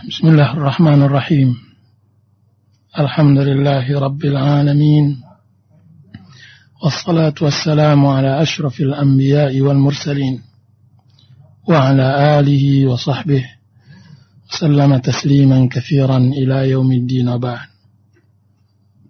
بسم 0.00 0.28
الله 0.28 0.52
الرحمن 0.52 1.02
الرحيم 1.02 1.56
الحمد 2.98 3.38
لله 3.38 4.00
رب 4.00 4.24
العالمين 4.24 5.20
والصلاة 6.82 7.34
والسلام 7.40 8.06
على 8.06 8.42
أشرف 8.42 8.80
الأنبياء 8.80 9.60
والمرسلين 9.60 10.42
وعلى 11.68 12.06
آله 12.40 12.86
وصحبه 12.86 13.44
وسلم 14.48 14.98
تسليما 14.98 15.68
كثيرا 15.68 16.16
إلى 16.16 16.70
يوم 16.70 16.92
الدين 16.92 17.28
وبعد 17.28 17.68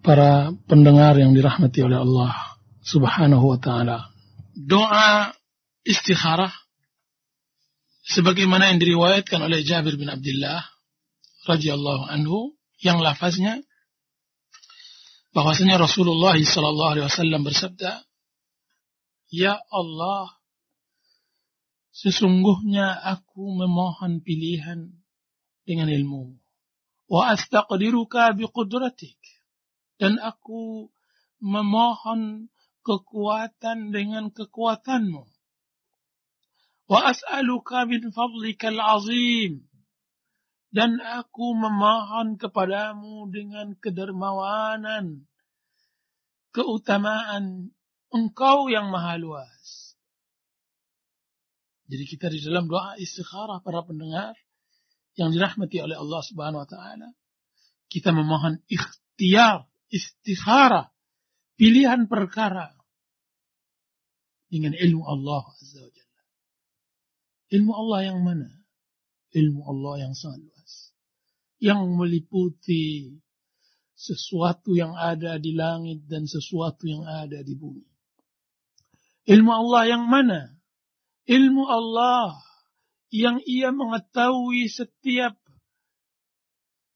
para 0.02 0.50
pendengar 0.66 1.14
yang 1.22 1.30
dirahmati 1.38 1.86
oleh 1.86 2.02
Allah 2.02 2.34
Subhanahu 2.82 3.54
wa 3.54 3.58
taala. 3.62 4.10
Doa 4.58 5.30
istikharah 5.86 6.50
sebagaimana 8.10 8.74
yang 8.74 8.82
diriwayatkan 8.82 9.38
oleh 9.38 9.62
Jabir 9.62 9.94
bin 9.94 10.10
Abdullah. 10.10 10.69
Radhiyallahu 11.50 12.06
anhu 12.06 12.54
yang 12.80 13.02
lafaznya 13.02 13.60
bahwasanya 15.34 15.78
Rasulullah 15.78 16.34
sallallahu 16.34 16.90
alaihi 16.96 17.06
wasallam 17.06 17.42
bersabda 17.46 18.06
Ya 19.30 19.62
Allah 19.70 20.42
sesungguhnya 21.94 22.98
aku 22.98 23.54
memohon 23.54 24.26
pilihan 24.26 24.90
dengan 25.62 25.86
ilmu 25.86 26.34
wa 27.10 27.34
astaqdiruka 27.34 28.34
biqudratik. 28.34 29.18
Dan 30.02 30.16
aku 30.18 30.88
memohon 31.38 32.48
kekuatan 32.82 33.92
dengan 33.92 34.34
kekuatanmu. 34.34 35.28
Wa 36.90 36.98
as'aluka 37.14 37.86
min 37.86 38.10
fadlikal 38.10 38.80
azim 38.80 39.69
dan 40.70 41.02
aku 41.02 41.58
memohon 41.58 42.38
kepadamu 42.38 43.26
dengan 43.26 43.74
kedermawanan, 43.74 45.26
keutamaan 46.54 47.74
engkau 48.14 48.70
yang 48.70 48.90
maha 48.90 49.18
luas. 49.18 49.98
Jadi 51.90 52.04
kita 52.06 52.30
di 52.30 52.38
dalam 52.38 52.70
doa 52.70 52.94
istikharah 53.02 53.66
para 53.66 53.82
pendengar 53.82 54.38
yang 55.18 55.34
dirahmati 55.34 55.82
oleh 55.82 55.98
Allah 55.98 56.22
Subhanahu 56.22 56.62
wa 56.62 56.68
taala, 56.70 57.18
kita 57.90 58.14
memohon 58.14 58.62
ikhtiar, 58.70 59.66
istikharah, 59.90 60.94
pilihan 61.58 62.06
perkara 62.06 62.70
dengan 64.46 64.70
ilmu 64.78 65.02
Allah 65.02 65.42
Azza 65.50 65.82
wa 65.82 65.90
Jalla. 65.90 66.22
Ilmu 67.58 67.72
Allah 67.74 68.00
yang 68.06 68.22
mana? 68.22 68.50
Ilmu 69.34 69.60
Allah 69.66 70.06
yang 70.06 70.14
sangat 70.14 70.46
luas 70.46 70.59
yang 71.60 71.84
meliputi 71.94 73.12
sesuatu 73.92 74.72
yang 74.72 74.96
ada 74.96 75.36
di 75.36 75.52
langit 75.52 76.08
dan 76.08 76.24
sesuatu 76.24 76.88
yang 76.88 77.04
ada 77.04 77.44
di 77.44 77.52
bumi. 77.52 77.84
Ilmu 79.28 79.52
Allah 79.52 79.82
yang 79.92 80.08
mana? 80.08 80.56
Ilmu 81.28 81.68
Allah 81.68 82.40
yang 83.12 83.44
ia 83.44 83.68
mengetahui 83.70 84.72
setiap 84.72 85.36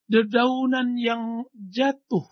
dedaunan 0.09 0.97
yang 0.97 1.45
jatuh 1.53 2.25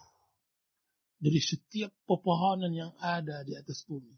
dari 1.21 1.39
setiap 1.39 1.93
pepohonan 2.09 2.73
yang 2.73 2.93
ada 2.99 3.45
di 3.45 3.53
atas 3.55 3.85
bumi. 3.85 4.17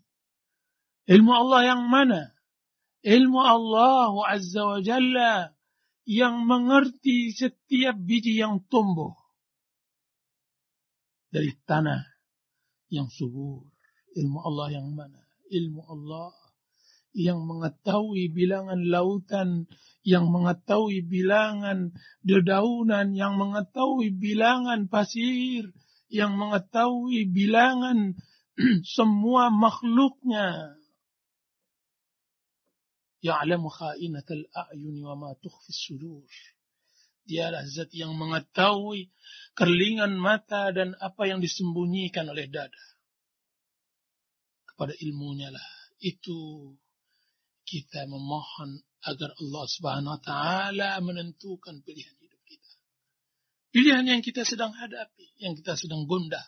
Ilmu 1.10 1.32
Allah 1.34 1.74
yang 1.74 1.82
mana? 1.90 2.32
Ilmu 3.04 3.40
Allah 3.42 4.14
Azza 4.30 4.62
wa 4.64 4.80
Jalla 4.80 5.52
yang 6.04 6.44
mengerti 6.44 7.32
setiap 7.32 7.96
biji 7.96 8.36
yang 8.36 8.60
tumbuh 8.68 9.16
dari 11.32 11.50
tanah 11.64 12.04
yang 12.92 13.08
subur. 13.10 13.66
Ilmu 14.14 14.38
Allah 14.46 14.78
yang 14.78 14.94
mana? 14.94 15.18
Ilmu 15.50 15.82
Allah 15.90 16.30
yang 17.14 17.46
mengetahui 17.46 18.30
bilangan 18.30 18.78
lautan, 18.90 19.70
yang 20.06 20.30
mengetahui 20.30 21.02
bilangan 21.06 21.94
dedaunan, 22.26 23.14
yang 23.14 23.38
mengetahui 23.38 24.14
bilangan 24.14 24.90
pasir, 24.90 25.70
yang 26.10 26.34
mengetahui 26.38 27.30
bilangan 27.30 28.18
semua 28.98 29.50
makhluknya 29.50 30.78
ya'lamu 33.24 33.72
kha'inatal 33.72 34.44
a'yuni 34.52 35.00
wa 35.00 35.16
ma 35.16 35.30
tukhfis 35.40 35.80
sudur. 35.88 36.28
Dialah 37.24 37.64
zat 37.64 37.88
yang 37.96 38.12
mengetahui 38.20 39.08
kerlingan 39.56 40.12
mata 40.20 40.68
dan 40.76 40.92
apa 41.00 41.24
yang 41.24 41.40
disembunyikan 41.40 42.28
oleh 42.28 42.52
dada. 42.52 42.84
Kepada 44.68 44.92
ilmunya 45.00 45.48
lah 45.48 45.68
itu 46.04 46.68
kita 47.64 48.04
memohon 48.04 48.76
agar 49.08 49.32
Allah 49.40 49.64
Subhanahu 49.72 50.14
wa 50.16 50.20
taala 50.20 50.90
menentukan 51.00 51.80
pilihan 51.80 52.12
hidup 52.20 52.42
kita. 52.44 52.70
Pilihan 53.72 54.04
yang 54.04 54.20
kita 54.20 54.44
sedang 54.44 54.76
hadapi, 54.76 55.40
yang 55.40 55.56
kita 55.56 55.80
sedang 55.80 56.04
gundah. 56.04 56.44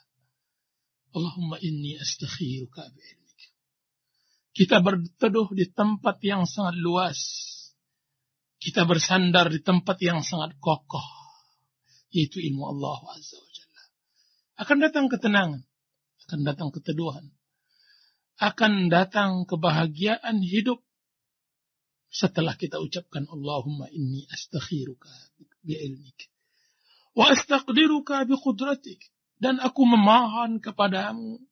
Allahumma 1.17 1.57
inni 1.65 1.97
astakhiruka 1.97 2.93
bi'ilmi. 2.93 3.26
Kita 4.57 4.81
berteduh 4.81 5.53
di 5.53 5.69
tempat 5.69 6.17
yang 6.25 6.49
sangat 6.49 6.81
luas. 6.81 7.21
Kita 8.57 8.89
bersandar 8.89 9.53
di 9.53 9.61
tempat 9.61 10.01
yang 10.01 10.25
sangat 10.25 10.57
kokoh. 10.57 11.05
Yaitu 12.09 12.41
ilmu 12.41 12.65
Allah 12.73 13.21
Azza 13.21 13.37
wa 13.37 13.51
Jalla. 13.53 13.83
Akan 14.57 14.81
datang 14.81 15.13
ketenangan. 15.13 15.61
Akan 16.25 16.41
datang 16.41 16.73
keteduhan. 16.73 17.29
Akan 18.41 18.89
datang 18.89 19.45
kebahagiaan 19.45 20.41
hidup. 20.41 20.81
Setelah 22.09 22.57
kita 22.57 22.81
ucapkan 22.81 23.29
Allahumma 23.29 23.93
inni 23.93 24.25
astakhiruka 24.33 25.13
bi'ilmik. 25.69 26.33
Wa 27.13 27.29
astaqdiruka 27.29 28.25
biqudratik. 28.25 29.05
Dan 29.37 29.61
aku 29.61 29.85
memohon 29.85 30.65
kepadamu 30.65 31.45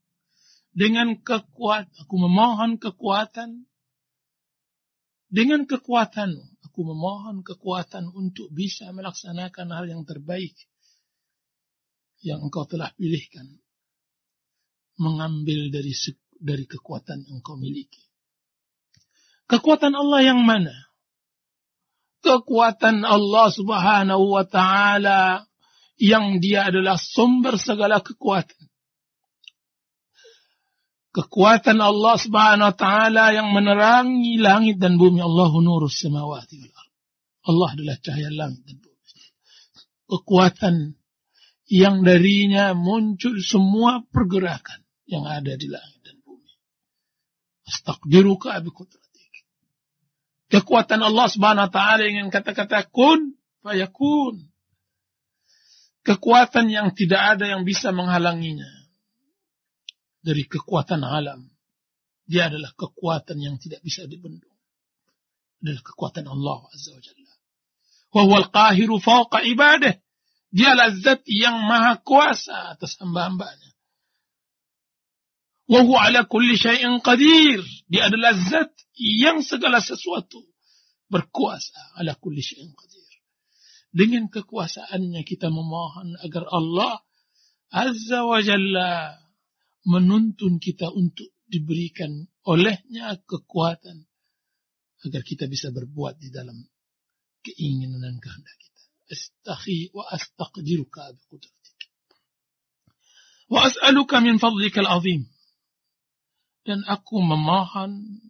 dengan 0.75 1.15
kekuatan, 1.23 1.87
aku 2.03 2.15
memohon 2.19 2.83
kekuatan 2.83 3.71
dengan 5.31 5.67
kekuatan, 5.67 6.31
aku 6.63 6.81
memohon 6.83 7.43
kekuatan 7.47 8.11
untuk 8.11 8.51
bisa 8.51 8.91
melaksanakan 8.91 9.71
hal 9.71 9.87
yang 9.87 10.03
terbaik 10.03 10.55
yang 12.23 12.43
engkau 12.43 12.67
telah 12.67 12.91
pilihkan. 12.99 13.47
Mengambil 14.95 15.75
dari 15.75 15.91
dari 16.39 16.67
kekuatan 16.71 17.27
yang 17.27 17.43
engkau 17.43 17.59
miliki. 17.59 18.03
Kekuatan 19.51 19.95
Allah 19.95 20.21
yang 20.23 20.43
mana? 20.47 20.75
Kekuatan 22.23 23.03
Allah 23.03 23.51
subhanahu 23.51 24.39
wa 24.39 24.47
ta'ala 24.47 25.45
yang 25.99 26.39
dia 26.39 26.71
adalah 26.71 26.95
sumber 26.95 27.59
segala 27.59 28.01
kekuatan 28.03 28.71
kekuatan 31.15 31.79
Allah 31.79 32.19
Subhanahu 32.19 32.69
wa 32.75 32.77
taala 32.77 33.31
yang 33.31 33.55
menerangi 33.55 34.43
langit 34.43 34.83
dan 34.83 34.99
bumi. 34.99 35.23
Allahu 35.23 35.63
nurus 35.63 36.03
samawati 36.03 36.59
wal 36.59 36.75
ard. 36.75 36.93
Allah 37.47 37.69
adalah 37.79 37.97
cahaya 38.03 38.31
langit 38.35 38.67
dan 38.67 38.77
bumi. 38.83 38.99
Kekuatan 40.11 40.75
yang 41.71 42.03
darinya 42.03 42.75
muncul 42.75 43.39
semua 43.41 44.03
pergerakan 44.11 44.83
yang 45.07 45.25
ada 45.25 45.55
di 45.55 45.71
langit 45.71 46.03
dan 46.03 46.19
bumi. 46.27 46.51
Astaqdiruka 47.71 48.59
bi 48.67 48.75
Kekuatan 50.51 51.01
Allah 51.01 51.27
Subhanahu 51.31 51.67
wa 51.71 51.73
taala 51.73 52.11
yang 52.11 52.29
kata-kata 52.29 52.91
kun 52.91 53.39
fayakun. 53.63 54.51
Kekuatan 56.05 56.69
yang 56.69 56.93
tidak 56.93 57.39
ada 57.39 57.49
yang 57.49 57.65
bisa 57.65 57.89
menghalanginya 57.89 58.84
dari 60.25 60.49
kekuatan 60.49 61.05
alam. 61.05 61.45
Dia 62.25 62.49
adalah 62.49 62.73
kekuatan 62.73 63.37
yang 63.37 63.61
tidak 63.61 63.85
bisa 63.85 64.09
dibendung. 64.09 64.57
Adalah 65.61 65.85
kekuatan 65.85 66.25
Allah 66.25 66.65
Azza 66.73 66.97
wa 66.97 67.03
Jalla. 67.05 67.33
Wahuwa 68.17 68.37
al-qahiru 68.49 68.97
fawqa 69.05 69.45
ibadah. 69.45 70.01
Dialah 70.49 70.97
zat 70.97 71.29
yang 71.29 71.61
maha 71.69 72.01
kuasa 72.01 72.73
atas 72.73 72.97
hamba-hambanya. 72.97 73.71
Wahuwa 75.69 76.09
ala 76.09 76.25
kulli 76.25 76.57
syai'in 76.57 77.05
qadir. 77.05 77.61
Dia 77.93 78.09
adalah 78.09 78.33
zat 78.33 78.73
yang 78.97 79.45
segala 79.45 79.85
sesuatu 79.85 80.41
berkuasa 81.13 82.01
ala 82.01 82.17
kulli 82.17 82.41
syai'in 82.41 82.73
qadir. 82.73 83.05
Dengan 83.93 84.33
kekuasaannya 84.33 85.21
kita 85.29 85.53
memohon 85.53 86.17
agar 86.25 86.49
Allah 86.49 87.05
Azza 87.75 88.23
wa 88.23 88.39
Jalla 88.39 89.24
menuntun 89.85 90.57
kita 90.59 90.89
untuk 90.91 91.29
diberikan 91.45 92.25
olehnya 92.49 93.21
kekuatan 93.25 94.09
agar 95.05 95.23
kita 95.23 95.45
bisa 95.45 95.69
berbuat 95.69 96.17
di 96.17 96.33
dalam 96.33 96.57
keinginan 97.45 98.01
dan 98.01 98.17
kehendak 98.17 98.57
kita. 98.57 98.83
astakhi 99.13 99.93
wa 99.93 100.09
astaqdiruka 100.09 101.13
biqudratik. 101.13 101.79
Wa 103.53 103.69
as'aluka 103.69 104.25
min 104.25 104.41
fadlika 104.41 104.81
al-azim. 104.81 105.29
Dan 106.65 106.81
aku 106.89 107.21
memohon 107.21 108.25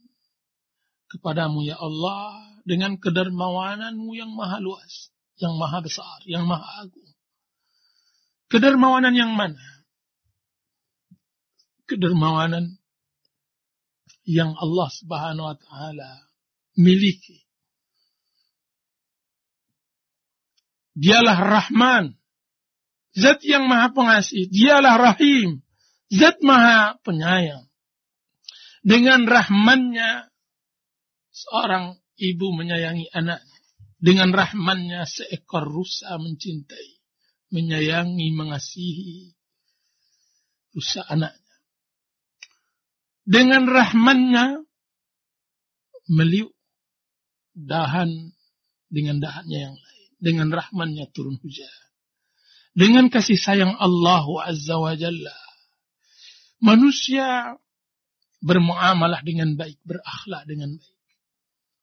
kepadamu 1.06 1.62
ya 1.62 1.78
Allah 1.78 2.58
dengan 2.66 2.98
kedermawananmu 2.98 4.10
yang 4.18 4.34
maha 4.34 4.58
luas, 4.58 5.14
yang 5.38 5.54
maha 5.54 5.78
besar, 5.78 6.18
yang 6.26 6.42
maha 6.50 6.82
agung. 6.82 7.14
Kedermawanan 8.50 9.14
yang 9.14 9.38
mana? 9.38 9.73
Kedermawanan 11.84 12.80
yang 14.24 14.56
Allah 14.56 14.88
Subhanahu 14.88 15.46
wa 15.52 15.56
taala 15.56 16.10
miliki. 16.80 17.44
Dialah 20.94 21.38
Rahman, 21.42 22.14
Zat 23.14 23.42
yang 23.42 23.66
Maha 23.66 23.90
Pengasih. 23.90 24.46
Dialah 24.46 24.94
Rahim, 24.96 25.60
Zat 26.08 26.40
Maha 26.40 26.96
Penyayang. 27.02 27.66
Dengan 28.84 29.24
rahmannya 29.24 30.28
seorang 31.32 31.98
ibu 32.20 32.52
menyayangi 32.52 33.10
anaknya. 33.10 33.58
Dengan 33.96 34.36
rahmannya 34.36 35.08
seekor 35.08 35.64
rusa 35.64 36.20
mencintai, 36.20 37.00
menyayangi, 37.48 38.28
mengasihi 38.36 39.32
rusa 40.76 41.00
anaknya 41.08 41.43
dengan 43.24 43.64
rahmannya 43.64 44.64
meliuk 46.12 46.52
dahan 47.56 48.32
dengan 48.92 49.18
dahannya 49.18 49.58
yang 49.58 49.76
lain. 49.76 50.10
Dengan 50.20 50.48
rahmannya 50.52 51.04
turun 51.12 51.36
hujan. 51.40 51.68
Dengan 52.74 53.08
kasih 53.08 53.36
sayang 53.36 53.76
Allah 53.76 54.24
Azza 54.44 54.76
wa 54.76 54.94
Jalla. 54.96 55.36
Manusia 56.64 57.58
bermuamalah 58.40 59.20
dengan 59.20 59.56
baik, 59.56 59.80
berakhlak 59.84 60.48
dengan 60.48 60.76
baik. 60.76 61.00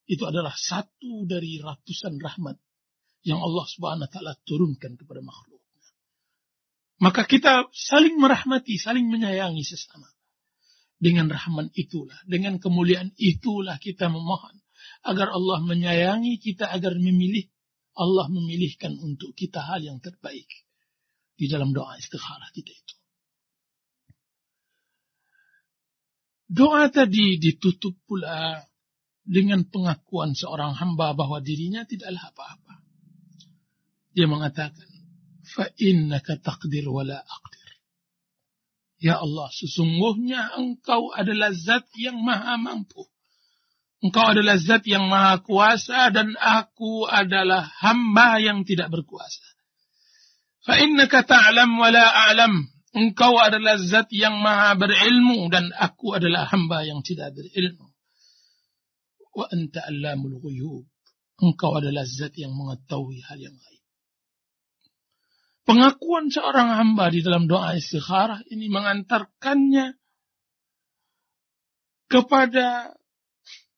Itu 0.09 0.25
adalah 0.27 0.53
satu 0.57 1.23
dari 1.29 1.61
ratusan 1.61 2.17
rahmat 2.17 2.57
yang 3.23 3.39
Allah 3.39 3.65
Subhanahu 3.69 4.09
wa 4.09 4.11
taala 4.11 4.33
turunkan 4.43 4.97
kepada 4.97 5.21
makhluknya. 5.21 5.61
Maka 7.01 7.25
kita 7.25 7.69
saling 7.73 8.17
merahmati, 8.17 8.77
saling 8.77 9.07
menyayangi 9.09 9.65
sesama. 9.65 10.09
Dengan 11.01 11.33
rahman 11.33 11.74
itulah, 11.74 12.21
dengan 12.30 12.62
kemuliaan 12.62 13.09
itulah 13.18 13.81
kita 13.81 14.06
memohon 14.06 14.62
agar 15.01 15.33
Allah 15.33 15.57
menyayangi 15.65 16.38
kita 16.38 16.69
agar 16.69 16.94
memilih 16.94 17.50
Allah 17.98 18.30
memilihkan 18.30 18.95
untuk 19.01 19.33
kita 19.33 19.65
hal 19.65 19.81
yang 19.81 19.98
terbaik 19.98 20.48
di 21.36 21.50
dalam 21.50 21.74
doa 21.74 21.98
istikharah 21.98 22.53
kita 22.53 22.69
itu. 22.69 22.95
Doa 26.51 26.92
tadi 26.92 27.39
ditutup 27.39 27.95
pula 28.06 28.62
dengan 29.24 29.63
pengakuan 29.65 30.36
seorang 30.36 30.75
hamba 30.75 31.15
bahwa 31.15 31.39
dirinya 31.39 31.88
tidaklah 31.88 32.30
apa-apa. 32.30 32.75
Dia 34.12 34.27
mengatakan, 34.27 34.92
"Fa 35.48 35.71
innaka 35.80 36.36
taqdir 36.44 36.83
wa 36.92 37.07
la 37.07 37.24
aqdir." 37.24 37.61
Ya 39.01 39.18
Allah, 39.18 39.50
sesungguhnya 39.50 40.62
engkau 40.62 41.09
adalah 41.09 41.50
zat 41.57 41.89
yang 41.98 42.21
maha 42.21 42.53
mampu. 42.62 43.01
Engkau 44.06 44.30
adalah 44.30 44.62
zat 44.62 44.86
yang 44.86 45.09
maha 45.09 45.42
kuasa 45.42 46.13
dan 46.13 46.38
aku 46.38 47.09
adalah 47.09 47.65
hamba 47.81 48.38
yang 48.38 48.62
tidak 48.62 48.94
berkuasa. 48.94 49.42
Fa 50.62 50.77
innaka 50.77 51.25
ta'lam 51.25 51.74
wa 51.81 51.89
la 51.89 52.30
a'lam. 52.30 52.69
Engkau 52.94 53.42
adalah 53.42 53.81
zat 53.81 54.13
yang 54.13 54.38
maha 54.38 54.77
berilmu 54.77 55.50
dan 55.50 55.74
aku 55.74 56.13
adalah 56.13 56.45
hamba 56.45 56.86
yang 56.86 57.01
tidak 57.01 57.33
berilmu. 57.33 57.89
Wa 59.33 59.50
anta 59.50 59.81
allamul 59.89 60.38
ghuyub. 60.45 60.86
Engkau 61.42 61.74
adalah 61.74 62.06
zat 62.06 62.38
yang 62.38 62.53
mengetahui 62.53 63.18
hal 63.25 63.42
yang 63.42 63.57
lain. 63.57 63.81
Pengakuan 65.62 66.34
seorang 66.34 66.74
hamba 66.74 67.13
di 67.13 67.22
dalam 67.22 67.46
doa 67.46 67.78
istikharah 67.78 68.42
ini 68.50 68.66
mengantarkannya 68.66 69.94
kepada 72.10 72.98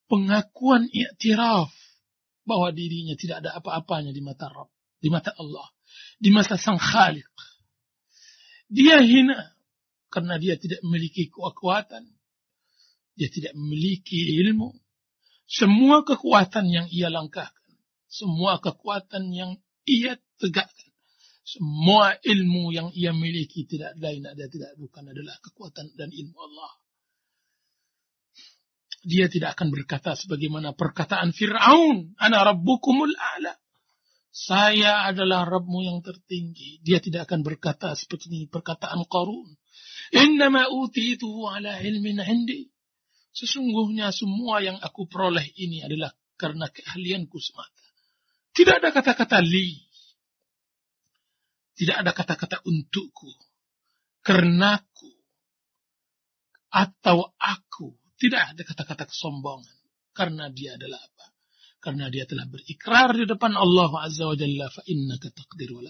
pengakuan 0.07 0.87
iktiraf 0.87 1.69
bahwa 2.47 2.71
dirinya 2.71 3.19
tidak 3.19 3.43
ada 3.43 3.59
apa-apanya 3.59 4.15
di 4.15 4.23
mata 4.23 4.47
Rabb, 4.47 4.71
di 4.99 5.11
mata 5.11 5.35
Allah, 5.35 5.67
di 6.15 6.31
mata 6.31 6.55
Sang 6.55 6.79
Khalik. 6.79 7.27
Dia 8.71 9.03
hina 9.03 9.53
karena 10.07 10.39
dia 10.39 10.55
tidak 10.55 10.79
memiliki 10.87 11.27
kekuatan, 11.27 12.07
dia 13.19 13.27
tidak 13.27 13.53
memiliki 13.59 14.39
ilmu. 14.39 14.71
Semua 15.43 16.07
kekuatan 16.07 16.71
yang 16.71 16.87
ia 16.87 17.11
langkahkan, 17.11 17.75
semua 18.07 18.63
kekuatan 18.63 19.35
yang 19.35 19.59
ia 19.83 20.15
tegakkan 20.39 20.92
semua 21.43 22.15
ilmu 22.23 22.71
yang 22.71 22.87
ia 22.95 23.11
miliki 23.11 23.67
tidak 23.67 23.99
lain 23.99 24.23
ada 24.23 24.47
tidak 24.47 24.79
bukan 24.79 25.11
adalah 25.11 25.35
kekuatan 25.43 25.91
dan 25.99 26.07
ilmu 26.07 26.37
Allah. 26.39 26.71
Dia 29.03 29.27
tidak 29.27 29.59
akan 29.59 29.67
berkata 29.75 30.15
sebagaimana 30.15 30.71
perkataan 30.71 31.35
Fir'aun, 31.35 32.15
Ana 32.15 32.47
Rabbukumul 32.47 33.11
A'la. 33.11 33.51
Saya 34.33 35.05
adalah 35.05 35.45
Rabbmu 35.45 35.83
yang 35.83 35.99
tertinggi. 35.99 36.79
Dia 36.81 37.03
tidak 37.03 37.29
akan 37.29 37.43
berkata 37.43 37.93
seperti 37.93 38.31
ini 38.31 38.47
perkataan 38.47 39.03
Qarun. 39.05 39.51
Innama 40.15 40.71
utituhu 40.71 41.51
ala 41.51 41.77
ilmin 41.83 42.23
indi. 42.23 42.71
Sesungguhnya 43.35 44.09
semua 44.15 44.63
yang 44.63 44.79
aku 44.79 45.05
peroleh 45.05 45.45
ini 45.59 45.83
adalah 45.85 46.15
karena 46.39 46.71
keahlianku 46.71 47.37
semata. 47.37 47.85
Tidak 48.55 48.81
ada 48.81 48.89
kata-kata 48.89 49.37
li. 49.43 49.92
Tidak 51.73 51.95
ada 52.05 52.13
kata-kata 52.13 52.61
untukku, 52.69 53.29
karenaku, 54.21 55.09
atau 56.73 57.33
aku. 57.37 57.97
Tidak 58.17 58.41
ada 58.53 58.61
kata-kata 58.65 59.09
kesombongan. 59.09 59.77
Karena 60.13 60.49
dia 60.53 60.77
adalah 60.77 61.01
apa? 61.01 61.25
Karena 61.81 62.07
dia 62.07 62.23
telah 62.23 62.47
berikrar 62.47 63.11
di 63.17 63.25
depan 63.27 63.57
Allah 63.57 63.91
Azza 64.05 64.25
wa 64.29 64.37
Jalla. 64.37 64.69
Fa 64.69 64.81
taqdir 64.85 65.69
wa 65.73 65.83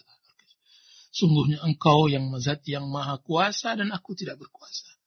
Sungguhnya 1.13 1.61
engkau 1.61 2.09
yang 2.09 2.25
mazat 2.33 2.65
yang 2.65 2.89
maha 2.89 3.21
kuasa 3.21 3.77
dan 3.77 3.93
aku 3.93 4.17
tidak 4.17 4.41
berkuasa. 4.41 4.97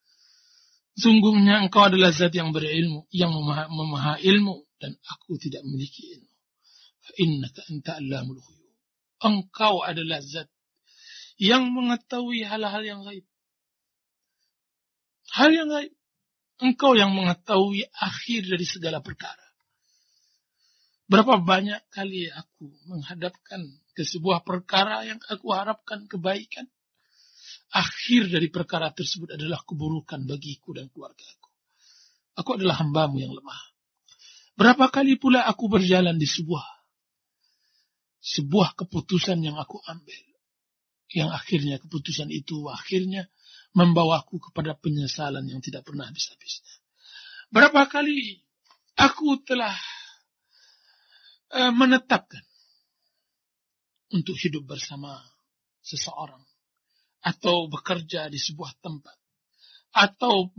Sungguhnya 0.95 1.67
engkau 1.67 1.91
adalah 1.91 2.15
zat 2.15 2.31
yang 2.33 2.55
berilmu, 2.55 3.11
yang 3.11 3.35
memaha, 3.35 3.67
memaha 3.69 4.15
ilmu 4.23 4.65
dan 4.79 4.95
aku 5.03 5.35
tidak 5.37 5.67
memiliki 5.67 6.15
ilmu. 6.15 6.31
Fa 7.03 7.13
anta 7.69 7.93
Engkau 9.17 9.83
adalah 9.83 10.23
zat 10.23 10.47
yang 11.37 11.69
mengetahui 11.73 12.45
hal-hal 12.45 12.83
yang 12.85 13.01
gaib. 13.05 13.27
Hal 15.33 15.53
yang 15.53 15.69
gaib. 15.69 15.93
Engkau 16.57 16.97
yang 16.97 17.13
mengetahui 17.13 17.85
akhir 17.93 18.49
dari 18.49 18.65
segala 18.65 19.05
perkara. 19.05 19.45
Berapa 21.07 21.39
banyak 21.39 21.93
kali 21.93 22.33
aku 22.33 22.73
menghadapkan 22.89 23.61
ke 23.93 24.03
sebuah 24.03 24.43
perkara 24.43 25.05
yang 25.05 25.21
aku 25.29 25.53
harapkan 25.53 26.09
kebaikan. 26.09 26.65
Akhir 27.77 28.33
dari 28.33 28.49
perkara 28.49 28.89
tersebut 28.91 29.37
adalah 29.37 29.61
keburukan 29.69 30.25
bagiku 30.25 30.73
dan 30.73 30.89
keluargaku. 30.89 31.51
Aku 32.41 32.57
adalah 32.57 32.81
hambamu 32.81 33.21
yang 33.21 33.37
lemah. 33.37 33.61
Berapa 34.57 34.89
kali 34.89 35.21
pula 35.21 35.45
aku 35.45 35.69
berjalan 35.69 36.17
di 36.17 36.25
sebuah 36.25 36.65
sebuah 38.27 38.75
keputusan 38.75 39.39
yang 39.45 39.61
aku 39.61 39.79
ambil 39.87 40.36
yang 41.15 41.31
akhirnya 41.31 41.79
keputusan 41.79 42.31
itu 42.35 42.67
akhirnya 42.67 43.31
membawaku 43.77 44.41
kepada 44.51 44.75
penyesalan 44.75 45.47
yang 45.47 45.61
tidak 45.61 45.85
pernah 45.85 46.09
habis-habisnya. 46.09 46.75
Berapa 47.53 47.87
kali 47.87 48.43
aku 48.99 49.39
telah 49.45 49.77
uh, 51.55 51.73
menetapkan 51.77 52.43
untuk 54.11 54.35
hidup 54.41 54.67
bersama 54.67 55.21
seseorang 55.85 56.43
atau 57.23 57.71
bekerja 57.71 58.31
di 58.31 58.39
sebuah 58.39 58.79
tempat 58.83 59.15
atau 59.95 60.51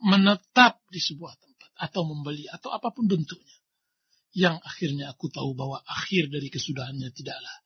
menetap 0.00 0.80
di 0.88 1.00
sebuah 1.00 1.34
tempat 1.36 1.70
atau 1.88 2.02
membeli 2.04 2.48
atau 2.48 2.72
apa 2.72 2.90
pun 2.90 3.06
bentuknya 3.06 3.58
yang 4.36 4.60
akhirnya 4.60 5.12
aku 5.12 5.32
tahu 5.32 5.56
bahwa 5.56 5.80
akhir 5.84 6.28
dari 6.28 6.52
kesudahannya 6.52 7.10
tidaklah 7.12 7.56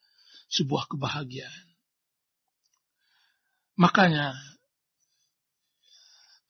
sebuah 0.49 0.91
kebahagiaan 0.91 1.72
Makanya 3.81 4.37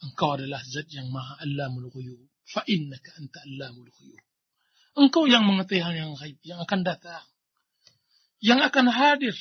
engkau 0.02 0.34
adalah 0.34 0.58
zat 0.66 0.90
yang 0.90 1.06
maha 1.10 1.38
allamul 1.42 1.90
ghuyub. 1.92 2.18
Fa 2.42 2.66
innaka 2.66 3.14
anta 3.18 3.38
allamul 3.46 3.90
ghuyub. 3.90 4.24
Engkau 4.98 5.24
yang 5.24 5.46
mengetahui 5.48 5.80
hal 5.80 5.94
yang 5.96 6.12
gaib 6.18 6.38
yang 6.44 6.60
akan 6.60 6.80
datang. 6.84 7.24
yang 8.42 8.58
akan 8.58 8.90
hadir. 8.90 9.38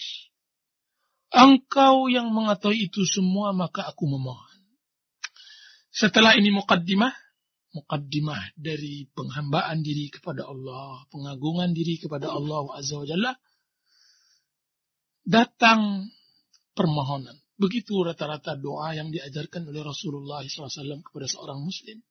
Engkau 1.33 2.05
yang 2.05 2.29
mengetahui 2.29 2.85
itu 2.85 3.01
semua, 3.09 3.49
maka 3.49 3.89
aku 3.89 4.05
memohon. 4.05 4.61
Setelah 5.89 6.37
ini 6.37 6.53
mukaddimah, 6.53 7.11
mukaddimah 7.73 8.53
dari 8.53 9.09
penghambaan 9.09 9.81
diri 9.81 10.13
kepada 10.13 10.45
Allah, 10.45 11.01
pengagungan 11.09 11.73
diri 11.73 11.97
kepada 11.97 12.29
Allah 12.29 12.61
Azza 12.77 13.01
wa 13.01 13.33
datang 15.25 16.05
permohonan. 16.77 17.40
Begitu 17.61 18.01
rata-rata 18.01 18.57
doa 18.57 18.97
yang 18.97 19.13
diajarkan 19.13 19.69
oleh 19.69 19.85
Rasulullah 19.85 20.41
SAW 20.41 21.05
kepada 21.05 21.29
seorang 21.29 21.61
muslim. 21.61 22.01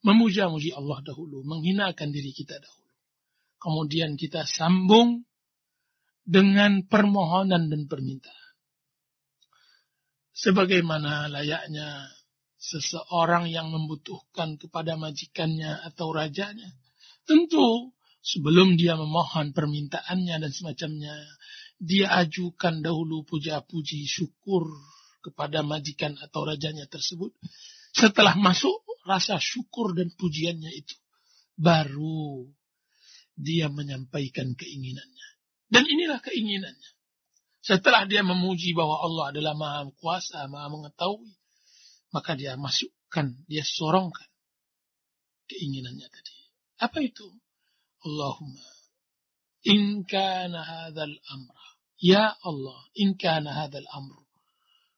Memuja-muji 0.00 0.72
Allah 0.72 1.04
dahulu, 1.04 1.44
menghinakan 1.44 2.08
diri 2.08 2.32
kita 2.32 2.56
dahulu. 2.56 2.92
Kemudian 3.60 4.16
kita 4.16 4.48
sambung 4.48 5.28
dengan 6.24 6.88
permohonan 6.88 7.68
dan 7.68 7.84
permintaan. 7.84 8.48
Sebagaimana 10.32 11.28
layaknya 11.28 12.08
seseorang 12.58 13.50
yang 13.52 13.68
membutuhkan 13.70 14.56
kepada 14.56 14.98
majikannya 14.98 15.84
atau 15.84 16.10
rajanya. 16.10 16.68
Tentu 17.28 17.94
sebelum 18.22 18.74
dia 18.74 18.98
memohon 18.98 19.54
permintaannya 19.54 20.36
dan 20.42 20.50
semacamnya, 20.50 21.14
dia 21.78 22.10
ajukan 22.10 22.82
dahulu 22.82 23.22
puja-puji 23.22 24.02
syukur 24.04 24.66
kepada 25.22 25.62
majikan 25.62 26.18
atau 26.18 26.42
rajanya 26.42 26.90
tersebut. 26.90 27.30
Setelah 27.94 28.34
masuk 28.34 28.82
rasa 29.06 29.38
syukur 29.38 29.94
dan 29.94 30.10
pujiannya 30.18 30.74
itu, 30.74 30.98
baru 31.54 32.46
dia 33.38 33.70
menyampaikan 33.70 34.52
keinginannya. 34.58 35.28
Dan 35.70 35.86
inilah 35.86 36.18
keinginannya. 36.18 36.90
Setelah 37.62 38.06
dia 38.10 38.26
memuji 38.26 38.74
bahwa 38.74 38.98
Allah 39.02 39.24
adalah 39.34 39.54
maha 39.54 39.80
kuasa, 39.98 40.46
maha 40.50 40.72
mengetahui, 40.72 41.30
maka 42.10 42.34
dia 42.34 42.58
masukkan, 42.58 43.38
dia 43.46 43.62
sorongkan 43.62 44.26
keinginannya 45.46 46.08
tadi. 46.10 46.34
Apa 46.78 47.02
itu? 47.02 47.26
Allahumma 48.06 48.77
in 49.64 50.06
kana 50.06 50.62
hadzal 50.62 51.14
amra. 51.34 51.66
Ya 51.98 52.34
Allah 52.46 52.78
in 52.94 53.18
kana 53.18 53.50
hadzal 53.50 53.86
amru. 53.90 54.22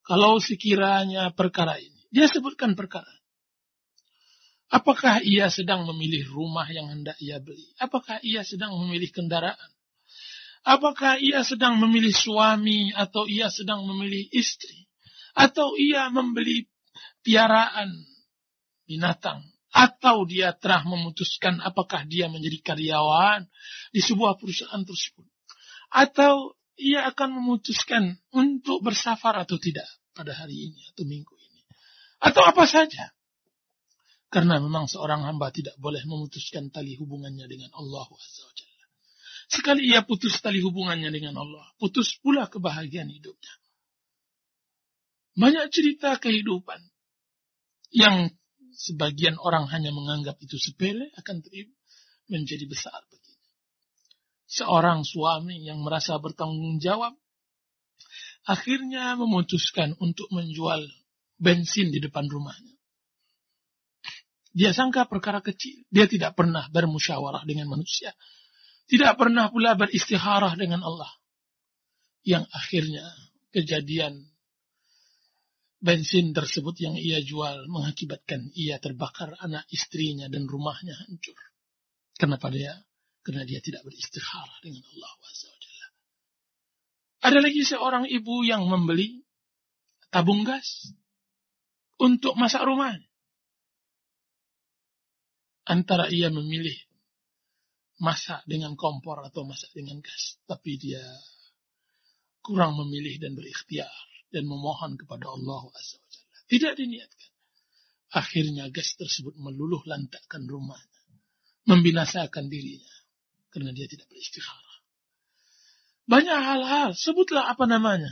Kalau 0.05 0.37
sekiranya 0.41 1.33
perkara 1.33 1.77
ini 1.79 2.01
dia 2.11 2.27
sebutkan 2.27 2.75
perkara. 2.75 3.09
Apakah 4.71 5.19
ia 5.19 5.51
sedang 5.51 5.83
memilih 5.83 6.31
rumah 6.31 6.63
yang 6.71 6.87
hendak 6.87 7.19
ia 7.19 7.43
beli? 7.43 7.75
Apakah 7.75 8.23
ia 8.23 8.43
sedang 8.47 8.71
memilih 8.79 9.11
kendaraan? 9.11 9.71
Apakah 10.63 11.19
ia 11.19 11.43
sedang 11.43 11.75
memilih 11.75 12.15
suami 12.15 12.93
atau 12.95 13.27
ia 13.27 13.51
sedang 13.51 13.83
memilih 13.83 14.31
istri? 14.31 14.87
Atau 15.35 15.75
ia 15.75 16.07
membeli 16.07 16.71
piaraan 17.19 17.91
binatang 18.87 19.50
atau 19.71 20.27
dia 20.27 20.51
telah 20.51 20.83
memutuskan 20.83 21.63
apakah 21.63 22.03
dia 22.03 22.27
menjadi 22.27 22.59
karyawan 22.59 23.47
di 23.95 24.03
sebuah 24.03 24.35
perusahaan 24.35 24.83
tersebut 24.83 25.27
atau 25.91 26.55
ia 26.75 27.07
akan 27.07 27.39
memutuskan 27.39 28.19
untuk 28.35 28.83
bersafar 28.83 29.39
atau 29.39 29.55
tidak 29.55 29.87
pada 30.11 30.35
hari 30.35 30.71
ini 30.71 30.81
atau 30.91 31.07
minggu 31.07 31.35
ini 31.39 31.61
atau 32.19 32.43
apa 32.43 32.67
saja 32.67 33.15
karena 34.31 34.63
memang 34.63 34.87
seorang 34.87 35.27
hamba 35.27 35.51
tidak 35.51 35.75
boleh 35.75 35.99
memutuskan 36.07 36.71
tali 36.71 36.95
hubungannya 36.95 37.51
dengan 37.51 37.67
Allah 37.75 38.07
Jalla. 38.55 38.87
Sekali 39.51 39.91
ia 39.91 40.07
putus 40.07 40.39
tali 40.39 40.63
hubungannya 40.63 41.11
dengan 41.11 41.35
Allah, 41.35 41.67
putus 41.75 42.15
pula 42.23 42.47
kebahagiaan 42.47 43.11
hidupnya. 43.11 43.53
Banyak 45.35 45.67
cerita 45.75 46.15
kehidupan 46.15 46.79
yang 47.91 48.31
sebagian 48.81 49.37
orang 49.37 49.69
hanya 49.69 49.93
menganggap 49.93 50.41
itu 50.41 50.57
sepele 50.57 51.13
akan 51.21 51.45
menjadi 52.33 52.65
besar. 52.65 52.97
Seorang 54.49 55.05
suami 55.05 55.61
yang 55.63 55.85
merasa 55.85 56.17
bertanggung 56.17 56.81
jawab 56.81 57.13
akhirnya 58.49 59.13
memutuskan 59.15 59.93
untuk 60.01 60.27
menjual 60.33 60.81
bensin 61.37 61.93
di 61.93 62.01
depan 62.01 62.25
rumahnya. 62.25 62.73
Dia 64.51 64.75
sangka 64.75 65.07
perkara 65.07 65.39
kecil. 65.39 65.87
Dia 65.87 66.09
tidak 66.09 66.35
pernah 66.35 66.67
bermusyawarah 66.67 67.47
dengan 67.47 67.71
manusia. 67.71 68.11
Tidak 68.91 69.15
pernah 69.15 69.47
pula 69.47 69.79
beristikharah 69.79 70.59
dengan 70.59 70.83
Allah. 70.83 71.07
Yang 72.27 72.51
akhirnya 72.51 73.05
kejadian 73.55 74.30
bensin 75.81 76.29
tersebut 76.29 76.77
yang 76.77 76.93
ia 76.93 77.17
jual 77.25 77.65
mengakibatkan 77.65 78.53
ia 78.53 78.77
terbakar 78.77 79.33
anak 79.41 79.65
istrinya 79.73 80.29
dan 80.29 80.45
rumahnya 80.45 80.93
hancur. 80.93 81.35
Kenapa 82.13 82.53
dia? 82.53 82.77
Karena 83.25 83.41
dia 83.49 83.57
tidak 83.65 83.81
beristikharah 83.81 84.61
dengan 84.61 84.85
Allah 84.85 85.13
Jalla. 85.33 85.87
Ada 87.21 87.39
lagi 87.41 87.61
seorang 87.65 88.05
ibu 88.05 88.45
yang 88.45 88.69
membeli 88.69 89.25
tabung 90.13 90.45
gas 90.45 90.93
untuk 91.97 92.37
masak 92.37 92.61
rumahnya. 92.61 93.09
Antara 95.65 96.09
ia 96.13 96.29
memilih 96.29 96.77
masak 98.01 98.45
dengan 98.45 98.73
kompor 98.77 99.21
atau 99.21 99.45
masak 99.45 99.69
dengan 99.73 100.01
gas. 100.01 100.41
Tapi 100.45 100.77
dia 100.77 101.01
kurang 102.41 102.73
memilih 102.77 103.21
dan 103.21 103.37
berikhtiar 103.37 104.10
dan 104.31 104.47
memohon 104.47 104.95
kepada 104.95 105.27
Allah 105.27 105.67
Azza 105.75 105.99
wa 105.99 106.09
Jalla. 106.09 106.39
Tidak 106.47 106.73
diniatkan. 106.75 107.31
Akhirnya 108.11 108.67
gas 108.71 108.99
tersebut 108.99 109.39
meluluh 109.39 109.79
lantakkan 109.87 110.43
rumahnya. 110.43 110.99
Membinasakan 111.67 112.51
dirinya. 112.51 112.95
Karena 113.51 113.71
dia 113.71 113.87
tidak 113.87 114.07
beristikharah. 114.11 114.77
Banyak 116.07 116.39
hal-hal. 116.43 116.89
Sebutlah 116.91 117.47
apa 117.47 117.63
namanya. 117.67 118.11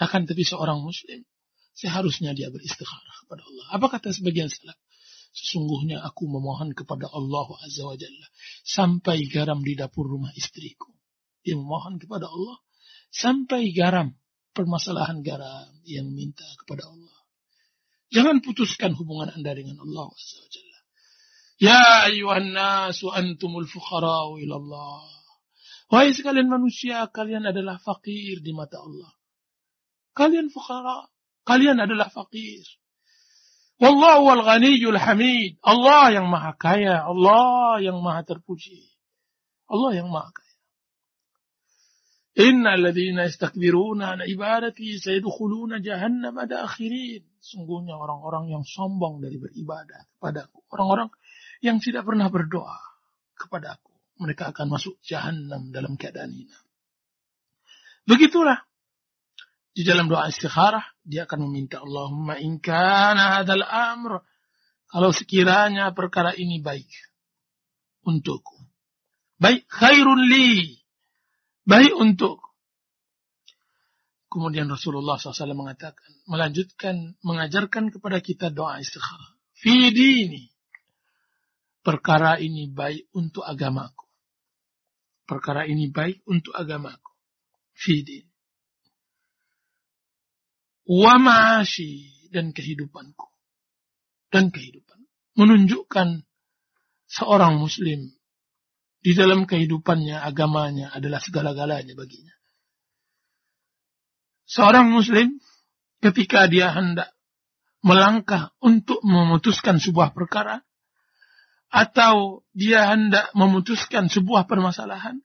Akan 0.00 0.24
tapi 0.24 0.40
seorang 0.44 0.80
muslim. 0.80 1.24
Seharusnya 1.76 2.32
dia 2.32 2.48
beristikharah 2.48 3.16
kepada 3.28 3.44
Allah. 3.44 3.66
Apa 3.76 3.86
kata 3.92 4.12
sebagian 4.16 4.48
salaf? 4.48 4.76
Sesungguhnya 5.36 6.00
aku 6.00 6.24
memohon 6.24 6.72
kepada 6.72 7.12
Allah 7.12 7.48
Azza 7.60 7.84
wa 7.84 7.96
Jalla. 7.96 8.28
Sampai 8.64 9.28
garam 9.28 9.60
di 9.60 9.76
dapur 9.76 10.08
rumah 10.08 10.32
istriku. 10.32 10.96
Dia 11.44 11.60
memohon 11.60 12.00
kepada 12.00 12.24
Allah. 12.24 12.56
Sampai 13.12 13.68
garam 13.76 14.16
permasalahan 14.56 15.20
garam 15.20 15.68
yang 15.84 16.08
minta 16.08 16.48
kepada 16.64 16.88
Allah. 16.88 17.16
Jangan 18.08 18.40
putuskan 18.40 18.96
hubungan 18.96 19.28
Anda 19.36 19.52
dengan 19.52 19.76
Allah. 19.84 20.08
Ya 21.60 22.08
ayuhan 22.08 22.56
nasu 22.56 23.12
antumul 23.12 23.68
fuqara'u 23.68 24.40
ilallah. 24.40 25.04
Wahai 25.92 26.16
sekalian 26.16 26.48
manusia, 26.48 27.04
kalian 27.12 27.44
adalah 27.46 27.76
fakir 27.78 28.40
di 28.40 28.50
mata 28.56 28.80
Allah. 28.80 29.12
Kalian 30.16 30.48
fuqara, 30.48 31.12
kalian 31.44 31.76
adalah 31.78 32.08
fakir. 32.08 32.64
Wallahu 33.76 34.24
wal 34.24 34.42
ghaniyul 34.42 34.96
hamid. 34.96 35.60
Allah 35.60 36.16
yang 36.16 36.26
maha 36.32 36.56
kaya, 36.56 37.04
Allah 37.04 37.84
yang 37.84 38.00
maha 38.00 38.24
terpuji. 38.24 38.96
Allah 39.68 40.00
yang 40.00 40.08
maha 40.08 40.32
kaya. 40.32 40.45
Inna 42.36 42.76
alladhina 42.76 43.24
istakbiruna 43.24 44.12
an 44.12 44.20
ibadati 44.28 45.00
sayadkhuluna 45.00 45.80
jahannam 45.80 46.36
akhirin. 46.36 47.24
Sungguhnya 47.40 47.96
orang-orang 47.96 48.52
yang 48.52 48.60
sombong 48.60 49.24
dari 49.24 49.40
beribadah 49.40 50.04
kepadaku. 50.16 50.60
Orang-orang 50.68 51.08
yang 51.64 51.80
tidak 51.80 52.04
pernah 52.04 52.28
berdoa 52.28 52.76
kepadaku. 53.32 53.92
Mereka 54.20 54.52
akan 54.52 54.66
masuk 54.68 55.00
jahannam 55.00 55.72
dalam 55.72 55.96
keadaan 55.96 56.32
hina. 56.32 56.58
Begitulah. 58.04 58.60
Di 59.76 59.84
dalam 59.84 60.08
doa 60.08 60.24
istikharah, 60.32 60.80
dia 61.04 61.28
akan 61.28 61.48
meminta 61.48 61.84
Allahumma 61.84 62.40
inkana 62.40 63.40
hadal 63.40 63.60
amr. 63.60 64.24
Kalau 64.88 65.12
sekiranya 65.12 65.92
perkara 65.92 66.32
ini 66.32 66.64
baik 66.64 66.88
untukku. 68.08 68.56
Baik 69.36 69.68
khairun 69.68 70.20
li 70.32 70.80
baik 71.66 71.92
untuk. 71.98 72.40
Kemudian 74.26 74.70
Rasulullah 74.70 75.16
SAW 75.18 75.54
mengatakan, 75.56 76.12
melanjutkan, 76.28 77.16
mengajarkan 77.24 77.90
kepada 77.94 78.18
kita 78.20 78.52
doa 78.52 78.78
istikharah. 78.82 79.32
Fidi 79.56 80.28
ini, 80.28 80.44
perkara 81.80 82.36
ini 82.36 82.68
baik 82.68 83.10
untuk 83.16 83.46
agamaku. 83.46 84.04
Perkara 85.26 85.66
ini 85.66 85.90
baik 85.90 86.22
untuk 86.30 86.54
agamaku. 86.54 87.12
Fidi. 87.74 88.22
Wa 90.86 91.18
ma'ashi 91.18 92.30
dan 92.30 92.54
kehidupanku. 92.54 93.26
Dan 94.30 94.54
kehidupan. 94.54 95.00
Menunjukkan 95.34 96.22
seorang 97.08 97.58
muslim 97.58 98.15
di 99.06 99.14
dalam 99.14 99.46
kehidupannya, 99.46 100.18
agamanya 100.18 100.90
adalah 100.90 101.22
segala-galanya 101.22 101.94
baginya. 101.94 102.34
Seorang 104.50 104.90
muslim 104.90 105.38
ketika 106.02 106.50
dia 106.50 106.74
hendak 106.74 107.14
melangkah 107.86 108.50
untuk 108.58 108.98
memutuskan 109.06 109.78
sebuah 109.78 110.10
perkara 110.10 110.58
atau 111.70 112.42
dia 112.50 112.90
hendak 112.90 113.30
memutuskan 113.38 114.10
sebuah 114.10 114.50
permasalahan, 114.50 115.22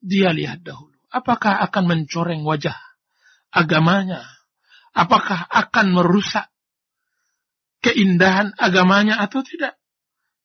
dia 0.00 0.32
lihat 0.32 0.64
dahulu 0.64 0.96
apakah 1.12 1.52
akan 1.68 1.84
mencoreng 1.84 2.48
wajah 2.48 2.76
agamanya, 3.52 4.24
apakah 4.96 5.44
akan 5.48 5.92
merusak 5.92 6.48
keindahan 7.84 8.56
agamanya 8.56 9.20
atau 9.20 9.44
tidak. 9.44 9.76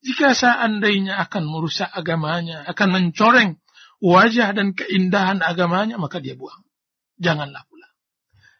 Jika 0.02 0.34
seandainya 0.34 1.22
akan 1.22 1.46
merusak 1.46 1.86
agamanya, 1.94 2.66
akan 2.66 2.88
mencoreng 2.90 3.62
wajah 4.02 4.50
dan 4.50 4.74
keindahan 4.74 5.38
agamanya, 5.38 5.94
maka 5.94 6.18
dia 6.18 6.34
buang. 6.34 6.66
Janganlah 7.22 7.62
pula. 7.70 7.86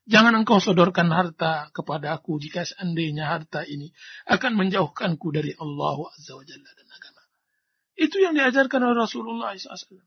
Jangan 0.06 0.38
engkau 0.38 0.62
sodorkan 0.62 1.11
harta 1.11 1.70
kepada 1.75 2.14
aku 2.14 2.38
jika 2.38 2.62
seandainya 2.62 3.26
harta 3.26 3.66
ini 3.66 3.90
akan 4.30 4.54
menjauhkanku 4.54 5.34
dari 5.34 5.54
Allah 5.58 5.99
Azza 6.14 6.38
wa 6.38 6.46
Jalla 6.46 6.70
dan 6.78 6.88
agama. 6.90 7.22
Itu 7.99 8.22
yang 8.22 8.34
diajarkan 8.38 8.80
oleh 8.82 8.96
Rasulullah 9.02 9.54
SAW. 9.54 10.02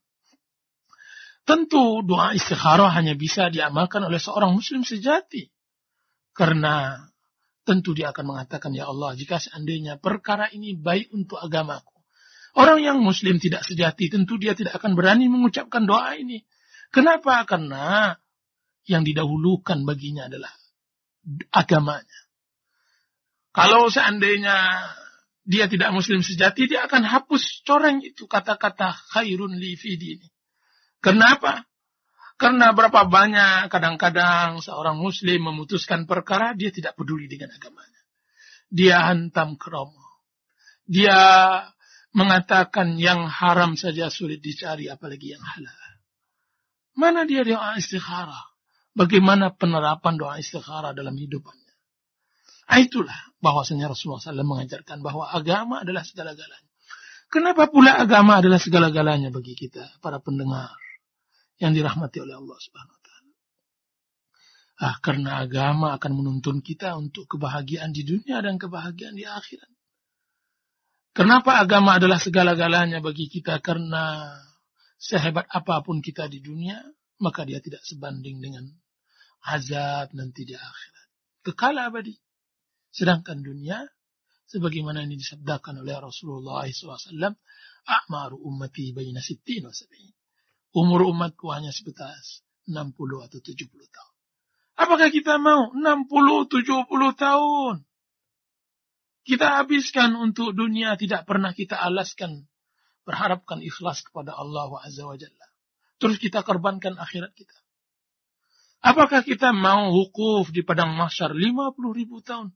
Tentu 1.45 2.01
doa 2.01 2.33
istikharah 2.33 2.89
hanya 2.95 3.13
bisa 3.13 3.51
diamalkan 3.51 4.07
oleh 4.07 4.17
seorang 4.17 4.55
muslim 4.55 4.81
sejati. 4.87 5.51
Karena 6.35 6.99
tentu 7.65 7.97
dia 7.97 8.13
akan 8.13 8.37
mengatakan, 8.37 8.71
Ya 8.71 8.85
Allah, 8.85 9.17
jika 9.17 9.41
seandainya 9.41 9.97
perkara 9.97 10.47
ini 10.53 10.77
baik 10.77 11.11
untuk 11.11 11.41
agamaku. 11.41 11.97
Orang 12.55 12.79
yang 12.79 13.03
muslim 13.03 13.35
tidak 13.41 13.67
sejati, 13.67 14.07
tentu 14.07 14.39
dia 14.39 14.55
tidak 14.55 14.79
akan 14.79 14.95
berani 14.95 15.27
mengucapkan 15.27 15.83
doa 15.83 16.15
ini. 16.15 16.47
Kenapa? 16.93 17.43
Karena 17.43 18.15
yang 18.87 19.03
didahulukan 19.03 19.83
baginya 19.83 20.31
adalah 20.31 20.53
agamanya. 21.51 22.19
Kalau 23.51 23.91
seandainya 23.91 24.87
dia 25.43 25.67
tidak 25.67 25.91
muslim 25.91 26.23
sejati, 26.23 26.69
dia 26.69 26.87
akan 26.87 27.03
hapus 27.03 27.65
coreng 27.67 27.99
itu 28.05 28.23
kata-kata 28.23 28.93
khairun 29.11 29.51
li 29.57 29.75
fi 29.75 29.99
dini. 29.99 30.27
Kenapa? 31.03 31.67
Karena 32.35 32.75
berapa 32.75 33.07
banyak 33.07 33.71
kadang-kadang 33.71 34.59
seorang 34.59 34.99
muslim 34.99 35.47
memutuskan 35.47 36.03
perkara 36.03 36.51
dia 36.51 36.67
tidak 36.67 36.99
peduli 36.99 37.31
dengan 37.31 37.55
agamanya. 37.55 38.01
Dia 38.67 39.07
hantam 39.07 39.55
kromo. 39.55 40.03
Dia 40.83 41.15
mengatakan 42.11 42.99
yang 42.99 43.27
haram 43.31 43.79
saja 43.79 44.11
sulit 44.11 44.43
dicari 44.43 44.91
apalagi 44.91 45.35
yang 45.35 45.43
halal. 45.43 45.79
Mana 46.95 47.23
dia 47.23 47.43
doa 47.43 47.75
istikharah? 47.79 48.51
Bagaimana 48.95 49.51
penerapan 49.51 50.15
doa 50.15 50.35
istikharah 50.39 50.95
dalam 50.95 51.15
hidupannya? 51.15 51.65
Nah, 52.65 52.79
itulah 52.81 53.19
bahwasanya 53.39 53.91
Rasulullah 53.91 54.19
SAW 54.19 54.43
mengajarkan 54.43 54.99
bahwa 54.99 55.29
agama 55.29 55.83
adalah 55.85 56.03
segala-galanya. 56.03 56.71
Kenapa 57.29 57.67
pula 57.67 57.99
agama 57.99 58.39
adalah 58.39 58.57
segala-galanya 58.57 59.29
bagi 59.29 59.53
kita, 59.53 59.99
para 59.99 60.19
pendengar? 60.23 60.71
Yang 61.59 61.71
dirahmati 61.71 62.19
oleh 62.19 62.35
Allah 62.35 62.57
Subhanahu 62.59 62.95
wa 62.95 63.03
taala. 63.03 63.31
Ah, 64.75 64.95
karena 64.99 65.39
agama 65.39 65.95
akan 65.95 66.11
menuntun 66.19 66.59
kita 66.59 66.99
untuk 66.99 67.31
kebahagiaan 67.31 67.95
di 67.95 68.03
dunia 68.03 68.43
dan 68.43 68.59
kebahagiaan 68.59 69.15
di 69.15 69.23
akhirat. 69.23 69.71
Kenapa 71.15 71.63
agama 71.63 71.95
adalah 71.95 72.19
segala-galanya 72.19 72.99
bagi 72.99 73.31
kita? 73.31 73.63
Karena 73.63 74.35
sehebat 74.99 75.47
apa 75.47 75.79
pun 75.79 76.03
kita 76.03 76.27
di 76.27 76.43
dunia, 76.43 76.75
maka 77.23 77.47
dia 77.47 77.63
tidak 77.63 77.87
sebanding 77.87 78.43
dengan 78.43 78.67
azab 79.47 80.11
nanti 80.11 80.43
di 80.43 80.59
akhirat. 80.59 81.07
Kekal 81.47 81.79
abadi. 81.79 82.19
Sedangkan 82.91 83.39
dunia, 83.39 83.79
sebagaimana 84.51 85.07
ini 85.07 85.15
disabdakan 85.15 85.87
oleh 85.87 85.95
Rasulullah 86.03 86.67
SAW, 86.67 87.31
A'maru 87.85 88.35
ummati 88.41 88.91
bayna 88.91 89.23
sittin 89.23 89.67
wa 89.67 89.75
sab'in. 89.75 90.11
Umur 90.75 91.07
umatku 91.07 91.47
hanya 91.55 91.71
sebatas 91.71 92.43
60 92.67 92.91
atau 93.23 93.39
70 93.39 93.71
tahun. 93.71 94.13
Apakah 94.75 95.07
kita 95.07 95.39
mau 95.39 95.71
60, 95.71 96.51
70 96.51 97.15
tahun? 97.15 97.75
Kita 99.23 99.63
habiskan 99.63 100.19
untuk 100.19 100.51
dunia 100.51 100.99
tidak 100.99 101.23
pernah 101.23 101.55
kita 101.55 101.79
alaskan. 101.79 102.43
Berharapkan 103.07 103.63
ikhlas 103.63 104.03
kepada 104.03 104.35
Allah 104.35 104.67
Azza 104.83 105.07
wa 105.07 105.15
Jalla. 105.15 105.47
Terus 105.95 106.19
kita 106.19 106.43
korbankan 106.43 106.99
akhirat 106.99 107.31
kita. 107.31 107.55
Apakah 108.83 109.23
kita 109.23 109.55
mau 109.55 109.95
hukuf 109.95 110.51
di 110.51 110.61
padang 110.61 110.91
mahsyar 110.99 111.31
50 111.31 111.71
ribu 111.95 112.19
tahun? 112.19 112.51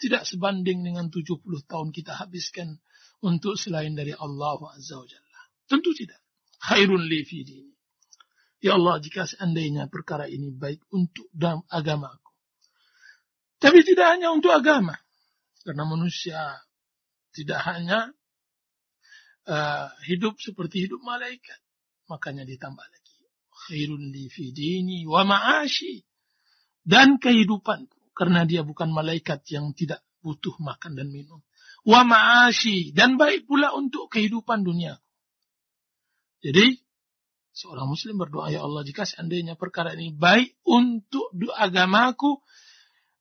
Tidak 0.00 0.24
sebanding 0.24 0.88
dengan 0.88 1.12
70 1.12 1.44
tahun 1.68 1.92
kita 1.92 2.16
habiskan 2.16 2.80
untuk 3.20 3.60
selain 3.60 3.92
dari 3.92 4.16
Allah 4.16 4.56
Azza 4.72 4.96
wa 4.96 5.04
Jalla. 5.04 5.40
Tentu 5.68 5.92
tidak 5.92 6.18
khairun 6.62 7.02
li 7.06 7.22
fi 7.22 7.46
dini. 7.46 7.74
Ya 8.58 8.74
Allah, 8.74 8.98
jika 8.98 9.22
seandainya 9.22 9.86
perkara 9.86 10.26
ini 10.26 10.50
baik 10.50 10.82
untuk 10.90 11.30
dalam 11.30 11.62
agamaku. 11.70 12.34
Tapi 13.58 13.82
tidak 13.86 14.18
hanya 14.18 14.34
untuk 14.34 14.50
agama. 14.50 14.98
Karena 15.62 15.86
manusia 15.86 16.38
tidak 17.34 17.62
hanya 17.66 18.10
uh, 19.46 19.90
hidup 20.06 20.38
seperti 20.42 20.86
hidup 20.86 21.02
malaikat. 21.02 21.58
Makanya 22.10 22.42
ditambah 22.46 22.82
lagi. 22.82 23.16
Khairun 23.68 24.10
li 24.10 24.26
fi 24.26 24.50
dini 24.50 25.06
wa 25.06 25.22
ma'ashi. 25.22 26.02
Dan 26.82 27.22
kehidupanku. 27.22 28.14
Karena 28.14 28.42
dia 28.42 28.66
bukan 28.66 28.90
malaikat 28.90 29.46
yang 29.54 29.70
tidak 29.74 30.02
butuh 30.18 30.58
makan 30.58 30.98
dan 30.98 31.14
minum. 31.14 31.42
Wa 31.86 32.02
ma'ashi. 32.02 32.90
Dan 32.90 33.14
baik 33.18 33.46
pula 33.46 33.70
untuk 33.74 34.10
kehidupan 34.10 34.66
dunia. 34.66 34.98
Jadi 36.38 36.78
seorang 37.50 37.90
muslim 37.90 38.14
berdoa 38.18 38.54
ya 38.54 38.62
Allah 38.62 38.86
jika 38.86 39.02
seandainya 39.02 39.58
perkara 39.58 39.98
ini 39.98 40.14
baik 40.14 40.54
untuk 40.62 41.34
agamaku 41.58 42.38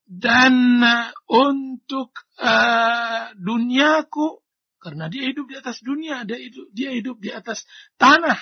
dan 0.07 0.79
uh, 0.79 1.11
untuk 1.27 2.13
uh, 2.39 3.33
duniaku 3.35 4.39
karena 4.77 5.09
dia 5.09 5.27
hidup 5.27 5.49
di 5.51 5.55
atas 5.57 5.83
dunia 5.83 6.23
dia 6.23 6.39
hidup 6.39 6.67
dia 6.71 6.89
hidup 6.93 7.17
di 7.19 7.33
atas 7.33 7.65
tanah. 7.97 8.39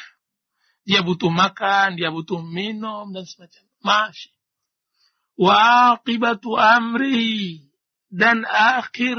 Dia 0.86 1.02
butuh 1.02 1.34
makan 1.34 1.98
dia 1.98 2.14
butuh 2.14 2.46
minum 2.46 3.10
dan 3.10 3.26
semacamnya 3.26 3.74
masya 3.82 4.36
wa 5.36 5.58
aqibatu 5.98 6.56
amri 6.56 7.66
dan 8.08 8.46
akhir 8.48 9.18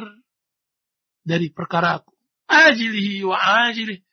dari 1.27 1.51
perkaraku 1.51 2.15
ajilihi 2.47 3.27
wa 3.27 3.37
ajilihi 3.69 4.06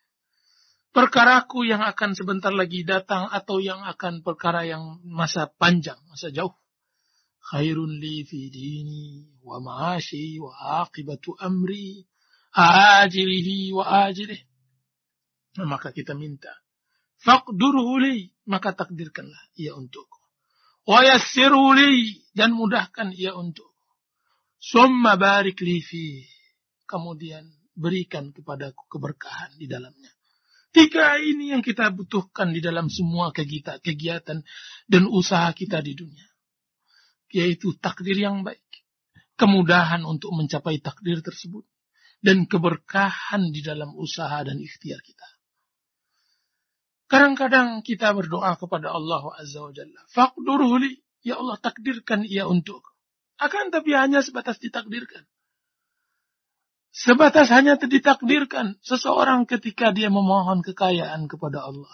perkaraku 0.94 1.66
yang 1.66 1.82
akan 1.82 2.14
sebentar 2.14 2.54
lagi 2.54 2.86
datang 2.86 3.28
atau 3.28 3.58
yang 3.58 3.82
akan 3.84 4.22
perkara 4.22 4.64
yang 4.64 5.02
masa 5.04 5.50
panjang, 5.50 5.98
masa 6.08 6.30
jauh. 6.30 6.54
Khairun 7.44 8.00
li 8.00 8.24
fi 8.24 8.48
dini 8.48 9.36
wa 9.44 9.60
ma'ashi 9.60 10.40
wa 10.40 10.86
aqibatu 10.86 11.36
amri 11.36 12.08
ajilihi 12.56 13.74
wa 13.74 14.08
ajilih. 14.08 14.40
Nah, 15.58 15.68
maka 15.70 15.94
kita 15.94 16.14
minta. 16.14 16.54
Faqdurhu 17.22 17.98
li. 18.02 18.30
Maka 18.44 18.76
takdirkanlah 18.76 19.56
ia 19.56 19.74
untukku. 19.78 20.20
Wa 20.90 21.06
yassirhu 21.06 21.74
li. 21.78 22.22
Dan 22.34 22.58
mudahkan 22.58 23.14
ia 23.14 23.38
untukku. 23.38 23.86
Summa 24.58 25.18
barik 25.20 25.62
li 25.62 25.82
fi. 25.82 26.26
Kemudian 26.86 27.46
berikan 27.74 28.34
kepadaku 28.34 28.86
keberkahan 28.90 29.58
di 29.58 29.66
dalamnya. 29.66 30.14
Tiga 30.74 31.22
ini 31.22 31.54
yang 31.54 31.62
kita 31.62 31.94
butuhkan 31.94 32.50
di 32.50 32.58
dalam 32.58 32.90
semua 32.90 33.30
kegiatan 33.30 34.42
dan 34.90 35.04
usaha 35.06 35.46
kita 35.54 35.86
di 35.86 35.94
dunia. 35.94 36.26
Yaitu 37.30 37.78
takdir 37.78 38.18
yang 38.18 38.42
baik. 38.42 38.66
Kemudahan 39.38 40.02
untuk 40.02 40.34
mencapai 40.34 40.82
takdir 40.82 41.22
tersebut. 41.22 41.62
Dan 42.26 42.50
keberkahan 42.50 43.54
di 43.54 43.62
dalam 43.62 43.94
usaha 43.94 44.42
dan 44.42 44.58
ikhtiar 44.58 44.98
kita. 45.06 45.28
Kadang-kadang 47.06 47.86
kita 47.86 48.10
berdoa 48.10 48.58
kepada 48.58 48.90
Allah 48.90 49.22
Azza 49.38 49.62
wa 49.62 49.70
Jalla. 49.70 50.02
Fakdurhuli. 50.10 51.06
Ya 51.22 51.38
Allah 51.38 51.62
takdirkan 51.62 52.26
ia 52.26 52.50
untuk. 52.50 52.82
Akan 53.38 53.70
tapi 53.70 53.94
hanya 53.94 54.26
sebatas 54.26 54.58
ditakdirkan. 54.58 55.30
Sebatas 56.94 57.50
hanya 57.50 57.74
ditakdirkan 57.74 58.78
seseorang 58.86 59.50
ketika 59.50 59.90
dia 59.90 60.14
memohon 60.14 60.62
kekayaan 60.62 61.26
kepada 61.26 61.66
Allah. 61.66 61.90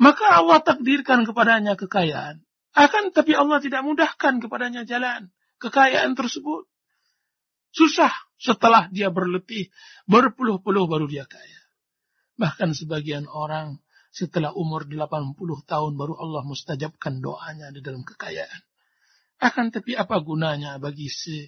Maka 0.00 0.32
Allah 0.32 0.64
takdirkan 0.64 1.28
kepadanya 1.28 1.76
kekayaan. 1.76 2.40
Akan 2.72 3.12
tapi 3.12 3.36
Allah 3.36 3.60
tidak 3.60 3.84
mudahkan 3.84 4.40
kepadanya 4.40 4.88
jalan 4.88 5.28
kekayaan 5.60 6.16
tersebut. 6.16 6.64
Susah 7.76 8.08
setelah 8.40 8.88
dia 8.88 9.12
berletih, 9.12 9.68
berpuluh-puluh 10.08 10.88
baru 10.88 11.04
dia 11.04 11.28
kaya. 11.28 11.60
Bahkan 12.40 12.72
sebagian 12.72 13.28
orang 13.28 13.76
setelah 14.08 14.56
umur 14.56 14.88
80 14.88 15.36
tahun 15.68 15.92
baru 16.00 16.16
Allah 16.16 16.42
mustajabkan 16.48 17.20
doanya 17.20 17.68
di 17.72 17.84
dalam 17.84 18.04
kekayaan. 18.08 18.60
Akan 19.40 19.68
tapi 19.68 19.96
apa 19.96 20.16
gunanya 20.24 20.80
bagi 20.80 21.12
si 21.12 21.44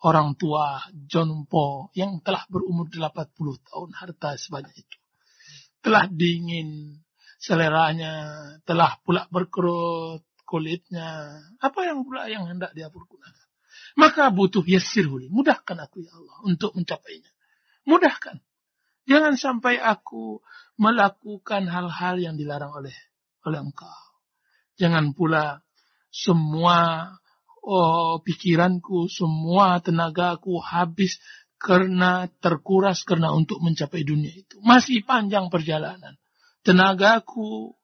orang 0.00 0.36
tua 0.36 0.80
John 0.92 1.44
Po 1.44 1.92
yang 1.92 2.24
telah 2.24 2.44
berumur 2.48 2.88
80 2.88 3.36
tahun 3.68 3.90
harta 3.96 4.36
sebanyak 4.40 4.74
itu. 4.80 4.96
Telah 5.80 6.08
dingin 6.08 7.00
seleranya, 7.40 8.12
telah 8.68 9.00
pula 9.00 9.28
berkerut 9.32 10.24
kulitnya. 10.44 11.40
Apa 11.60 11.88
yang 11.88 12.04
pula 12.04 12.28
yang 12.28 12.48
hendak 12.48 12.72
dia 12.76 12.88
pergunakan? 12.88 13.46
Maka 13.96 14.32
butuh 14.32 14.64
yasirhuli. 14.64 15.28
Mudahkan 15.32 15.76
aku 15.78 16.04
ya 16.04 16.12
Allah 16.16 16.36
untuk 16.46 16.76
mencapainya. 16.76 17.30
Mudahkan. 17.88 18.40
Jangan 19.08 19.34
sampai 19.34 19.80
aku 19.80 20.38
melakukan 20.78 21.66
hal-hal 21.66 22.16
yang 22.20 22.34
dilarang 22.38 22.70
oleh 22.70 22.94
oleh 23.48 23.58
engkau. 23.58 24.00
Jangan 24.76 25.12
pula 25.16 25.64
semua 26.12 27.08
oh, 27.64 28.20
pikiranku, 28.24 29.08
semua 29.12 29.80
tenagaku 29.80 30.60
habis 30.60 31.20
karena 31.60 32.24
terkuras 32.40 33.04
karena 33.04 33.36
untuk 33.36 33.60
mencapai 33.60 34.00
dunia 34.00 34.32
itu. 34.32 34.56
Masih 34.64 35.04
panjang 35.04 35.52
perjalanan. 35.52 36.16
Tenagaku, 36.64 37.76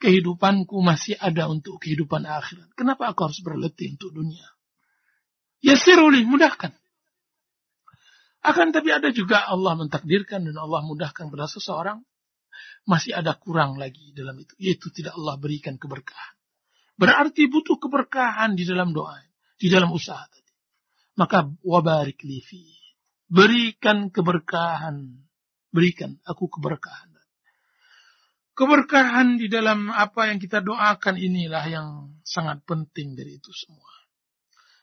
kehidupanku 0.00 0.80
masih 0.80 1.18
ada 1.20 1.50
untuk 1.50 1.76
kehidupan 1.82 2.24
akhirat. 2.24 2.72
Kenapa 2.72 3.12
aku 3.12 3.28
harus 3.28 3.40
berletih 3.44 3.98
untuk 3.98 4.16
dunia? 4.16 4.48
Ya 5.60 5.76
siruli, 5.76 6.24
mudahkan. 6.24 6.72
Akan 8.38 8.70
tapi 8.70 8.94
ada 8.94 9.10
juga 9.10 9.42
Allah 9.44 9.74
mentakdirkan 9.74 10.46
dan 10.46 10.56
Allah 10.56 10.86
mudahkan 10.86 11.28
pada 11.28 11.50
seseorang 11.50 12.00
masih 12.86 13.12
ada 13.12 13.34
kurang 13.36 13.76
lagi 13.76 14.14
dalam 14.14 14.38
itu. 14.38 14.54
Yaitu 14.56 14.88
tidak 14.94 15.18
Allah 15.18 15.36
berikan 15.36 15.76
keberkahan. 15.76 16.37
Berarti 16.98 17.46
butuh 17.46 17.78
keberkahan 17.78 18.58
di 18.58 18.66
dalam 18.66 18.90
doa. 18.90 19.14
Di 19.58 19.70
dalam 19.70 19.94
usaha 19.94 20.22
tadi. 20.26 20.52
Maka 21.18 21.46
wabarik 21.62 22.18
lifi. 22.26 22.66
Berikan 23.30 24.10
keberkahan. 24.10 25.06
Berikan 25.70 26.18
aku 26.26 26.50
keberkahan. 26.50 27.14
Keberkahan 28.58 29.38
di 29.38 29.46
dalam 29.46 29.86
apa 29.94 30.34
yang 30.34 30.42
kita 30.42 30.58
doakan 30.58 31.14
inilah 31.14 31.62
yang 31.70 31.88
sangat 32.26 32.58
penting 32.66 33.14
dari 33.14 33.38
itu 33.38 33.54
semua. 33.54 33.86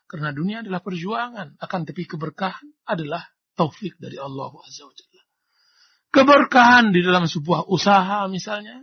Karena 0.08 0.32
dunia 0.32 0.64
adalah 0.64 0.80
perjuangan. 0.80 1.60
Akan 1.60 1.84
tapi 1.84 2.08
keberkahan 2.08 2.88
adalah 2.88 3.28
taufik 3.60 4.00
dari 4.00 4.16
Allah 4.16 4.48
Azza 4.64 4.88
wa 4.88 4.96
Jalla 4.96 5.16
keberkahan 6.16 6.96
di 6.96 7.04
dalam 7.04 7.28
sebuah 7.28 7.68
usaha 7.68 8.24
misalnya, 8.32 8.80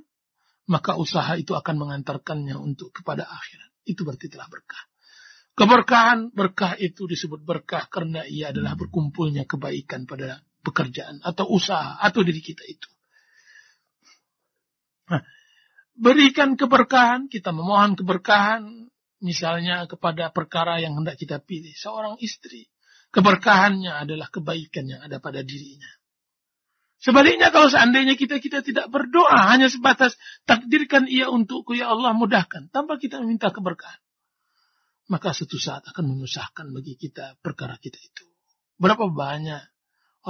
maka 0.70 0.94
usaha 0.94 1.34
itu 1.34 1.56
akan 1.56 1.74
mengantarkannya 1.78 2.54
untuk 2.54 2.94
kepada 2.94 3.26
akhirat. 3.26 3.70
Itu 3.82 4.06
berarti 4.06 4.30
telah 4.30 4.46
berkah. 4.46 4.84
Keberkahan, 5.52 6.32
berkah 6.32 6.78
itu 6.80 7.04
disebut 7.04 7.44
berkah 7.44 7.84
karena 7.92 8.24
ia 8.24 8.54
adalah 8.54 8.72
berkumpulnya 8.72 9.44
kebaikan 9.44 10.08
pada 10.08 10.40
pekerjaan 10.64 11.20
atau 11.20 11.44
usaha 11.52 12.00
atau 12.00 12.24
diri 12.24 12.40
kita 12.40 12.64
itu. 12.64 12.88
Nah, 15.12 15.20
berikan 15.92 16.56
keberkahan, 16.56 17.28
kita 17.28 17.52
memohon 17.52 17.98
keberkahan 17.98 18.88
misalnya 19.20 19.84
kepada 19.84 20.32
perkara 20.32 20.80
yang 20.80 20.96
hendak 20.96 21.20
kita 21.20 21.36
pilih. 21.42 21.76
Seorang 21.76 22.16
istri, 22.24 22.72
keberkahannya 23.12 23.92
adalah 23.92 24.32
kebaikan 24.32 24.88
yang 24.88 25.00
ada 25.04 25.20
pada 25.20 25.44
dirinya. 25.44 25.90
Sebaliknya 27.02 27.50
kalau 27.50 27.66
seandainya 27.66 28.14
kita 28.14 28.38
kita 28.38 28.62
tidak 28.62 28.86
berdoa 28.86 29.50
hanya 29.50 29.66
sebatas 29.66 30.14
takdirkan 30.46 31.10
ia 31.10 31.26
untukku 31.26 31.74
ya 31.74 31.90
Allah 31.90 32.14
mudahkan 32.14 32.70
tanpa 32.70 32.94
kita 32.94 33.18
meminta 33.18 33.50
keberkahan. 33.50 33.98
Maka 35.10 35.34
suatu 35.34 35.58
saat 35.58 35.82
akan 35.82 36.14
menyusahkan 36.14 36.70
bagi 36.70 36.94
kita 36.94 37.42
perkara 37.42 37.74
kita 37.82 37.98
itu. 37.98 38.22
Berapa 38.78 39.10
banyak 39.10 39.62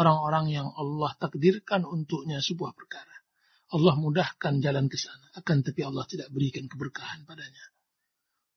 orang-orang 0.00 0.48
yang 0.48 0.72
Allah 0.72 1.12
takdirkan 1.20 1.84
untuknya 1.84 2.40
sebuah 2.40 2.72
perkara. 2.72 3.20
Allah 3.76 3.92
mudahkan 4.00 4.64
jalan 4.64 4.88
ke 4.88 4.96
sana. 4.96 5.28
Akan 5.36 5.60
tapi 5.60 5.84
Allah 5.84 6.08
tidak 6.08 6.32
berikan 6.32 6.72
keberkahan 6.72 7.28
padanya. 7.28 7.68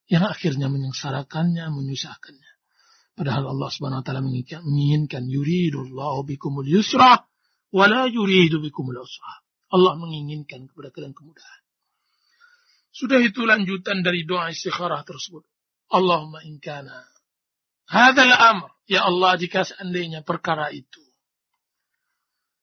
Yang 0.08 0.40
akhirnya 0.40 0.72
menyengsarakannya, 0.72 1.68
menyusahkannya. 1.68 2.52
Padahal 3.16 3.52
Allah 3.52 3.70
subhanahu 3.72 4.00
wa 4.04 4.06
ta'ala 4.08 4.24
menginginkan 4.24 5.28
yuridullahu 5.28 6.24
bikumul 6.24 6.68
yusra 6.68 7.28
wala 7.76 8.08
yuridu 8.08 8.64
bikumul. 8.64 9.04
Allah 9.76 9.94
menginginkan 10.00 10.72
kepada 10.72 10.96
kalian 10.96 11.12
kemudahan. 11.12 11.62
Sudah 12.96 13.20
itu 13.20 13.44
lanjutan 13.44 14.00
dari 14.00 14.24
doa 14.24 14.48
istikharah 14.48 15.04
tersebut. 15.04 15.44
Allahumma 15.92 16.40
inkana 16.48 17.04
hadzal 17.92 18.32
amr. 18.32 18.72
Ya 18.88 19.04
Allah 19.04 19.36
jika 19.36 19.68
seandainya 19.68 20.24
perkara 20.24 20.72
itu. 20.72 21.04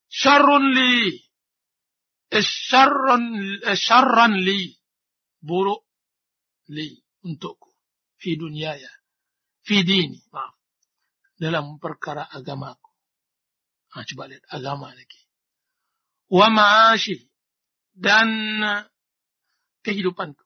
Syarrun 0.09 0.73
li. 0.73 1.21
Syarrun 2.33 3.61
syarran 3.77 4.41
li. 4.41 4.73
Buruk 5.43 5.85
li 6.73 6.97
untukku. 7.29 7.69
Fi 8.17 8.41
dunyaya 8.41 8.89
fi 9.69 9.85
dini. 9.85 10.17
Maaf. 10.33 10.57
Dalam 11.37 11.77
perkara 11.77 12.31
agamaku 12.31 12.82
Nah, 13.93 14.05
coba 14.09 14.25
lihat. 14.33 14.45
Agama 14.49 14.89
lagi. 14.93 15.21
Wa 16.33 16.49
ma'ashi. 16.49 17.29
Dan 17.93 18.61
kehidupanku. 19.85 20.41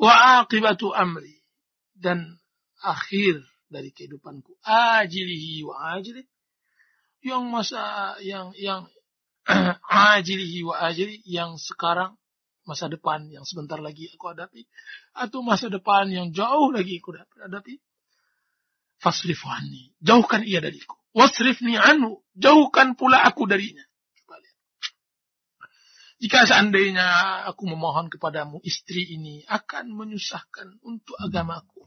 Wa 0.00 0.40
aqibatu 0.40 0.96
amri. 0.96 1.44
Dan 1.92 2.40
akhir 2.80 3.44
dari 3.68 3.92
kehidupanku. 3.92 4.56
Ajilihi 4.64 5.68
wa 5.68 6.00
ajili. 6.00 6.24
Yang 7.20 7.44
masa 7.52 7.82
yang 8.24 8.56
yang 8.56 8.88
ajilihi 10.16 10.64
wa 10.64 10.80
ajili. 10.88 11.20
Yang 11.28 11.68
sekarang 11.68 12.16
masa 12.64 12.88
depan. 12.88 13.28
Yang 13.28 13.52
sebentar 13.52 13.76
lagi 13.84 14.08
aku 14.16 14.32
hadapi. 14.32 14.64
Atau 15.12 15.44
masa 15.44 15.68
depan 15.68 16.08
yang 16.08 16.32
jauh 16.32 16.72
lagi 16.72 17.04
aku 17.04 17.20
hadapi. 17.36 17.76
Fasrifani 18.98 19.94
jauhkan 20.02 20.42
ia 20.42 20.58
dariku 20.58 20.97
wasrifni 21.16 21.76
anhu, 21.78 22.24
jauhkan 22.36 22.96
pula 22.98 23.22
aku 23.24 23.48
darinya. 23.48 23.84
Jika 26.18 26.50
seandainya 26.50 27.06
aku 27.46 27.70
memohon 27.70 28.10
kepadamu 28.10 28.58
istri 28.66 29.06
ini 29.06 29.46
akan 29.46 29.94
menyusahkan 29.94 30.82
untuk 30.82 31.14
agamaku, 31.14 31.86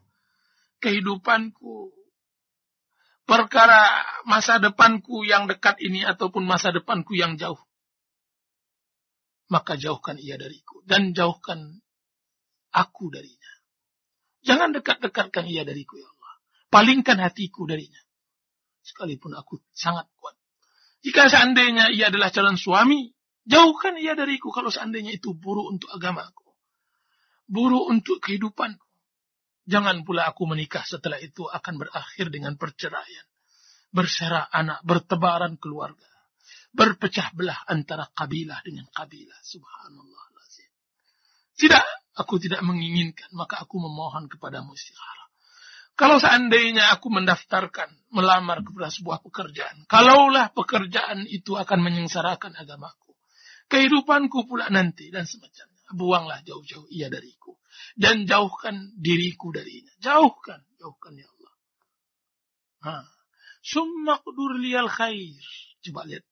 kehidupanku, 0.79 1.91
perkara 3.27 4.07
masa 4.23 4.55
depanku 4.63 5.27
yang 5.27 5.51
dekat 5.51 5.83
ini 5.83 6.07
ataupun 6.07 6.47
masa 6.47 6.71
depanku 6.71 7.11
yang 7.11 7.35
jauh. 7.35 7.59
Maka 9.51 9.75
jauhkan 9.75 10.15
ia 10.15 10.39
dariku 10.39 10.79
dan 10.87 11.11
jauhkan 11.11 11.83
aku 12.71 13.11
darinya. 13.11 13.51
Jangan 14.47 14.71
dekat-dekatkan 14.71 15.43
ia 15.51 15.67
dariku 15.67 15.99
ya 15.99 16.07
Allah. 16.07 16.33
Palingkan 16.71 17.19
hatiku 17.19 17.67
darinya 17.67 17.99
sekalipun 18.81 19.33
aku 19.37 19.61
sangat 19.73 20.09
kuat. 20.17 20.35
Jika 21.01 21.29
seandainya 21.29 21.89
ia 21.89 22.13
adalah 22.13 22.29
calon 22.29 22.57
suami, 22.57 23.09
jauhkan 23.45 23.97
ia 23.97 24.13
dariku 24.13 24.53
kalau 24.53 24.69
seandainya 24.69 25.17
itu 25.17 25.33
buruk 25.33 25.77
untuk 25.77 25.89
agamaku. 25.89 26.53
Buruk 27.49 27.89
untuk 27.89 28.21
kehidupanku. 28.21 28.85
Jangan 29.65 30.05
pula 30.05 30.29
aku 30.29 30.49
menikah 30.49 30.85
setelah 30.85 31.21
itu 31.21 31.45
akan 31.45 31.73
berakhir 31.81 32.33
dengan 32.33 32.57
perceraian. 32.57 33.25
Berserak 33.91 34.49
anak, 34.49 34.81
bertebaran 34.85 35.57
keluarga. 35.59 36.07
Berpecah 36.71 37.35
belah 37.35 37.59
antara 37.67 38.07
kabilah 38.09 38.63
dengan 38.63 38.87
kabilah. 38.89 39.37
Subhanallah. 39.43 40.31
Tidak, 41.61 42.17
aku 42.17 42.41
tidak 42.41 42.65
menginginkan. 42.65 43.29
Maka 43.37 43.61
aku 43.61 43.77
memohon 43.77 44.25
kepadamu 44.25 44.73
istikharah. 44.73 45.20
Kalau 45.99 46.17
seandainya 46.17 46.89
aku 46.97 47.13
mendaftarkan, 47.13 47.93
melamar 48.11 48.65
kepada 48.65 48.89
sebuah 48.89 49.21
pekerjaan, 49.21 49.85
kalaulah 49.85 50.49
pekerjaan 50.51 51.29
itu 51.29 51.53
akan 51.55 51.79
menyengsarakan 51.79 52.57
agamaku, 52.57 53.13
kehidupanku 53.69 54.49
pula 54.49 54.67
nanti 54.73 55.13
dan 55.13 55.29
semacamnya, 55.29 55.87
buanglah 55.93 56.41
jauh-jauh 56.41 56.89
ia 56.89 57.11
dariku 57.11 57.55
dan 57.95 58.25
jauhkan 58.27 58.95
diriku 58.97 59.51
darinya. 59.51 59.91
Jauhkan, 59.99 60.63
jauhkan 60.79 61.13
ya 61.15 61.27
Allah. 61.27 63.05
Summa 63.61 64.17
kudur 64.25 64.57
liyal 64.57 64.89
khair. 64.89 65.37
Coba 65.85 66.09
lihat. 66.09 66.25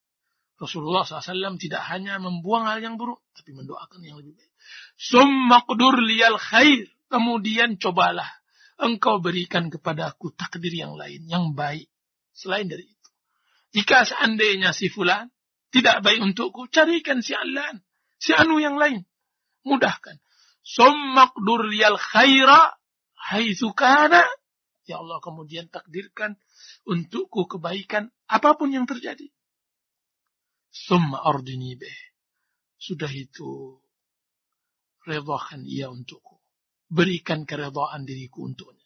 Rasulullah 0.59 1.07
SAW 1.07 1.55
tidak 1.55 1.79
hanya 1.87 2.19
membuang 2.19 2.67
hal 2.67 2.83
yang 2.83 2.99
buruk, 2.99 3.23
tapi 3.31 3.55
mendoakan 3.55 4.03
yang 4.03 4.19
lebih 4.19 4.35
baik. 4.35 4.51
Summa 4.99 5.63
kudur 5.63 6.03
liyal 6.03 6.35
khair. 6.35 6.89
Kemudian 7.09 7.81
cobalah 7.81 8.38
engkau 8.79 9.19
berikan 9.19 9.67
kepada 9.67 10.15
aku 10.15 10.31
takdir 10.33 10.71
yang 10.71 10.95
lain, 10.95 11.27
yang 11.27 11.51
baik. 11.53 11.91
Selain 12.31 12.65
dari 12.65 12.87
itu. 12.87 13.09
Jika 13.75 14.07
seandainya 14.07 14.71
si 14.71 14.87
fulan 14.87 15.29
tidak 15.69 16.01
baik 16.01 16.23
untukku, 16.23 16.71
carikan 16.71 17.21
si 17.21 17.37
Alan, 17.37 17.83
si 18.17 18.33
Anu 18.33 18.57
yang 18.57 18.79
lain. 18.79 19.05
Mudahkan. 19.67 20.17
Summakdur 20.63 21.67
liyal 21.69 21.99
khaira 21.99 22.79
haitsu 23.29 23.75
kana. 23.75 24.23
Ya 24.89 24.97
Allah 24.97 25.21
kemudian 25.21 25.69
takdirkan 25.69 26.39
untukku 26.89 27.45
kebaikan 27.45 28.09
apa 28.25 28.57
pun 28.57 28.73
yang 28.73 28.89
terjadi. 28.89 29.29
Summa 30.73 31.21
ardini 31.21 31.77
beh. 31.77 31.99
Sudah 32.79 33.11
itu 33.11 33.77
redhakan 35.05 35.67
ia 35.67 35.91
untukku. 35.91 36.38
Berikan 36.89 37.45
keredhaan 37.45 38.03
diriku 38.03 38.49
untuknya. 38.49 38.85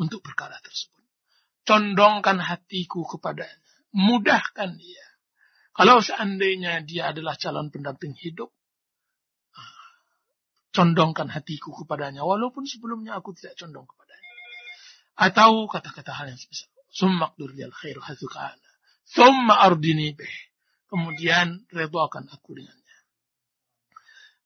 Untuk 0.00 0.24
perkara 0.24 0.56
tersebut. 0.64 1.04
Condongkan 1.68 2.40
hatiku 2.40 3.04
kepadanya. 3.04 3.68
Mudahkan 3.92 4.80
dia. 4.80 5.06
Kalau 5.76 6.02
seandainya 6.02 6.82
dia 6.82 7.12
adalah 7.14 7.38
calon 7.38 7.70
pendamping 7.70 8.16
hidup, 8.18 8.50
condongkan 10.72 11.28
hatiku 11.28 11.70
kepadanya. 11.84 12.24
Walaupun 12.24 12.64
sebelumnya 12.64 13.18
aku 13.18 13.36
tidak 13.36 13.54
condong 13.58 13.84
kepadanya. 13.84 14.32
Atau 15.18 15.66
kata-kata 15.66 16.14
hal 16.14 16.32
yang 16.32 16.40
sebesar. 16.40 16.70
Summa 16.88 17.34
liyal 17.36 17.74
khairu 17.74 18.00
hathukana. 18.00 18.70
Summa 19.04 19.60
ardini 19.60 20.14
beh. 20.14 20.36
Kemudian 20.88 21.68
redoakan 21.68 22.32
aku 22.32 22.56
dengannya. 22.56 22.98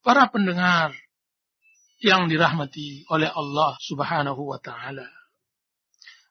Para 0.02 0.26
pendengar 0.26 0.90
yang 2.02 2.26
dirahmati 2.26 3.06
oleh 3.14 3.30
Allah 3.30 3.78
subhanahu 3.78 4.42
wa 4.42 4.58
ta'ala. 4.58 5.06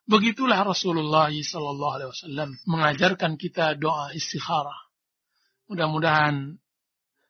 Begitulah 0.04 0.60
Rasulullah 0.68 1.32
wasallam 1.32 2.60
mengajarkan 2.68 3.40
kita 3.40 3.80
doa 3.80 4.12
istikharah. 4.12 4.92
Mudah-mudahan 5.72 6.60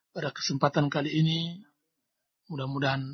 pada 0.10 0.34
kesempatan 0.34 0.89
kali 0.89 1.13
ini 1.13 1.62
mudah-mudahan 2.49 3.06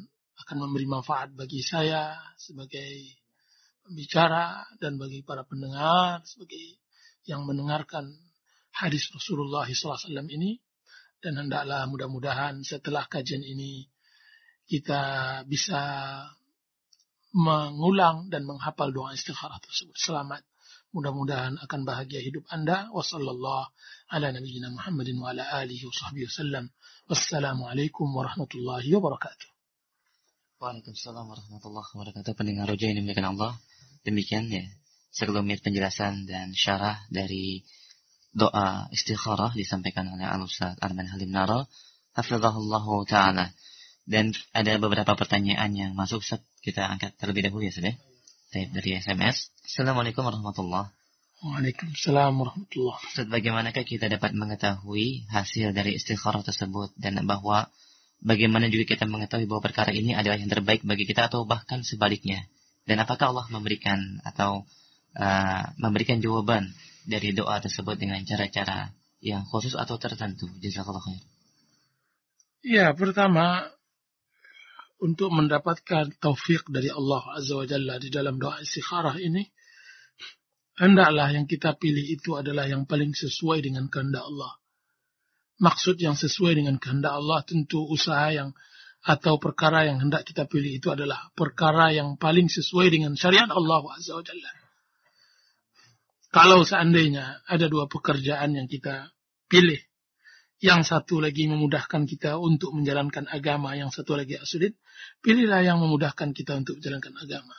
akan 0.48 0.58
memberi 0.64 0.88
manfaat 0.88 1.36
bagi 1.36 1.60
saya 1.60 2.16
sebagai 2.40 3.20
pembicara 3.84 4.64
dan 4.80 4.96
bagi 4.96 5.28
para 5.28 5.44
pendengar 5.44 6.24
sebagai 6.24 6.80
yang 7.28 7.44
mendengarkan 7.44 8.08
hadis 8.72 9.12
Rasulullah 9.12 9.68
SAW 9.68 10.08
ini 10.32 10.56
dan 11.20 11.36
hendaklah 11.44 11.84
mudah-mudahan 11.92 12.64
setelah 12.64 13.04
kajian 13.12 13.44
ini 13.44 13.84
kita 14.68 15.02
bisa 15.48 15.82
mengulang 17.32 18.28
dan 18.28 18.44
menghafal 18.44 18.92
doa 18.92 19.16
istikharah 19.16 19.60
tersebut. 19.64 19.96
Selamat. 19.96 20.44
Mudah-mudahan 20.96 21.60
akan 21.60 21.80
bahagia 21.84 22.24
hidup 22.24 22.48
Anda. 22.48 22.88
Wassalamualaikum 27.08 28.08
warahmatullahi 28.12 28.88
wabarakatuh. 28.92 29.48
Waalaikumsalam 30.58 31.26
warahmatullahi 31.28 31.90
wabarakatuh. 31.94 32.32
Pendengar 32.34 32.66
roja 32.68 32.88
ini 32.90 33.04
dimuliakan 33.04 33.36
Allah. 33.36 33.54
Demikian 34.04 34.48
ya 34.50 34.64
sekelumit 35.12 35.62
penjelasan 35.62 36.26
dan 36.26 36.56
syarah 36.56 37.04
dari 37.14 37.62
doa 38.34 38.88
istikharah 38.90 39.54
disampaikan 39.54 40.08
oleh 40.12 40.26
Al-Ustaz 40.26 40.80
Arman 40.82 41.08
Halim 41.08 41.30
Nara. 41.30 41.68
Hafizahullahu 42.18 43.06
ta'ala. 43.06 43.54
Dan 44.08 44.32
ada 44.56 44.80
beberapa 44.80 45.20
pertanyaan 45.20 45.76
yang 45.76 45.92
masuk 45.92 46.24
Ustaz. 46.24 46.40
Kita 46.64 46.88
angkat 46.88 47.20
terlebih 47.20 47.52
dahulu 47.52 47.68
ya 47.68 47.76
sudah. 47.76 47.92
Ya? 47.92 48.00
dari 48.56 48.96
SMS. 48.98 49.52
Assalamualaikum 49.68 50.24
warahmatullahi 50.24 50.90
Waalaikumsalam 51.38 52.34
warahmatullahi 52.34 52.98
Ustaz, 53.14 53.30
bagaimanakah 53.30 53.86
kita 53.86 54.10
dapat 54.10 54.34
mengetahui 54.34 55.30
hasil 55.30 55.70
dari 55.70 55.94
istikharah 55.94 56.42
tersebut 56.42 56.98
dan 56.98 57.22
bahwa 57.30 57.70
bagaimana 58.26 58.74
juga 58.74 58.98
kita 58.98 59.06
mengetahui 59.06 59.46
bahwa 59.46 59.62
perkara 59.62 59.94
ini 59.94 60.18
adalah 60.18 60.42
yang 60.42 60.50
terbaik 60.50 60.82
bagi 60.82 61.06
kita 61.06 61.30
atau 61.30 61.46
bahkan 61.46 61.86
sebaliknya? 61.86 62.42
Dan 62.90 62.98
apakah 63.06 63.30
Allah 63.36 63.46
memberikan 63.54 64.18
atau 64.26 64.66
uh, 65.14 65.64
memberikan 65.78 66.18
jawaban 66.18 66.74
dari 67.06 67.38
doa 67.38 67.62
tersebut 67.62 68.02
dengan 68.02 68.18
cara-cara 68.26 68.90
yang 69.22 69.46
khusus 69.46 69.78
atau 69.78 70.02
tertentu? 70.02 70.50
Jazakallah 70.58 71.06
khair. 71.06 71.22
Ya, 72.66 72.98
pertama 72.98 73.77
untuk 74.98 75.30
mendapatkan 75.30 76.18
taufik 76.18 76.66
dari 76.74 76.90
Allah 76.90 77.24
Azza 77.38 77.54
wa 77.58 77.66
Jalla 77.70 78.02
di 78.02 78.10
dalam 78.10 78.42
doa 78.42 78.58
istikharah 78.62 79.18
ini, 79.22 79.46
hendaklah 80.78 81.30
yang 81.34 81.46
kita 81.46 81.78
pilih 81.78 82.06
itu 82.06 82.34
adalah 82.34 82.66
yang 82.66 82.90
paling 82.90 83.14
sesuai 83.14 83.62
dengan 83.62 83.90
kehendak 83.90 84.26
Allah. 84.26 84.58
Maksud 85.58 85.98
yang 85.98 86.14
sesuai 86.14 86.58
dengan 86.58 86.78
kehendak 86.78 87.18
Allah 87.18 87.42
tentu 87.46 87.82
usaha 87.86 88.30
yang 88.30 88.54
atau 89.08 89.40
perkara 89.40 89.88
yang 89.88 90.02
hendak 90.04 90.26
kita 90.28 90.50
pilih 90.50 90.78
itu 90.82 90.92
adalah 90.92 91.30
perkara 91.38 91.94
yang 91.94 92.18
paling 92.18 92.50
sesuai 92.50 92.92
dengan 92.92 93.14
syariat 93.16 93.48
Allah 93.48 93.82
Azza 93.94 94.18
wa 94.18 94.26
Jalla. 94.26 94.52
Kalau 96.28 96.60
seandainya 96.68 97.42
ada 97.48 97.72
dua 97.72 97.88
pekerjaan 97.88 98.54
yang 98.60 98.68
kita 98.68 99.16
pilih, 99.48 99.80
yang 100.58 100.82
satu 100.82 101.22
lagi 101.22 101.46
memudahkan 101.46 102.10
kita 102.10 102.42
untuk 102.42 102.74
menjalankan 102.74 103.30
agama, 103.30 103.78
yang 103.78 103.94
satu 103.94 104.18
lagi 104.18 104.42
sulit, 104.42 104.74
pilihlah 105.22 105.62
yang 105.62 105.78
memudahkan 105.78 106.34
kita 106.34 106.58
untuk 106.58 106.82
menjalankan 106.82 107.14
agama. 107.14 107.56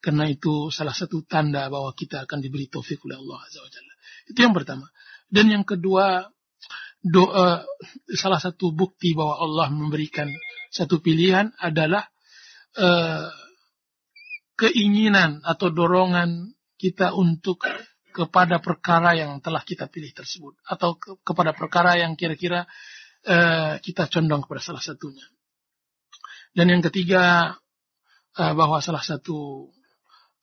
Karena 0.00 0.24
itu 0.30 0.72
salah 0.72 0.94
satu 0.96 1.26
tanda 1.26 1.68
bahwa 1.68 1.92
kita 1.92 2.24
akan 2.24 2.38
diberi 2.40 2.70
taufik 2.70 3.02
oleh 3.04 3.20
Allah 3.20 3.38
Azza 3.44 3.60
wa. 3.60 3.68
Itu 4.30 4.38
yang 4.40 4.54
pertama. 4.54 4.88
Dan 5.28 5.52
yang 5.52 5.64
kedua, 5.66 6.24
doa 7.02 7.66
salah 8.14 8.40
satu 8.40 8.72
bukti 8.72 9.12
bahwa 9.12 9.42
Allah 9.42 9.68
memberikan 9.68 10.30
satu 10.70 11.02
pilihan 11.02 11.52
adalah 11.58 12.06
uh, 12.78 13.28
keinginan 14.54 15.42
atau 15.42 15.68
dorongan 15.68 16.54
kita 16.80 17.12
untuk 17.12 17.60
kepada 18.10 18.58
perkara 18.58 19.14
yang 19.14 19.38
telah 19.38 19.62
kita 19.62 19.86
pilih 19.86 20.10
tersebut 20.10 20.58
atau 20.66 20.98
ke, 20.98 21.18
kepada 21.22 21.54
perkara 21.54 21.96
yang 21.96 22.18
kira-kira 22.18 22.66
uh, 23.26 23.78
kita 23.78 24.10
condong 24.10 24.42
kepada 24.44 24.60
salah 24.60 24.82
satunya. 24.82 25.24
Dan 26.50 26.74
yang 26.74 26.82
ketiga 26.82 27.54
uh, 28.34 28.52
bahwa 28.58 28.82
salah 28.82 29.02
satu 29.02 29.70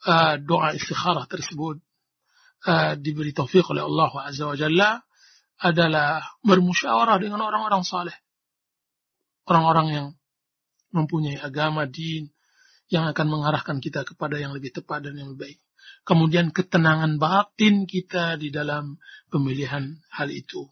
uh, 0.08 0.36
doa 0.40 0.72
istikharah 0.74 1.28
tersebut 1.28 1.84
uh, 2.68 2.96
diberi 2.96 3.36
taufik 3.36 3.68
oleh 3.68 3.84
Allah 3.84 4.12
Azza 4.24 4.48
wa 4.48 4.56
Jalla 4.56 5.04
adalah 5.60 6.24
bermusyawarah 6.42 7.20
dengan 7.20 7.44
orang-orang 7.44 7.84
saleh. 7.84 8.16
Orang-orang 9.48 9.88
yang 9.92 10.08
mempunyai 10.96 11.40
agama, 11.40 11.88
din, 11.88 12.32
yang 12.88 13.08
akan 13.12 13.28
mengarahkan 13.28 13.84
kita 13.84 14.08
kepada 14.08 14.40
yang 14.40 14.56
lebih 14.56 14.72
tepat 14.72 15.08
dan 15.08 15.20
yang 15.20 15.36
lebih 15.36 15.52
baik 15.52 15.60
kemudian 16.08 16.56
ketenangan 16.56 17.20
batin 17.20 17.84
kita 17.84 18.40
di 18.40 18.48
dalam 18.48 18.96
pemilihan 19.28 20.00
hal 20.08 20.32
itu. 20.32 20.64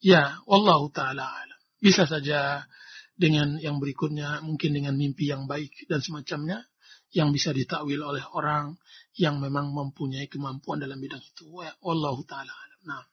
Ya, 0.00 0.40
wallahu 0.48 0.88
taala 0.88 1.28
alam. 1.28 1.60
Bisa 1.76 2.08
saja 2.08 2.64
dengan 3.12 3.60
yang 3.60 3.76
berikutnya 3.76 4.40
mungkin 4.40 4.72
dengan 4.72 4.96
mimpi 4.96 5.28
yang 5.28 5.44
baik 5.44 5.84
dan 5.84 6.00
semacamnya 6.00 6.64
yang 7.12 7.28
bisa 7.36 7.52
ditakwil 7.52 8.00
oleh 8.00 8.24
orang 8.32 8.80
yang 9.20 9.36
memang 9.36 9.76
mempunyai 9.76 10.24
kemampuan 10.32 10.80
dalam 10.80 10.96
bidang 10.96 11.20
itu. 11.20 11.44
Wallahu 11.84 12.24
taala 12.24 12.48
alam. 12.48 12.80
Nah. 12.88 13.04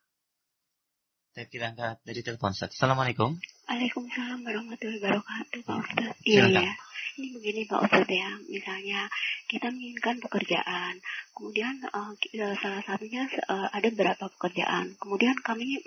Saya 1.37 1.53
kira 1.53 1.69
angkat 1.69 2.01
dari 2.01 2.25
telepon 2.25 2.49
Assalamualaikum. 2.49 3.37
Waalaikumsalam 3.69 4.41
warahmatullahi 4.41 4.97
wabarakatuh 4.97 5.61
Pak 5.69 5.77
Ustaz. 5.85 6.17
Iya 6.25 6.49
ya. 6.49 6.73
Ini 7.13 7.29
begini 7.29 7.61
Pak 7.69 7.77
Ustaz 7.85 8.09
ya. 8.09 8.41
Misalnya 8.49 9.05
kita 9.45 9.69
menginginkan 9.69 10.17
pekerjaan. 10.17 10.97
Kemudian 11.37 11.77
uh, 11.93 12.17
salah 12.57 12.81
satunya 12.81 13.29
uh, 13.53 13.69
ada 13.69 13.85
beberapa 13.93 14.25
pekerjaan. 14.33 14.97
Kemudian 14.97 15.37
kami 15.45 15.77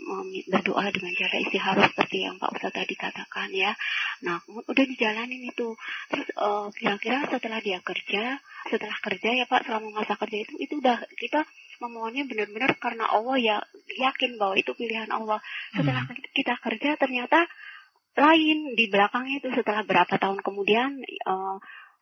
berdoa 0.47 0.87
dengan 0.95 1.19
cara 1.19 1.37
istihara 1.43 1.83
seperti 1.83 2.31
yang 2.31 2.39
Pak 2.39 2.55
Ustaz 2.55 2.71
tadi 2.71 2.95
katakan 2.95 3.51
ya. 3.51 3.75
Nah, 4.23 4.39
udah 4.47 4.85
dijalanin 4.87 5.51
itu. 5.51 5.75
Terus 6.15 6.31
kira 6.79 6.95
kira-kira 6.95 7.27
setelah 7.27 7.59
dia 7.59 7.83
kerja, 7.83 8.39
setelah 8.71 8.95
kerja 9.03 9.35
ya 9.35 9.51
Pak 9.51 9.67
selama 9.67 9.99
masa 9.99 10.15
kerja 10.15 10.47
itu 10.47 10.55
itu 10.63 10.79
udah 10.79 11.03
kita 11.19 11.43
memohonnya 11.81 12.29
benar-benar 12.29 12.77
karena 12.77 13.09
Allah 13.09 13.37
ya 13.40 13.57
yakin 13.88 14.37
bahwa 14.37 14.55
itu 14.55 14.71
pilihan 14.77 15.11
Allah. 15.11 15.40
Setelah 15.73 16.05
hmm. 16.05 16.31
kita 16.37 16.55
kerja 16.61 17.01
ternyata 17.01 17.49
lain 18.14 18.77
di 18.77 18.85
belakangnya 18.93 19.40
itu 19.40 19.49
setelah 19.57 19.83
berapa 19.87 20.14
tahun 20.21 20.45
kemudian 20.45 21.01
uh, 21.25 21.57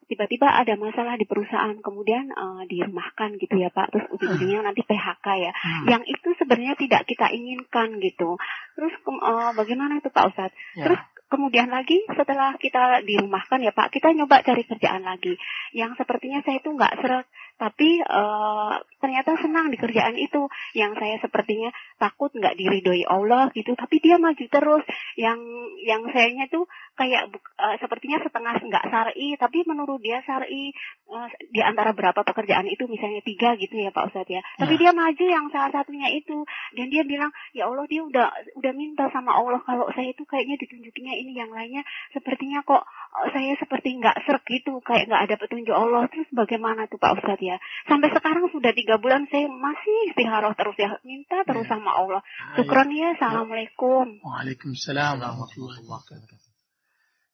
tiba-tiba 0.08 0.48
ada 0.48 0.72
masalah 0.80 1.20
di 1.20 1.28
perusahaan 1.28 1.76
kemudian 1.84 2.32
uh, 2.32 2.64
dirumahkan 2.64 3.36
gitu 3.36 3.60
ya 3.60 3.68
Pak 3.68 3.92
terus 3.92 4.06
ujung-ujungnya 4.16 4.64
nanti 4.64 4.80
PHK 4.88 5.26
ya 5.36 5.52
hmm. 5.52 5.84
yang 5.84 6.02
itu 6.08 6.28
sebenarnya 6.40 6.74
tidak 6.80 7.04
kita 7.04 7.28
inginkan 7.28 8.00
gitu 8.00 8.40
terus 8.72 8.94
uh, 9.04 9.52
bagaimana 9.52 10.00
itu 10.00 10.08
Pak 10.08 10.24
Ustadz 10.32 10.56
ya. 10.80 10.88
terus 10.88 11.00
kemudian 11.28 11.68
lagi 11.68 12.00
setelah 12.08 12.56
kita 12.56 13.04
dirumahkan 13.04 13.60
ya 13.60 13.76
Pak 13.76 13.92
kita 13.92 14.16
nyoba 14.16 14.40
cari 14.40 14.64
kerjaan 14.64 15.04
lagi 15.04 15.36
yang 15.76 15.92
sepertinya 15.92 16.40
saya 16.40 16.56
itu 16.56 16.72
nggak 16.72 17.04
seret 17.04 17.28
tapi 17.58 17.98
uh, 18.06 18.78
ternyata 19.02 19.34
senang 19.42 19.74
di 19.74 19.76
kerjaan 19.76 20.14
itu. 20.14 20.46
Yang 20.78 20.92
saya 21.02 21.16
sepertinya 21.18 21.70
takut 21.98 22.30
nggak 22.30 22.54
diridhoi 22.54 23.02
Allah 23.02 23.50
gitu. 23.50 23.74
Tapi 23.74 23.98
dia 23.98 24.16
maju 24.16 24.44
terus. 24.46 24.84
Yang 25.18 25.38
yang 25.82 26.02
sayanya 26.14 26.46
tuh 26.46 26.70
kayak 26.94 27.34
uh, 27.34 27.76
sepertinya 27.82 28.22
setengah 28.22 28.58
nggak 28.58 28.84
syar'i 28.90 29.38
tapi 29.38 29.62
menurut 29.66 30.02
dia 30.02 30.18
syar'i 30.26 30.74
uh, 31.10 31.30
di 31.50 31.62
antara 31.62 31.94
berapa 31.94 32.26
pekerjaan 32.26 32.66
itu 32.66 32.86
misalnya 32.90 33.22
tiga 33.26 33.54
gitu 33.58 33.74
ya 33.74 33.90
Pak 33.90 34.14
Ustadz 34.14 34.30
ya. 34.30 34.42
Tapi 34.58 34.74
ya. 34.78 34.80
dia 34.86 34.90
maju 34.94 35.24
yang 35.26 35.46
salah 35.50 35.74
satunya 35.74 36.14
itu. 36.14 36.46
Dan 36.78 36.94
dia 36.94 37.02
bilang 37.02 37.34
ya 37.50 37.66
Allah 37.66 37.90
dia 37.90 38.06
udah 38.06 38.30
udah 38.54 38.72
minta 38.78 39.10
sama 39.10 39.34
Allah 39.34 39.58
kalau 39.66 39.90
saya 39.98 40.14
itu 40.14 40.22
kayaknya 40.22 40.62
ditunjukinya 40.62 41.14
ini 41.18 41.34
yang 41.34 41.50
lainnya 41.50 41.82
sepertinya 42.14 42.62
kok 42.62 42.86
saya 43.34 43.58
seperti 43.58 43.98
nggak 43.98 44.22
serk 44.30 44.46
gitu 44.46 44.78
kayak 44.86 45.10
nggak 45.10 45.22
ada 45.26 45.34
petunjuk 45.34 45.74
Allah. 45.74 46.06
Terus 46.06 46.30
bagaimana 46.30 46.86
tuh 46.86 47.02
Pak 47.02 47.18
Ustadz 47.18 47.42
ya 47.42 47.47
sampai 47.88 48.12
sekarang 48.12 48.52
sudah 48.52 48.76
tiga 48.76 49.00
bulan 49.00 49.24
saya 49.32 49.48
masih 49.48 49.96
istiharoh 50.12 50.52
terus 50.52 50.76
ya. 50.76 51.00
Minta 51.00 51.40
terus 51.48 51.64
ya. 51.64 51.80
sama 51.80 51.96
Allah. 51.96 52.20
Syukron 52.52 52.92
ya 52.92 53.16
assalamualaikum. 53.16 54.20
Waalaikumsalam 54.20 55.24
warahmatullahi 55.24 55.80
wabarakatuh. 55.88 56.36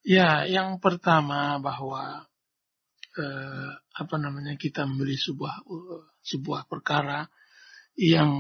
Ya 0.07 0.46
yang 0.46 0.79
pertama 0.79 1.59
bahwa 1.59 2.29
eh, 3.18 3.70
apa 3.74 4.16
namanya 4.20 4.55
kita 4.55 4.87
membeli 4.87 5.18
sebuah 5.18 5.64
uh, 5.66 6.03
sebuah 6.22 6.70
perkara 6.70 7.27
yang 7.94 8.31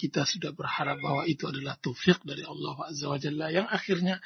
kita 0.00 0.24
sudah 0.24 0.56
berharap 0.56 0.96
bahwa 0.96 1.28
itu 1.28 1.44
adalah 1.44 1.76
taufik 1.76 2.24
dari 2.24 2.44
Allah 2.48 2.76
Azza 2.88 3.12
wa 3.12 3.20
Jalla. 3.20 3.52
Yang 3.52 3.68
akhirnya 3.68 4.16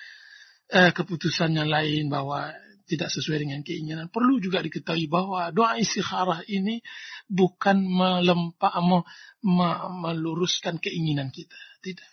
eh, 0.71 0.90
keputusannya 0.95 1.66
lain 1.66 2.07
bahwa 2.07 2.55
tidak 2.87 3.11
sesuai 3.11 3.42
dengan 3.42 3.61
keinginan. 3.66 4.07
Perlu 4.09 4.38
juga 4.38 4.62
diketahui 4.62 5.11
bahwa 5.11 5.51
doa 5.51 5.75
istikharah 5.77 6.46
ini 6.46 6.81
bukan 7.27 7.83
melempak, 7.83 8.72
me, 8.81 9.03
me, 9.42 9.68
meluruskan 10.07 10.79
keinginan 10.79 11.35
kita. 11.35 11.59
Tidak. 11.83 12.11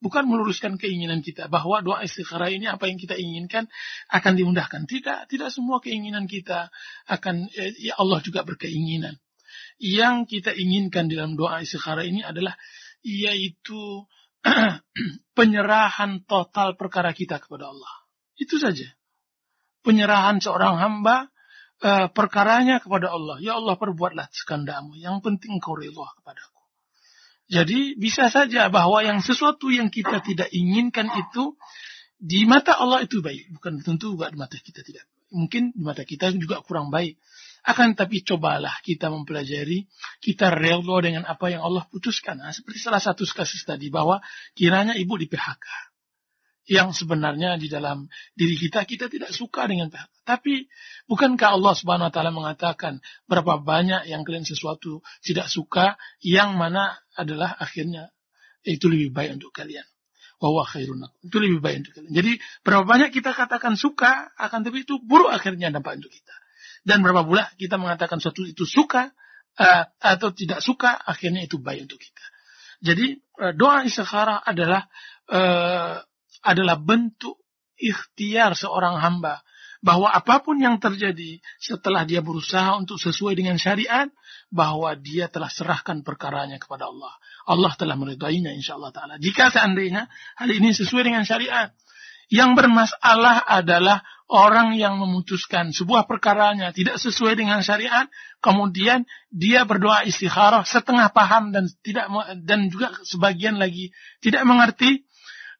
Bukan 0.00 0.24
meluruskan 0.32 0.80
keinginan 0.80 1.20
kita 1.20 1.52
bahwa 1.52 1.84
doa 1.84 2.00
istikharah 2.00 2.48
ini 2.48 2.72
apa 2.72 2.88
yang 2.88 2.96
kita 2.96 3.20
inginkan 3.20 3.68
akan 4.08 4.32
dimudahkan. 4.32 4.88
Tidak, 4.88 5.28
tidak 5.28 5.52
semua 5.52 5.84
keinginan 5.84 6.24
kita 6.24 6.72
akan 7.04 7.52
eh, 7.52 7.76
ya 7.76 8.00
Allah 8.00 8.24
juga 8.24 8.40
berkeinginan. 8.48 9.20
Yang 9.76 10.40
kita 10.40 10.56
inginkan 10.56 11.12
dalam 11.12 11.36
doa 11.36 11.60
istikharah 11.60 12.08
ini 12.08 12.24
adalah 12.24 12.56
yaitu 13.04 14.08
penyerahan 15.36 16.24
total 16.24 16.80
perkara 16.80 17.12
kita 17.12 17.36
kepada 17.36 17.68
Allah. 17.68 17.92
Itu 18.40 18.56
saja 18.56 18.88
penyerahan 19.80 20.38
seorang 20.40 20.76
hamba 20.80 21.28
uh, 21.84 22.08
perkaranya 22.12 22.80
kepada 22.80 23.12
Allah. 23.12 23.40
Ya 23.40 23.56
Allah 23.56 23.76
perbuatlah 23.76 24.28
sekandamu. 24.32 24.96
Yang 24.96 25.24
penting 25.24 25.58
kau 25.60 25.76
rela 25.76 26.08
kepadaku. 26.20 26.60
Jadi 27.50 27.98
bisa 27.98 28.30
saja 28.30 28.70
bahwa 28.70 29.02
yang 29.02 29.18
sesuatu 29.18 29.74
yang 29.74 29.90
kita 29.90 30.22
tidak 30.22 30.46
inginkan 30.54 31.10
itu 31.10 31.58
di 32.14 32.46
mata 32.46 32.78
Allah 32.78 33.02
itu 33.02 33.18
baik. 33.18 33.58
Bukan 33.58 33.82
tentu 33.82 34.14
di 34.14 34.38
mata 34.38 34.54
kita 34.54 34.86
tidak. 34.86 35.04
Mungkin 35.34 35.74
di 35.74 35.82
mata 35.82 36.06
kita 36.06 36.30
juga 36.38 36.62
kurang 36.62 36.94
baik. 36.94 37.18
Akan 37.60 37.92
tapi 37.92 38.24
cobalah 38.24 38.72
kita 38.80 39.12
mempelajari, 39.12 39.84
kita 40.22 40.48
rela 40.48 40.96
dengan 41.04 41.28
apa 41.28 41.52
yang 41.52 41.60
Allah 41.60 41.84
putuskan. 41.90 42.40
Nah, 42.40 42.56
seperti 42.56 42.80
salah 42.80 43.02
satu 43.02 43.26
kasus 43.28 43.60
tadi 43.68 43.92
bahwa 43.92 44.24
kiranya 44.56 44.96
ibu 44.96 45.12
di 45.20 45.28
PHK 45.28 45.89
yang 46.68 46.92
sebenarnya 46.92 47.56
di 47.56 47.66
dalam 47.66 48.06
diri 48.36 48.54
kita 48.54 48.84
kita 48.84 49.08
tidak 49.08 49.32
suka 49.32 49.64
dengan 49.66 49.88
PHK. 49.88 50.10
Tapi 50.28 50.54
bukankah 51.08 51.56
Allah 51.56 51.74
Subhanahu 51.74 52.08
wa 52.10 52.14
taala 52.14 52.30
mengatakan 52.30 53.00
berapa 53.26 53.58
banyak 53.58 54.06
yang 54.06 54.22
kalian 54.22 54.46
sesuatu 54.46 55.00
tidak 55.24 55.48
suka 55.48 55.96
yang 56.20 56.54
mana 56.54 57.00
adalah 57.16 57.56
akhirnya 57.56 58.12
itu 58.62 58.86
lebih 58.86 59.10
baik 59.10 59.40
untuk 59.40 59.50
kalian. 59.56 59.84
Wa. 60.40 60.64
Itu 61.20 61.36
lebih 61.36 61.60
baik 61.60 61.76
untuk 61.84 61.92
kalian. 62.00 62.12
Jadi 62.16 62.32
berapa 62.64 62.84
banyak 62.88 63.10
kita 63.12 63.36
katakan 63.36 63.76
suka 63.76 64.32
akan 64.40 64.64
tapi 64.64 64.88
itu 64.88 64.96
buruk 65.04 65.28
akhirnya 65.28 65.68
dampak 65.68 66.00
untuk 66.00 66.12
kita. 66.12 66.34
Dan 66.80 67.04
berapa 67.04 67.28
pula 67.28 67.44
kita 67.60 67.76
mengatakan 67.76 68.24
sesuatu 68.24 68.48
itu 68.48 68.64
suka 68.64 69.12
uh, 69.60 69.84
atau 70.00 70.32
tidak 70.32 70.64
suka 70.64 70.96
akhirnya 70.96 71.44
itu 71.44 71.60
baik 71.60 71.92
untuk 71.92 72.00
kita. 72.00 72.24
Jadi 72.80 73.20
uh, 73.44 73.52
doa 73.52 73.84
istikharah 73.84 74.40
adalah 74.40 74.88
uh, 75.28 76.00
adalah 76.40 76.80
bentuk 76.80 77.40
ikhtiar 77.80 78.52
seorang 78.56 79.00
hamba 79.00 79.40
bahwa 79.80 80.12
apa 80.12 80.44
pun 80.44 80.60
yang 80.60 80.76
terjadi 80.76 81.40
setelah 81.56 82.04
dia 82.04 82.20
berusaha 82.20 82.76
untuk 82.76 83.00
sesuai 83.00 83.32
dengan 83.32 83.56
syariat 83.56 84.12
bahwa 84.52 84.92
dia 84.92 85.32
telah 85.32 85.48
serahkan 85.48 86.04
perkaranya 86.04 86.60
kepada 86.60 86.92
Allah. 86.92 87.16
Allah 87.48 87.72
telah 87.80 87.96
meridainya 87.96 88.52
insyaallah 88.52 88.92
taala. 88.92 89.16
Jika 89.16 89.48
seandainya 89.48 90.04
hal 90.36 90.50
ini 90.52 90.76
sesuai 90.76 91.08
dengan 91.08 91.24
syariat, 91.24 91.72
yang 92.30 92.54
bermasalah 92.54 93.42
adalah 93.42 94.04
orang 94.30 94.78
yang 94.78 95.02
memutuskan 95.02 95.74
sebuah 95.74 96.06
perkaranya 96.06 96.70
tidak 96.70 97.02
sesuai 97.02 97.34
dengan 97.34 97.58
syariat, 97.66 98.06
kemudian 98.38 99.02
dia 99.34 99.66
berdoa 99.66 100.06
istikharah 100.06 100.62
setengah 100.62 101.10
paham 101.10 101.50
dan 101.50 101.66
tidak 101.82 102.06
dan 102.46 102.70
juga 102.70 102.94
sebagian 103.02 103.58
lagi 103.58 103.90
tidak 104.22 104.46
mengerti, 104.46 105.02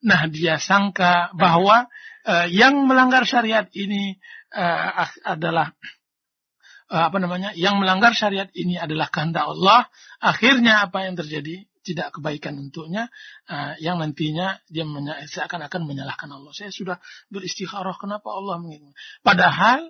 Nah, 0.01 0.29
dia 0.33 0.57
sangka 0.57 1.29
bahwa 1.37 1.89
uh, 2.25 2.47
yang 2.49 2.89
melanggar 2.89 3.29
syariat 3.29 3.69
ini 3.77 4.17
uh, 4.53 5.09
adalah 5.29 5.77
uh, 6.89 7.05
apa 7.13 7.19
namanya? 7.21 7.53
Yang 7.53 7.75
melanggar 7.81 8.13
syariat 8.17 8.49
ini 8.57 8.81
adalah 8.81 9.13
kehendak 9.13 9.45
Allah. 9.45 9.89
Akhirnya 10.21 10.89
apa 10.89 11.05
yang 11.05 11.17
terjadi? 11.21 11.69
Tidak 11.81 12.13
kebaikan 12.13 12.61
untuknya, 12.61 13.09
uh, 13.49 13.73
yang 13.81 13.97
nantinya 13.97 14.61
dia 14.69 14.85
seakan-akan 15.33 15.89
menyalahkan 15.89 16.29
Allah. 16.29 16.53
Saya 16.53 16.69
sudah 16.69 17.01
beristikharah, 17.33 17.97
kenapa 17.97 18.29
Allah 18.37 18.61
mengirim? 18.61 18.93
Padahal 19.25 19.89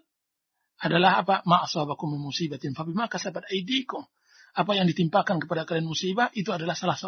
adalah 0.79 1.19
apa? 1.19 1.43
Ma'asabakum 1.43 2.15
musibatin 2.15 2.79
fabima 2.79 3.11
kasabat 3.11 3.51
aidikum 3.51 4.07
apa 4.51 4.73
yang 4.75 4.87
ditimpakan 4.87 5.39
kepada 5.39 5.63
kalian 5.63 5.87
musibah 5.87 6.31
itu 6.35 6.51
adalah 6.51 6.75
salah 6.75 6.99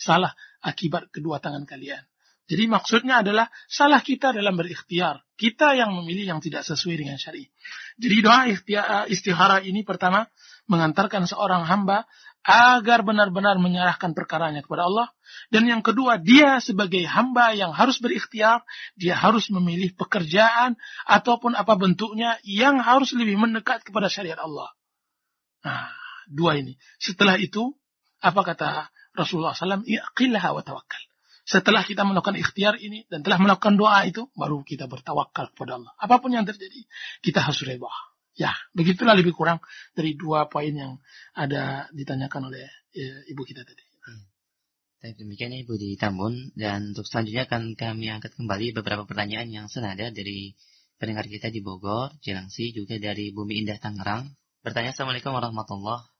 salah 0.00 0.32
akibat 0.64 1.12
kedua 1.12 1.40
tangan 1.40 1.68
kalian. 1.68 2.00
Jadi 2.46 2.70
maksudnya 2.70 3.26
adalah 3.26 3.50
salah 3.66 3.98
kita 3.98 4.30
dalam 4.30 4.54
berikhtiar. 4.54 5.18
Kita 5.34 5.74
yang 5.74 5.90
memilih 5.98 6.30
yang 6.36 6.40
tidak 6.40 6.62
sesuai 6.62 6.94
dengan 6.94 7.18
syari. 7.18 7.50
Jadi 7.98 8.16
doa 8.22 8.46
istihara 9.10 9.60
ini 9.66 9.82
pertama 9.82 10.30
mengantarkan 10.70 11.26
seorang 11.26 11.66
hamba 11.66 12.06
agar 12.46 13.02
benar-benar 13.02 13.58
menyerahkan 13.58 14.14
perkaranya 14.14 14.62
kepada 14.62 14.86
Allah. 14.86 15.10
Dan 15.50 15.66
yang 15.66 15.82
kedua, 15.82 16.22
dia 16.22 16.62
sebagai 16.62 17.02
hamba 17.02 17.50
yang 17.58 17.74
harus 17.74 17.98
berikhtiar, 17.98 18.62
dia 18.94 19.18
harus 19.18 19.50
memilih 19.50 19.90
pekerjaan 19.98 20.78
ataupun 21.10 21.58
apa 21.58 21.74
bentuknya 21.74 22.38
yang 22.46 22.78
harus 22.78 23.10
lebih 23.18 23.34
mendekat 23.34 23.82
kepada 23.82 24.06
syariat 24.06 24.38
Allah. 24.38 24.70
Nah, 25.66 25.90
dua 26.30 26.62
ini. 26.62 26.78
Setelah 27.02 27.34
itu, 27.42 27.74
apa 28.22 28.46
kata 28.46 28.94
Rasulullah 29.18 29.58
SAW? 29.58 29.82
Iqillah 29.82 30.46
wa 30.54 30.62
tawakkal. 30.62 31.02
Setelah 31.46 31.86
kita 31.86 32.02
melakukan 32.02 32.34
ikhtiar 32.34 32.74
ini 32.82 33.06
dan 33.06 33.22
telah 33.22 33.38
melakukan 33.38 33.78
doa 33.78 34.02
itu, 34.02 34.26
baru 34.34 34.66
kita 34.66 34.90
bertawakal 34.90 35.54
kepada 35.54 35.78
Allah. 35.78 35.94
Apa 35.94 36.18
pun 36.18 36.34
yang 36.34 36.42
terjadi, 36.42 36.82
kita 37.22 37.38
harus 37.38 37.62
reba. 37.62 37.86
Ya, 38.34 38.50
begitulah 38.74 39.14
lebih 39.14 39.30
kurang 39.30 39.62
dari 39.94 40.18
dua 40.18 40.50
poin 40.50 40.74
yang 40.74 40.98
ada 41.38 41.86
ditanyakan 41.94 42.50
oleh 42.50 42.66
ya, 42.90 43.14
ibu 43.30 43.46
kita 43.46 43.62
tadi. 43.62 43.80
Hmm. 44.10 44.26
Demikian 45.06 45.54
ya 45.54 45.62
Ibu 45.62 45.78
di 45.78 45.94
Tambun 45.94 46.50
dan 46.58 46.90
untuk 46.90 47.06
selanjutnya 47.06 47.46
akan 47.46 47.78
kami 47.78 48.10
angkat 48.10 48.34
kembali 48.34 48.74
beberapa 48.82 49.06
pertanyaan 49.06 49.46
yang 49.46 49.66
senada 49.70 50.10
dari 50.10 50.58
pendengar 50.98 51.30
kita 51.30 51.48
di 51.48 51.62
Bogor, 51.62 52.18
Cilangsi, 52.20 52.74
juga 52.74 52.98
dari 52.98 53.30
Bumi 53.30 53.62
Indah 53.62 53.78
Tangerang. 53.78 54.34
Bertanya 54.66 54.90
Assalamualaikum 54.90 55.30
warahmatullahi 55.30 56.15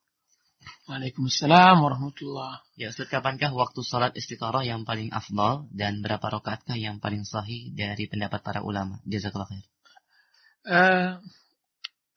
Waalaikumsalam 0.87 1.83
warahmatullah. 1.83 2.63
Ya 2.79 2.95
Ustaz, 2.95 3.11
kapankah 3.11 3.51
waktu 3.51 3.83
sholat 3.83 4.15
istiqarah 4.15 4.63
yang 4.63 4.87
paling 4.87 5.11
afdal 5.11 5.67
dan 5.75 5.99
berapa 5.99 6.23
rakaatkah 6.23 6.79
yang 6.79 7.03
paling 7.03 7.27
sahih 7.27 7.75
dari 7.75 8.07
pendapat 8.07 8.39
para 8.39 8.63
ulama? 8.63 9.03
Jazakallah 9.03 9.51
khair. 9.51 9.67
Uh, 10.67 11.11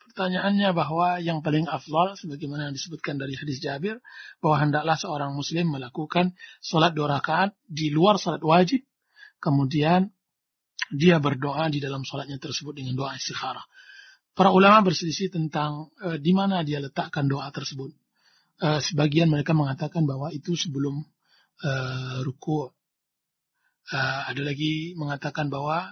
pertanyaannya 0.10 0.70
bahwa 0.74 1.18
yang 1.18 1.42
paling 1.42 1.66
afdal 1.66 2.14
sebagaimana 2.14 2.70
yang 2.70 2.76
disebutkan 2.78 3.18
dari 3.18 3.34
hadis 3.38 3.58
Jabir 3.58 4.02
bahwa 4.38 4.58
hendaklah 4.62 4.98
seorang 4.98 5.34
muslim 5.34 5.70
melakukan 5.70 6.38
sholat 6.62 6.94
dua 6.94 7.22
rakaat 7.22 7.58
di 7.66 7.90
luar 7.90 8.22
sholat 8.22 8.42
wajib 8.46 8.86
kemudian 9.42 10.14
dia 10.94 11.22
berdoa 11.22 11.70
di 11.70 11.78
dalam 11.78 12.02
sholatnya 12.02 12.42
tersebut 12.42 12.78
dengan 12.78 12.98
doa 12.98 13.14
istikharah. 13.14 13.66
Para 14.34 14.54
ulama 14.54 14.86
berselisih 14.86 15.34
tentang 15.34 15.90
uh, 16.06 16.22
di 16.22 16.38
mana 16.38 16.62
dia 16.62 16.78
letakkan 16.78 17.26
doa 17.26 17.50
tersebut 17.50 17.94
uh, 18.62 18.80
sebagian 18.84 19.32
mereka 19.32 19.56
mengatakan 19.56 20.04
bahwa 20.04 20.32
itu 20.32 20.56
sebelum 20.56 21.04
uh, 21.64 22.20
ruku. 22.24 22.72
Uh, 23.90 24.22
ada 24.30 24.42
lagi 24.46 24.94
mengatakan 24.94 25.50
bahwa 25.50 25.90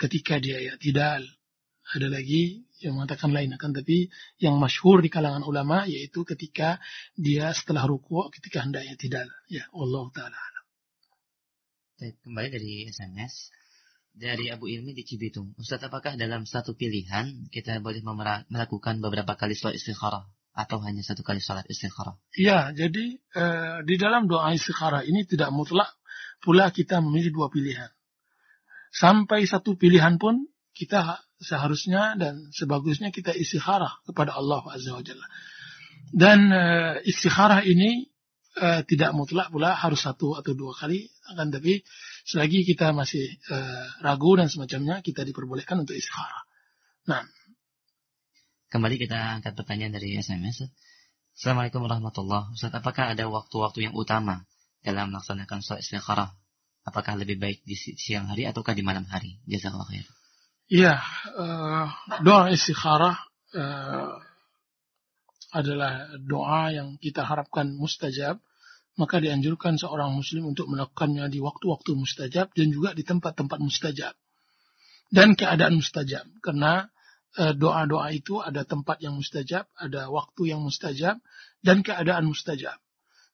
ketika 0.00 0.40
dia 0.40 0.60
ya 0.60 0.74
tidak 0.80 1.24
Ada 1.88 2.12
lagi 2.12 2.68
yang 2.84 3.00
mengatakan 3.00 3.32
lain 3.32 3.48
akan 3.56 3.72
tapi 3.72 4.12
yang 4.36 4.60
masyhur 4.60 5.00
di 5.00 5.08
kalangan 5.08 5.40
ulama 5.40 5.88
yaitu 5.88 6.20
ketika 6.28 6.76
dia 7.16 7.48
setelah 7.56 7.88
ruku 7.88 8.28
ketika 8.28 8.60
hendaknya 8.60 8.92
tidak 9.00 9.24
ya 9.48 9.64
Allah 9.72 10.04
taala 10.12 10.36
kembali 11.98 12.48
dari 12.52 12.86
SMS 12.86 13.50
dari 14.14 14.50
Abu 14.50 14.70
Ilmi 14.70 14.94
di 14.94 15.02
Cibitung. 15.02 15.56
Ustaz 15.58 15.82
apakah 15.82 16.14
dalam 16.14 16.46
satu 16.46 16.76
pilihan 16.78 17.50
kita 17.50 17.82
boleh 17.82 18.04
melakukan 18.46 19.02
beberapa 19.02 19.34
kali 19.34 19.58
sholat 19.58 19.80
istikharah 19.80 20.28
atau 20.58 20.82
hanya 20.82 21.06
satu 21.06 21.22
kali 21.22 21.38
sholat 21.38 21.62
istikharah 21.70 22.18
ya 22.34 22.74
jadi 22.74 23.04
eh, 23.14 23.78
di 23.86 23.94
dalam 23.94 24.26
doa 24.26 24.50
istikharah 24.50 25.06
ini 25.06 25.22
tidak 25.22 25.54
mutlak 25.54 25.94
pula 26.42 26.74
kita 26.74 26.98
memilih 26.98 27.30
dua 27.30 27.46
pilihan 27.46 27.90
sampai 28.90 29.46
satu 29.46 29.78
pilihan 29.78 30.18
pun 30.18 30.50
kita 30.78 31.22
seharusnya 31.38 32.18
dan 32.18 32.50
sebagusnya 32.54 33.10
kita 33.10 33.34
istikharah 33.34 34.02
kepada 34.06 34.34
Allah 34.34 34.62
Azza 34.70 34.94
wa 34.94 35.02
Jalla. 35.02 35.26
Dan 36.14 36.50
uh, 36.50 36.94
istikharah 37.02 37.62
ini 37.66 38.06
uh, 38.58 38.82
tidak 38.86 39.14
mutlak 39.14 39.50
pula 39.50 39.74
harus 39.74 40.02
satu 40.02 40.34
atau 40.38 40.54
dua 40.54 40.74
kali, 40.74 41.10
akan 41.34 41.50
tapi 41.50 41.82
selagi 42.26 42.66
kita 42.66 42.94
masih 42.94 43.26
uh, 43.50 43.86
ragu 44.02 44.38
dan 44.38 44.46
semacamnya, 44.50 45.02
kita 45.02 45.22
diperbolehkan 45.26 45.82
untuk 45.82 45.98
istikharah. 45.98 46.42
Nah. 47.10 47.22
Kembali 48.68 49.00
kita 49.00 49.40
angkat 49.40 49.56
pertanyaan 49.56 49.96
dari 49.96 50.20
SMS. 50.20 50.68
Assalamualaikum 51.32 51.88
warahmatullahi 51.88 52.52
wabarakatuh. 52.52 52.68
Ustaz, 52.68 52.76
apakah 52.76 53.16
ada 53.16 53.24
waktu-waktu 53.24 53.88
yang 53.88 53.96
utama 53.96 54.44
dalam 54.84 55.08
melaksanakan 55.08 55.64
sholat 55.64 55.80
istikharah? 55.80 56.36
Apakah 56.84 57.16
lebih 57.16 57.40
baik 57.40 57.64
di 57.64 57.72
siang 57.72 58.28
hari 58.28 58.44
ataukah 58.44 58.76
di 58.76 58.84
malam 58.84 59.08
hari? 59.08 59.40
Jazakallah 59.48 59.88
khair. 59.88 60.04
Ya, 60.68 61.00
uh, 61.32 61.88
doa 62.20 62.52
istikharah 62.52 63.16
uh, 63.56 64.20
adalah 65.56 66.12
doa 66.20 66.68
yang 66.68 67.00
kita 67.00 67.24
harapkan 67.24 67.72
mustajab. 67.72 68.36
Maka 69.00 69.16
dianjurkan 69.16 69.80
seorang 69.80 70.12
muslim 70.12 70.44
untuk 70.44 70.68
melakukannya 70.68 71.24
di 71.32 71.40
waktu-waktu 71.40 71.96
mustajab 71.96 72.52
dan 72.52 72.68
juga 72.68 72.92
di 72.92 73.00
tempat-tempat 73.00 73.64
mustajab. 73.64 74.12
Dan 75.08 75.40
keadaan 75.40 75.80
mustajab. 75.80 76.28
Karena 76.44 76.84
doa-doa 77.36 78.08
itu 78.16 78.40
ada 78.40 78.64
tempat 78.64 78.98
yang 79.04 79.14
mustajab, 79.20 79.68
ada 79.76 80.08
waktu 80.08 80.54
yang 80.54 80.64
mustajab, 80.64 81.20
dan 81.62 81.84
keadaan 81.84 82.30
mustajab. 82.30 82.78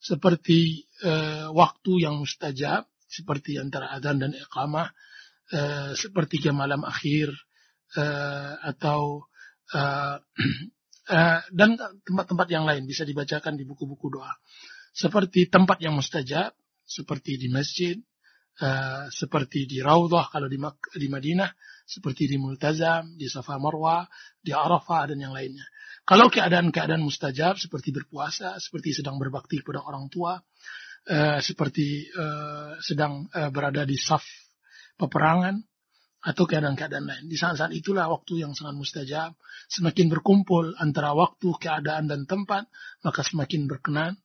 Seperti 0.05 0.85
uh, 1.01 1.49
waktu 1.57 2.05
yang 2.05 2.21
mustajab, 2.21 2.85
seperti 3.09 3.57
antara 3.57 3.89
adzan 3.97 4.21
dan 4.21 4.37
iqamah, 4.37 4.93
uh, 5.55 5.97
sepertiga 5.97 6.53
malam 6.53 6.85
akhir 6.85 7.33
uh, 7.97 8.53
atau 8.69 9.25
uh, 9.73 10.17
uh, 11.09 11.41
dan 11.59 11.81
tempat-tempat 12.05 12.49
yang 12.53 12.69
lain 12.69 12.85
bisa 12.85 13.09
dibacakan 13.09 13.57
di 13.57 13.65
buku-buku 13.65 14.13
doa. 14.13 14.33
Seperti 14.95 15.49
tempat 15.49 15.81
yang 15.81 15.97
mustajab, 15.97 16.55
seperti 16.85 17.41
di 17.41 17.49
masjid, 17.49 17.97
uh, 18.61 19.09
seperti 19.09 19.65
di 19.65 19.81
Raudhah 19.81 20.29
kalau 20.29 20.47
di, 20.47 20.61
di 21.01 21.09
Madinah, 21.09 21.51
seperti 21.85 22.27
di 22.27 22.37
Multazam, 22.41 23.15
di 23.15 23.29
Safa 23.29 23.61
Marwah, 23.61 24.09
di 24.41 24.51
Arafah 24.51 25.13
dan 25.13 25.21
yang 25.21 25.37
lainnya. 25.37 25.65
Kalau 26.05 26.29
keadaan-keadaan 26.29 27.01
mustajab 27.01 27.57
seperti 27.57 27.93
berpuasa, 27.93 28.61
seperti 28.61 28.93
sedang 28.93 29.17
berbakti 29.17 29.61
kepada 29.65 29.85
orang 29.85 30.09
tua, 30.13 30.37
uh, 30.37 31.39
seperti 31.41 32.09
uh, 32.13 32.77
sedang 32.81 33.25
uh, 33.33 33.49
berada 33.49 33.89
di 33.89 33.97
saf 33.97 34.25
peperangan, 35.01 35.61
atau 36.25 36.49
keadaan-keadaan 36.49 37.05
lain. 37.05 37.25
Di 37.29 37.37
saat-saat 37.37 37.77
itulah 37.77 38.09
waktu 38.09 38.41
yang 38.41 38.57
sangat 38.57 38.81
mustajab. 38.81 39.37
Semakin 39.69 40.09
berkumpul 40.09 40.73
antara 40.81 41.13
waktu, 41.13 41.53
keadaan, 41.61 42.09
dan 42.09 42.25
tempat, 42.25 42.65
maka 43.05 43.21
semakin 43.21 43.69
berkenan 43.69 44.17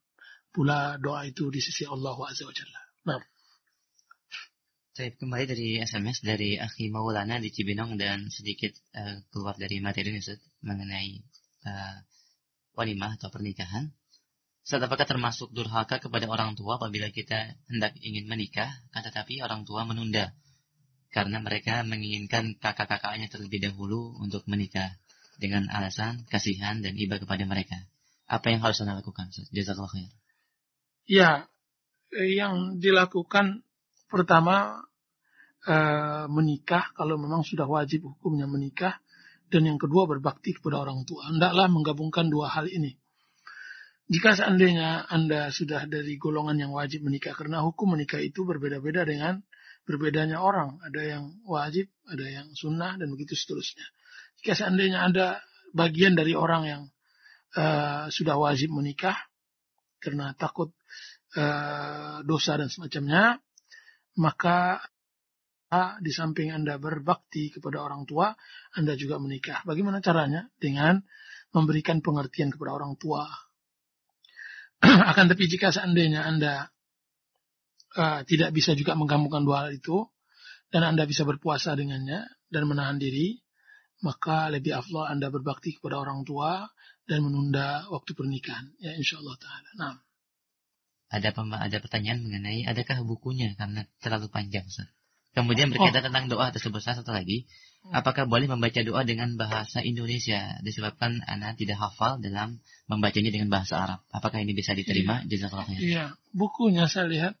pula 0.48 0.96
doa 0.96 1.28
itu 1.28 1.52
di 1.52 1.60
sisi 1.60 1.84
Allah 1.84 2.16
Azza. 2.24 2.48
Nah. 3.04 3.20
Saya 5.00 5.16
kembali 5.16 5.48
dari 5.48 5.80
SMS 5.80 6.20
dari 6.20 6.60
Akhi 6.60 6.92
Maulana 6.92 7.40
di 7.40 7.48
Cibinong 7.48 7.96
dan 7.96 8.28
sedikit 8.28 8.68
uh, 8.92 9.24
keluar 9.32 9.56
dari 9.56 9.80
materi 9.80 10.12
ini 10.12 10.20
mengenai 10.60 11.24
uh, 11.64 12.04
walimah 12.76 13.16
atau 13.16 13.32
pernikahan. 13.32 13.96
Saat 14.60 14.84
apakah 14.84 15.08
termasuk 15.08 15.56
durhaka 15.56 16.04
kepada 16.04 16.28
orang 16.28 16.52
tua 16.52 16.76
apabila 16.76 17.08
kita 17.08 17.56
hendak 17.72 17.96
ingin 18.04 18.28
menikah, 18.28 18.68
kan 18.92 19.00
tetapi 19.00 19.40
orang 19.40 19.64
tua 19.64 19.88
menunda 19.88 20.36
karena 21.08 21.40
mereka 21.40 21.80
menginginkan 21.80 22.60
kakak-kakaknya 22.60 23.32
terlebih 23.32 23.72
dahulu 23.72 24.20
untuk 24.20 24.44
menikah 24.52 25.00
dengan 25.40 25.64
alasan 25.72 26.28
kasihan 26.28 26.84
dan 26.84 26.92
iba 27.00 27.16
kepada 27.16 27.48
mereka. 27.48 27.88
Apa 28.28 28.52
yang 28.52 28.60
harus 28.60 28.84
anda 28.84 29.00
lakukan? 29.00 29.32
Jazakallah 29.48 29.96
khair. 29.96 30.12
Ya, 31.08 31.48
yang 32.12 32.76
dilakukan 32.84 33.64
pertama 34.12 34.89
uh, 35.66 36.24
menikah 36.30 36.92
kalau 36.96 37.20
memang 37.20 37.44
sudah 37.44 37.68
wajib 37.68 38.06
hukumnya 38.06 38.48
menikah 38.48 39.00
dan 39.50 39.66
yang 39.66 39.76
kedua 39.76 40.06
berbakti 40.06 40.54
kepada 40.54 40.80
orang 40.86 41.02
tua. 41.04 41.26
Hendaklah 41.26 41.66
menggabungkan 41.66 42.30
dua 42.30 42.48
hal 42.48 42.70
ini. 42.70 42.94
Jika 44.10 44.34
seandainya 44.34 45.06
Anda 45.06 45.54
sudah 45.54 45.86
dari 45.86 46.18
golongan 46.18 46.58
yang 46.58 46.74
wajib 46.74 47.06
menikah, 47.06 47.30
karena 47.34 47.62
hukum 47.62 47.94
menikah 47.94 48.18
itu 48.18 48.42
berbeda-beda 48.42 49.06
dengan 49.06 49.38
berbedanya 49.86 50.42
orang. 50.42 50.82
Ada 50.82 51.02
yang 51.02 51.24
wajib, 51.46 51.86
ada 52.10 52.26
yang 52.26 52.50
sunnah, 52.58 52.98
dan 52.98 53.06
begitu 53.10 53.38
seterusnya. 53.38 53.86
Jika 54.42 54.58
seandainya 54.58 55.06
ada 55.06 55.38
bagian 55.70 56.18
dari 56.18 56.34
orang 56.34 56.62
yang 56.66 56.82
uh, 57.54 58.10
sudah 58.10 58.34
wajib 58.34 58.74
menikah, 58.74 59.14
karena 60.02 60.34
takut 60.34 60.74
uh, 61.38 62.26
dosa 62.26 62.58
dan 62.58 62.66
semacamnya, 62.66 63.38
maka 64.18 64.82
di 66.02 66.10
samping 66.10 66.50
Anda 66.50 66.82
berbakti 66.82 67.54
kepada 67.54 67.78
orang 67.86 68.02
tua, 68.02 68.34
Anda 68.74 68.98
juga 68.98 69.22
menikah. 69.22 69.62
Bagaimana 69.62 70.02
caranya? 70.02 70.50
Dengan 70.58 70.98
memberikan 71.54 72.02
pengertian 72.02 72.50
kepada 72.50 72.74
orang 72.74 72.98
tua. 72.98 73.22
Akan 75.10 75.30
tapi 75.30 75.46
jika 75.46 75.70
seandainya 75.70 76.26
Anda 76.26 76.74
uh, 77.94 78.26
tidak 78.26 78.50
bisa 78.50 78.74
juga 78.74 78.98
menggabungkan 78.98 79.46
dua 79.46 79.66
hal 79.66 79.70
itu 79.78 80.10
dan 80.74 80.82
Anda 80.82 81.06
bisa 81.06 81.22
berpuasa 81.22 81.78
dengannya 81.78 82.26
dan 82.50 82.62
menahan 82.66 82.98
diri, 82.98 83.38
maka 84.02 84.50
lebih 84.50 84.74
afdal 84.74 85.06
Anda 85.06 85.30
berbakti 85.30 85.78
kepada 85.78 86.02
orang 86.02 86.26
tua 86.26 86.66
dan 87.06 87.22
menunda 87.22 87.86
waktu 87.94 88.14
pernikahan. 88.18 88.74
Ya 88.82 88.98
insya 88.98 89.22
Allah 89.22 89.38
taala. 89.38 89.70
Nah. 89.78 89.96
Ada 91.10 91.34
ada 91.34 91.78
pertanyaan 91.82 92.22
mengenai 92.22 92.70
adakah 92.70 93.02
bukunya 93.02 93.50
karena 93.58 93.82
terlalu 93.98 94.30
panjang, 94.30 94.62
Ustaz. 94.66 94.86
Kemudian 95.30 95.70
berkaitan 95.70 96.02
oh. 96.02 96.06
tentang 96.10 96.26
doa 96.26 96.50
tersebut 96.50 96.82
satu 96.82 97.14
lagi, 97.14 97.46
hmm. 97.86 97.94
apakah 97.94 98.26
boleh 98.26 98.50
membaca 98.50 98.82
doa 98.82 99.06
dengan 99.06 99.38
bahasa 99.38 99.78
Indonesia 99.78 100.58
disebabkan 100.66 101.22
anak 101.22 101.54
tidak 101.54 101.78
hafal 101.78 102.18
dalam 102.18 102.58
membacanya 102.90 103.30
dengan 103.30 103.46
bahasa 103.46 103.78
Arab? 103.78 104.00
Apakah 104.10 104.42
ini 104.42 104.58
bisa 104.58 104.74
diterima? 104.74 105.22
Iya, 105.78 105.86
iya. 105.86 106.04
bukunya 106.34 106.90
saya 106.90 107.06
lihat 107.06 107.34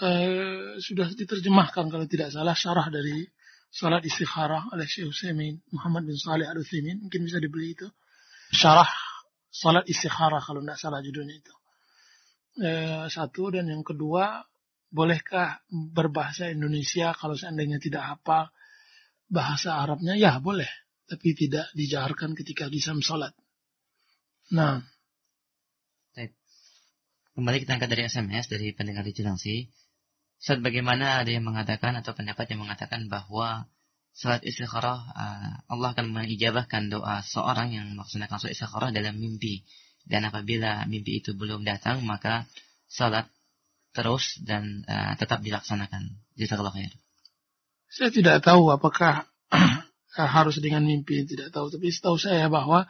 eh, 0.00 0.80
sudah 0.80 1.12
diterjemahkan 1.12 1.92
kalau 1.92 2.08
tidak 2.08 2.32
salah 2.32 2.56
syarah 2.56 2.88
dari 2.88 3.28
salat 3.72 4.04
istikharah 4.04 4.68
oleh 4.72 4.84
Syekh 4.84 5.08
Utsaimin 5.12 5.60
Muhammad 5.72 6.04
bin 6.04 6.16
Saleh 6.16 6.44
Al 6.44 6.60
Utsaimin 6.60 7.00
mungkin 7.00 7.24
bisa 7.24 7.40
dibeli 7.40 7.72
itu 7.72 7.88
syarah 8.52 8.88
salat 9.48 9.88
istikharah 9.88 10.40
kalau 10.44 10.60
tidak 10.60 10.76
salah 10.76 11.00
judulnya 11.00 11.36
itu 11.40 11.54
eh, 12.60 13.04
satu 13.08 13.52
dan 13.52 13.68
yang 13.68 13.80
kedua 13.80 14.44
bolehkah 14.92 15.64
berbahasa 15.72 16.52
Indonesia 16.52 17.16
kalau 17.16 17.34
seandainya 17.34 17.80
tidak 17.80 18.04
hafal 18.04 18.52
bahasa 19.32 19.80
Arabnya? 19.80 20.14
Ya 20.14 20.36
boleh. 20.38 20.68
Tapi 21.08 21.34
tidak 21.34 21.66
dijaharkan 21.74 22.36
ketika 22.36 22.70
disam 22.70 23.02
salat 23.02 23.32
nah. 24.52 24.84
Kembali 27.32 27.64
kita 27.64 27.80
angkat 27.80 27.88
dari 27.88 28.02
SMS 28.12 28.44
dari 28.52 28.76
pendengar 28.76 29.08
di 29.08 29.16
Cilangsi. 29.16 29.64
Saat 30.36 30.60
bagaimana 30.60 31.24
ada 31.24 31.32
yang 31.32 31.48
mengatakan 31.48 31.96
atau 31.96 32.12
pendapat 32.12 32.44
yang 32.52 32.60
mengatakan 32.60 33.08
bahwa 33.08 33.72
salat 34.12 34.44
istikharah 34.44 35.00
uh, 35.00 35.52
Allah 35.64 35.96
akan 35.96 36.12
mengijabahkan 36.12 36.92
doa 36.92 37.24
seorang 37.24 37.72
yang 37.72 37.96
melaksanakan 37.96 38.36
salat 38.36 38.52
istikharah 38.52 38.92
dalam 38.92 39.16
mimpi? 39.16 39.64
Dan 40.04 40.28
apabila 40.28 40.84
mimpi 40.84 41.24
itu 41.24 41.32
belum 41.32 41.64
datang 41.64 42.04
maka 42.04 42.44
salat 42.84 43.32
terus 43.92 44.40
dan 44.42 44.84
uh, 44.88 45.12
tetap 45.16 45.44
dilaksanakan. 45.44 46.18
Jazakallahu 46.36 46.76
khair. 46.76 46.92
Saya 47.92 48.08
tidak 48.08 48.40
tahu 48.40 48.72
apakah 48.72 49.28
harus 50.16 50.60
dengan 50.60 50.84
mimpi 50.84 51.24
tidak 51.28 51.52
tahu 51.52 51.72
tapi 51.72 51.92
setahu 51.92 52.16
saya 52.16 52.48
bahwa 52.48 52.88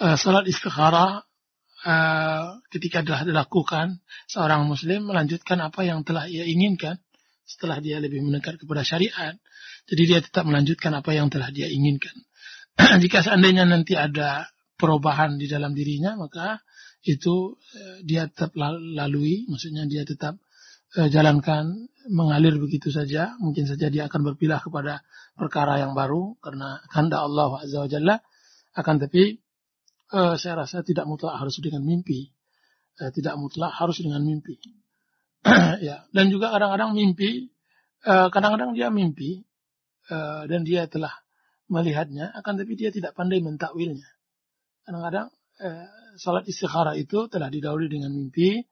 uh, 0.00 0.16
salat 0.20 0.44
istikharah 0.44 1.24
uh, 1.84 2.60
ketika 2.68 3.00
telah 3.04 3.24
dilakukan 3.24 4.04
seorang 4.28 4.68
muslim 4.68 5.08
melanjutkan 5.08 5.60
apa 5.64 5.84
yang 5.84 6.04
telah 6.04 6.28
ia 6.28 6.44
inginkan 6.44 7.00
setelah 7.44 7.80
dia 7.80 8.00
lebih 8.00 8.24
mendekat 8.24 8.56
kepada 8.60 8.84
syariat. 8.84 9.36
Jadi 9.84 10.02
dia 10.08 10.20
tetap 10.24 10.48
melanjutkan 10.48 10.96
apa 10.96 11.12
yang 11.12 11.28
telah 11.28 11.52
dia 11.52 11.68
inginkan. 11.68 12.16
jika 13.04 13.20
seandainya 13.20 13.68
nanti 13.68 13.96
ada 13.96 14.48
perubahan 14.80 15.36
di 15.36 15.46
dalam 15.46 15.76
dirinya, 15.76 16.16
maka 16.18 16.64
itu 17.04 17.60
eh, 17.76 17.96
dia 18.00 18.26
tetap 18.26 18.56
lalui, 18.56 19.44
maksudnya 19.44 19.84
dia 19.84 20.08
tetap 20.08 20.40
eh, 20.96 21.08
jalankan 21.12 21.92
mengalir 22.08 22.56
begitu 22.56 22.88
saja. 22.88 23.36
Mungkin 23.36 23.68
saja 23.68 23.92
dia 23.92 24.08
akan 24.08 24.20
berpilah 24.32 24.64
kepada 24.64 25.04
perkara 25.36 25.84
yang 25.84 25.92
baru 25.92 26.40
karena 26.40 26.80
kehendak 26.88 27.20
Allah 27.20 27.60
Azza 27.60 27.84
wa 27.84 27.88
Jalla. 27.88 28.16
Akan 28.72 28.96
tapi 28.96 29.36
eh, 30.16 30.34
saya 30.40 30.64
rasa 30.64 30.80
tidak 30.80 31.04
mutlak 31.04 31.36
harus 31.36 31.60
dengan 31.60 31.84
mimpi. 31.84 32.32
tidak 32.94 33.34
mutlak 33.42 33.74
harus 33.74 33.98
dengan 33.98 34.22
mimpi. 34.22 34.54
ya, 35.82 36.06
dan 36.14 36.30
juga 36.30 36.54
kadang-kadang 36.54 36.94
mimpi, 36.94 37.50
kadang-kadang 38.06 38.70
dia 38.70 38.86
mimpi 38.94 39.42
dan 40.46 40.62
dia 40.62 40.86
telah 40.86 41.10
melihatnya, 41.66 42.30
akan 42.38 42.54
tapi 42.54 42.78
dia 42.78 42.94
tidak 42.94 43.18
pandai 43.18 43.42
mentakwilnya. 43.42 44.06
Kadang-kadang 44.86 45.34
salat 46.16 46.46
istikharah 46.48 46.94
itu 46.98 47.26
telah 47.30 47.48
didahului 47.50 47.88
dengan 47.90 48.10
mimpi, 48.14 48.62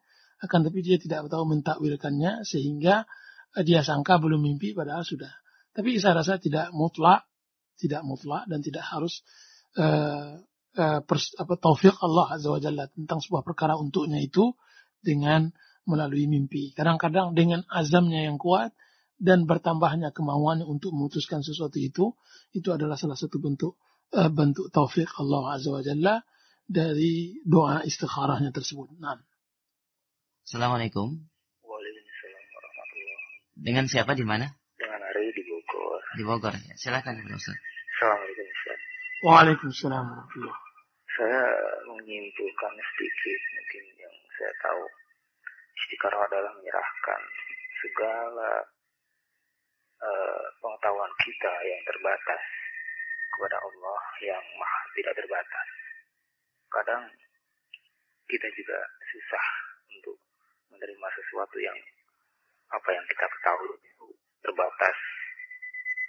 akan 0.42 0.58
tapi 0.66 0.82
dia 0.82 0.98
tidak 0.98 1.30
tahu 1.30 1.44
mentakwilkannya 1.46 2.42
sehingga 2.42 3.06
eh, 3.54 3.64
dia 3.64 3.86
sangka 3.86 4.18
belum 4.18 4.42
mimpi 4.42 4.74
padahal 4.74 5.06
sudah. 5.06 5.30
Tapi 5.72 5.96
saya 6.02 6.20
rasa 6.20 6.36
tidak 6.36 6.74
mutlak, 6.74 7.24
tidak 7.78 8.02
mutlak 8.04 8.44
dan 8.50 8.60
tidak 8.60 8.84
harus 8.84 9.22
eh, 9.78 10.42
eh, 10.76 11.00
pers, 11.06 11.32
apa, 11.38 11.54
taufik 11.56 11.94
Allah 12.02 12.26
Azza 12.34 12.48
wa 12.50 12.60
Jalla 12.60 12.90
tentang 12.90 13.22
sebuah 13.22 13.46
perkara 13.46 13.78
untuknya 13.78 14.18
itu 14.18 14.52
dengan 14.98 15.50
melalui 15.86 16.30
mimpi. 16.30 16.74
Kadang-kadang 16.74 17.34
dengan 17.34 17.66
azamnya 17.66 18.26
yang 18.26 18.38
kuat 18.38 18.74
dan 19.18 19.46
bertambahnya 19.46 20.10
kemauannya 20.10 20.66
untuk 20.66 20.94
memutuskan 20.94 21.46
sesuatu 21.46 21.78
itu, 21.78 22.14
itu 22.54 22.68
adalah 22.74 22.98
salah 22.98 23.14
satu 23.14 23.38
bentuk 23.38 23.78
uh, 24.14 24.30
bentuk 24.30 24.70
taufik 24.74 25.10
Allah 25.18 25.58
Azza 25.58 25.70
wa 25.70 25.82
Jalla 25.82 26.14
dari 26.72 27.36
doa 27.44 27.84
istikharahnya 27.84 28.50
tersebut. 28.50 28.88
Nah. 28.96 29.20
Assalamualaikum. 30.42 31.20
Waalaikumsalam 31.62 32.44
warahmatullahi 32.50 33.24
Dengan 33.60 33.84
siapa 33.86 34.16
di 34.16 34.24
mana? 34.24 34.48
Dengan 34.80 35.00
Ari 35.04 35.30
di 35.36 35.42
Bogor. 35.44 36.00
Di 36.16 36.24
Bogor 36.24 36.54
ya. 36.56 36.74
Silakan 36.80 37.20
Ustaz. 37.30 37.54
Assalamualaikum 37.54 38.46
Ustaz. 38.48 38.78
Waalaikumsalam 39.22 40.02
warahmatullahi 40.02 40.60
Saya 41.12 41.44
menyimpulkan 41.92 42.72
sedikit 42.74 43.40
mungkin 43.54 43.84
yang 44.00 44.16
saya 44.40 44.52
tahu. 44.64 44.82
Istikharah 45.72 46.24
adalah 46.24 46.52
menyerahkan 46.56 47.20
segala 47.84 48.50
uh, 50.00 50.44
pengetahuan 50.58 51.12
kita 51.20 51.52
yang 51.68 51.82
terbatas 51.84 52.42
kepada 53.32 53.56
Allah 53.60 54.00
yang 54.24 54.44
maha 54.58 54.80
tidak 54.96 55.14
terbatas. 55.16 55.81
Kadang 56.72 57.04
kita 58.24 58.48
juga 58.56 58.78
susah 59.12 59.46
untuk 59.92 60.16
menerima 60.72 61.08
sesuatu 61.20 61.56
yang 61.60 61.76
apa 62.72 62.88
yang 62.96 63.04
kita 63.04 63.28
ketahui 63.28 63.76
itu 63.76 64.06
terbatas 64.40 64.96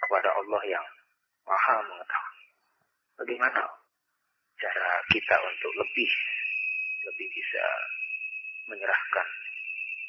kepada 0.00 0.32
Allah 0.32 0.62
yang 0.64 0.86
maha 1.44 1.76
mengetahui. 1.84 2.44
Bagaimana 3.20 3.62
cara 4.56 4.88
kita 5.12 5.36
untuk 5.36 5.72
lebih 5.76 6.10
lebih 7.04 7.28
bisa 7.28 7.64
menyerahkan 8.72 9.28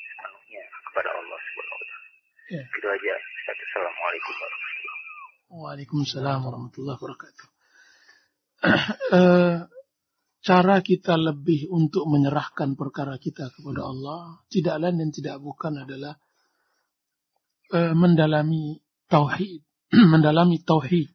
sepenuhnya 0.07 0.63
kepada 0.87 1.09
Allah 1.11 1.39
Subhanahu 1.51 1.75
wa 1.75 1.83
taala. 1.83 2.07
Ya. 2.55 2.63
Itu 2.63 2.87
aja. 2.87 3.15
Assalamualaikum 3.45 4.33
warahmatullahi 4.39 4.87
wabarakatuh. 4.87 5.51
Waalaikumsalam 5.51 6.39
warahmatullahi 6.47 6.95
wabarakatuh. 6.95 7.47
Cara 10.45 10.77
kita 10.85 11.17
lebih 11.17 11.73
untuk 11.73 12.05
menyerahkan 12.05 12.77
perkara 12.77 13.17
kita 13.17 13.49
kepada 13.49 13.81
Allah 13.81 14.45
tidak 14.45 14.77
lain 14.77 15.01
dan 15.01 15.09
tidak 15.09 15.41
bukan 15.41 15.73
adalah 15.81 16.13
uh, 17.73 17.93
mendalami 17.97 18.77
tauhid, 19.09 19.65
mendalami 20.13 20.61
tauhid, 20.61 21.09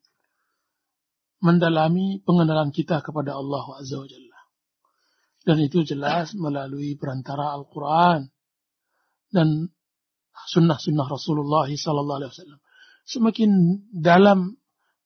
mendalami 1.47 2.19
pengenalan 2.27 2.75
kita 2.75 2.99
kepada 3.07 3.39
Allah 3.39 3.79
Azza 3.79 4.03
wa 4.03 4.09
Jalla. 4.11 4.41
Dan 5.47 5.57
itu 5.63 5.87
jelas 5.87 6.35
melalui 6.35 6.99
perantara 6.99 7.55
Al-Quran 7.55 8.27
dan 9.31 9.71
sunnah-sunnah 10.51 11.07
Rasulullah 11.07 11.71
Sallallahu 11.71 12.19
Alaihi 12.19 12.33
Wasallam 12.35 12.61
semakin 13.11 13.51
dalam 13.91 14.55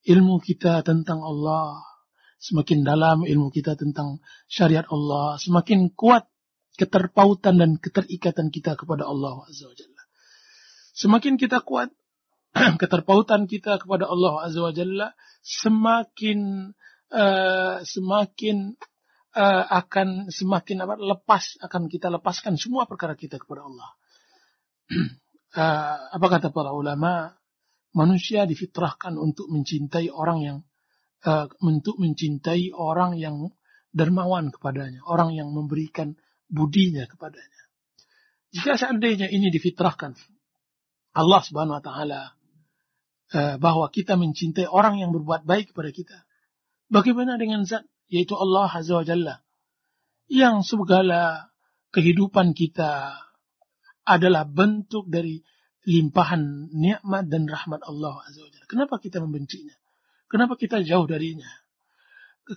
ilmu 0.05 0.37
kita 0.45 0.85
tentang 0.85 1.25
Allah, 1.25 1.81
semakin 2.45 2.85
dalam 2.85 3.25
ilmu 3.25 3.49
kita 3.49 3.73
tentang 3.73 4.21
syariat 4.45 4.85
Allah, 4.93 5.41
semakin 5.41 5.89
kuat 5.97 6.29
keterpautan 6.77 7.57
dan 7.57 7.81
keterikatan 7.81 8.53
kita 8.53 8.77
kepada 8.77 9.09
Allah 9.09 9.49
Azza 9.49 9.65
wa 9.65 9.77
Jalla. 9.77 10.03
Semakin 10.93 11.41
kita 11.41 11.65
kuat 11.65 11.89
keterpautan 12.83 13.49
kita 13.49 13.81
kepada 13.81 14.05
Allah 14.05 14.45
Azza 14.45 14.61
wa 14.61 14.77
Jalla, 14.77 15.17
semakin 15.41 16.69
uh, 17.09 17.81
semakin 17.81 18.77
uh, 19.33 19.65
akan 19.81 20.29
semakin 20.29 20.85
apa, 20.85 21.01
lepas 21.01 21.57
akan 21.65 21.89
kita 21.89 22.13
lepaskan 22.13 22.61
semua 22.61 22.85
perkara 22.85 23.17
kita 23.17 23.41
kepada 23.41 23.65
Allah. 23.65 23.89
uh, 25.57 25.97
apa 26.21 26.27
kata 26.29 26.53
para 26.53 26.77
ulama? 26.77 27.33
manusia 27.95 28.43
difitrahkan 28.43 29.15
untuk 29.15 29.47
mencintai 29.55 30.11
orang 30.11 30.39
yang 30.43 30.59
uh, 31.25 31.47
untuk 31.65 31.97
mencintai 31.99 32.71
orang 32.77 33.17
yang 33.17 33.51
dermawan 33.91 34.53
kepadanya, 34.53 35.01
orang 35.09 35.33
yang 35.33 35.51
memberikan 35.51 36.15
budinya 36.47 37.09
kepadanya. 37.09 37.63
Jika 38.55 38.79
seandainya 38.79 39.27
ini 39.27 39.51
difitrahkan 39.51 40.15
Allah 41.15 41.41
Subhanahu 41.43 41.79
wa 41.79 41.85
taala 41.85 42.21
uh, 43.35 43.57
bahwa 43.59 43.91
kita 43.91 44.15
mencintai 44.15 44.71
orang 44.71 45.03
yang 45.03 45.11
berbuat 45.11 45.43
baik 45.43 45.75
kepada 45.75 45.91
kita. 45.91 46.19
Bagaimana 46.91 47.41
dengan 47.41 47.67
zat 47.67 47.87
yaitu 48.07 48.37
Allah 48.37 48.71
Azza 48.71 49.01
wa 49.01 49.07
Jalla 49.07 49.41
yang 50.29 50.63
segala 50.63 51.51
kehidupan 51.91 52.53
kita 52.53 53.17
adalah 54.05 54.45
bentuk 54.45 55.09
dari 55.09 55.41
limpahan 55.89 56.71
nikmat 56.71 57.27
dan 57.27 57.49
rahmat 57.49 57.81
Allah 57.83 58.15
Azza 58.23 58.41
wa 58.45 58.51
Jalla. 58.53 58.67
Kenapa 58.71 58.95
kita 59.03 59.19
membencinya? 59.19 59.75
Kenapa 60.27 60.55
kita 60.59 60.81
jauh 60.83 61.07
darinya? 61.07 61.49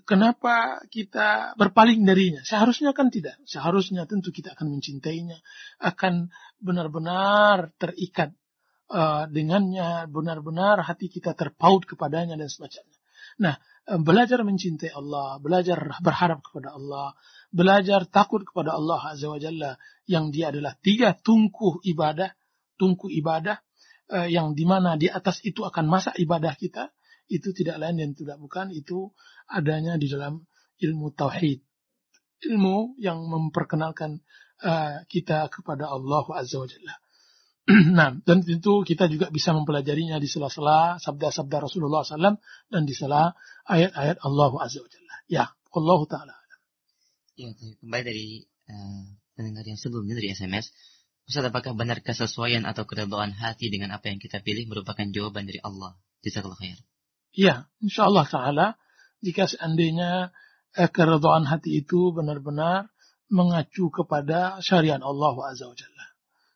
Kenapa 0.03 0.83
kita 0.91 1.55
berpaling 1.55 2.03
darinya? 2.03 2.43
Seharusnya 2.43 2.91
kan 2.91 3.07
tidak. 3.07 3.39
Seharusnya 3.47 4.03
tentu 4.03 4.35
kita 4.35 4.51
akan 4.51 4.75
mencintainya, 4.75 5.39
akan 5.79 6.27
benar-benar 6.59 7.71
terikat 7.79 8.35
uh, 8.91 9.31
dengannya, 9.31 10.11
benar-benar 10.11 10.83
hati 10.83 11.07
kita 11.07 11.31
terpaut 11.39 11.87
kepadanya 11.87 12.35
dan 12.35 12.51
semacamnya. 12.51 12.99
Nah, 13.39 13.55
uh, 13.87 13.99
belajar 14.03 14.43
mencintai 14.43 14.91
Allah, 14.91 15.39
belajar 15.39 15.79
berharap 16.03 16.43
kepada 16.43 16.75
Allah, 16.75 17.15
belajar 17.47 18.03
takut 18.11 18.43
kepada 18.43 18.75
Allah 18.75 18.99
Azza 19.15 19.31
wa 19.31 19.39
Jalla 19.39 19.79
yang 20.03 20.35
dia 20.35 20.51
adalah 20.51 20.75
tiga 20.83 21.15
tungku 21.15 21.79
ibadah 21.87 22.35
tungku 22.77 23.09
ibadah 23.09 23.59
uh, 24.13 24.27
yang 24.29 24.53
di 24.53 24.63
mana 24.63 24.95
di 24.95 25.09
atas 25.09 25.41
itu 25.43 25.65
akan 25.65 25.85
masa 25.89 26.13
ibadah 26.15 26.53
kita 26.59 26.93
itu 27.27 27.51
tidak 27.51 27.79
lain 27.79 27.99
dan 27.99 28.11
tidak 28.15 28.37
bukan 28.39 28.71
itu 28.71 29.11
adanya 29.47 29.99
di 29.99 30.07
dalam 30.07 30.43
ilmu 30.79 31.11
tauhid 31.15 31.63
ilmu 32.45 32.99
yang 33.01 33.25
memperkenalkan 33.25 34.21
uh, 34.61 35.03
kita 35.09 35.49
kepada 35.49 35.89
Allah 35.89 36.25
Azza 36.37 36.61
wa 36.61 36.69
nah, 37.97 38.15
dan 38.23 38.37
tentu 38.47 38.79
kita 38.87 39.11
juga 39.11 39.27
bisa 39.27 39.51
mempelajarinya 39.51 40.23
di 40.23 40.27
sela-sela 40.29 40.95
sabda-sabda 41.03 41.67
Rasulullah 41.67 41.99
SAW 41.99 42.39
dan 42.71 42.81
di 42.87 42.95
sela 42.95 43.35
ayat-ayat 43.67 44.23
Allah 44.23 44.51
Azza 44.63 44.79
wa. 44.79 44.87
Ya, 45.27 45.51
Allah 45.51 45.99
Ta'ala. 46.07 46.35
Ya, 47.35 47.51
kembali 47.83 48.03
dari 48.07 48.27
uh, 48.71 49.03
yang 49.67 49.75
sebelumnya 49.75 50.15
dari 50.15 50.31
SMS, 50.31 50.71
Ustaz, 51.27 51.43
apakah 51.43 51.75
benar 51.75 51.99
kesesuaian 51.99 52.63
atau 52.63 52.87
keredoan 52.87 53.35
hati 53.35 53.67
dengan 53.67 53.91
apa 53.91 54.07
yang 54.07 54.17
kita 54.23 54.39
pilih 54.39 54.63
merupakan 54.71 55.03
jawaban 55.11 55.43
dari 55.43 55.59
Allah? 55.59 55.99
Jazakallah 56.23 56.55
khair. 56.55 56.79
Ya, 57.37 57.69
insya 57.77 58.09
Allah 58.09 58.25
Ta'ala, 58.25 58.67
jika 59.21 59.45
seandainya 59.45 60.33
eh, 60.73 60.89
keredoan 60.89 61.45
hati 61.45 61.85
itu 61.85 62.09
benar-benar 62.09 62.89
mengacu 63.29 63.93
kepada 63.93 64.57
syariat 64.65 64.97
Allah 64.97 65.35
Azza 65.45 65.69
wa 65.69 65.77
Jalla. 65.77 66.05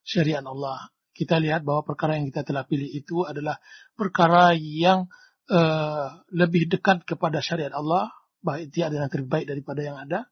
Syariat 0.01 0.41
Allah. 0.41 0.89
Kita 1.13 1.37
lihat 1.37 1.61
bahwa 1.61 1.85
perkara 1.85 2.17
yang 2.17 2.25
kita 2.33 2.41
telah 2.41 2.65
pilih 2.65 2.89
itu 2.89 3.21
adalah 3.27 3.61
perkara 3.93 4.57
yang 4.57 5.05
uh, 5.51 6.23
lebih 6.33 6.71
dekat 6.71 7.05
kepada 7.05 7.43
syariat 7.43 7.69
Allah, 7.77 8.09
baik 8.41 8.73
itu 8.73 8.81
adalah 8.81 9.11
terbaik 9.11 9.45
daripada 9.45 9.85
yang 9.85 9.99
ada, 10.01 10.31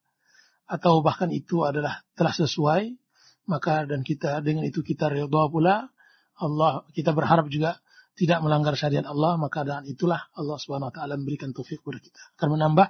atau 0.66 1.06
bahkan 1.06 1.30
itu 1.30 1.62
adalah 1.62 2.02
telah 2.18 2.34
sesuai 2.34 2.94
maka 3.50 3.90
dan 3.90 4.06
kita 4.06 4.46
dengan 4.46 4.70
itu 4.70 4.86
kita 4.86 5.10
redha 5.10 5.44
pula 5.50 5.90
Allah 6.38 6.86
kita 6.94 7.18
berharap 7.18 7.50
juga 7.50 7.82
tidak 8.20 8.44
melanggar 8.44 8.76
syariat 8.76 9.08
Allah, 9.08 9.40
maka 9.40 9.64
dengan 9.64 9.88
itulah 9.88 10.28
Allah 10.36 10.60
Subhanahu 10.60 10.92
wa 10.92 10.96
taala 10.96 11.16
memberikan 11.16 11.56
taufik 11.56 11.80
kepada 11.80 12.04
kita. 12.04 12.20
Akan 12.36 12.52
menambah 12.52 12.88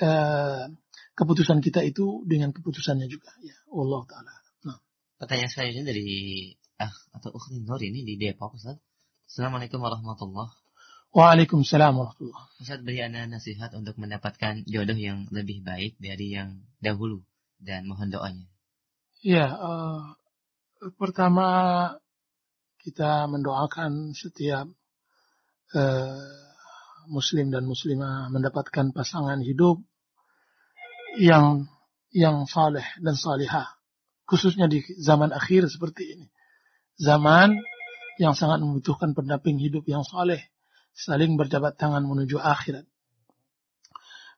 eh, 0.00 0.64
keputusan 1.12 1.60
kita 1.60 1.84
itu 1.84 2.24
dengan 2.24 2.56
keputusannya 2.56 3.04
juga 3.12 3.28
ya 3.44 3.52
Allah 3.68 4.00
taala. 4.08 4.32
Nah. 4.64 4.80
Pertanyaan 5.20 5.52
selanjutnya 5.52 5.84
dari 5.92 6.08
ah 6.80 6.92
atau 7.20 7.36
Ukhti 7.36 7.60
Nur 7.60 7.80
ini 7.84 8.00
di 8.00 8.16
Depok 8.16 8.56
Ustaz. 8.56 8.80
Assalamualaikum 9.28 9.80
warahmatullahi 9.80 10.56
Waalaikumsalam 11.12 11.92
warahmatullahi 11.92 12.48
Ustaz 12.64 12.80
beri 12.80 13.04
anda 13.04 13.28
nasihat 13.28 13.76
untuk 13.76 14.00
mendapatkan 14.00 14.64
jodoh 14.64 14.96
yang 14.96 15.28
lebih 15.28 15.60
baik 15.60 16.00
dari 16.00 16.32
yang 16.32 16.64
dahulu 16.80 17.20
dan 17.60 17.84
mohon 17.84 18.08
doanya. 18.08 18.48
Ya, 19.20 19.52
uh, 19.52 20.16
pertama 20.96 21.46
kita 22.82 23.30
mendoakan 23.30 24.10
setiap 24.12 24.66
uh, 25.74 26.42
muslim 27.06 27.50
dan 27.54 27.66
muslimah 27.66 28.30
mendapatkan 28.30 28.90
pasangan 28.90 29.38
hidup 29.42 29.78
yang 31.18 31.70
yang 32.12 32.44
saleh 32.44 32.84
dan 33.00 33.14
salihah. 33.14 33.78
Khususnya 34.26 34.66
di 34.66 34.82
zaman 34.98 35.30
akhir 35.30 35.70
seperti 35.70 36.18
ini. 36.18 36.26
Zaman 37.00 37.56
yang 38.20 38.36
sangat 38.36 38.60
membutuhkan 38.60 39.16
pendamping 39.16 39.56
hidup 39.62 39.86
yang 39.88 40.04
saleh. 40.04 40.52
Saling 40.92 41.40
berjabat 41.40 41.80
tangan 41.80 42.04
menuju 42.04 42.36
akhirat. 42.36 42.84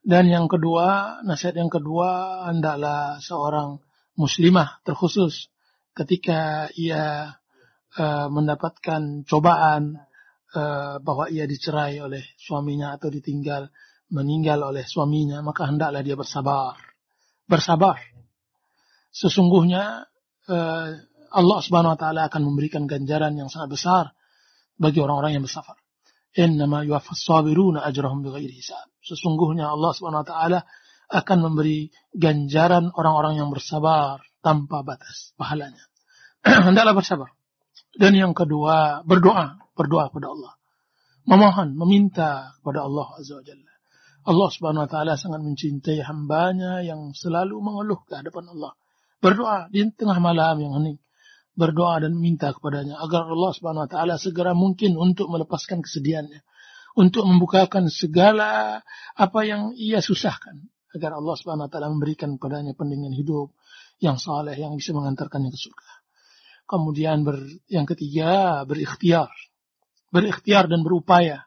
Dan 0.05 0.28
yang 0.28 0.47
kedua 0.47 1.18
nasihat 1.24 1.57
yang 1.57 1.72
kedua 1.72 2.45
hendaklah 2.53 3.18
seorang 3.24 3.80
muslimah 4.14 4.84
terkhusus 4.84 5.49
ketika 5.97 6.68
ia 6.76 7.34
uh, 7.99 8.26
mendapatkan 8.30 9.26
cobaan 9.26 9.99
uh, 10.55 10.97
bahwa 11.03 11.30
ia 11.30 11.47
dicerai 11.47 11.99
oleh 12.03 12.22
suaminya 12.38 12.95
atau 12.95 13.11
ditinggal 13.11 13.70
meninggal 14.12 14.61
oleh 14.62 14.84
suaminya 14.86 15.40
maka 15.40 15.66
hendaklah 15.66 16.03
dia 16.05 16.14
bersabar. 16.18 16.78
Bersabar. 17.45 17.99
Sesungguhnya 19.14 20.07
uh, 20.51 20.88
Allah 21.34 21.59
Subhanahu 21.62 21.95
wa 21.95 22.01
taala 22.01 22.20
akan 22.30 22.42
memberikan 22.47 22.86
ganjaran 22.86 23.34
yang 23.34 23.51
sangat 23.51 23.74
besar 23.74 24.05
bagi 24.78 24.99
orang-orang 24.99 25.38
yang 25.38 25.45
bersabar 25.47 25.78
innama 26.34 26.82
yuwaffas 26.82 27.22
sabiruna 27.22 27.86
ajrahum 27.86 28.26
bighairi 28.26 28.59
hisab. 28.59 28.90
Sesungguhnya 29.07 29.70
Allah 29.70 29.90
Subhanahu 29.95 30.26
wa 30.26 30.28
taala 30.28 30.61
akan 31.14 31.38
memberi 31.47 31.95
ganjaran 32.11 32.90
orang-orang 32.90 33.38
yang 33.38 33.49
bersabar 33.55 34.18
tanpa 34.42 34.82
batas 34.82 35.30
pahalanya. 35.38 35.86
Hendaklah 36.66 36.99
bersabar 36.99 37.30
dan 37.95 38.12
yang 38.14 38.34
kedua, 38.34 39.07
berdoa, 39.07 39.59
berdoa 39.78 40.11
kepada 40.11 40.34
Allah. 40.34 40.53
Memohon, 41.24 41.78
meminta 41.78 42.53
kepada 42.61 42.84
Allah 42.84 43.07
Azza 43.16 43.38
wa 43.38 43.45
Jalla. 43.47 43.72
Allah 44.24 44.49
Subhanahu 44.49 44.84
wa 44.88 44.90
taala 44.90 45.14
sangat 45.20 45.40
mencintai 45.45 46.01
hambanya 46.05 46.80
yang 46.80 47.12
selalu 47.12 47.61
mengeluh 47.61 48.01
ke 48.09 48.16
hadapan 48.16 48.57
Allah. 48.57 48.72
Berdoa 49.20 49.68
di 49.68 49.84
tengah 49.92 50.16
malam 50.20 50.61
yang 50.61 50.72
hening. 50.80 50.99
Berdoa 51.55 52.03
dan 52.03 52.18
minta 52.18 52.51
kepadanya 52.51 52.99
agar 52.99 53.30
Allah 53.30 53.53
Subhanahu 53.53 53.84
wa 53.86 53.90
taala 53.90 54.14
segera 54.18 54.57
mungkin 54.57 54.97
untuk 54.97 55.28
melepaskan 55.28 55.84
kesedihannya. 55.84 56.40
Untuk 56.99 57.24
membukakan 57.28 57.92
segala 57.92 58.80
apa 59.14 59.40
yang 59.45 59.76
ia 59.76 60.01
susahkan. 60.01 60.61
Agar 60.97 61.14
Allah 61.20 61.34
Subhanahu 61.36 61.68
wa 61.68 61.70
taala 61.70 61.92
memberikan 61.92 62.36
kepadanya 62.40 62.72
pendingin 62.72 63.12
hidup 63.12 63.53
yang 64.01 64.16
saleh 64.18 64.57
yang 64.57 64.74
bisa 64.76 64.97
mengantarkannya 64.97 65.53
ke 65.53 65.59
surga. 65.61 65.88
Kemudian 66.64 67.28
ber, 67.28 67.44
yang 67.68 67.84
ketiga 67.84 68.62
berikhtiar. 68.64 69.30
Berikhtiar 70.08 70.68
dan 70.68 70.80
berupaya. 70.80 71.44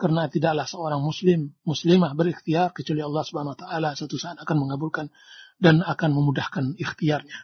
Karena 0.00 0.32
tidaklah 0.32 0.64
seorang 0.64 1.04
muslim, 1.04 1.52
muslimah 1.66 2.16
berikhtiar 2.16 2.72
kecuali 2.72 3.04
Allah 3.04 3.20
Subhanahu 3.20 3.52
wa 3.52 3.60
taala 3.60 3.90
satu 3.92 4.16
saat 4.16 4.40
akan 4.40 4.56
mengabulkan 4.56 5.12
dan 5.60 5.84
akan 5.84 6.10
memudahkan 6.16 6.80
ikhtiarnya. 6.80 7.38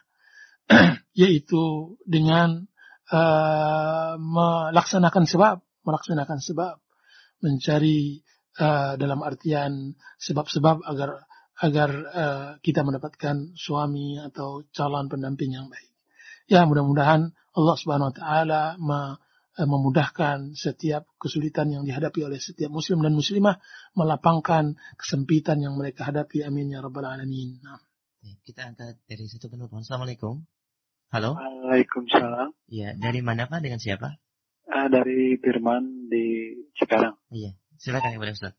Yaitu 1.21 1.95
dengan 2.01 2.65
uh, 3.13 4.17
melaksanakan 4.17 5.29
sebab, 5.29 5.61
melaksanakan 5.85 6.39
sebab, 6.41 6.81
mencari 7.45 8.25
uh, 8.57 8.97
dalam 8.97 9.21
artian 9.21 9.93
sebab-sebab 10.17 10.81
agar 10.81 11.29
agar 11.57 11.89
uh, 12.13 12.49
kita 12.61 12.85
mendapatkan 12.85 13.57
suami 13.57 14.21
atau 14.21 14.65
calon 14.69 15.09
pendamping 15.09 15.57
yang 15.57 15.69
baik. 15.69 15.96
Ya 16.47 16.63
mudah-mudahan 16.63 17.35
Allah 17.35 17.75
Subhanahu 17.75 18.11
wa 18.11 18.15
taala 18.15 18.61
eh, 18.79 19.67
memudahkan 19.67 20.55
setiap 20.55 21.07
kesulitan 21.19 21.69
yang 21.71 21.83
dihadapi 21.83 22.23
oleh 22.23 22.39
setiap 22.39 22.71
muslim 22.71 23.03
dan 23.03 23.13
muslimah 23.13 23.59
melapangkan 23.93 24.79
kesempitan 24.95 25.59
yang 25.59 25.75
mereka 25.75 26.07
hadapi 26.07 26.47
amin 26.47 26.71
ya 26.71 26.79
rabbal 26.79 27.03
alamin. 27.05 27.59
Nah. 27.59 27.83
Kita 28.43 28.67
angkat 28.67 28.99
dari 29.07 29.23
satu 29.27 29.47
penelpon. 29.47 29.83
Assalamualaikum. 29.83 30.43
Halo. 31.07 31.39
Waalaikumsalam. 31.39 32.51
Iya, 32.67 32.99
dari 32.99 33.23
mana 33.23 33.47
Pak? 33.47 33.63
Dengan 33.63 33.79
siapa? 33.79 34.19
Uh, 34.67 34.87
dari 34.91 35.39
Firman 35.39 36.11
di 36.11 36.55
Cikarang. 36.75 37.15
Iya. 37.31 37.55
Silakan 37.79 38.19
Ibu 38.19 38.27
Ustaz. 38.27 38.55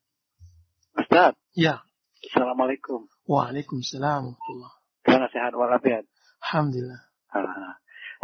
Ustaz. 0.97 1.36
Ya. 1.53 1.84
Assalamualaikum. 2.32 3.09
Waalaikumsalam 3.28 4.32
warahmatullahi 4.32 4.76
Karena 5.05 5.26
sehat 5.28 5.53
walafiat. 5.53 6.05
Alhamdulillah. 6.41 7.07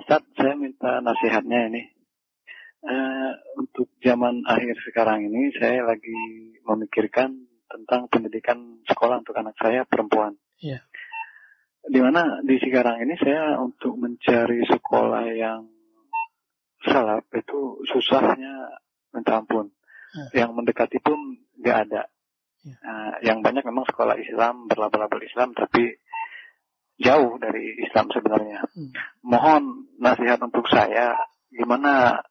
Ustaz, 0.00 0.22
saya 0.34 0.54
minta 0.58 0.98
nasihatnya 1.00 1.70
ini. 1.70 1.82
Uh, 2.84 3.32
untuk 3.56 3.88
zaman 4.04 4.44
akhir 4.44 4.76
sekarang 4.84 5.24
ini, 5.24 5.48
saya 5.56 5.88
lagi 5.88 6.52
memikirkan 6.60 7.48
tentang 7.64 8.12
pendidikan 8.12 8.84
sekolah 8.84 9.24
untuk 9.24 9.32
anak 9.40 9.56
saya 9.56 9.88
perempuan. 9.88 10.36
Iya. 10.60 10.84
Di 11.84 12.00
mana 12.00 12.44
di 12.44 12.56
sekarang 12.60 13.00
ini 13.04 13.16
saya 13.16 13.56
untuk 13.60 13.96
mencari 13.96 14.64
sekolah 14.68 15.24
yang 15.32 15.68
salap 16.84 17.24
itu 17.32 17.80
susahnya 17.88 18.80
minta 19.16 19.40
ampun. 19.40 19.72
Ya. 20.12 20.44
Yang 20.44 20.50
mendekati 20.52 20.98
pun 21.00 21.40
nggak 21.60 21.78
ada. 21.88 22.02
Ya. 22.64 22.76
Uh, 22.84 23.12
yang 23.24 23.38
banyak 23.40 23.64
memang 23.64 23.88
sekolah 23.88 24.20
Islam 24.20 24.68
berlabel-label 24.68 25.24
Islam 25.24 25.56
tapi 25.56 25.96
jauh 26.98 27.38
dari 27.42 27.78
Islam 27.82 28.06
sebenarnya. 28.10 28.60
Hmm. 28.70 28.90
Mohon 29.24 29.62
nasihat 29.98 30.38
untuk 30.42 30.66
saya 30.70 31.18
gimana 31.50 32.22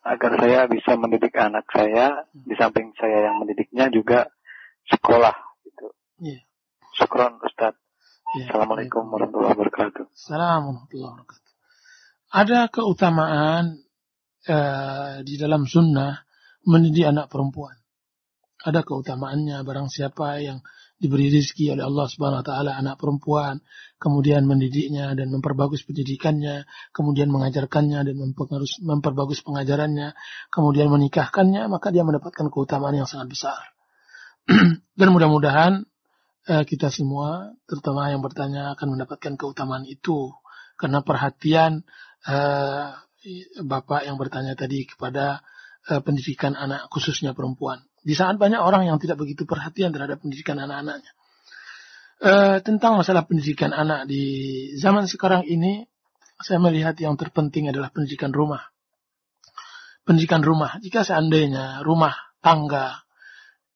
agar 0.00 0.32
saya 0.40 0.64
bisa 0.66 0.96
mendidik 0.96 1.34
anak 1.36 1.68
saya 1.70 2.26
hmm. 2.32 2.46
di 2.48 2.54
samping 2.56 2.90
saya 2.96 3.30
yang 3.30 3.36
mendidiknya 3.38 3.92
juga 3.92 4.30
sekolah 4.88 5.36
gitu. 5.66 5.86
Yeah. 6.18 6.42
Syukron 6.96 7.38
Ustaz. 7.44 7.76
Yeah. 8.34 8.50
Assalamualaikum 8.50 9.06
yeah. 9.06 9.12
warahmatullahi 9.14 9.54
wabarakatuh. 9.54 10.04
Assalamualaikum 10.10 10.66
warahmatullahi 10.74 11.12
wabarakatuh. 11.14 11.48
Ada 12.30 12.60
keutamaan 12.70 13.64
uh, 14.46 15.14
di 15.26 15.34
dalam 15.34 15.66
sunnah 15.66 16.22
mendidik 16.66 17.10
anak 17.10 17.26
perempuan. 17.26 17.74
Ada 18.60 18.84
keutamaannya 18.84 19.64
barang 19.64 19.88
siapa 19.88 20.38
yang 20.44 20.60
diberi 21.00 21.32
rezeki 21.32 21.72
oleh 21.72 21.84
Allah 21.88 22.06
Subhanahu 22.12 22.44
wa 22.44 22.46
taala 22.46 22.76
anak 22.76 23.00
perempuan, 23.00 23.64
kemudian 23.96 24.44
mendidiknya 24.44 25.16
dan 25.16 25.32
memperbagus 25.32 25.80
pendidikannya, 25.88 26.68
kemudian 26.92 27.32
mengajarkannya 27.32 28.04
dan 28.04 28.14
memperbagus 28.84 29.40
pengajarannya, 29.40 30.12
kemudian 30.52 30.92
menikahkannya, 30.92 31.72
maka 31.72 31.88
dia 31.88 32.04
mendapatkan 32.04 32.52
keutamaan 32.52 33.00
yang 33.00 33.08
sangat 33.08 33.32
besar. 33.32 33.60
dan 35.00 35.08
mudah-mudahan 35.08 35.88
eh, 36.52 36.64
kita 36.68 36.92
semua, 36.92 37.56
terutama 37.64 38.12
yang 38.12 38.20
bertanya 38.20 38.76
akan 38.76 39.00
mendapatkan 39.00 39.40
keutamaan 39.40 39.88
itu 39.88 40.36
karena 40.76 41.00
perhatian 41.00 41.88
eh, 42.28 42.92
Bapak 43.60 44.08
yang 44.08 44.16
bertanya 44.16 44.56
tadi 44.56 44.88
kepada 44.88 45.44
eh, 45.88 46.00
pendidikan 46.00 46.56
anak 46.56 46.88
khususnya 46.92 47.36
perempuan. 47.36 47.84
Di 48.00 48.16
saat 48.16 48.40
banyak 48.40 48.56
orang 48.56 48.88
yang 48.88 48.96
tidak 48.96 49.20
begitu 49.20 49.44
perhatian 49.44 49.92
terhadap 49.92 50.24
pendidikan 50.24 50.56
anak-anaknya. 50.56 51.12
E, 52.20 52.32
tentang 52.64 52.96
masalah 52.96 53.28
pendidikan 53.28 53.76
anak 53.76 54.08
di 54.08 54.24
zaman 54.80 55.04
sekarang 55.04 55.44
ini, 55.44 55.84
saya 56.40 56.56
melihat 56.56 56.96
yang 56.96 57.20
terpenting 57.20 57.68
adalah 57.68 57.92
pendidikan 57.92 58.32
rumah. 58.32 58.72
Pendidikan 60.08 60.40
rumah. 60.40 60.80
Jika 60.80 61.04
seandainya 61.04 61.84
rumah 61.84 62.16
tangga 62.40 63.04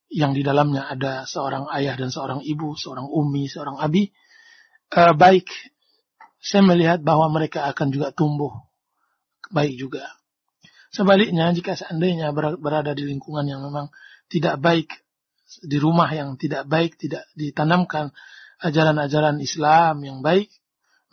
yang 0.09 0.33
di 0.33 0.41
dalamnya 0.41 0.89
ada 0.89 1.29
seorang 1.29 1.69
ayah 1.77 1.93
dan 2.01 2.09
seorang 2.09 2.41
ibu, 2.41 2.73
seorang 2.73 3.05
umi, 3.05 3.45
seorang 3.45 3.77
abi, 3.77 4.09
e, 4.89 5.01
baik, 5.13 5.53
saya 6.41 6.65
melihat 6.65 7.05
bahwa 7.05 7.29
mereka 7.29 7.69
akan 7.69 7.93
juga 7.93 8.09
tumbuh 8.13 8.65
baik 9.53 9.77
juga. 9.77 10.05
Sebaliknya, 10.95 11.51
jika 11.51 11.75
seandainya 11.75 12.31
berada 12.35 12.95
di 12.95 13.03
lingkungan 13.03 13.43
yang 13.51 13.67
memang 13.67 13.91
tidak 14.35 14.59
baik 14.59 14.91
di 15.63 15.79
rumah 15.79 16.11
yang 16.11 16.35
tidak 16.35 16.67
baik, 16.67 16.99
tidak 16.99 17.23
ditanamkan 17.39 18.11
ajaran-ajaran 18.59 19.39
Islam 19.39 20.03
yang 20.03 20.19
baik, 20.27 20.51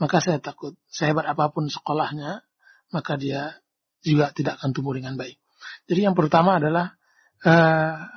maka 0.01 0.17
saya 0.17 0.41
takut 0.41 0.74
sehebat 0.89 1.30
apa 1.30 1.53
pun 1.53 1.69
sekolahnya, 1.69 2.41
maka 2.89 3.13
dia 3.22 3.61
juga 4.01 4.34
tidak 4.34 4.57
akan 4.57 4.74
tumbuh 4.74 4.97
dengan 4.97 5.13
baik. 5.13 5.38
Jadi 5.86 6.09
yang 6.09 6.17
pertama 6.17 6.57
adalah 6.57 6.97
uh, 7.45 8.09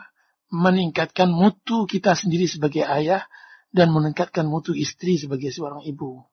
meningkatkan 0.48 1.28
mutu 1.28 1.84
kita 1.84 2.16
sendiri 2.16 2.48
sebagai 2.48 2.88
ayah 2.88 3.28
dan 3.68 3.92
meningkatkan 3.92 4.48
mutu 4.48 4.72
istri 4.72 5.20
sebagai 5.20 5.52
seorang 5.52 5.84
ibu. 5.84 6.24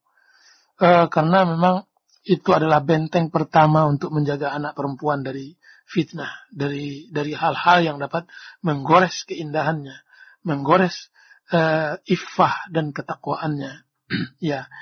Uh, 0.80 1.12
karena 1.12 1.44
memang 1.44 1.84
itu 2.24 2.48
adalah 2.54 2.80
benteng 2.80 3.28
pertama 3.28 3.84
untuk 3.84 4.14
menjaga 4.14 4.54
anak 4.56 4.72
perempuan 4.72 5.20
dari 5.20 5.52
fitnah, 5.92 6.32
dari 6.48 7.12
dari 7.12 7.36
hal-hal 7.36 7.84
yang 7.84 7.96
dapat 8.00 8.24
menggores 8.64 9.28
keindahannya, 9.28 10.00
menggores 10.48 11.12
uh, 11.52 12.00
iffah 12.08 12.72
dan 12.72 12.96
ketakwaannya. 12.96 13.84
ya, 14.40 14.72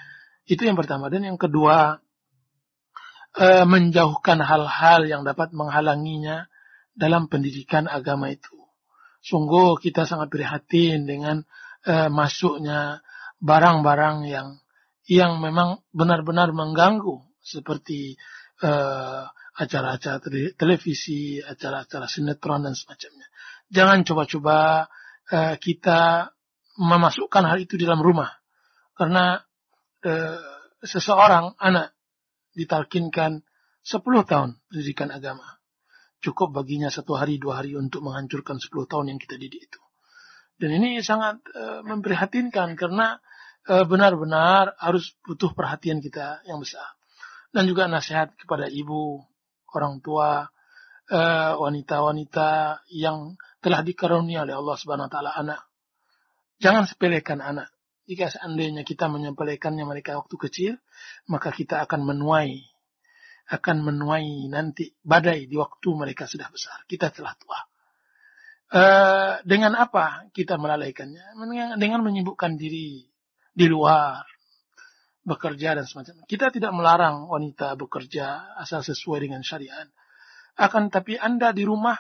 itu 0.47 0.63
yang 0.63 0.79
pertama. 0.79 1.11
Dan 1.11 1.27
yang 1.27 1.39
kedua, 1.39 1.99
uh, 3.35 3.65
menjauhkan 3.67 4.39
hal-hal 4.39 5.11
yang 5.11 5.23
dapat 5.27 5.51
menghalanginya 5.51 6.47
dalam 6.95 7.27
pendidikan 7.27 7.91
agama 7.91 8.31
itu. 8.31 8.55
Sungguh 9.21 9.77
kita 9.83 10.09
sangat 10.09 10.33
prihatin 10.33 11.05
dengan 11.05 11.43
uh, 11.85 12.09
masuknya 12.09 13.05
barang-barang 13.43 14.31
yang 14.31 14.49
yang 15.11 15.43
memang 15.43 15.83
benar-benar 15.91 16.55
mengganggu 16.55 17.19
seperti 17.43 18.15
uh, 18.63 19.27
acara-acara 19.61 20.25
televisi, 20.57 21.37
acara-acara 21.37 22.09
sinetron 22.09 22.65
dan 22.65 22.73
semacamnya. 22.73 23.29
Jangan 23.69 24.01
coba-coba 24.09 24.89
uh, 25.29 25.55
kita 25.61 26.33
memasukkan 26.81 27.45
hal 27.45 27.61
itu 27.61 27.77
di 27.77 27.85
dalam 27.85 28.01
rumah, 28.01 28.33
karena 28.97 29.37
uh, 30.09 30.41
seseorang 30.81 31.61
anak 31.61 31.93
ditalkinkan 32.57 33.45
10 33.85 34.01
tahun 34.25 34.57
pendidikan 34.73 35.13
agama 35.13 35.61
cukup 36.21 36.53
baginya 36.53 36.93
satu 36.93 37.17
hari 37.17 37.41
dua 37.41 37.65
hari 37.65 37.75
untuk 37.75 38.05
menghancurkan 38.05 38.61
sepuluh 38.61 38.85
tahun 38.85 39.17
yang 39.17 39.19
kita 39.21 39.41
didik 39.41 39.73
itu. 39.73 39.81
Dan 40.61 40.77
ini 40.77 41.01
sangat 41.01 41.41
e, 41.49 41.81
memprihatinkan 41.89 42.77
karena 42.77 43.17
benar 43.61 44.17
benar-benar 44.17 44.77
harus 44.81 45.17
butuh 45.25 45.53
perhatian 45.53 46.01
kita 46.01 46.45
yang 46.49 46.61
besar. 46.61 46.97
Dan 47.53 47.69
juga 47.69 47.89
nasihat 47.89 48.33
kepada 48.37 48.69
ibu, 48.69 49.21
orang 49.75 50.03
tua, 50.03 50.49
wanita 51.11 51.59
wanita-wanita 51.59 52.51
yang 52.95 53.35
telah 53.59 53.83
dikarunia 53.83 54.47
oleh 54.47 54.55
Allah 54.55 54.77
Subhanahu 54.79 55.11
wa 55.11 55.13
taala 55.13 55.33
anak. 55.35 55.61
Jangan 56.63 56.87
sepelekan 56.87 57.43
anak. 57.43 57.75
Jika 58.07 58.31
seandainya 58.31 58.87
kita 58.87 59.11
menyepelekannya 59.11 59.87
mereka 59.87 60.19
waktu 60.19 60.37
kecil, 60.39 60.73
maka 61.27 61.51
kita 61.51 61.83
akan 61.83 62.07
menuai 62.07 62.71
akan 63.51 63.83
menuai 63.83 64.47
nanti 64.47 64.95
badai 65.03 65.51
di 65.51 65.59
waktu 65.59 65.89
mereka 65.99 66.31
sudah 66.31 66.47
besar. 66.47 66.87
Kita 66.87 67.11
telah 67.11 67.35
tua. 67.35 67.61
Uh, 68.71 69.43
dengan 69.43 69.75
apa 69.75 70.31
kita 70.31 70.55
melalaikannya? 70.55 71.35
Dengan 71.75 72.01
menyibukkan 72.07 72.55
diri 72.55 73.03
di 73.51 73.67
luar, 73.67 74.23
bekerja 75.27 75.77
dan 75.77 75.85
semacamnya. 75.85 76.25
Kita 76.25 76.49
tidak 76.49 76.73
melarang 76.73 77.29
wanita 77.29 77.77
bekerja 77.77 78.57
asal 78.59 78.81
sesuai 78.81 79.29
dengan 79.29 79.45
syariat. 79.45 79.89
Akan 80.57 80.89
tapi 80.89 81.17
Anda 81.17 81.53
di 81.53 81.65
rumah 81.65 81.97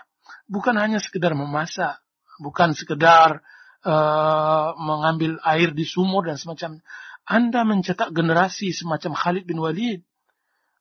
bukan 0.49 0.77
hanya 0.77 0.99
sekedar 0.99 1.37
memasak, 1.37 2.01
bukan 2.41 2.73
sekedar 2.77 3.41
uh, 3.85 4.69
mengambil 4.77 5.37
air 5.45 5.73
di 5.73 5.85
sumur 5.85 6.29
dan 6.29 6.41
semacam. 6.41 6.81
Anda 7.29 7.63
mencetak 7.63 8.11
generasi 8.11 8.73
semacam 8.73 9.13
Khalid 9.15 9.45
bin 9.47 9.61
Walid 9.61 10.03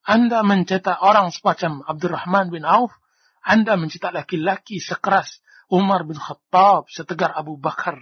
anda 0.09 0.41
mencetak 0.41 0.97
orang 1.05 1.29
semacam 1.29 1.85
Abdurrahman 1.85 2.49
bin 2.49 2.63
Auf. 2.65 2.89
Anda 3.45 3.77
mencetak 3.77 4.09
laki-laki 4.09 4.81
sekeras 4.81 5.37
Umar 5.69 6.01
bin 6.03 6.17
Khattab, 6.17 6.89
setegar 6.89 7.29
Abu 7.37 7.61
Bakar 7.61 8.01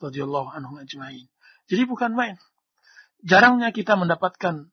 radhiyallahu 0.00 0.50
anhu. 0.50 0.80
Jadi 1.68 1.82
bukan 1.84 2.16
main. 2.16 2.40
Jarangnya 3.22 3.70
kita 3.70 3.94
mendapatkan 3.94 4.66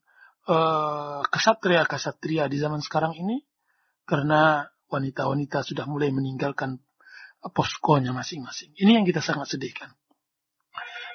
uh, 0.49 1.21
kesatria-kesatria 1.29 2.49
di 2.49 2.57
zaman 2.57 2.81
sekarang 2.81 3.13
ini 3.13 3.45
karena 4.09 4.65
wanita-wanita 4.89 5.61
sudah 5.61 5.85
mulai 5.85 6.09
meninggalkan 6.09 6.81
poskonya 7.53 8.11
masing-masing. 8.11 8.73
Ini 8.75 8.99
yang 8.99 9.05
kita 9.05 9.21
sangat 9.21 9.53
sedihkan. 9.53 9.93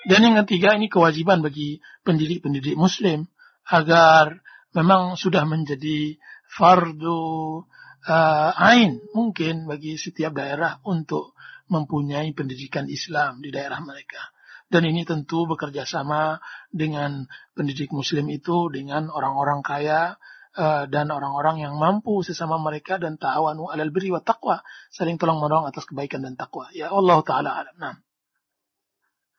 Dan 0.05 0.21
yang 0.21 0.37
ketiga 0.45 0.77
ini 0.77 0.87
kewajiban 0.87 1.41
bagi 1.41 1.81
pendidik-pendidik 2.05 2.77
muslim 2.77 3.27
agar 3.67 4.45
memang 4.77 5.17
sudah 5.17 5.49
menjadi 5.49 6.21
fardu 6.45 7.65
uh, 8.05 8.51
ain 8.53 9.01
mungkin 9.17 9.65
bagi 9.65 9.97
setiap 9.97 10.37
daerah 10.37 10.79
untuk 10.85 11.33
mempunyai 11.73 12.29
pendidikan 12.37 12.85
Islam 12.87 13.41
di 13.41 13.49
daerah 13.49 13.81
mereka. 13.81 14.34
Dan 14.75 14.91
ini 14.91 15.07
tentu 15.07 15.47
bekerja 15.47 15.87
sama 15.87 16.43
dengan 16.75 17.31
pendidik 17.55 17.95
muslim 17.95 18.27
itu 18.27 18.75
dengan 18.75 19.07
orang-orang 19.07 19.63
kaya 19.63 20.19
uh, 20.59 20.91
dan 20.91 21.15
orang-orang 21.15 21.63
yang 21.63 21.79
mampu 21.79 22.27
sesama 22.27 22.59
mereka 22.59 22.99
dan 22.99 23.15
ta'awanu 23.15 23.71
alal 23.71 23.95
birri 23.95 24.11
wa 24.11 24.19
taqwa, 24.19 24.67
saling 24.91 25.15
tolong 25.15 25.39
menolong 25.39 25.71
atas 25.71 25.87
kebaikan 25.87 26.27
dan 26.27 26.35
takwa. 26.35 26.75
Ya 26.75 26.91
Allah 26.91 27.23
taala 27.23 27.55
alam. 27.55 27.77
Nah. 27.79 27.95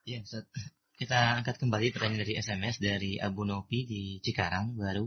Ya, 0.08 0.24
Ustaz. 0.24 0.48
Kita 0.96 1.44
angkat 1.44 1.60
kembali 1.60 1.92
pertanyaan 1.92 2.24
dari 2.24 2.40
SMS 2.40 2.80
dari 2.80 3.20
Abu 3.20 3.44
Nopi 3.44 3.84
di 3.84 4.02
Cikarang 4.24 4.80
baru. 4.80 5.04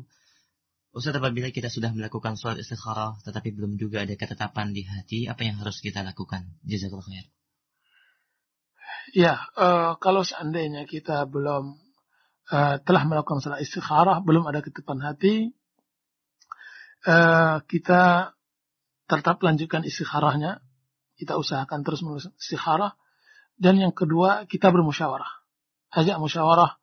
Ustaz 0.93 1.17
apabila 1.17 1.49
kita 1.49 1.73
sudah 1.73 1.89
melakukan 1.89 2.37
sholat 2.37 2.61
istikharah 2.61 3.17
tetapi 3.25 3.49
belum 3.57 3.81
juga 3.81 4.05
ada 4.05 4.13
ketetapan 4.13 4.77
di 4.77 4.85
hati, 4.85 5.25
apa 5.25 5.41
yang 5.41 5.57
harus 5.57 5.81
kita 5.81 6.05
lakukan? 6.05 6.53
Jazakallah 6.61 7.09
khair. 7.09 7.25
Ya, 9.15 9.49
uh, 9.57 9.97
kalau 9.97 10.21
seandainya 10.21 10.85
kita 10.85 11.25
belum 11.25 11.77
uh, 12.53 12.75
telah 12.83 13.03
melakukan 13.09 13.41
sholat 13.41 13.61
istikharah, 13.65 14.21
belum 14.21 14.45
ada 14.45 14.61
ketetapan 14.61 15.01
hati, 15.01 15.35
uh, 17.09 17.63
kita 17.65 18.33
tetap 19.09 19.41
lanjutkan 19.41 19.81
istikharahnya. 19.85 20.61
Kita 21.19 21.35
usahakan 21.35 21.83
terus 21.83 21.99
menerus 21.99 22.31
istikharah. 22.39 22.95
Dan 23.59 23.75
yang 23.75 23.91
kedua, 23.91 24.47
kita 24.47 24.71
bermusyawarah 24.71 25.39
ajak 25.93 26.17
musyawarah 26.21 26.77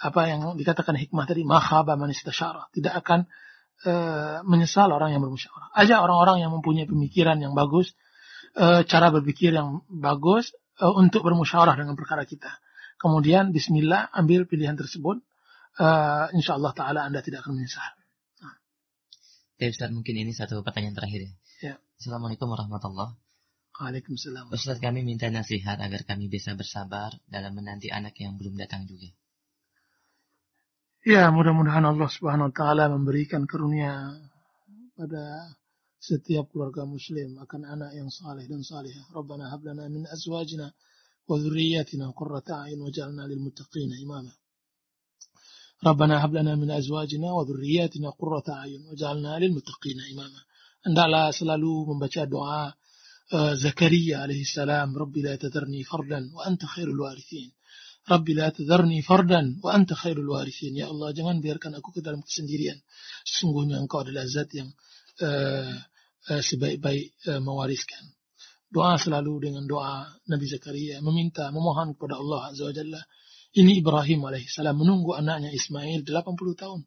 apa 0.00 0.20
yang 0.32 0.56
dikatakan 0.56 0.96
hikmah 0.96 1.28
tadi 1.28 1.44
makhaba 1.44 1.92
man 2.00 2.08
istasyara 2.08 2.72
tidak 2.72 3.04
akan 3.04 3.28
e, 3.84 3.92
menyesal 4.48 4.88
orang 4.88 5.12
yang 5.12 5.20
bermusyawarah 5.20 5.76
ajak 5.76 5.98
orang-orang 6.00 6.40
yang 6.40 6.50
mempunyai 6.56 6.88
pemikiran 6.88 7.36
yang 7.36 7.52
bagus 7.52 7.92
e, 8.56 8.88
cara 8.88 9.12
berpikir 9.12 9.52
yang 9.52 9.84
bagus 9.92 10.56
e, 10.80 10.86
untuk 10.96 11.20
bermusyawarah 11.20 11.76
dengan 11.76 11.94
perkara 11.94 12.24
kita 12.24 12.48
kemudian 12.96 13.52
bismillah 13.52 14.08
ambil 14.16 14.48
pilihan 14.48 14.74
tersebut 14.74 15.20
e, 15.76 15.86
insyaallah 16.32 16.72
taala 16.72 17.04
Anda 17.04 17.20
tidak 17.20 17.44
akan 17.44 17.60
menyesal 17.60 17.92
nah. 18.40 18.56
Ya 19.60 19.68
Ustaz 19.68 19.92
mungkin 19.92 20.16
ini 20.16 20.32
satu 20.32 20.64
pertanyaan 20.64 20.96
terakhir 20.96 21.20
ya. 21.28 21.32
ya. 21.60 21.74
Assalamualaikum 22.00 22.48
warahmatullahi 22.48 23.12
Waalaikumsalam. 23.80 24.52
Ustaz 24.52 24.76
kami 24.76 25.00
minta 25.00 25.32
nasihat 25.32 25.80
agar 25.80 26.04
kami 26.04 26.28
bisa 26.28 26.52
bersabar 26.52 27.16
dalam 27.24 27.56
menanti 27.56 27.88
anak 27.88 28.12
yang 28.20 28.36
belum 28.36 28.60
datang 28.60 28.84
juga. 28.84 29.08
Ya, 31.00 31.32
mudah-mudahan 31.32 31.88
Allah 31.88 32.08
Subhanahu 32.12 32.52
wa 32.52 32.54
taala 32.54 32.92
memberikan 32.92 33.48
karunia 33.48 34.20
pada 34.92 35.48
setiap 36.00 36.48
keluarga 36.48 36.88
muslim 36.88 37.36
akan 37.44 37.68
anak 37.68 37.92
yang 37.92 38.08
saleh 38.08 38.48
dan 38.48 38.64
salihah. 38.64 39.12
Rabbana 39.12 39.52
hab 39.52 39.60
lana 39.60 39.84
min 39.92 40.08
azwajina 40.08 40.72
wa 41.28 41.36
dhurriyyatina 41.36 42.10
qurrata 42.16 42.64
a'yun 42.64 42.80
waj'alna 42.80 43.28
lil 43.28 43.40
muttaqina 43.44 43.94
imama. 44.00 44.32
Rabbana 45.84 46.24
hab 46.24 46.32
lana 46.32 46.56
min 46.56 46.72
azwajina 46.72 47.28
wa 47.36 47.44
dhurriyyatina 47.44 48.08
qurrata 48.16 48.64
a'yun 48.64 48.88
waj'alna 48.90 49.36
lil 49.38 49.52
muttaqina 49.52 50.02
imama. 50.08 50.40
Hendaklah 50.84 51.30
selalu 51.30 51.94
membaca 51.94 52.24
doa 52.26 52.74
زكريا 53.64 54.26
عليه 54.26 54.42
السلام 54.42 54.90
ربي 54.98 55.22
لا 55.22 55.38
تذرني 55.38 55.86
فردا 55.86 56.34
وأنت 56.34 56.66
خير 56.66 56.90
الوارثين 56.90 57.50
Rabbi 58.08 58.32
la 58.34 58.50
tadharni 58.50 59.02
fardan 59.02 59.60
wa 59.62 59.70
anta 59.76 59.94
khairul 59.94 60.30
warithin. 60.34 60.74
Ya 60.74 60.88
Allah, 60.88 61.12
jangan 61.12 61.38
biarkan 61.44 61.76
aku 61.78 61.92
ke 61.94 62.00
dalam 62.00 62.24
kesendirian. 62.24 62.80
Sesungguhnya 63.28 63.76
engkau 63.76 64.00
adalah 64.02 64.24
zat 64.24 64.50
yang 64.56 64.72
uh, 65.20 65.28
uh, 65.28 65.74
sebaik-baik 66.28 67.16
uh, 67.30 67.40
mewariskan. 67.40 68.12
Doa 68.70 68.94
selalu 69.00 69.50
dengan 69.50 69.64
doa 69.66 70.06
Nabi 70.30 70.46
Zakaria 70.46 71.02
meminta, 71.02 71.50
memohon 71.50 71.98
kepada 71.98 72.20
Allah 72.20 72.54
Azza 72.54 72.68
wa 72.68 72.74
Jalla. 72.74 73.02
Ini 73.50 73.82
Ibrahim 73.82 74.22
alaihissalam 74.30 74.78
menunggu 74.78 75.18
anaknya 75.18 75.50
Ismail 75.50 76.06
80 76.06 76.54
tahun. 76.54 76.86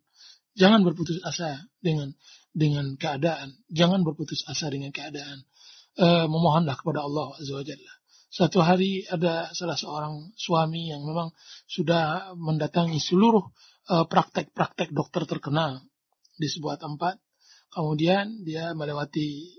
Jangan 0.55 0.79
berputus 0.85 1.19
asa 1.25 1.59
dengan 1.83 2.15
dengan 2.55 2.95
keadaan. 2.95 3.57
Jangan 3.67 4.05
berputus 4.07 4.47
asa 4.47 4.71
dengan 4.71 4.95
keadaan 4.95 5.43
uh, 5.99 6.29
memohonlah 6.29 6.79
kepada 6.79 7.03
Allah 7.03 7.35
Azza 7.35 7.51
wa 7.57 7.65
Jalla. 7.67 7.93
Suatu 8.33 8.65
hari 8.65 9.05
ada 9.05 9.53
salah 9.53 9.77
seorang 9.77 10.33
suami 10.33 10.89
yang 10.89 11.05
memang 11.05 11.29
sudah 11.69 12.33
mendatangi 12.33 12.97
seluruh 12.97 13.45
eh, 13.93 14.05
praktek-praktek 14.09 14.89
dokter 14.89 15.29
terkenal 15.29 15.85
di 16.33 16.49
sebuah 16.49 16.81
tempat. 16.81 17.21
Kemudian 17.73 18.45
dia 18.45 18.77
melewati 18.77 19.57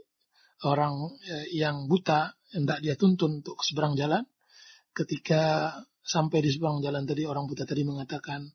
orang 0.63 1.11
eh, 1.27 1.51
yang 1.59 1.91
buta 1.91 2.31
hendak 2.55 2.79
dia 2.79 2.95
tuntun 2.95 3.43
untuk 3.43 3.59
seberang 3.67 3.99
jalan. 3.99 4.23
Ketika 4.95 5.75
sampai 6.07 6.39
di 6.39 6.55
seberang 6.55 6.79
jalan 6.79 7.03
tadi 7.03 7.27
orang 7.27 7.51
buta 7.51 7.67
tadi 7.67 7.83
mengatakan 7.83 8.47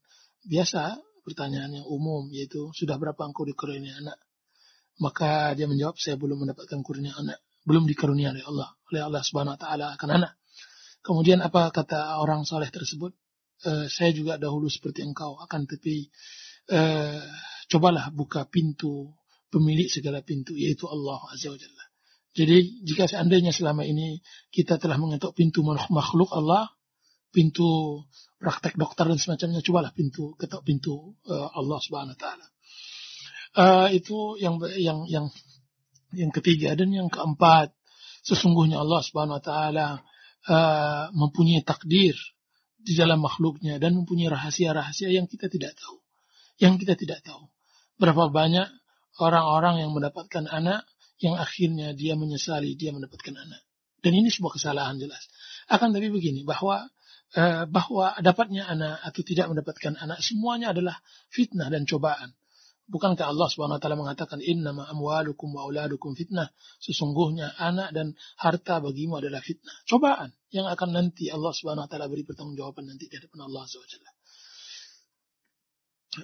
biasa 0.47 0.95
pertanyaan 1.27 1.83
yang 1.83 1.87
umum 1.91 2.31
yaitu 2.31 2.71
sudah 2.71 2.95
berapa 2.95 3.19
engkau 3.27 3.43
dikaruniai 3.43 3.99
anak? 3.99 4.17
Maka 4.99 5.55
dia 5.55 5.67
menjawab 5.67 5.95
saya 5.99 6.15
belum 6.15 6.47
mendapatkan 6.47 6.79
kurnia 6.83 7.15
anak, 7.15 7.39
belum 7.63 7.87
dikaruniai 7.87 8.35
oleh 8.35 8.43
Allah, 8.47 8.69
oleh 8.91 9.01
Allah 9.03 9.21
Subhanahu 9.23 9.55
wa 9.55 9.59
taala 9.59 9.85
akan 9.95 10.09
anak. 10.15 10.31
Kemudian 10.99 11.39
apa 11.39 11.71
kata 11.71 12.19
orang 12.19 12.43
saleh 12.43 12.67
tersebut? 12.67 13.15
E, 13.63 13.87
saya 13.87 14.11
juga 14.11 14.35
dahulu 14.35 14.67
seperti 14.67 15.03
engkau 15.03 15.39
akan 15.39 15.67
tapi 15.67 16.11
e, 16.67 16.79
cobalah 17.71 18.11
buka 18.11 18.43
pintu 18.51 19.18
pemilik 19.49 19.89
segala 19.89 20.21
pintu 20.21 20.53
yaitu 20.53 20.85
Allah 20.85 21.19
Azza 21.33 21.49
wa 21.49 21.59
Jalla. 21.59 21.85
Jadi 22.33 22.85
jika 22.85 23.09
seandainya 23.09 23.49
selama 23.49 23.83
ini 23.83 24.21
kita 24.53 24.77
telah 24.77 25.01
mengetuk 25.01 25.33
pintu 25.33 25.65
makhluk 25.65 26.29
Allah, 26.29 26.69
pintu 27.33 28.01
praktek 28.37 28.77
dokter 28.77 29.09
dan 29.09 29.17
semacamnya, 29.17 29.65
cobalah 29.65 29.91
pintu 29.91 30.37
ketuk 30.37 30.61
pintu 30.61 31.17
uh, 31.25 31.49
Allah 31.51 31.77
Subhanahu 31.81 32.15
wa 32.15 32.19
taala. 32.21 32.45
Uh, 33.57 33.87
itu 33.91 34.37
yang 34.37 34.61
yang 34.77 35.09
yang 35.09 35.25
yang 36.13 36.31
ketiga 36.31 36.77
dan 36.77 36.93
yang 36.93 37.09
keempat, 37.09 37.73
sesungguhnya 38.21 38.77
Allah 38.77 39.01
Subhanahu 39.01 39.41
wa 39.41 39.43
taala 39.43 39.87
uh, 40.45 41.05
mempunyai 41.17 41.65
takdir 41.65 42.13
di 42.79 42.93
dalam 42.95 43.19
makhluknya 43.19 43.81
dan 43.81 43.97
mempunyai 43.97 44.31
rahasia-rahasia 44.31 45.11
yang 45.11 45.27
kita 45.27 45.51
tidak 45.51 45.75
tahu. 45.75 45.97
Yang 46.61 46.85
kita 46.85 46.93
tidak 46.95 47.19
tahu. 47.25 47.49
Berapa 47.99 48.31
banyak 48.31 48.67
orang-orang 49.19 49.83
yang 49.83 49.91
mendapatkan 49.91 50.47
anak 50.47 50.87
yang 51.19 51.35
akhirnya 51.35 51.91
dia 51.91 52.15
menyesali 52.15 52.79
dia 52.79 52.95
mendapatkan 52.95 53.35
anak. 53.35 53.61
Dan 53.99 54.15
ini 54.15 54.31
sebuah 54.31 54.55
kesalahan 54.55 54.95
jelas. 54.95 55.27
Akan 55.67 55.91
tapi 55.91 56.07
begini 56.07 56.47
bahwa 56.47 56.87
eh, 57.35 57.67
bahwa 57.67 58.15
dapatnya 58.23 58.65
anak 58.65 59.03
atau 59.03 59.21
tidak 59.27 59.51
mendapatkan 59.51 59.99
anak 59.99 60.23
semuanya 60.23 60.71
adalah 60.71 60.95
fitnah 61.29 61.67
dan 61.67 61.83
cobaan. 61.83 62.31
Bukankah 62.89 63.29
Allah 63.29 63.45
Subhanahu 63.53 63.77
wa 63.77 63.81
taala 63.83 64.01
mengatakan 64.01 64.41
innama 64.41 64.89
amwalukum 64.89 65.53
wa 65.53 65.69
auladukum 65.69 66.17
fitnah? 66.17 66.49
Sesungguhnya 66.81 67.53
anak 67.61 67.93
dan 67.93 68.17
harta 68.41 68.81
bagimu 68.81 69.21
adalah 69.21 69.45
fitnah, 69.45 69.75
cobaan 69.85 70.33
yang 70.49 70.65
akan 70.65 70.89
nanti 70.89 71.29
Allah 71.29 71.53
Subhanahu 71.53 71.85
wa 71.85 71.89
taala 71.91 72.09
beri 72.09 72.25
pertanggungjawaban 72.25 72.89
nanti 72.89 73.05
di 73.05 73.13
hadapan 73.13 73.45
Allah 73.45 73.69
taala 73.69 74.18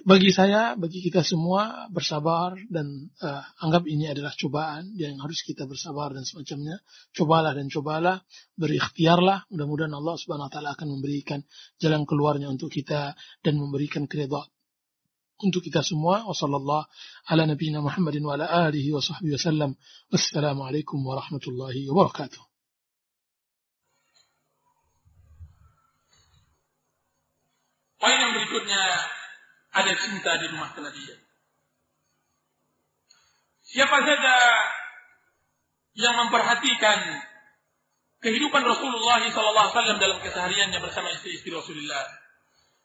bagi 0.02 0.34
saya, 0.34 0.74
bagi 0.74 0.98
kita 0.98 1.22
semua 1.22 1.86
bersabar 1.88 2.58
dan 2.68 3.08
uh, 3.22 3.42
anggap 3.62 3.86
ini 3.86 4.10
adalah 4.10 4.34
cobaan 4.34 4.90
yang 4.98 5.16
harus 5.22 5.46
kita 5.46 5.64
bersabar 5.64 6.10
dan 6.10 6.26
semacamnya. 6.26 6.82
Cobalah 7.14 7.54
dan 7.54 7.70
cobalah, 7.70 8.20
berikhtiarlah. 8.58 9.46
Mudah-mudahan 9.48 9.94
Allah 9.94 10.18
Subhanahu 10.18 10.50
wa 10.50 10.52
taala 10.52 10.74
akan 10.74 10.98
memberikan 10.98 11.40
jalan 11.78 12.02
keluarnya 12.02 12.50
untuk 12.50 12.68
kita 12.68 13.16
dan 13.40 13.54
memberikan 13.56 14.10
keridhaan 14.10 14.50
untuk 15.40 15.62
kita 15.62 15.80
semua. 15.86 16.26
Wassallallahu 16.26 16.84
ala. 17.30 17.46
Wassalamualaikum 20.12 20.98
warahmatullahi 21.00 21.88
wabarakatuh. 21.88 22.42
Poin 27.96 28.16
yang 28.20 28.32
berikutnya 28.36 29.15
ada 29.76 29.92
cinta 30.00 30.40
di 30.40 30.46
rumah 30.48 30.72
kenabian. 30.72 31.20
Siapa 33.66 33.98
saja 34.00 34.36
yang 35.96 36.14
memperhatikan 36.16 36.98
kehidupan 38.24 38.62
Rasulullah 38.64 39.20
SAW 39.20 40.00
dalam 40.00 40.18
kesehariannya 40.24 40.80
bersama 40.80 41.12
istri-istri 41.12 41.52
Rasulullah, 41.52 42.04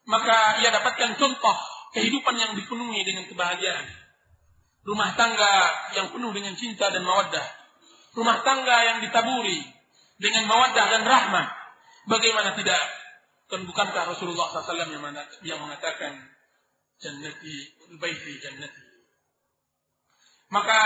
maka 0.09 0.59
ia 0.59 0.73
dapatkan 0.73 1.15
contoh 1.15 1.57
kehidupan 1.95 2.35
yang 2.35 2.51
dipenuhi 2.59 3.07
dengan 3.07 3.29
kebahagiaan. 3.29 3.87
Rumah 4.81 5.09
tangga 5.13 5.53
yang 5.93 6.09
penuh 6.09 6.33
dengan 6.33 6.57
cinta 6.57 6.89
dan 6.89 7.05
mawaddah. 7.05 7.47
Rumah 8.17 8.37
tangga 8.41 8.77
yang 8.81 8.97
ditaburi 9.05 9.61
dengan 10.17 10.49
mawaddah 10.49 10.85
dan 10.89 11.03
rahmah. 11.05 11.47
Bagaimana 12.09 12.57
tidak? 12.57 12.81
Dan 13.53 13.69
bukankah 13.69 14.09
Rasulullah 14.09 14.49
SAW 14.49 14.89
yang 15.45 15.59
mengatakan 15.61 16.30
jannati 17.01 17.55
baiti 17.97 18.37
jannati. 18.39 18.81
Maka 20.53 20.79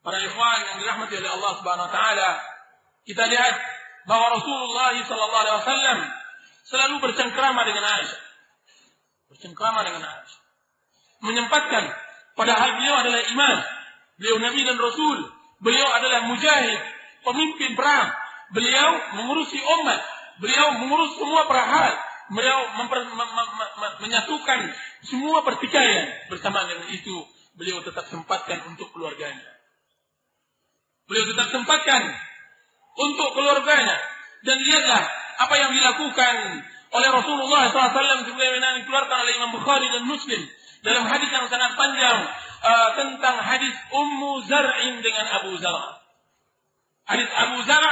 para 0.00 0.18
ikhwan 0.20 0.58
yang 0.72 0.76
dirahmati 0.80 1.14
oleh 1.20 1.30
Allah 1.30 1.52
Subhanahu 1.60 1.86
wa 1.90 1.92
taala, 1.92 2.30
kita 3.04 3.24
lihat 3.28 3.54
bahwa 4.08 4.40
Rasulullah 4.40 4.92
sallallahu 4.96 5.44
alaihi 5.44 5.60
wasallam 5.60 5.98
selalu 6.64 6.94
bercengkrama 7.04 7.60
dengan 7.68 7.84
Aisyah. 7.84 8.22
Bercengkrama 9.32 9.80
dengan 9.84 10.02
Aisyah. 10.08 10.40
Menyempatkan 11.24 11.84
padahal 12.36 12.80
beliau 12.80 12.96
adalah 13.00 13.20
iman, 13.32 13.56
beliau 14.20 14.36
nabi 14.40 14.60
dan 14.64 14.76
rasul, 14.76 15.18
beliau 15.60 15.88
adalah 15.88 16.28
mujahid, 16.28 16.80
pemimpin 17.24 17.72
perang, 17.76 18.12
beliau 18.52 18.90
mengurusi 19.20 19.56
umat, 19.56 20.00
beliau 20.38 20.84
mengurus 20.84 21.16
semua 21.16 21.48
perahal, 21.48 21.92
beliau 22.32 22.60
memper, 22.80 23.04
me, 23.04 23.24
me, 23.24 23.44
me, 23.52 23.88
menyatukan 24.08 24.60
semua 25.04 25.44
pertikaian 25.44 26.08
bersama 26.32 26.64
dengan 26.64 26.88
itu 26.88 27.16
beliau 27.58 27.84
tetap 27.84 28.08
sempatkan 28.08 28.64
untuk 28.72 28.88
keluarganya. 28.96 29.52
Beliau 31.04 31.28
tetap 31.28 31.52
sempatkan 31.52 32.02
untuk 32.96 33.28
keluarganya 33.36 33.96
dan 34.44 34.56
lihatlah 34.60 35.02
apa 35.44 35.54
yang 35.58 35.70
dilakukan 35.74 36.34
oleh 36.94 37.08
Rasulullah 37.10 37.68
SAW 37.68 38.22
sebagaimana 38.24 38.78
dikeluarkan 38.80 39.16
oleh 39.26 39.32
Imam 39.36 39.52
Bukhari 39.58 39.90
dan 39.90 40.06
Muslim 40.06 40.40
dalam 40.86 41.04
hadis 41.10 41.28
yang 41.28 41.50
sangat 41.50 41.74
panjang 41.74 42.18
uh, 42.62 42.88
tentang 42.94 43.36
hadis 43.42 43.74
Ummu 43.90 44.46
Zar'in 44.46 45.02
dengan 45.02 45.26
Abu 45.42 45.58
Zar. 45.58 46.00
Hadis 47.04 47.28
Abu 47.34 47.58
Zar 47.66 47.84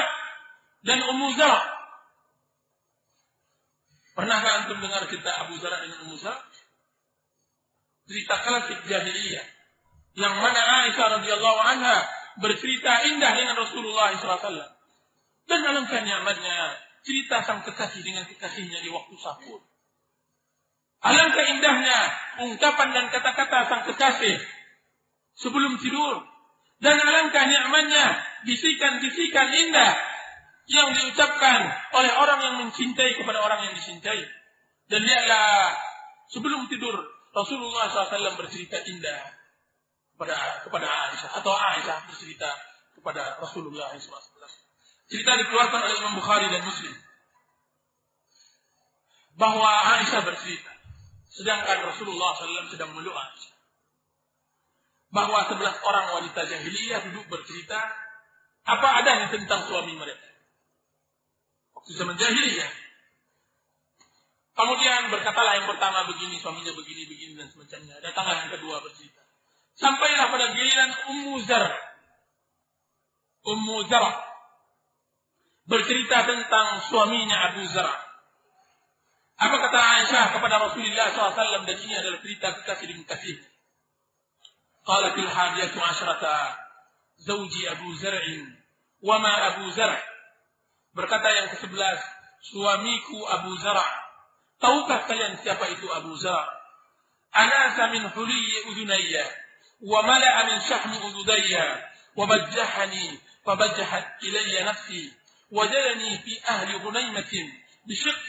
dan 0.87 0.99
Ummu 1.05 1.29
Zar 1.35 1.72
Pernahkah 4.13 4.53
antum 4.63 4.79
dengar 4.85 5.09
cerita 5.09 5.33
Abu 5.41 5.57
Zara 5.57 5.81
dengan 5.81 6.05
Zara? 6.21 6.37
Cerita 8.05 8.35
klasik 8.45 8.79
jahiliyah. 8.85 9.47
Yang 10.13 10.35
mana 10.37 10.61
Aisyah 10.85 11.07
radhiyallahu 11.17 11.61
anha 11.65 12.05
bercerita 12.37 13.09
indah 13.09 13.33
dengan 13.33 13.57
Rasulullah 13.57 14.13
SAW. 14.13 14.69
Dan 15.49 15.59
dalam 15.65 15.89
nyamannya 15.89 16.57
cerita 17.03 17.41
sang 17.41 17.65
kekasih 17.65 18.05
dengan 18.05 18.29
kekasihnya 18.29 18.85
di 18.85 18.93
waktu 18.93 19.17
sahur. 19.17 19.65
Alangkah 21.03 21.45
indahnya 21.51 21.99
ungkapan 22.47 22.89
dan 22.95 23.07
kata-kata 23.11 23.59
sang 23.67 23.83
kekasih 23.89 24.37
sebelum 25.41 25.81
tidur. 25.81 26.21
Dan 26.83 26.99
alangkah 26.99 27.47
nyamannya 27.49 28.07
bisikan-bisikan 28.45 29.49
indah 29.51 30.12
yang 30.71 30.95
diucapkan 30.95 31.61
oleh 31.99 32.13
orang 32.15 32.41
yang 32.43 32.55
mencintai 32.67 33.19
kepada 33.19 33.43
orang 33.43 33.67
yang 33.67 33.75
dicintai. 33.75 34.23
Dan 34.87 35.03
lihatlah 35.03 35.75
sebelum 36.31 36.71
tidur 36.71 36.95
Rasulullah 37.33 37.89
SAW 37.89 38.39
bercerita 38.39 38.79
indah 38.87 39.21
kepada 40.15 40.37
kepada 40.69 40.87
Aisyah 40.87 41.31
atau 41.41 41.51
Aisyah 41.51 41.97
bercerita 42.07 42.51
kepada 42.95 43.41
Rasulullah 43.41 43.91
SAW. 43.97 44.21
Cerita 45.11 45.33
dikeluarkan 45.35 45.81
oleh 45.83 45.97
Imam 45.99 46.15
Bukhari 46.21 46.47
dan 46.53 46.63
Muslim 46.63 46.95
bahwa 49.35 49.71
Aisyah 49.99 50.23
bercerita 50.23 50.73
sedangkan 51.33 51.89
Rasulullah 51.89 52.37
SAW 52.37 52.69
sedang 52.69 52.93
meluk 52.93 53.17
Aisyah 53.17 53.57
bahwa 55.13 55.45
sebelas 55.45 55.77
orang 55.85 56.07
wanita 56.21 56.41
jahiliyah 56.49 57.01
duduk 57.13 57.29
bercerita 57.29 57.81
apa 58.65 58.89
adanya 59.05 59.29
tentang 59.29 59.69
suami 59.69 59.93
mereka 59.97 60.32
waktu 61.83 61.99
zaman 61.99 62.15
jahiliyah. 62.15 62.71
Kemudian 64.55 65.11
berkatalah 65.11 65.59
yang 65.59 65.67
pertama 65.67 66.07
begini, 66.07 66.39
suaminya 66.39 66.71
begini, 66.79 67.11
begini 67.11 67.35
dan 67.35 67.51
semacamnya. 67.51 67.99
Datanglah 67.99 68.47
yang 68.47 68.51
kedua 68.55 68.79
bercerita. 68.87 69.19
Sampailah 69.75 70.31
pada 70.31 70.55
giliran 70.55 70.91
Ummu 71.11 71.35
Zar. 71.43 71.75
Ummu 73.43 73.77
Zar 73.91 74.07
bercerita 75.67 76.23
tentang 76.23 76.87
suaminya 76.87 77.51
Abu 77.51 77.67
Zar. 77.67 77.91
Apa 79.43 79.57
kata 79.59 79.79
Aisyah 79.83 80.25
kepada 80.39 80.63
Rasulullah 80.63 81.11
SAW 81.11 81.67
dan 81.67 81.79
ini 81.83 81.95
adalah 81.99 82.23
cerita 82.23 82.55
kekasih 82.63 82.87
demi 82.95 83.03
kasih. 83.03 83.43
Qalatil 84.87 85.27
hadiyatu 85.27 85.83
asyrata 85.83 86.63
zawji 87.19 87.67
Abu 87.67 87.91
Zar'in 87.99 88.47
wa 89.03 89.19
ma 89.19 89.35
Abu 89.51 89.67
Zar' 89.75 90.13
Berkata 90.93 91.29
yang 91.33 91.49
ke-11, 91.57 91.99
suamiku 92.53 93.19
Abu 93.33 93.57
Zara. 93.57 93.85
Tahukah 94.61 95.09
kalian 95.09 95.41
siapa 95.41 95.67
itu 95.73 95.89
Abu 95.89 96.13
Zara? 96.21 96.47
Anasa 97.33 97.89
min 97.97 98.05
huliyyi 98.13 98.69
udunayya 98.69 99.25
wa 99.83 100.05
mala'a 100.05 100.53
min 100.53 100.59
syahmi 100.61 101.01
ududayya 101.01 101.93
وبجحني 102.17 103.19
فبجحت 103.47 104.07
إلي 104.23 104.65
نفسي 104.65 105.13
وجلني 105.51 106.19
في 106.19 106.45
أهل 106.49 106.77
غنيمة 106.77 107.33
بشق 107.89 108.29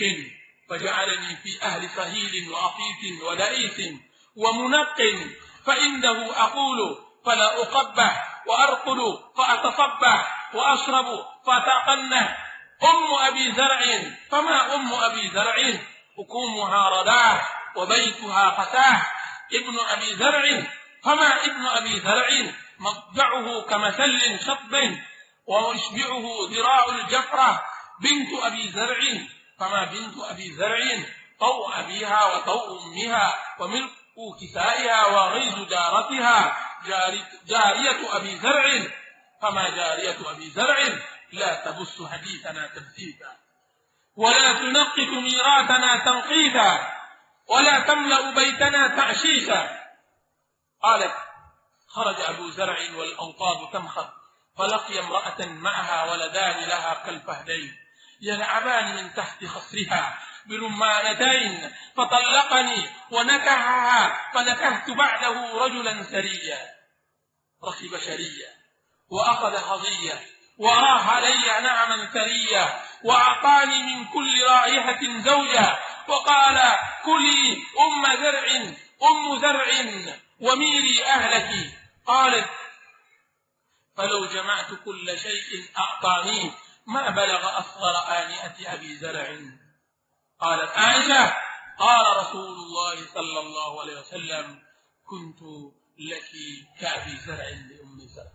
فجعلني 0.70 1.36
في 1.44 1.62
أهل 1.64 1.90
سهيل 1.90 2.50
وعفيف 2.52 3.24
ودئيس 3.24 3.80
ومنق 4.36 4.98
فإنه 5.66 6.32
أقول 6.36 6.80
فلا 7.26 7.62
أقبح 7.62 8.44
وأرقل 8.48 9.00
فأتصبح 9.38 10.20
وأشرب 10.56 11.26
فأتقنه 11.46 12.38
أم 12.84 13.28
أبي 13.28 13.52
زرع 13.52 13.82
فما 14.32 14.76
أم 14.76 14.94
أبي 14.94 15.30
زرع؟ 15.30 15.56
حكومها 16.18 16.90
رداه 16.90 17.42
وبيتها 17.76 18.52
فتاه 18.52 19.06
ابن 19.54 19.80
أبي 19.80 20.16
زرع 20.16 20.64
فما 21.04 21.46
ابن 21.46 21.66
أبي 21.66 22.00
زرع؟ 22.00 22.28
مضجعه 22.80 23.62
كمثل 23.62 24.40
شطب 24.46 24.74
ويشبعه 25.48 26.26
ذراع 26.52 26.86
الجفرة 26.90 27.66
بنت 28.02 28.44
أبي 28.44 28.72
زرع 28.72 29.00
فما 29.60 29.84
بنت 29.84 30.14
أبي 30.30 30.52
زرع؟ 30.52 30.80
طوء 31.40 31.80
أبيها 31.80 32.26
وطوء 32.26 32.84
أمها 32.84 33.34
وملك 33.60 33.90
كسائها 34.42 35.06
وغيظ 35.08 35.70
جارتها. 35.70 36.58
جارية 37.48 38.18
أبي 38.18 38.36
زرع 38.36 38.66
فما 39.42 39.70
جارية 39.70 40.18
أبي 40.32 40.50
زرع؟ 40.50 40.78
لا 41.34 41.66
تبث 41.66 42.02
حديثنا 42.12 42.68
تبثيثا 42.68 43.38
ولا 44.16 44.54
تنقط 44.54 45.00
ميراثنا 45.00 46.06
تنقيثا 46.06 46.94
ولا 47.48 47.80
تملأ 47.80 48.32
بيتنا 48.32 48.88
تعشيشا. 48.88 49.84
قالت 50.84 51.16
خرج 51.88 52.22
أبو 52.22 52.50
زرع 52.50 52.78
والأوطاد 52.96 53.74
تمخض 53.74 54.10
فلقي 54.58 55.00
امرأة 55.00 55.46
معها 55.46 56.12
ولدان 56.12 56.64
لها 56.64 57.04
كالفهدين. 57.06 57.78
يلعبان 58.22 58.96
من 58.96 59.14
تحت 59.14 59.46
خصرها 59.46 60.20
برمانتين 60.46 61.74
فطلقني 61.96 62.90
ونكحها 63.12 64.32
فنكحت 64.34 64.90
بعده 64.90 65.66
رجلا 65.66 66.04
سريا. 66.04 66.74
ركب 67.64 68.00
شريا 68.00 68.50
وأخذ 69.10 69.56
هضيا 69.56 70.33
وراح 70.58 71.10
علي 71.10 71.62
نعما 71.64 72.06
ثريا 72.14 72.82
وأعطاني 73.04 73.84
من 73.84 74.06
كل 74.06 74.44
رائحة 74.50 75.00
زوجا 75.26 75.80
وقال 76.08 76.58
كلي 77.06 77.64
أم 77.80 78.16
زرع 78.24 78.46
أم 79.04 79.40
زرع 79.40 79.68
وميري 80.40 81.06
أهلك. 81.06 81.74
قالت 82.06 82.50
فلو 83.98 84.26
جمعت 84.26 84.74
كل 84.86 85.20
شيء 85.20 85.70
أعطانيه 85.78 86.52
ما 86.88 87.10
بلغ 87.10 87.60
أصغر 87.60 87.96
آنئة 88.08 88.74
أبي 88.74 88.96
زرع. 88.96 89.38
قالت 90.42 90.78
عائشة 90.78 91.36
قال 91.80 92.18
رسول 92.18 92.56
الله 92.56 92.96
صلى 93.14 93.40
الله 93.40 93.82
عليه 93.82 94.00
وسلم 94.00 94.64
كنت 95.06 95.40
لك 96.00 96.32
كأبي 96.80 97.16
زرع 97.18 97.50
لأم 97.50 98.00
زرع. 98.16 98.33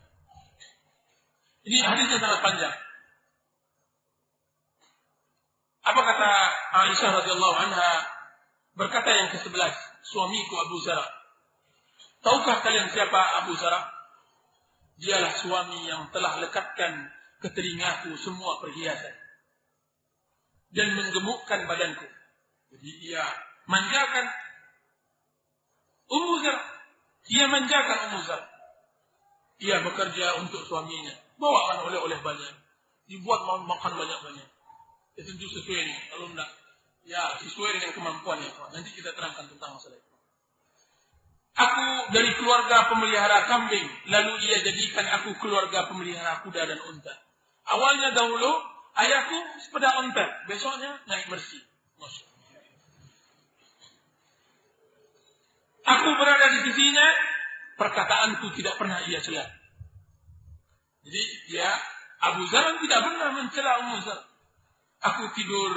Ini 1.69 1.85
hadisnya 1.85 2.17
sangat 2.17 2.41
panjang. 2.41 2.77
Apa 5.85 6.01
kata 6.01 6.31
Aisyah 6.85 7.11
radhiyallahu 7.21 7.57
anha 7.61 7.93
berkata 8.73 9.11
yang 9.13 9.29
ke-11, 9.37 9.73
suamiku 10.01 10.55
Abu 10.65 10.81
Zara. 10.81 11.05
Tahukah 12.25 12.65
kalian 12.65 12.89
siapa 12.89 13.45
Abu 13.45 13.53
Zara? 13.61 13.85
Dialah 14.97 15.37
suami 15.37 15.85
yang 15.85 16.09
telah 16.09 16.41
lekatkan 16.41 17.13
ke 17.39 17.53
telingaku 17.53 18.17
semua 18.17 18.59
perhiasan 18.65 19.15
dan 20.73 20.89
menggemukkan 20.97 21.69
badanku. 21.69 22.09
Jadi 22.73 23.13
ia 23.13 23.25
manjakan 23.69 24.27
Ummu 26.09 26.35
Zar. 26.41 26.59
Ia 27.29 27.45
manjakan 27.47 27.99
Ummu 28.09 28.21
Zar. 28.25 28.43
Ia 29.61 29.77
bekerja 29.85 30.41
untuk 30.41 30.65
suaminya. 30.65 31.28
Bawakan 31.39 31.89
oleh-oleh 31.91 32.19
banyak. 32.21 32.55
Dibuat 33.09 33.41
makan 33.47 33.93
banyak-banyak. 33.95 34.49
Ya 35.17 35.23
tentu 35.25 35.47
sesuai 35.49 35.79
ini. 35.81 35.97
Kalau 36.13 36.27
enggak, 36.29 36.51
ya 37.07 37.39
sesuai 37.41 37.79
dengan 37.79 37.91
kemampuannya. 37.95 38.51
Nanti 38.75 38.91
kita 38.93 39.15
terangkan 39.15 39.49
tentang 39.49 39.79
masalah 39.79 39.97
itu. 39.97 40.07
Aku 41.59 42.15
dari 42.15 42.31
keluarga 42.39 42.87
pemelihara 42.87 43.51
kambing, 43.51 43.83
lalu 44.07 44.33
ia 44.47 44.63
jadikan 44.63 45.03
aku 45.19 45.35
keluarga 45.43 45.91
pemelihara 45.91 46.47
kuda 46.47 46.71
dan 46.71 46.79
unta. 46.87 47.11
Awalnya 47.67 48.15
dahulu 48.15 48.79
Ayahku 48.99 49.39
sepeda 49.63 49.95
ontel, 50.03 50.27
besoknya 50.51 50.91
naik 51.07 51.31
bersih. 51.31 51.63
Aku 55.89 56.09
berada 56.21 56.47
di 56.53 56.59
sisinya, 56.69 57.07
perkataanku 57.79 58.53
tidak 58.59 58.75
pernah 58.77 58.99
ia 59.07 59.23
celah. 59.23 59.47
Jadi 61.09 61.25
dia 61.49 61.73
Abu 62.21 62.45
Zar 62.53 62.77
tidak 62.77 63.01
pernah 63.01 63.33
mencela 63.33 63.81
Ummu 63.81 63.97
Zar. 64.05 64.21
Aku 65.09 65.33
tidur 65.33 65.73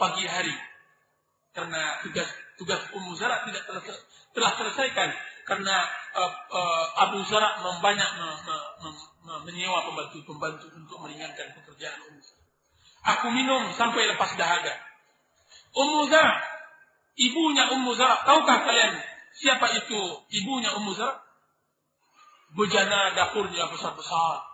pagi 0.00 0.24
hari 0.24 0.56
karena 1.52 2.00
tugas 2.00 2.32
tugas 2.56 2.80
Ummu 2.96 3.12
Zara 3.12 3.44
tidak 3.44 3.68
telah, 3.68 3.84
telah 4.32 4.52
selesaikan 4.56 5.12
karena 5.44 5.76
uh, 6.16 6.32
uh, 6.48 6.86
Abu 7.08 7.20
Zara 7.28 7.60
membanyak 7.60 8.08
me, 8.16 8.28
me, 8.48 8.56
me, 9.28 9.34
menyewa 9.44 9.84
pembantu-pembantu 9.84 10.72
untuk 10.72 10.96
meringankan 11.04 11.52
pekerjaan 11.60 12.00
Ummu 12.08 12.20
Zara. 12.24 12.44
Aku 13.18 13.28
minum 13.28 13.68
sampai 13.76 14.08
lepas 14.08 14.32
dahaga. 14.40 14.80
Ummu 15.76 16.08
Zara, 16.08 16.40
ibunya 17.20 17.68
Ummu 17.76 17.92
Zara, 18.00 18.24
tahukah 18.24 18.64
kalian 18.64 18.96
siapa 19.36 19.76
itu 19.76 20.00
ibunya 20.40 20.72
Ummu 20.72 20.96
Zara? 20.96 21.27
Bejana 22.56 23.12
dapurnya 23.12 23.68
besar-besar. 23.68 24.44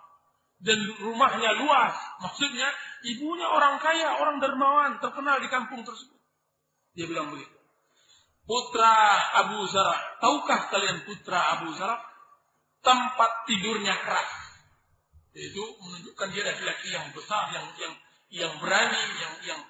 Dan 0.59 0.79
rumahnya 0.99 1.55
luas. 1.59 1.95
Maksudnya 2.23 2.67
ibunya 3.05 3.47
orang 3.47 3.79
kaya, 3.79 4.19
orang 4.19 4.39
dermawan, 4.39 4.99
terkenal 5.03 5.39
di 5.39 5.47
kampung 5.51 5.83
tersebut. 5.83 6.19
Dia 6.95 7.05
bilang 7.11 7.31
begitu. 7.31 7.55
Putra 8.45 8.95
Abu 9.45 9.67
Zara. 9.67 9.95
Tahukah 10.21 10.71
kalian 10.71 11.03
putra 11.03 11.59
Abu 11.59 11.73
Zara? 11.75 11.97
Tempat 12.85 13.49
tidurnya 13.49 13.97
keras 14.05 14.45
itu 15.35 15.63
menunjukkan 15.83 16.31
dia 16.31 16.47
laki-laki 16.47 16.95
yang 16.95 17.11
besar, 17.11 17.51
yang 17.51 17.67
yang 17.75 17.93
yang 18.31 18.53
berani, 18.63 19.03
yang 19.19 19.33
yang 19.43 19.61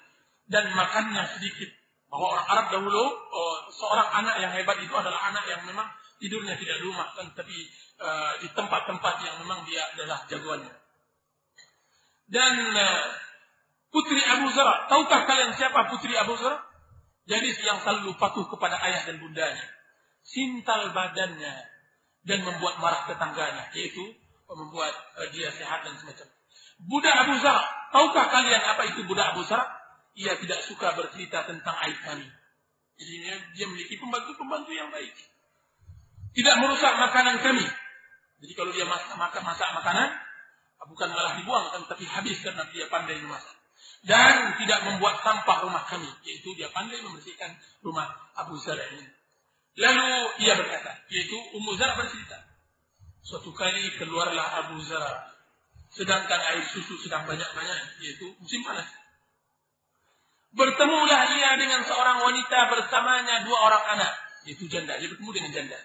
dan 0.46 0.70
makannya 0.70 1.26
sedikit. 1.34 1.66
Bahwa 2.06 2.38
orang 2.38 2.46
Arab 2.46 2.66
dahulu 2.70 3.02
oh, 3.34 3.56
seorang 3.74 4.08
anak 4.22 4.38
yang 4.38 4.54
hebat 4.54 4.78
itu 4.78 4.94
adalah 4.94 5.26
anak 5.26 5.42
yang 5.50 5.58
memang 5.66 5.90
tidurnya 6.22 6.54
tidak 6.54 6.78
di 6.78 6.86
kan, 7.18 7.26
tapi 7.34 7.66
uh, 8.00 8.32
di 8.40 8.48
tempat-tempat 8.52 9.14
yang 9.24 9.34
memang 9.44 9.64
dia 9.64 9.82
adalah 9.94 10.24
jagoannya. 10.28 10.74
Dan 12.26 12.54
uh, 12.74 13.06
putri 13.94 14.20
Abu 14.26 14.50
Zara, 14.52 14.90
tahukah 14.90 15.24
kalian 15.24 15.54
siapa 15.54 15.88
putri 15.88 16.12
Abu 16.18 16.34
Zara? 16.36 16.60
Jadi 17.26 17.58
yang 17.66 17.82
selalu 17.82 18.14
patuh 18.22 18.46
kepada 18.46 18.78
ayah 18.86 19.02
dan 19.02 19.18
bundanya. 19.18 19.66
Sintal 20.22 20.94
badannya 20.94 21.54
dan 22.26 22.42
membuat 22.42 22.82
marah 22.82 23.06
tetangganya, 23.06 23.70
yaitu 23.74 24.02
membuat 24.50 24.94
uh, 25.18 25.28
dia 25.30 25.50
sehat 25.50 25.86
dan 25.86 25.94
semacam. 25.98 26.26
Budak 26.76 27.14
Abu 27.24 27.34
Zar, 27.40 27.62
tahukah 27.90 28.26
kalian 28.28 28.62
apa 28.62 28.82
itu 28.92 29.06
budak 29.08 29.34
Abu 29.34 29.42
Zar? 29.48 29.64
Ia 30.16 30.32
tidak 30.40 30.64
suka 30.64 30.96
bercerita 30.96 31.44
tentang 31.44 31.76
aib 31.88 31.98
kami. 32.04 32.24
Jadi 32.96 33.14
dia 33.52 33.64
memiliki 33.68 34.00
pembantu-pembantu 34.00 34.72
yang 34.72 34.88
baik. 34.88 35.12
Tidak 36.32 36.54
merusak 36.60 36.92
makanan 36.96 37.40
kami. 37.44 37.64
Jadi 38.46 38.54
kalau 38.54 38.70
dia 38.70 38.86
masak, 38.86 39.18
masak, 39.18 39.42
masak 39.42 39.68
makanan, 39.74 40.14
bukan 40.86 41.08
malah 41.10 41.34
dibuang, 41.34 41.66
kan, 41.74 41.82
tapi 41.90 42.06
habis 42.06 42.38
karena 42.46 42.62
dia 42.70 42.86
pandai 42.86 43.18
memasak. 43.18 43.58
Dan 44.06 44.54
tidak 44.62 44.86
membuat 44.86 45.18
sampah 45.18 45.66
rumah 45.66 45.82
kami, 45.90 46.06
yaitu 46.22 46.54
dia 46.54 46.70
pandai 46.70 47.02
membersihkan 47.02 47.58
rumah 47.82 48.06
Abu 48.38 48.54
Zar 48.62 48.78
ini. 48.78 49.02
Lalu 49.82 50.46
ia 50.46 50.54
berkata, 50.54 50.94
yaitu 51.10 51.34
Ummu 51.58 51.74
Zar 51.74 51.98
bercerita, 51.98 52.38
Suatu 53.26 53.50
kali 53.50 53.90
keluarlah 53.98 54.62
Abu 54.62 54.78
Zara. 54.86 55.34
Sedangkan 55.90 56.38
air 56.54 56.62
susu 56.70 56.94
sedang 57.02 57.26
banyak-banyak, 57.26 57.98
yaitu 57.98 58.30
musim 58.38 58.62
panas. 58.62 58.86
Bertemulah 60.54 61.34
ia 61.34 61.58
dengan 61.58 61.82
seorang 61.82 62.22
wanita 62.22 62.70
bersamanya 62.70 63.42
dua 63.42 63.58
orang 63.66 63.98
anak, 63.98 64.12
yaitu 64.46 64.70
janda. 64.70 64.94
Dia 65.02 65.10
bertemu 65.10 65.30
dengan 65.34 65.50
janda. 65.58 65.78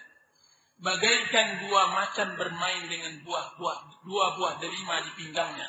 Bagaikan 0.80 1.68
dua 1.68 1.82
macan 1.92 2.34
bermain 2.40 2.84
dengan 2.88 3.20
buah-buah 3.26 3.78
dua 4.06 4.26
buah 4.38 4.54
delima 4.58 5.02
di 5.04 5.10
pinggangnya. 5.20 5.68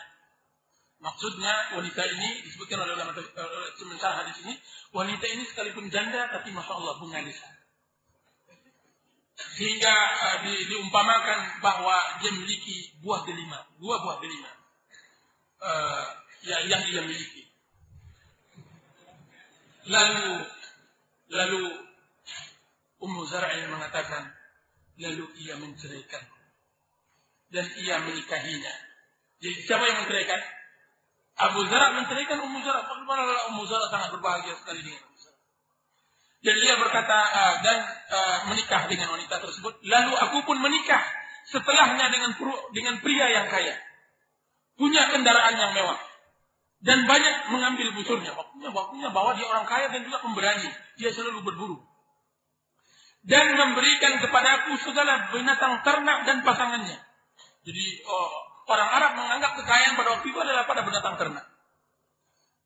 Maksudnya 1.03 1.75
wanita 1.75 2.01
ini 2.15 2.47
disebutkan 2.47 2.79
oleh 2.79 2.95
ulama 2.95 3.11
sementara 3.75 4.23
hadis 4.23 4.39
ini, 4.47 4.55
wanita 4.95 5.27
ini 5.27 5.43
sekalipun 5.43 5.91
janda 5.91 6.31
tapi 6.31 6.55
masya 6.55 6.73
Allah 6.79 6.95
bunga 6.95 7.19
lisan. 7.19 7.53
Sehingga 9.33 9.91
uh, 9.91 10.37
di, 10.47 10.53
diumpamakan 10.71 11.59
bahwa 11.59 12.23
dia 12.23 12.31
memiliki 12.31 12.95
buah 13.03 13.27
delima, 13.27 13.59
dua 13.81 13.99
buah 13.99 14.17
delima 14.23 14.51
uh, 15.59 16.05
ya, 16.47 16.57
yang 16.71 16.81
dia 16.87 17.01
miliki. 17.03 17.43
Lalu 19.91 20.47
lalu 21.33 21.63
Ummu 23.03 23.27
Zar'in 23.27 23.67
mengatakan, 23.67 24.31
lalu 25.01 25.25
ia 25.41 25.57
menceraikan 25.57 26.23
dan 27.53 27.65
ia 27.77 28.01
menikahinya. 28.01 28.73
Jadi 29.37 29.55
siapa 29.61 29.85
yang 29.85 29.97
menceraikan? 30.05 30.41
Abu 31.33 31.65
Zara 31.69 31.97
menceraikan 31.97 32.41
Ummu 32.41 32.59
Zara. 32.65 32.85
Bagaimana 32.85 33.53
Ummu 33.53 33.63
Zara 33.69 33.85
sangat 33.89 34.09
berbahagia 34.17 34.57
sekali 34.57 34.81
dengan 34.85 35.01
Abu 35.05 35.17
Zara. 35.21 35.39
Dan 36.43 36.55
ia 36.61 36.75
berkata 36.81 37.17
uh, 37.17 37.55
dan 37.61 37.77
uh, 38.09 38.37
menikah 38.53 38.89
dengan 38.89 39.13
wanita 39.13 39.41
tersebut. 39.41 39.73
Lalu 39.85 40.13
aku 40.17 40.37
pun 40.45 40.57
menikah 40.61 41.01
setelahnya 41.49 42.09
dengan 42.09 42.31
dengan 42.73 42.95
pria 43.01 43.29
yang 43.29 43.47
kaya. 43.49 43.77
Punya 44.73 45.09
kendaraan 45.13 45.53
yang 45.53 45.71
mewah. 45.77 46.01
Dan 46.83 47.07
banyak 47.07 47.53
mengambil 47.53 47.95
busurnya. 47.95 48.35
Waktunya, 48.35 48.69
waktunya 48.73 49.09
bahwa 49.13 49.37
dia 49.39 49.47
orang 49.47 49.63
kaya 49.69 49.87
dan 49.93 50.03
juga 50.03 50.19
pemberani. 50.19 50.67
Dia 50.99 51.15
selalu 51.15 51.45
berburu. 51.45 51.79
Dan 53.23 53.55
memberikan 53.55 54.19
kepadaku 54.19 54.75
segala 54.83 55.31
binatang 55.31 55.79
ternak 55.87 56.27
dan 56.27 56.43
pasangannya. 56.43 56.99
Jadi 57.63 57.85
oh, 58.03 58.31
orang 58.67 58.89
Arab 58.99 59.11
menganggap 59.15 59.51
kekayaan 59.63 59.95
pada 59.95 60.09
waktu 60.19 60.27
itu 60.27 60.39
adalah 60.43 60.67
pada 60.67 60.83
binatang 60.83 61.15
ternak. 61.15 61.45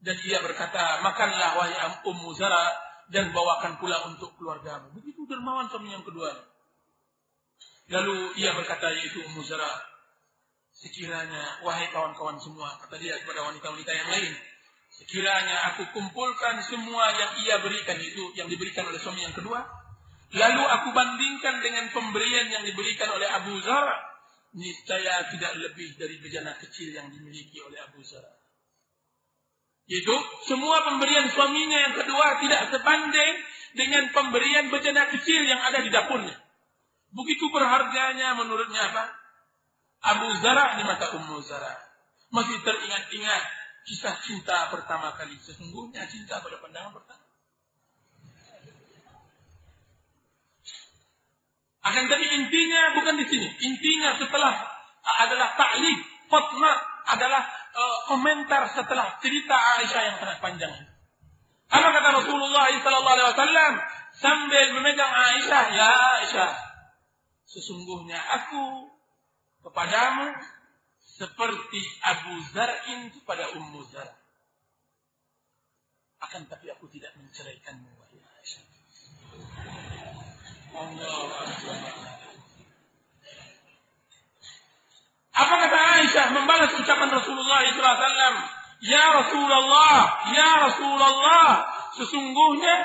Dan 0.02 0.18
ia 0.26 0.42
berkata, 0.42 1.02
makanlah 1.02 1.58
wahai 1.58 1.78
Ummu 2.06 2.30
Zara 2.38 2.74
dan 3.10 3.34
bawakan 3.34 3.82
pula 3.82 4.06
untuk 4.10 4.34
keluargamu. 4.38 4.94
Begitu 4.98 5.26
dermawan 5.26 5.70
suami 5.70 5.94
yang 5.94 6.06
kedua. 6.06 6.34
Lalu 7.88 8.36
ia 8.42 8.52
berkata 8.54 8.92
yaitu 8.94 9.24
Ummu 9.26 9.42
Zara, 9.46 9.70
sekiranya 10.76 11.64
wahai 11.66 11.90
kawan-kawan 11.90 12.38
semua, 12.38 12.78
kata 12.84 13.00
dia 13.02 13.18
kepada 13.24 13.48
wanita-wanita 13.48 13.92
yang 13.96 14.10
lain, 14.12 14.34
sekiranya 14.92 15.74
aku 15.74 15.90
kumpulkan 15.96 16.62
semua 16.62 17.10
yang 17.16 17.32
ia 17.48 17.56
berikan 17.64 17.98
itu 17.98 18.36
yang 18.38 18.46
diberikan 18.52 18.86
oleh 18.86 19.00
suami 19.00 19.24
yang 19.26 19.34
kedua, 19.34 19.64
lalu 20.36 20.64
aku 20.64 20.90
bandingkan 20.92 21.64
dengan 21.64 21.88
pemberian 21.96 22.52
yang 22.52 22.64
diberikan 22.68 23.14
oleh 23.16 23.28
Abu 23.32 23.56
Zara, 23.64 23.96
niscaya 24.58 25.30
tidak 25.32 25.54
lebih 25.60 25.96
dari 25.96 26.18
bejana 26.20 26.58
kecil 26.60 26.92
yang 26.92 27.08
dimiliki 27.14 27.62
oleh 27.64 27.80
Abu 27.84 28.04
Zara. 28.04 28.32
Itu 29.88 30.16
semua 30.44 30.84
pemberian 30.84 31.32
suaminya 31.32 31.80
yang 31.80 31.96
kedua 31.96 32.44
tidak 32.44 32.76
sebanding 32.76 33.34
dengan 33.72 34.12
pemberian 34.12 34.68
bejana 34.68 35.08
kecil 35.16 35.48
yang 35.48 35.64
ada 35.64 35.80
di 35.80 35.88
dapurnya. 35.88 36.36
Begitu 37.16 37.48
berharganya 37.48 38.36
menurutnya 38.36 38.84
apa? 38.84 39.04
Abu 40.12 40.28
Zara 40.44 40.76
di 40.76 40.84
mata 40.84 41.16
Ummu 41.16 41.40
Zara. 41.40 41.72
Masih 42.36 42.60
teringat-ingat 42.68 43.44
kisah 43.88 44.20
cinta 44.28 44.68
pertama 44.68 45.16
kali. 45.16 45.40
Sesungguhnya 45.40 46.04
cinta 46.12 46.44
pada 46.44 46.60
pandangan 46.60 46.92
pertama. 46.92 47.27
Akan 51.88 52.12
tapi 52.12 52.26
intinya 52.36 53.00
bukan 53.00 53.16
di 53.16 53.26
sini. 53.32 53.48
Intinya 53.64 54.20
setelah 54.20 54.54
adalah 55.24 55.56
ta'lim. 55.56 56.00
Fatma 56.28 56.72
adalah 57.08 57.48
uh, 57.72 57.98
komentar 58.12 58.68
setelah 58.76 59.16
cerita 59.24 59.56
Aisyah 59.56 60.02
yang 60.12 60.18
sangat 60.20 60.38
panjang. 60.44 60.74
Apa 61.68 61.88
kata 61.96 62.10
Rasulullah 62.24 62.68
SAW 62.72 63.76
sambil 64.20 64.66
memegang 64.76 65.08
Aisyah, 65.12 65.64
ya 65.72 65.92
Aisyah, 66.20 66.52
sesungguhnya 67.48 68.20
aku 68.20 68.92
kepadamu 69.64 70.36
seperti 71.18 71.82
Abu 72.04 72.34
Zar'in 72.54 73.10
kepada 73.10 73.52
Ummu 73.58 73.82
Zar. 73.90 74.12
Akan 76.22 76.46
tapi 76.46 76.70
aku 76.70 76.90
tidak 76.92 77.16
menceraikanmu. 77.18 77.97
Apa 85.38 85.54
kata 85.58 85.78
Aisyah 85.98 86.28
membalas 86.38 86.72
ucapan 86.78 87.10
Rasulullah 87.18 87.66
SAW? 87.66 88.38
Ya 88.86 89.06
Rasulullah, 89.10 90.22
ya 90.38 90.50
Rasulullah, 90.70 91.50
sesungguhnya 91.98 92.76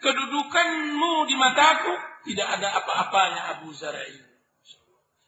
kedudukanmu 0.00 1.28
di 1.28 1.36
mataku 1.36 1.92
tidak 2.24 2.56
ada 2.56 2.72
apa-apanya 2.72 3.60
Abu 3.60 3.76
Zara 3.76 4.00
ini. 4.00 4.32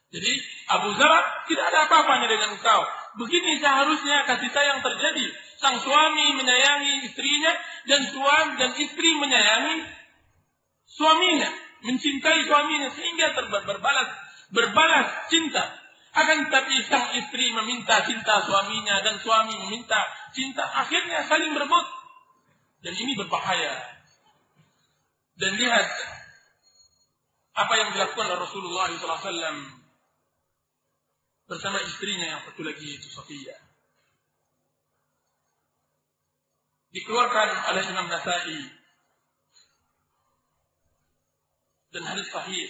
Jadi 0.09 0.33
Abu 0.73 0.97
Zara 0.97 1.45
tidak 1.45 1.65
ada 1.69 1.85
apa-apanya 1.85 2.25
dengan 2.25 2.57
engkau. 2.57 2.81
Begini 3.21 3.61
seharusnya 3.61 4.25
kasih 4.25 4.49
sayang 4.49 4.81
terjadi. 4.81 5.29
Sang 5.61 5.77
suami 5.77 6.33
menyayangi 6.41 7.05
istrinya 7.05 7.53
dan 7.85 8.01
suami 8.09 8.53
dan 8.57 8.71
istri 8.81 9.13
menyayangi 9.13 9.85
suaminya 10.89 11.64
mencintai 11.85 12.49
suaminya 12.49 12.89
sehingga 12.91 13.37
berbalas 13.63 14.09
berbalas 14.49 15.29
cinta. 15.29 15.63
Akan 16.15 16.47
tetapi 16.47 16.75
sang 16.87 17.11
istri 17.19 17.51
meminta 17.51 17.99
cinta 18.07 18.39
suaminya 18.47 19.03
dan 19.03 19.19
suami 19.19 19.51
meminta 19.67 19.99
cinta, 20.31 20.63
akhirnya 20.63 21.27
saling 21.27 21.51
berebut. 21.51 21.85
Dan 22.79 22.95
ini 22.95 23.19
berbahaya. 23.19 23.75
Dan 25.35 25.59
lihat 25.59 25.87
apa 27.55 27.73
yang 27.75 27.89
dilakukan 27.91 28.31
oleh 28.31 28.39
Rasulullah 28.39 28.87
SAW 28.87 29.83
bersama 31.45 31.77
istrinya 31.83 32.27
yang 32.35 32.41
satu 32.47 32.63
lagi 32.63 32.95
itu 32.95 33.07
Sofia. 33.11 33.59
Dikeluarkan 36.95 37.75
oleh 37.75 37.83
Imam 37.91 38.07
Nasai 38.07 38.55
dan 41.95 42.03
hadis 42.03 42.27
sahih. 42.27 42.67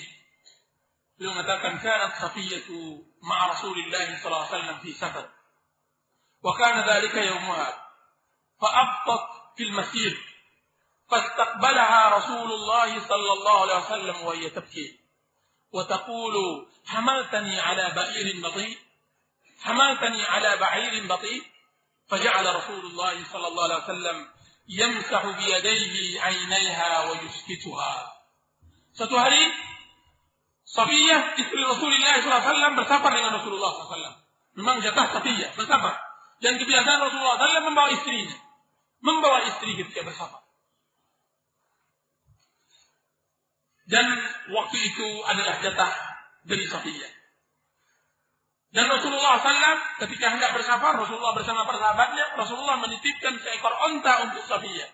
Beliau 1.18 1.34
mengatakan 1.34 1.82
kanat 1.82 2.22
Safiyatu 2.22 3.02
ma'a 3.26 3.58
Rasulillah 3.58 4.06
sallallahu 4.22 4.46
alaihi 4.46 4.54
wasallam 4.54 4.78
fi 4.86 4.90
safar. 4.94 5.26
Wa 6.46 6.54
kana 6.54 6.86
dhalika 6.86 7.26
yawmuha. 7.26 7.68
Fa'abtat 8.62 9.24
fil 9.58 9.74
masir. 9.74 10.14
فاستقبلها 11.06 12.18
رسول 12.18 12.50
الله 12.52 13.00
صلى 13.00 13.32
الله 13.34 13.62
عليه 13.62 13.78
وسلم 13.86 14.18
وهي 14.26 14.50
تبكي 14.50 15.00
وتقول 15.72 16.36
حملتني 16.86 17.60
على 17.60 17.94
بعير 17.96 18.42
بطيء 18.42 18.78
حملتني 19.62 20.24
على 20.26 20.58
بعير 20.58 21.06
بطيء 21.06 21.44
فجعل 22.10 22.56
رسول 22.56 22.86
الله 22.86 23.16
صلى 23.34 23.48
الله 23.48 23.64
عليه 23.64 23.84
وسلم 23.84 24.18
يمسح 24.70 25.26
بيديه 25.26 26.22
عينيها 26.22 27.10
ويسكتها 27.10 28.15
Suatu 28.96 29.16
hari 29.20 29.44
Safiyah 30.66 31.38
istri 31.38 31.62
Rasulullah 31.62 32.16
SAW 32.24 32.80
bersafar 32.80 33.12
dengan 33.12 33.38
Rasulullah 33.38 33.70
SAW. 33.76 34.16
Memang 34.56 34.80
jatah 34.80 35.20
Safiyah 35.20 35.52
bersafar. 35.60 36.00
Dan 36.40 36.56
kebiasaan 36.58 37.00
Rasulullah 37.04 37.36
SAW 37.38 37.68
membawa 37.70 37.90
istrinya. 37.92 38.36
Membawa 39.04 39.44
istri 39.52 39.76
ketika 39.76 40.08
bersafar. 40.08 40.42
Dan 43.86 44.10
waktu 44.50 44.78
itu 44.82 45.08
adalah 45.30 45.62
jatah 45.62 45.94
dari 46.48 46.66
Safiyah. 46.66 47.12
Dan 48.76 48.92
Rasulullah 48.92 49.40
SAW 49.40 50.04
ketika 50.08 50.36
hendak 50.36 50.52
bersafar, 50.52 51.00
Rasulullah 51.00 51.36
bersama 51.36 51.64
persahabatnya, 51.64 52.36
Rasulullah 52.36 52.80
menitipkan 52.80 53.40
seekor 53.40 53.72
onta 53.92 54.28
untuk 54.28 54.44
Safiyah. 54.44 54.90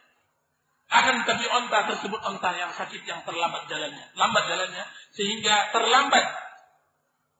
Akan 0.92 1.24
tetapi 1.24 1.48
onta 1.48 1.88
tersebut 1.88 2.20
onta 2.20 2.52
yang 2.52 2.76
sakit 2.76 3.08
yang 3.08 3.24
terlambat 3.24 3.64
jalannya. 3.72 4.12
Lambat 4.20 4.44
jalannya 4.44 4.84
sehingga 5.16 5.72
terlambat 5.72 6.26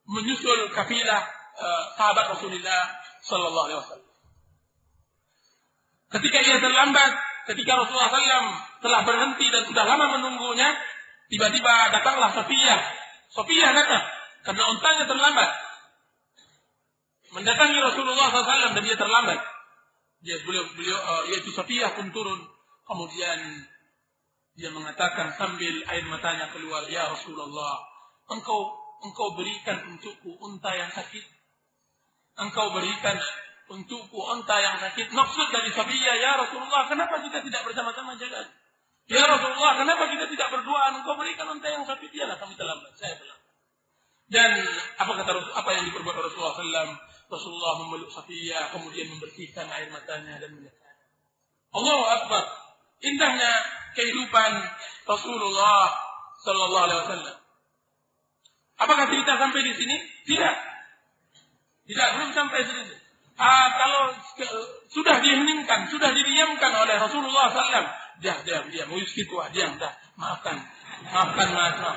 menyusul 0.08 0.72
kafilah 0.72 1.20
uh, 1.60 1.84
sahabat 2.00 2.32
Rasulullah 2.32 2.96
Sallallahu 3.28 3.66
Alaihi 3.68 3.80
Wasallam. 3.84 4.12
Ketika 6.12 6.38
ia 6.44 6.58
terlambat, 6.64 7.12
ketika 7.48 7.72
Rasulullah 7.80 8.12
SAW 8.12 8.52
telah 8.84 9.02
berhenti 9.08 9.48
dan 9.48 9.64
sudah 9.64 9.84
lama 9.88 10.20
menunggunya, 10.20 10.76
tiba-tiba 11.32 11.72
datanglah 11.96 12.36
Sofia. 12.36 12.76
Sofia 13.32 13.72
datang 13.72 14.04
karena 14.44 14.64
ontanya 14.76 15.08
terlambat. 15.08 15.50
Mendatangi 17.32 17.80
Rasulullah 17.80 18.28
SAW 18.28 18.76
dan 18.76 18.84
dia 18.84 19.00
terlambat. 19.00 19.40
Dia 20.20 20.40
beliau 20.44 20.68
beliau 20.76 21.00
uh, 21.00 21.24
yaitu 21.32 21.52
Sofia 21.56 21.96
pun 21.96 22.12
turun 22.12 22.51
Kemudian 22.92 23.40
dia 24.60 24.68
mengatakan 24.76 25.32
sambil 25.40 25.80
air 25.88 26.04
matanya 26.12 26.52
keluar, 26.52 26.84
Ya 26.92 27.08
Rasulullah, 27.08 27.80
engkau 28.28 28.68
engkau 29.08 29.32
berikan 29.40 29.96
untukku 29.96 30.36
unta 30.44 30.76
yang 30.76 30.92
sakit. 30.92 31.24
Engkau 32.36 32.76
berikan 32.76 33.16
untukku 33.72 34.20
unta 34.20 34.60
yang 34.60 34.76
sakit. 34.84 35.08
Maksud 35.08 35.48
dari 35.56 35.72
Sabiya, 35.72 36.20
Ya 36.20 36.36
Rasulullah, 36.36 36.92
kenapa 36.92 37.24
kita 37.24 37.40
tidak 37.40 37.64
bersama-sama 37.64 38.20
jalan? 38.20 38.44
Ya 39.08 39.24
Rasulullah, 39.24 39.80
kenapa 39.80 40.12
kita 40.12 40.28
tidak 40.28 40.52
berdoa? 40.52 40.92
Engkau 40.92 41.16
berikan 41.16 41.48
unta 41.48 41.72
yang 41.72 41.88
sapi 41.88 42.12
dia 42.12 42.28
lah 42.28 42.36
kami 42.36 42.60
terlambat. 42.60 42.92
Saya 43.00 43.16
terlambat. 43.16 43.56
Dan 44.32 44.52
apa 45.00 45.12
kata 45.16 45.32
apa 45.56 45.70
yang 45.80 45.84
diperbuat 45.88 46.16
Rasulullah 46.16 46.60
SAW? 46.60 46.92
Rasulullah 47.32 47.74
memeluk 47.88 48.12
Safiyah, 48.12 48.76
kemudian 48.76 49.08
membersihkan 49.16 49.64
air 49.72 49.88
matanya 49.88 50.44
dan 50.44 50.52
menyekanya. 50.52 51.08
Allahu 51.72 52.04
Akbar. 52.04 52.71
Indahnya 53.02 53.52
kehidupan 53.98 54.52
Rasulullah 55.10 55.90
Sallallahu 56.46 56.86
Alaihi 56.86 57.02
Wasallam. 57.06 57.38
Apakah 58.82 59.06
cerita 59.10 59.38
sampai 59.38 59.62
di 59.62 59.74
sini? 59.78 59.96
Tidak. 60.26 60.56
Tidak, 61.86 62.08
belum 62.18 62.32
sampai 62.34 62.60
di 62.66 62.74
sini. 62.74 62.96
Ah, 63.42 63.68
kalau 63.74 64.04
ke, 64.38 64.46
sudah 64.94 65.18
diheningkan, 65.22 65.90
sudah 65.90 66.14
didiamkan 66.14 66.74
oleh 66.78 66.94
Rasulullah 66.98 67.50
SAW, 67.50 67.90
diam, 68.22 68.40
diam, 68.46 68.66
diam, 68.70 68.90
whisky 68.94 69.26
tua, 69.26 69.50
diam, 69.50 69.82
dah, 69.82 69.90
maafkan, 70.14 70.62
maafkan, 71.10 71.48
maafkan. 71.50 71.96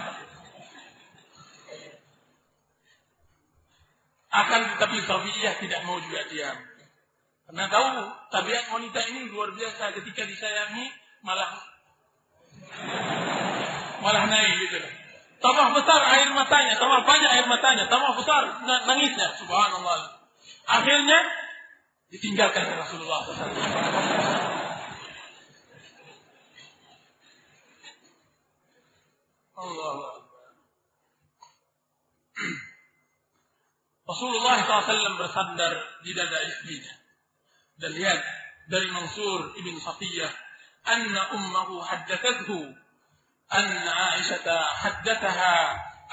Akan 4.35 4.61
tetapi 4.75 4.99
Safiyah 5.05 5.55
tidak 5.63 5.81
mau 5.87 6.01
juga 6.01 6.27
diam. 6.33 6.57
Karena 7.45 7.65
tahu 7.69 7.89
tabiat 8.33 8.73
wanita 8.73 9.01
ini 9.12 9.29
luar 9.29 9.53
biasa 9.53 9.93
ketika 10.01 10.25
disayangi 10.25 10.89
malah 11.21 11.61
malah 14.01 14.25
naik 14.29 14.65
gitu. 14.65 14.81
Tambah 15.45 15.77
besar 15.77 16.01
air 16.09 16.33
matanya, 16.33 16.73
tambah 16.81 17.05
banyak 17.05 17.31
air 17.37 17.45
matanya, 17.45 17.85
tambah 17.85 18.16
besar 18.16 18.65
nangisnya. 18.65 19.37
Subhanallah. 19.37 20.25
Akhirnya 20.65 21.21
ditinggalkan 22.09 22.65
Rasulullah 22.81 23.21
SAW. 23.29 23.53
Allah 29.55 30.25
Rasulullah 34.05 34.55
SAW 34.65 35.21
bersandar 35.21 35.73
di 36.05 36.12
dada 36.16 36.39
istrinya. 36.45 37.04
Dan 37.81 37.91
lihat 37.95 38.21
dari 38.71 38.89
Mansur 38.95 39.59
ibn 39.59 39.75
Safiyah, 39.77 40.31
anna 40.87 41.35
ummahu 41.35 41.83
haddathathu 41.83 42.73
anna 43.51 43.91
Aisyah 44.15 44.47
haddathaha 44.85 45.57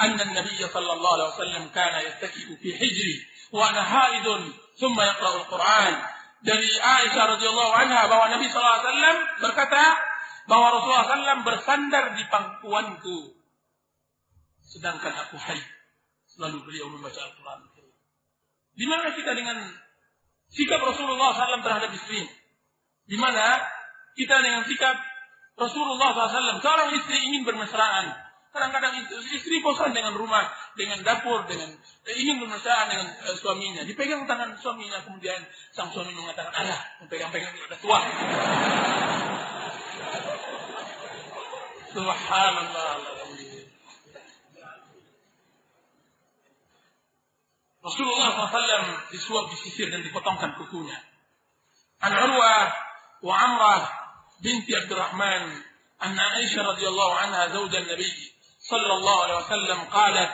anna 0.02 0.24
Nabi 0.36 0.58
sallallahu 0.58 1.16
alaihi 1.16 1.32
wasallam 1.38 1.64
kana 1.76 1.98
yattaki'u 2.02 2.58
fi 2.58 2.70
hijri 2.76 3.16
wa 3.54 3.70
ana 3.70 3.82
haidun 3.84 4.52
thumma 4.80 5.06
yaqra'u 5.06 5.46
al-Qur'an. 5.46 5.94
Dari 6.42 6.72
Aisyah 6.74 7.38
radhiyallahu 7.38 7.74
anha 7.78 8.10
bahwa 8.10 8.34
Nabi 8.34 8.50
sallallahu 8.50 9.46
berkata 9.46 9.84
bahwa 10.50 10.74
Rasulullah 10.74 11.06
SAW 11.06 11.46
bersandar 11.46 12.18
di 12.18 12.24
pangkuanku 12.26 13.38
sedangkan 14.66 15.14
aku 15.28 15.38
haid. 15.38 15.68
Lalu 16.40 16.64
beliau 16.66 16.90
membaca 16.90 17.22
Al-Quran. 17.22 17.60
Di 18.72 18.86
mana 18.88 19.14
kita 19.14 19.36
dengan 19.36 19.62
sikap 20.52 20.80
Rasulullah 20.84 21.32
SAW 21.34 21.64
terhadap 21.64 21.92
istri? 21.96 22.28
Di 23.08 23.18
mana 23.18 23.60
kita 24.16 24.40
dengan 24.44 24.64
sikap 24.68 24.96
Rasulullah 25.58 26.12
SAW? 26.14 26.60
Seorang 26.60 26.90
istri 26.96 27.18
ingin 27.32 27.44
bermesraan. 27.48 28.14
Kadang-kadang 28.52 28.92
istri 29.32 29.64
bosan 29.64 29.96
dengan 29.96 30.12
rumah, 30.12 30.44
dengan 30.76 31.00
dapur, 31.08 31.48
dengan 31.48 31.72
eh, 32.04 32.16
ingin 32.20 32.44
bermesraan 32.44 32.92
dengan 32.92 33.08
uh, 33.24 33.32
suaminya. 33.32 33.88
Dipegang 33.88 34.28
tangan 34.28 34.60
suaminya, 34.60 35.00
kemudian 35.08 35.40
sang 35.72 35.88
suami 35.88 36.12
mengatakan, 36.12 36.52
Allah, 36.52 36.84
pegang-pegang 37.08 37.56
ada 37.56 37.80
tua. 37.80 38.04
Subhanallah. 41.96 43.21
Rasulullah 47.82 48.30
SAW 48.46 49.10
disuap, 49.10 49.50
disisir 49.50 49.90
dan 49.90 50.06
dipotongkan 50.06 50.54
kukunya. 50.62 50.98
An 52.02 52.14
Urwah 52.14 52.70
wa 53.26 53.34
Amrah 53.34 53.82
binti 54.42 54.74
Abdurrahman 54.78 55.66
an 56.02 56.12
Aisyah 56.18 56.62
radhiyallahu 56.66 57.14
anha 57.26 57.50
زوج 57.54 57.74
النبي 57.76 58.18
صلى 58.62 58.94
الله 58.94 59.18
عليه 59.24 59.38
وسلم 59.38 59.80
قالت 59.90 60.32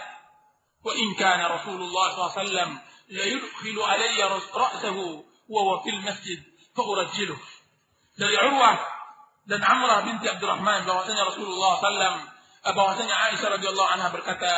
وإن 0.83 1.07
كان 1.15 1.39
رسول 1.39 1.79
الله 1.81 2.05
صلى 2.11 2.19
الله 2.19 2.31
عليه 2.31 2.41
وسلم 2.43 2.69
ليدخل 3.09 3.77
علي 3.81 4.19
رأسه 4.53 4.97
وهو 5.49 5.83
في 5.83 5.89
المسجد 5.89 6.39
dari 8.17 8.35
Urwah 8.37 8.77
dan 9.49 9.61
Amrah 9.65 10.05
binti 10.05 10.29
Abdurrahman 10.29 10.85
bahwasanya 10.85 11.25
Rasulullah 11.25 11.81
SAW 11.81 12.17
bahwasanya 12.69 13.15
Aisyah 13.31 13.49
radhiyallahu 13.57 13.89
anha 13.97 14.13
berkata 14.13 14.53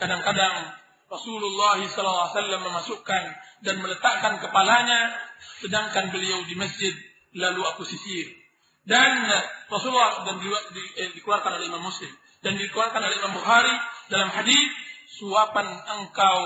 kadang-kadang 0.00 0.74
Rasulullah 1.12 1.76
SAW 1.76 2.32
memasukkan 2.40 3.22
dan 3.60 3.76
meletakkan 3.84 4.40
kepalanya, 4.40 5.12
sedangkan 5.60 6.08
beliau 6.08 6.40
di 6.48 6.56
masjid, 6.56 6.96
lalu 7.36 7.60
aku 7.68 7.84
sisir. 7.84 8.32
Dan 8.88 9.28
Rasulullah 9.68 10.24
dan 10.24 10.40
di, 10.40 10.48
di, 10.48 10.82
eh, 11.04 11.12
dikeluarkan 11.12 11.60
oleh 11.60 11.68
Imam 11.68 11.84
Muslim 11.84 12.08
dan 12.42 12.58
dikeluarkan 12.58 12.98
oleh 12.98 13.16
Imam 13.20 13.38
Bukhari 13.38 13.70
dalam 14.10 14.32
hadis 14.32 14.66
suapan 15.20 15.68
engkau 16.00 16.40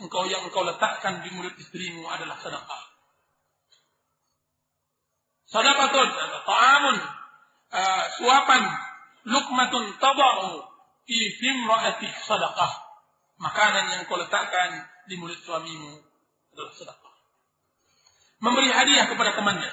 engkau 0.00 0.24
yang 0.30 0.40
engkau 0.46 0.64
letakkan 0.64 1.20
di 1.20 1.28
mulut 1.34 1.52
istrimu 1.58 2.08
adalah 2.08 2.40
sedekah. 2.40 2.82
Sadaqatun 5.44 6.08
ta'amun 6.48 6.96
uh, 7.68 8.04
suapan 8.16 8.62
lukmatun 9.28 9.92
tada'u 10.00 10.64
fi 11.04 11.18
fimra'ati 11.36 12.08
sadaqah 12.24 12.83
makanan 13.44 13.84
yang 13.92 14.00
kau 14.08 14.16
letakkan 14.16 14.88
di 15.04 15.20
mulut 15.20 15.36
suamimu 15.36 16.00
adalah 16.56 16.72
sedekah. 16.72 17.14
Memberi 18.40 18.72
hadiah 18.72 19.04
kepada 19.12 19.36
temannya. 19.36 19.72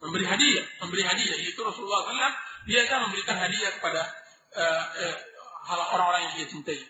Memberi 0.00 0.24
hadiah, 0.24 0.64
memberi 0.80 1.04
hadiah. 1.04 1.36
Yaitu 1.36 1.60
Rasulullah 1.60 2.04
SAW 2.08 2.36
biasa 2.64 2.92
memberikan 3.04 3.36
hadiah 3.36 3.70
kepada 3.76 4.02
uh, 4.56 4.84
uh, 5.04 5.16
orang-orang 5.92 6.28
yang 6.28 6.34
dia 6.40 6.48
cintai. 6.48 6.80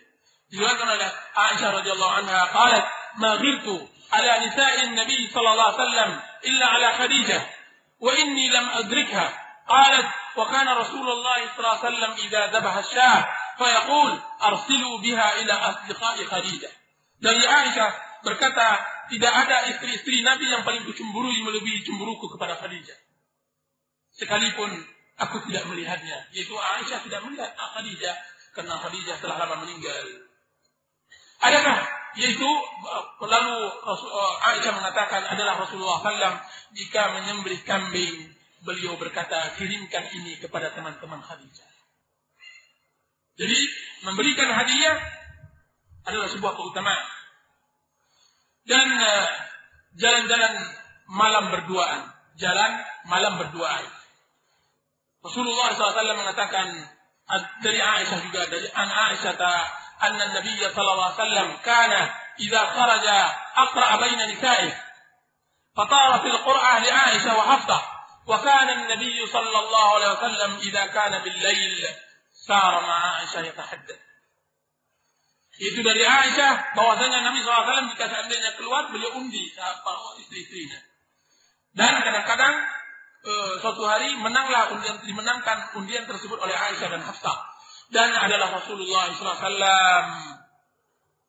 Diriwayatkan 0.51 0.87
oleh 0.87 1.09
Aisyah 1.35 1.69
radhiyallahu 1.83 2.13
anha 2.23 2.39
qalat 2.53 2.83
ma 3.19 3.31
ghirtu 3.39 3.75
ala 4.11 4.31
nisa'in 4.45 4.93
nabi 4.93 5.27
sallallahu 5.31 5.67
alaihi 5.73 5.79
wasallam 5.81 6.11
illa 6.47 6.65
ala 6.69 6.87
Khadijah 7.01 7.41
wa 7.99 8.11
inni 8.13 8.45
lam 8.53 8.65
adrikha 8.85 9.25
qalat 9.65 10.05
wa 10.37 10.45
kana 10.47 10.77
Rasulullah 10.79 11.41
sallallahu 11.41 11.59
alaihi 11.59 11.83
wasallam 11.83 12.13
idza 12.21 12.41
dhabaha 12.53 12.81
syah 12.85 13.19
fayaqul 13.57 14.11
arsilu 14.39 14.99
biha 15.01 15.27
ila 15.43 15.55
asdiqai 15.73 16.21
Khadijah. 16.27 16.73
Dari 17.19 17.43
Aisyah 17.43 17.91
berkata, 18.21 18.67
tidak 19.07 19.33
ada 19.33 19.69
istri-istri 19.71 20.25
Nabi 20.25 20.49
yang 20.49 20.65
paling 20.65 20.83
kucemburui 20.83 21.41
melebihi 21.45 21.85
cemburuku 21.85 22.31
kepada 22.35 22.57
Khadijah. 22.59 22.97
Sekalipun 24.15 24.71
aku 25.19 25.43
tidak 25.47 25.67
melihatnya, 25.69 26.27
yaitu 26.31 26.55
Aisyah 26.55 26.99
tidak 27.05 27.21
melihat 27.27 27.51
Khadijah 27.55 28.15
karena 28.55 28.75
Khadijah 28.79 29.17
telah 29.19 29.37
lama 29.43 29.67
meninggal. 29.67 30.05
Adakah 31.43 31.79
yaitu 32.15 32.47
lalu 33.27 33.57
Aisyah 34.55 34.71
mengatakan 34.71 35.27
adalah 35.27 35.59
Rasulullah 35.59 35.99
SAW 35.99 36.39
jika 36.71 37.11
menyembelih 37.11 37.59
kambing 37.67 38.31
beliau 38.63 38.95
berkata 38.95 39.53
kirimkan 39.59 40.09
ini 40.15 40.39
kepada 40.39 40.71
teman-teman 40.71 41.19
Khadijah. 41.19 41.74
Jadi 43.35 43.59
memberikan 44.07 44.47
hadiah 44.47 44.97
adalah 46.07 46.29
sebuah 46.31 46.53
keutamaan. 46.55 47.05
Dan 48.65 48.87
eh, 48.97 49.27
jalan-jalan 49.99 50.53
uh, 50.57 50.69
malam 51.11 51.53
berduaan, 51.53 52.01
jalan 52.39 52.71
malam 53.05 53.37
berduaan. 53.37 53.85
Rasulullah 55.21 55.73
SAW 55.73 56.21
mengatakan 56.21 56.67
dari 57.61 57.81
Aisyah 57.81 58.19
juga 58.29 58.45
dari 58.49 58.69
an 58.73 58.89
Aisyah 58.89 59.33
ta 59.37 59.53
anna 60.05 60.37
Nabi 60.37 60.53
sallallahu 60.61 61.09
alaihi 61.09 61.17
wasallam 61.17 61.49
kana 61.65 62.01
idza 62.37 62.61
kharaja 62.61 63.17
aqra 63.65 63.97
baina 63.97 64.29
nisa'i 64.29 64.69
fatara 65.73 66.21
fil 66.21 66.39
qur'an 66.45 66.77
li 66.85 66.91
Aisyah 66.93 67.33
wa 67.33 67.45
Hafsah 67.57 67.81
wa 68.25 68.37
kana 68.41 68.71
an-nabiy 68.85 69.17
sallallahu 69.25 69.91
alaihi 69.97 70.13
wasallam 70.13 70.51
idza 70.61 70.83
kana 70.93 71.17
bil 71.25 71.37
lail 71.41 71.73
sara 72.35 72.83
ma 72.83 73.23
Aisyah 73.23 73.47
yatahaddath 73.47 74.05
itu 75.55 75.79
dari 75.79 76.03
Aisyah 76.03 76.75
bahwasanya 76.75 77.23
Nabi 77.23 77.39
SAW 77.39 77.87
jika 77.95 78.11
seandainya 78.11 78.59
keluar 78.59 78.91
beliau 78.91 79.23
undi 79.23 79.55
para 79.55 80.19
istri-istrinya. 80.19 80.79
Dan 81.71 82.03
kadang-kadang 82.03 82.55
e, 83.23 83.33
suatu 83.63 83.87
hari 83.87 84.19
menanglah 84.19 84.75
undian 84.75 84.99
dimenangkan 85.07 85.79
undian 85.79 86.03
tersebut 86.03 86.35
oleh 86.43 86.51
Aisyah 86.51 86.91
dan 86.91 87.03
Hafsah. 87.07 87.39
Dan 87.87 88.11
adalah 88.11 88.51
Rasulullah 88.59 89.15
SAW 89.15 89.39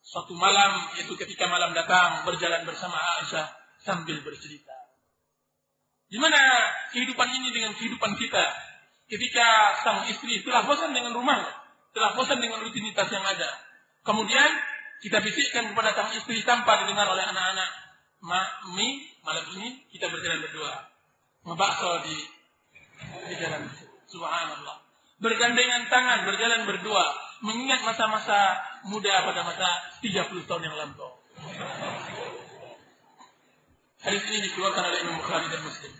suatu 0.03 0.35
malam 0.35 0.91
yaitu 0.99 1.15
ketika 1.15 1.47
malam 1.47 1.71
datang 1.71 2.27
berjalan 2.27 2.67
bersama 2.67 2.99
Aisyah 3.23 3.47
sambil 3.79 4.19
bercerita. 4.27 4.75
Di 6.11 6.19
mana 6.19 6.39
kehidupan 6.91 7.31
ini 7.31 7.55
dengan 7.55 7.79
kehidupan 7.79 8.19
kita? 8.19 8.43
Ketika 9.07 9.47
sang 9.83 10.07
istri 10.11 10.43
telah 10.43 10.67
bosan 10.67 10.91
dengan 10.91 11.15
rumahnya, 11.15 11.51
telah 11.95 12.15
bosan 12.19 12.43
dengan 12.43 12.63
rutinitas 12.63 13.07
yang 13.11 13.23
ada. 13.23 13.51
Kemudian 14.03 14.51
kita 15.03 15.23
bisikkan 15.23 15.73
kepada 15.73 15.95
sang 15.95 16.11
istri 16.15 16.43
tanpa 16.43 16.85
didengar 16.85 17.07
oleh 17.11 17.25
anak-anak. 17.27 17.71
Mi, 18.75 19.07
malam 19.23 19.47
ini 19.59 19.87
kita 19.95 20.11
berjalan 20.11 20.43
berdua. 20.43 20.73
Ngebakso 21.47 22.03
di, 22.03 22.17
di 23.31 23.35
jalan. 23.39 23.71
Subhanallah. 24.11 24.83
Bergandengan 25.23 25.87
tangan, 25.87 26.27
berjalan 26.27 26.67
berdua. 26.67 27.07
Mengingat 27.45 27.85
masa-masa 27.87 28.59
muda 28.89 29.23
pada 29.23 29.47
masa 29.47 29.69
30 30.03 30.49
tahun 30.49 30.63
yang 30.67 30.75
lampau. 30.75 31.23
Hadis 34.03 34.23
ini 34.31 34.39
dikeluarkan 34.51 34.83
oleh 34.87 34.99
Imam 35.03 35.19
Bukhari 35.19 35.47
dan 35.51 35.63
Muslim. 35.63 35.93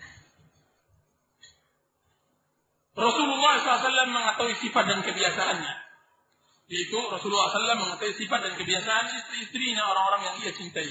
Rasulullah 2.97 3.61
SAW 3.61 4.09
mengetahui 4.09 4.57
sifat 4.57 4.83
dan 4.89 5.05
kebiasaannya. 5.05 5.73
Yaitu 6.67 6.97
Rasulullah 6.97 7.53
SAW 7.53 7.77
mengetahui 7.77 8.17
sifat 8.17 8.39
dan 8.41 8.53
kebiasaan 8.57 9.05
istri-istrinya 9.13 9.85
orang-orang 9.85 10.21
yang 10.33 10.35
ia 10.41 10.51
cintai. 10.57 10.89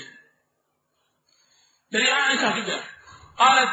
Dari 1.91 2.07
Aisyah 2.07 2.53
juga. 2.63 2.79
Qalat, 3.37 3.71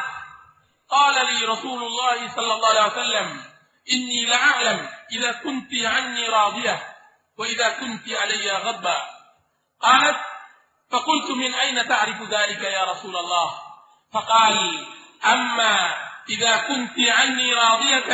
Qala 0.90 1.20
li 1.30 1.38
Rasulullah 1.46 2.18
sallallahu 2.20 2.72
alaihi 2.74 2.90
wasallam, 2.92 3.28
inni 3.88 4.20
la'alam 4.28 4.78
idza 5.14 5.30
kunti 5.40 5.80
anni 5.86 6.28
radiyah 6.28 6.78
wa 7.38 7.44
idza 7.48 7.68
kunti 7.80 8.12
alayya 8.12 8.66
ghadba. 8.66 8.98
Qalat, 9.78 10.18
فقلت 10.94 11.30
من 11.30 11.54
أين 11.54 11.88
تعرف 11.88 12.22
ذلك 12.22 12.62
يا 12.62 12.84
رسول 12.84 13.16
الله 13.16 13.48
فقال 14.12 14.86
أما 15.24 16.03
إذا 16.29 16.57
كنت 16.57 16.95
عني 16.99 17.53
راضية 17.53 18.11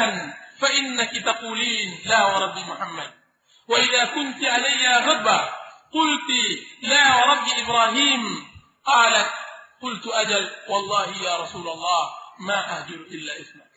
فإنك 0.59 1.11
تقولين 1.25 1.99
لا 2.05 2.25
ورب 2.25 2.57
محمد 2.57 3.11
وإذا 3.67 4.05
كنت 4.05 4.43
علي 4.43 4.97
غضبة 4.97 5.39
قلت 5.93 6.29
لا 6.81 7.15
ورب 7.15 7.47
إبراهيم 7.63 8.47
قالت 8.85 9.31
قلت 9.81 10.07
أجل 10.07 10.49
والله 10.69 11.23
يا 11.23 11.37
رسول 11.37 11.67
الله 11.67 12.09
ما 12.39 12.59
أهجر 12.77 12.95
إلا 12.95 13.33
اسمك 13.41 13.75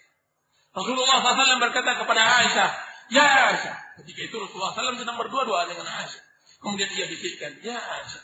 Rasulullah 0.69 1.19
SAW 1.19 1.59
berkata 1.59 1.99
kepada 1.99 2.23
Aisyah, 2.23 2.71
Ya 3.11 3.27
Aisyah. 3.51 3.99
Ketika 3.99 4.21
itu 4.31 4.37
Rasulullah 4.39 4.71
SAW 4.79 4.95
sedang 4.95 5.19
berdua-dua 5.19 5.67
dengan 5.67 5.91
Aisyah. 5.91 6.23
Kemudian 6.63 6.87
ia 6.95 7.11
bisikkan, 7.11 7.59
Ya 7.67 7.75
Aisyah. 7.75 8.23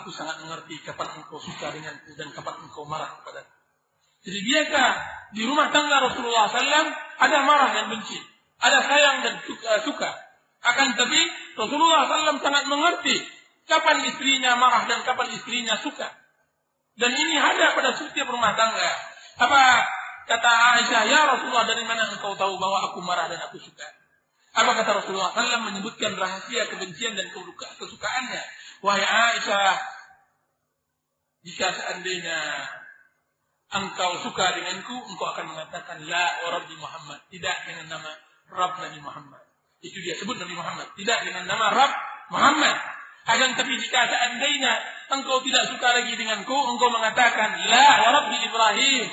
Aku 0.00 0.10
sangat 0.10 0.42
mengerti 0.42 0.82
kapan 0.82 1.20
engkau 1.20 1.38
suka 1.38 1.70
denganku 1.70 2.10
dan 2.18 2.34
kapan 2.34 2.58
engkau 2.66 2.82
marah 2.90 3.22
kepadaku. 3.22 3.53
Jadi 4.25 4.39
biasa 4.41 4.81
di 5.37 5.45
rumah 5.45 5.69
tangga 5.69 6.01
Rasulullah 6.09 6.49
SAW 6.49 6.89
ada 7.21 7.37
marah 7.45 7.69
dan 7.77 7.85
benci, 7.93 8.17
ada 8.57 8.81
sayang 8.81 9.17
dan 9.21 9.33
suka. 9.85 10.09
Akan 10.65 10.97
tapi 10.97 11.21
Rasulullah 11.53 12.09
SAW 12.09 12.41
sangat 12.41 12.65
mengerti 12.65 13.21
kapan 13.69 14.01
istrinya 14.09 14.57
marah 14.57 14.89
dan 14.89 15.05
kapan 15.05 15.29
istrinya 15.29 15.77
suka. 15.77 16.09
Dan 16.97 17.11
ini 17.13 17.37
ada 17.37 17.77
pada 17.77 17.93
setiap 17.93 18.31
rumah 18.33 18.55
tangga. 18.57 18.91
Apa 19.35 19.61
kata 20.25 20.51
Aisyah, 20.79 21.01
ya 21.05 21.19
Rasulullah 21.37 21.67
dari 21.69 21.83
mana 21.85 22.09
engkau 22.09 22.33
tahu 22.33 22.55
bahwa 22.57 22.89
aku 22.89 23.03
marah 23.05 23.29
dan 23.29 23.37
aku 23.45 23.61
suka? 23.61 23.85
Apa 24.55 24.73
kata 24.79 25.03
Rasulullah 25.03 25.35
SAW 25.35 25.69
menyebutkan 25.69 26.15
rahasia 26.15 26.65
kebencian 26.71 27.13
dan 27.13 27.29
kesukaannya. 27.77 28.41
Wahai 28.81 29.03
Aisyah, 29.03 29.75
jika 31.45 31.67
seandainya 31.75 32.39
engkau 33.73 34.21
suka 34.21 34.45
denganku, 34.59 34.95
engkau 35.09 35.27
akan 35.33 35.45
mengatakan 35.55 36.05
la 36.05 36.25
wa 36.45 36.49
Rabbi 36.59 36.75
Muhammad. 36.77 37.19
Tidak 37.33 37.55
dengan 37.65 37.97
nama 37.97 38.11
Rabb 38.51 38.77
Nabi 38.81 38.99
Muhammad. 39.01 39.43
Itu 39.81 39.97
dia 40.01 40.13
sebut 40.17 40.37
Nabi 40.37 40.53
Muhammad. 40.53 40.87
Tidak 40.93 41.17
dengan 41.25 41.49
nama 41.49 41.73
Rabb 41.73 41.93
Muhammad. 42.33 42.77
Akan 43.25 43.57
tapi 43.57 43.73
jika 43.81 44.05
seandainya 44.05 44.73
engkau 45.09 45.41
tidak 45.41 45.65
suka 45.73 45.97
lagi 45.97 46.13
denganku, 46.13 46.53
engkau 46.53 46.93
mengatakan 46.93 47.57
la 47.65 47.89
wa 48.05 48.09
Rabbi 48.21 48.37
Ibrahim. 48.45 49.05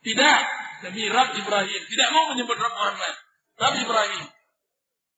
Tidak 0.00 0.38
demi 0.86 1.06
Rabb 1.06 1.36
Ibrahim. 1.38 1.80
Tidak 1.86 2.08
mau 2.10 2.34
menyebut 2.34 2.56
Rabb 2.58 2.74
Muhammad. 2.74 3.14
Rabb 3.60 3.76
Ibrahim. 3.78 4.26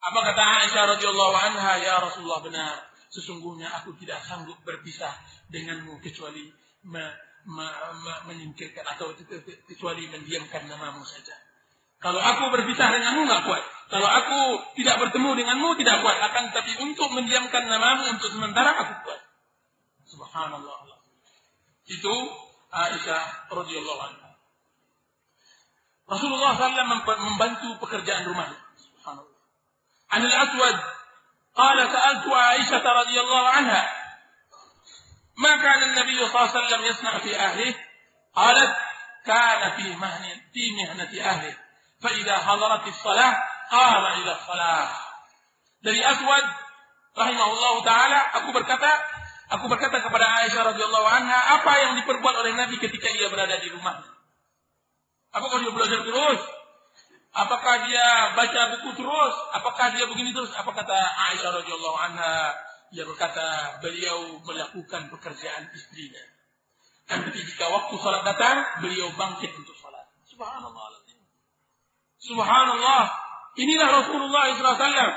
Apa 0.03 0.19
kata 0.19 0.43
Aisyah 0.43 0.85
radhiyallahu 0.99 1.35
anha, 1.39 1.79
ya 1.79 2.03
Rasulullah 2.03 2.43
benar. 2.43 2.91
Sesungguhnya 3.13 3.71
aku 3.71 3.95
tidak 4.03 4.25
sanggup 4.27 4.59
berpisah 4.67 5.15
denganmu 5.53 6.01
kecuali 6.03 6.51
menyingkirkan 8.28 8.84
atau 8.84 9.16
kecuali 9.68 10.04
mendiamkan 10.12 10.68
namamu 10.68 11.04
saja. 11.08 11.36
Kalau 11.98 12.22
aku 12.22 12.54
berpisah 12.54 12.92
denganmu 12.94 13.26
nggak 13.26 13.44
kuat. 13.48 13.64
Kalau 13.88 14.06
aku 14.06 14.40
tidak 14.78 15.00
bertemu 15.00 15.30
denganmu 15.34 15.70
tidak 15.80 16.04
kuat. 16.04 16.18
Akan 16.22 16.52
tapi 16.52 16.76
untuk 16.84 17.10
mendiamkan 17.16 17.66
namamu 17.72 18.14
untuk 18.14 18.30
sementara 18.30 18.76
aku 18.76 18.94
kuat. 19.08 19.22
Subhanallah. 20.06 20.92
Itu 21.88 22.16
Aisyah 22.68 23.48
radhiyallahu 23.48 24.02
anha. 24.12 24.30
Rasulullah 26.08 26.52
SAW 26.56 27.16
membantu 27.16 27.80
pekerjaan 27.80 28.28
rumah. 28.28 28.52
Subhanallah. 28.76 29.40
Anil 30.12 30.36
Aswad 30.36 30.78
قال 31.58 31.92
سألت 31.92 32.28
عائشة 32.28 32.86
رضي 32.86 33.18
الله 33.20 33.44
عنها 33.50 34.01
ما 35.38 35.54
كان 35.62 35.84
النبي 35.84 36.18
صلى 36.18 36.42
الله 36.42 36.50
عليه 36.50 36.66
وسلم 36.66 36.82
يصنع 36.84 37.18
في 37.18 37.40
أهله 37.40 37.76
قالت 38.36 38.76
كان 39.26 39.72
في 39.72 39.96
مهنة 39.96 40.42
في 40.54 40.72
مهنة 40.72 41.14
أهله 41.30 41.58
فإذا 42.02 42.38
حضرت 42.38 42.88
الصلاة 42.88 43.44
قام 43.72 44.06
إلى 44.06 44.32
الصلاة 44.32 44.90
dari 45.78 46.02
Aswad 46.02 46.46
rahimahullah 47.14 47.74
taala 47.86 48.20
aku 48.42 48.50
berkata 48.50 48.90
aku 49.54 49.70
berkata 49.70 50.02
kepada 50.02 50.26
Aisyah 50.42 50.74
radhiyallahu 50.74 51.08
anha 51.08 51.62
apa 51.62 51.72
yang 51.86 51.94
diperbuat 52.02 52.36
oleh 52.44 52.58
Nabi 52.58 52.82
ketika 52.82 53.08
ia 53.14 53.30
berada 53.30 53.62
di 53.62 53.70
rumahnya 53.70 54.10
apakah 55.38 55.62
dia 55.62 55.72
belajar 55.72 56.02
terus 56.02 56.42
apakah 57.38 57.76
dia 57.86 58.08
baca 58.34 58.62
buku 58.78 58.90
terus 58.98 59.36
apakah 59.54 59.94
dia 59.94 60.06
begini 60.10 60.34
terus 60.34 60.50
apa 60.58 60.72
kata 60.74 60.98
Aisyah 61.32 61.62
radhiyallahu 61.62 61.98
anha 62.10 62.58
Ia 62.93 63.05
berkata 63.09 63.81
beliau 63.81 64.41
melakukan 64.45 65.09
pekerjaan 65.09 65.73
istrinya. 65.73 66.25
Dan 67.09 67.29
ketika 67.29 67.69
waktu 67.73 67.95
salat 67.99 68.23
datang, 68.25 68.85
beliau 68.85 69.11
bangkit 69.17 69.53
untuk 69.57 69.77
salat. 69.81 70.07
Subhanallah. 70.29 71.01
Subhanallah. 72.23 73.05
Inilah 73.59 73.89
Rasulullah 74.01 74.49
SAW. 74.57 75.13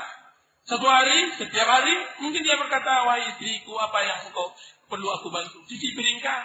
Satu 0.66 0.86
hari, 0.90 1.30
setiap 1.38 1.68
hari, 1.70 1.94
mungkin 2.18 2.42
dia 2.42 2.58
berkata, 2.58 3.06
wahai 3.06 3.30
istriku, 3.30 3.78
apa 3.78 4.02
yang 4.02 4.18
engkau 4.26 4.50
perlu 4.90 5.06
aku 5.14 5.30
bantu? 5.30 5.62
Cuci 5.62 5.94
piringkah? 5.94 6.42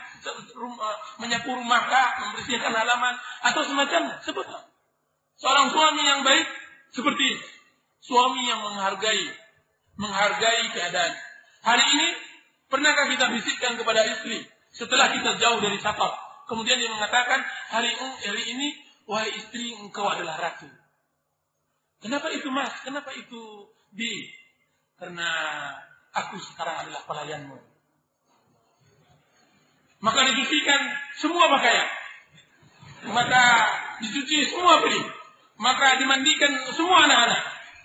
Menyapu 1.17 1.57
rumahkah? 1.57 2.07
Membersihkan 2.21 2.69
halaman? 2.69 3.17
Atau 3.41 3.65
semacamnya? 3.65 4.21
Sebutlah. 4.21 4.69
Seorang 5.41 5.73
suami 5.73 6.05
yang 6.05 6.21
baik, 6.21 6.45
seperti 6.93 7.33
Suami 8.01 8.49
yang 8.49 8.65
menghargai 8.65 9.29
menghargai 10.01 10.73
keadaan. 10.73 11.13
Hari 11.61 11.85
ini, 11.85 12.07
pernahkah 12.73 13.05
kita 13.13 13.29
bisikkan 13.37 13.77
kepada 13.77 14.01
istri 14.09 14.41
setelah 14.73 15.13
kita 15.13 15.37
jauh 15.37 15.61
dari 15.61 15.77
safar? 15.77 16.09
Kemudian 16.49 16.81
dia 16.81 16.89
mengatakan, 16.89 17.45
hari, 17.69 17.93
ini, 18.49 18.73
wahai 19.05 19.29
istri, 19.37 19.77
engkau 19.77 20.09
adalah 20.09 20.41
ratu. 20.41 20.65
Kenapa 22.01 22.33
itu 22.33 22.49
mas? 22.49 22.73
Kenapa 22.81 23.13
itu 23.13 23.69
di? 23.93 24.25
Karena 24.97 25.29
aku 26.17 26.41
sekarang 26.41 26.81
adalah 26.81 27.05
pelayanmu. 27.05 27.61
Maka 30.01 30.19
dicucikan 30.33 30.81
semua 31.13 31.45
pakaian. 31.45 31.89
Maka 33.05 33.43
dicuci 34.01 34.49
semua 34.49 34.81
beli. 34.81 34.97
Maka 35.61 36.01
dimandikan 36.01 36.57
semua 36.73 37.05
anak-anak. 37.05 37.41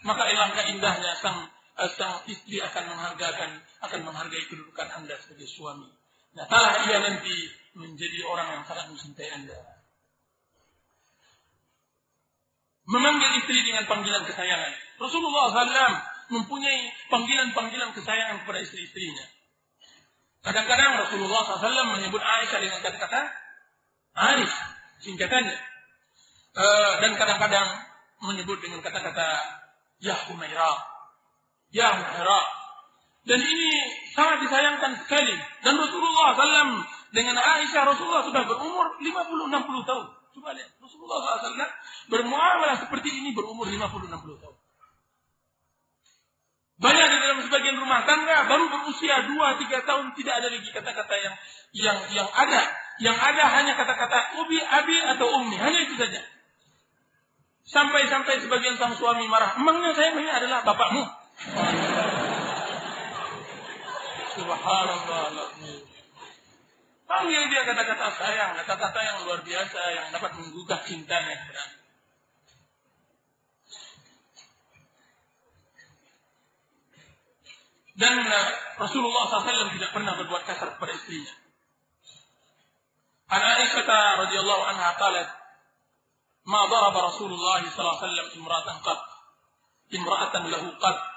Maka 0.08 0.22
ilangkah 0.32 0.64
indahnya 0.72 1.12
sang 1.20 1.44
sang 1.84 2.24
istri 2.24 2.56
akan 2.64 2.88
menghargakan 2.88 3.60
akan 3.84 4.00
menghargai 4.08 4.48
kedudukan 4.48 4.88
anda 4.96 5.12
sebagai 5.20 5.44
suami. 5.44 5.92
Nah, 6.36 6.48
talah 6.48 6.88
ia 6.88 7.00
nanti 7.00 7.32
menjadi 7.76 8.24
orang 8.24 8.60
yang 8.60 8.62
sangat 8.64 8.88
mencintai 8.88 9.28
anda. 9.36 9.56
Memanggil 12.86 13.44
istri 13.44 13.60
dengan 13.60 13.84
panggilan 13.84 14.24
kesayangan. 14.24 14.72
Rasulullah 14.96 15.52
SAW 15.52 15.96
mempunyai 16.32 16.92
panggilan-panggilan 17.12 17.90
kesayangan 17.92 18.46
kepada 18.46 18.58
istri-istrinya. 18.62 19.26
Kadang-kadang 20.46 21.02
Rasulullah 21.02 21.42
SAW 21.44 21.98
menyebut 21.98 22.22
Aisyah 22.22 22.60
dengan 22.62 22.78
kata-kata 22.80 23.20
Arif, 24.16 24.52
singkatannya. 25.02 25.58
Uh, 26.56 26.92
dan 27.04 27.12
kadang-kadang 27.20 27.68
menyebut 28.24 28.56
dengan 28.64 28.80
kata-kata 28.80 29.28
Ya 30.00 30.16
Humairah, 30.28 30.95
yang 31.74 31.96
Hira. 31.96 32.42
Dan 33.26 33.42
ini 33.42 33.70
sangat 34.14 34.46
disayangkan 34.46 35.02
sekali. 35.02 35.34
Dan 35.66 35.74
Rasulullah 35.74 36.38
SAW 36.38 36.86
dengan 37.10 37.36
Aisyah 37.38 37.82
Rasulullah 37.82 38.22
sudah 38.22 38.42
berumur 38.46 38.98
50-60 39.02 39.88
tahun. 39.88 40.06
Coba 40.36 40.52
lihat, 40.54 40.70
Rasulullah 40.78 41.40
SAW 41.42 41.72
bermuamalah 42.06 42.76
seperti 42.78 43.10
ini 43.10 43.34
berumur 43.34 43.66
50-60 43.66 44.42
tahun. 44.42 44.56
Banyak 46.76 47.06
di 47.08 47.18
dalam 47.24 47.40
sebagian 47.40 47.80
rumah 47.80 48.04
tangga 48.04 48.52
baru 48.52 48.68
berusia 48.68 49.24
2-3 49.24 49.88
tahun 49.88 50.12
tidak 50.12 50.34
ada 50.44 50.48
lagi 50.52 50.68
kata-kata 50.76 51.14
yang 51.16 51.34
yang 51.72 51.98
yang 52.12 52.28
ada. 52.28 52.62
Yang 52.96 53.16
ada 53.16 53.44
hanya 53.60 53.72
kata-kata 53.76 54.44
ubi, 54.44 54.60
abi 54.60 54.96
atau 55.16 55.40
ummi. 55.40 55.56
Hanya 55.56 55.88
itu 55.88 55.96
saja. 55.96 56.20
Sampai-sampai 57.66 58.44
sebagian 58.44 58.76
sang 58.76 58.94
suami 58.94 59.24
marah. 59.26 59.56
Emangnya 59.56 59.92
saya 59.96 60.14
ini 60.16 60.28
adalah 60.28 60.62
bapakmu? 60.64 61.25
Subhanallah. 64.36 65.48
Panggil 67.06 67.42
dia 67.48 67.62
kata-kata 67.62 68.08
sayang, 68.18 68.58
kata-kata 68.60 68.98
yang 68.98 69.16
luar 69.24 69.40
biasa 69.46 69.78
yang 69.94 70.06
dapat 70.10 70.36
menggugah 70.42 70.80
cintanya 70.84 71.38
Dan 77.96 78.12
Rasulullah 78.76 79.24
SAW 79.24 79.72
tidak 79.72 79.90
pernah 79.96 80.12
berbuat 80.20 80.44
kasar 80.44 80.76
kepada 80.76 80.92
istrinya. 80.92 81.32
An 83.32 83.40
Aisyah 83.40 84.20
radhiyallahu 84.20 84.62
anha 84.68 85.00
qalat, 85.00 85.28
"Ma 86.44 86.68
daraba 86.68 87.08
Rasulullah 87.08 87.64
wasallam 87.64 88.26
imra'atan 88.36 88.84
qat, 88.84 89.00
imra'atan 89.96 90.42
lahu 90.52 90.76
qat." 90.76 91.15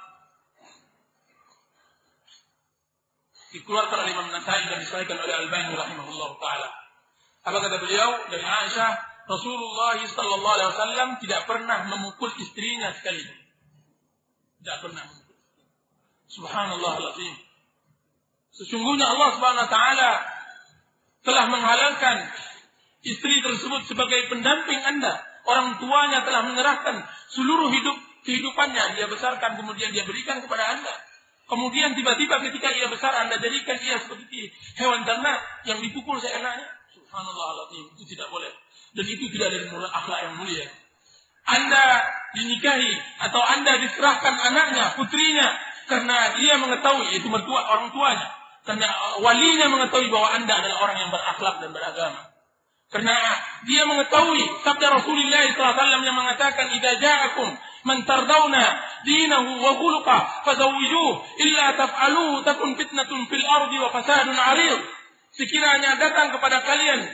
Dikeluarkan 3.50 3.98
oleh 4.06 4.12
Imam 4.14 4.30
Nasai 4.30 4.70
dan 4.70 4.78
disahihkan 4.78 5.18
oleh 5.18 5.34
Al-Albani 5.34 5.74
rahimahullah 5.74 6.30
taala. 6.38 6.70
Apa 7.50 7.58
kata 7.66 7.82
beliau 7.82 8.10
dari 8.30 8.46
Aisyah, 8.46 8.92
Rasulullah 9.26 9.98
sallallahu 9.98 10.56
alaihi 10.58 10.70
wasallam 10.74 11.10
tidak 11.18 11.42
pernah 11.50 11.86
memukul 11.90 12.30
istrinya 12.38 12.94
sekali. 12.94 13.26
Tidak 14.62 14.78
pernah 14.86 15.02
memukul. 15.02 15.38
Subhanallah 16.30 16.94
alazim. 17.02 17.36
Sesungguhnya 18.54 19.10
Allah 19.10 19.30
Subhanahu 19.34 19.66
wa 19.66 19.72
taala 19.72 20.12
telah 21.26 21.46
menghalalkan 21.50 22.16
istri 23.02 23.42
tersebut 23.42 23.90
sebagai 23.90 24.30
pendamping 24.30 24.78
Anda. 24.84 25.26
Orang 25.50 25.82
tuanya 25.82 26.22
telah 26.22 26.46
menyerahkan 26.46 27.02
seluruh 27.34 27.74
hidup 27.74 27.98
kehidupannya 28.28 29.00
dia 29.00 29.08
besarkan 29.10 29.58
kemudian 29.58 29.90
dia 29.90 30.06
berikan 30.06 30.44
kepada 30.44 30.78
Anda. 30.78 30.94
Kemudian 31.50 31.98
tiba-tiba 31.98 32.38
ketika 32.46 32.70
ia 32.78 32.86
besar 32.88 33.10
Anda 33.26 33.42
jadikan 33.42 33.82
ia 33.82 33.98
seperti 33.98 34.54
hewan 34.78 35.02
ternak 35.02 35.42
yang 35.66 35.82
dipukul 35.82 36.22
seenaknya. 36.22 36.70
Subhanallah. 36.94 37.74
Itu 37.74 38.06
tidak 38.06 38.30
boleh. 38.30 38.54
Dan 38.94 39.06
itu 39.10 39.26
tidak 39.34 39.50
dari 39.50 39.66
mulai 39.74 39.90
akhlak 39.90 40.20
yang 40.30 40.36
mulia. 40.38 40.70
Anda 41.50 42.06
dinikahi 42.38 42.94
atau 43.26 43.42
Anda 43.42 43.82
diserahkan 43.82 44.36
anaknya, 44.54 44.94
putrinya 44.94 45.50
karena 45.90 46.38
dia 46.38 46.54
mengetahui 46.62 47.18
itu 47.18 47.28
mertua 47.28 47.66
orang 47.66 47.90
tuanya 47.90 48.30
karena 48.64 48.86
walinya 49.26 49.68
mengetahui 49.74 50.14
bahwa 50.14 50.30
anda 50.38 50.54
adalah 50.62 50.78
orang 50.86 50.98
yang 51.02 51.10
berakhlak 51.10 51.56
dan 51.58 51.70
beragama 51.74 52.22
karena 52.94 53.18
dia 53.66 53.84
mengetahui 53.90 54.46
sabda 54.62 55.02
Rasulullah 55.02 55.44
SAW 55.50 56.06
yang 56.06 56.14
mengatakan 56.18 56.70
idza 56.78 57.02
ja'akum 57.02 57.50
dinahu 59.06 59.52
wa 59.64 59.72
khuluqa 59.80 60.18
fazawwijuh 60.46 61.10
illa 61.42 61.66
taf'alu 61.80 62.44
takun 62.44 62.76
fitnatun 62.76 63.26
fil 63.32 63.46
ardi 63.46 63.78
wa 63.80 63.90
fasadun 63.90 64.36
'arid 64.36 64.80
sekiranya 65.34 65.98
datang 65.98 66.36
kepada 66.36 66.62
kalian 66.62 67.08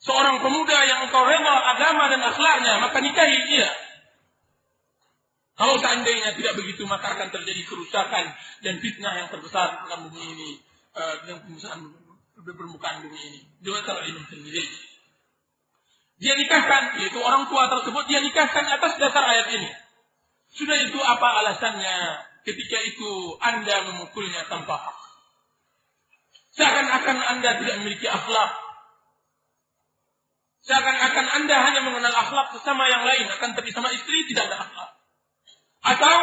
seorang 0.00 0.40
pemuda 0.40 0.78
yang 0.88 1.06
engkau 1.08 1.24
rela 1.28 1.54
agama 1.76 2.08
dan 2.08 2.20
akhlaknya 2.24 2.82
maka 2.82 2.98
nikahi 2.98 3.38
dia 3.48 3.68
kalau 5.54 5.78
seandainya 5.78 6.34
tidak 6.34 6.58
begitu, 6.58 6.82
maka 6.82 7.14
akan 7.14 7.30
terjadi 7.30 7.62
kerusakan 7.62 8.26
dan 8.66 8.74
fitnah 8.82 9.14
yang 9.14 9.30
terbesar 9.30 9.86
dalam 9.86 10.10
bumi 10.10 10.18
ini, 10.34 10.50
dengan 11.22 11.46
permukaan 12.42 13.06
bumi 13.06 13.18
ini. 13.22 13.40
Diriwayatkan 13.62 13.94
oleh 14.02 14.08
Imam 14.10 14.26
sendiri. 14.26 14.62
Dia 16.18 16.34
nikahkan, 16.34 16.98
yaitu 16.98 17.22
orang 17.22 17.46
tua 17.46 17.70
tersebut, 17.70 18.02
dia 18.10 18.18
nikahkan 18.18 18.66
atas 18.66 18.98
dasar 18.98 19.22
ayat 19.30 19.46
ini. 19.54 19.70
Sudah 20.54 20.76
itu 20.78 20.98
apa 21.02 21.28
alasannya 21.42 21.98
ketika 22.46 22.78
itu 22.86 23.10
Anda 23.42 23.90
memukulnya 23.90 24.46
tanpa 24.46 24.78
hak? 24.78 24.98
Seakan-akan 26.54 27.18
Anda 27.18 27.50
tidak 27.58 27.74
memiliki 27.82 28.06
akhlak. 28.06 28.50
Seakan-akan 30.64 31.26
Anda 31.42 31.56
hanya 31.58 31.80
mengenal 31.82 32.14
akhlak 32.14 32.54
sesama 32.54 32.86
yang 32.86 33.02
lain, 33.02 33.26
akan 33.26 33.50
tapi 33.58 33.74
sama 33.74 33.90
istri 33.90 34.30
tidak 34.30 34.48
ada 34.48 34.62
akhlak. 34.62 34.90
Atau 35.84 36.16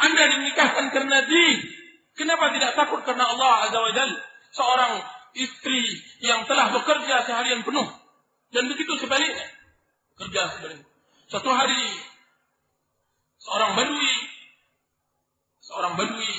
Anda 0.00 0.22
dinikahkan 0.32 0.86
karena 0.90 1.18
din. 1.28 1.58
Kenapa 2.16 2.50
tidak 2.50 2.74
takut 2.74 3.04
karena 3.06 3.30
Allah 3.30 3.68
Azza 3.68 3.78
wa 3.78 3.92
Jal? 3.94 4.10
Seorang 4.50 4.92
istri 5.36 6.02
yang 6.24 6.48
telah 6.48 6.72
bekerja 6.72 7.22
seharian 7.28 7.62
penuh. 7.62 7.86
Dan 8.50 8.66
begitu 8.72 8.96
sebaliknya. 8.96 9.46
Kerja 10.18 10.58
sebaliknya. 10.58 10.88
Satu 11.28 11.52
hari, 11.52 11.78
seorang 13.38 13.72
badui, 13.78 14.14
seorang 15.62 15.94
badui 15.94 16.34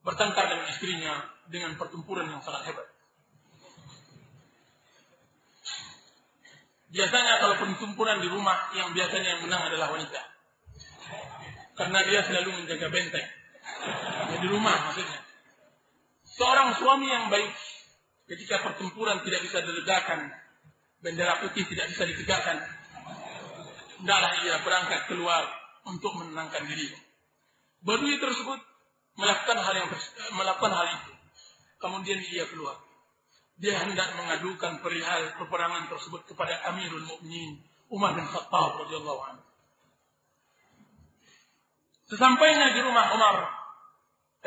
bertengkar 0.00 0.46
dengan 0.48 0.66
istrinya 0.70 1.14
dengan 1.50 1.76
pertempuran 1.76 2.30
yang 2.30 2.40
sangat 2.40 2.72
hebat. 2.72 2.86
Biasanya 6.90 7.38
kalau 7.38 7.54
pertempuran 7.62 8.18
di 8.18 8.26
rumah, 8.26 8.74
yang 8.74 8.90
biasanya 8.90 9.38
yang 9.38 9.42
menang 9.46 9.62
adalah 9.70 9.94
wanita. 9.94 10.22
Karena 11.78 11.98
dia 12.02 12.20
selalu 12.26 12.50
menjaga 12.50 12.90
benteng. 12.90 13.28
Ya, 14.30 14.36
di 14.42 14.48
rumah 14.50 14.74
maksudnya. 14.90 15.22
Seorang 16.26 16.74
suami 16.74 17.06
yang 17.06 17.30
baik 17.30 17.52
ketika 18.26 18.58
pertempuran 18.66 19.22
tidak 19.22 19.46
bisa 19.46 19.62
diledakan, 19.62 20.34
bendera 20.98 21.38
putih 21.46 21.62
tidak 21.70 21.94
bisa 21.94 22.10
ditegakkan, 22.10 22.58
hendaklah 24.02 24.32
ia 24.42 24.58
berangkat 24.66 25.00
keluar 25.06 25.59
untuk 25.90 26.12
menenangkan 26.14 26.62
diri. 26.70 26.94
Badui 27.82 28.16
tersebut 28.22 28.60
melakukan 29.18 29.58
hal 29.58 29.74
yang 29.74 29.88
melakukan 30.38 30.72
hal 30.72 30.86
itu. 30.86 31.12
Kemudian 31.80 32.20
dia 32.22 32.46
keluar. 32.46 32.78
Dia 33.60 33.76
hendak 33.84 34.16
mengadukan 34.16 34.80
perihal 34.80 35.36
peperangan 35.36 35.90
tersebut 35.92 36.24
kepada 36.32 36.64
Amirul 36.72 37.04
Mukminin 37.04 37.60
Umar 37.90 38.14
bin 38.16 38.24
Khattab 38.24 38.86
radhiyallahu 38.86 39.20
anhu. 39.26 39.44
Sesampainya 42.08 42.74
di 42.74 42.80
rumah 42.82 43.12
Umar 43.14 43.36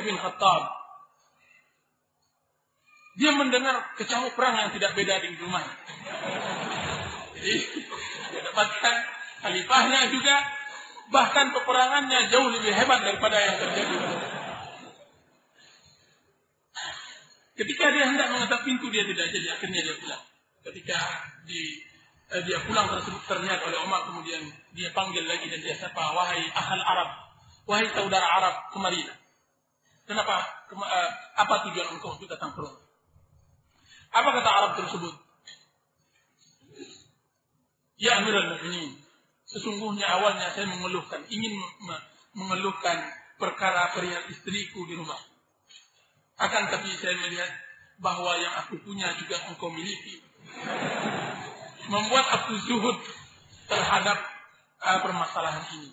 bin 0.02 0.18
Khattab, 0.18 0.84
dia 3.14 3.32
mendengar 3.38 3.94
kecamuk 3.94 4.34
perang 4.34 4.58
yang 4.58 4.72
tidak 4.74 4.98
beda 4.98 5.22
di 5.22 5.38
rumah. 5.38 5.62
Jadi, 7.38 7.56
dia 8.34 8.42
dapatkan 8.50 8.96
khalifahnya 9.46 10.00
juga, 10.10 10.36
bahkan 11.14 11.54
peperangannya 11.54 12.34
jauh 12.34 12.50
lebih 12.50 12.74
hebat 12.74 13.06
daripada 13.06 13.38
yang 13.38 13.58
terjadi. 13.62 13.96
Ketika 17.54 17.86
dia 17.94 18.10
hendak 18.10 18.34
mengetuk 18.34 18.66
pintu, 18.66 18.90
dia 18.90 19.06
tidak 19.06 19.30
jadi. 19.30 19.48
Akhirnya 19.54 19.82
dia 19.86 19.96
pulang. 20.02 20.24
Ketika 20.66 20.98
di 21.46 21.86
eh, 22.34 22.42
dia 22.50 22.58
pulang 22.66 22.90
tersebut 22.90 23.22
terlihat 23.30 23.62
oleh 23.62 23.78
Umar, 23.86 24.10
kemudian 24.10 24.42
dia 24.74 24.90
panggil 24.90 25.22
lagi 25.30 25.46
dan 25.54 25.62
dia 25.62 25.78
sapa, 25.78 26.02
wahai 26.18 26.50
ahal 26.50 26.82
Arab, 26.82 27.10
Wahai 27.64 27.88
saudara 27.96 28.28
Arab, 28.28 28.56
kemarilah. 28.76 29.16
Kenapa? 30.04 30.68
Kem 30.68 30.84
uh, 30.84 31.10
apa 31.40 31.64
tujuan 31.70 31.96
engkau 31.96 32.20
untuk 32.20 32.28
datang 32.28 32.52
ke 32.52 32.60
rumah? 32.60 32.84
Apa 34.12 34.30
kata 34.36 34.50
Arab 34.52 34.72
tersebut? 34.84 35.16
Ya 37.96 38.20
Amirul 38.20 38.52
Mukminin, 38.52 39.00
sesungguhnya 39.54 40.10
awalnya 40.10 40.50
saya 40.58 40.66
mengeluhkan, 40.66 41.22
ingin 41.30 41.54
mengeluhkan 42.34 42.98
perkara 43.38 43.94
perihal 43.94 44.26
istriku 44.34 44.82
di 44.90 44.98
rumah. 44.98 45.20
Akan 46.42 46.66
tapi 46.74 46.90
saya 46.98 47.14
melihat 47.22 47.52
bahwa 48.02 48.34
yang 48.42 48.54
aku 48.66 48.82
punya 48.82 49.14
juga 49.22 49.38
engkau 49.48 49.70
miliki. 49.70 50.18
Membuat 51.86 52.26
aku 52.42 52.58
zuhud 52.66 52.98
terhadap 53.70 54.18
uh, 54.82 55.00
permasalahan 55.06 55.64
ini. 55.78 55.92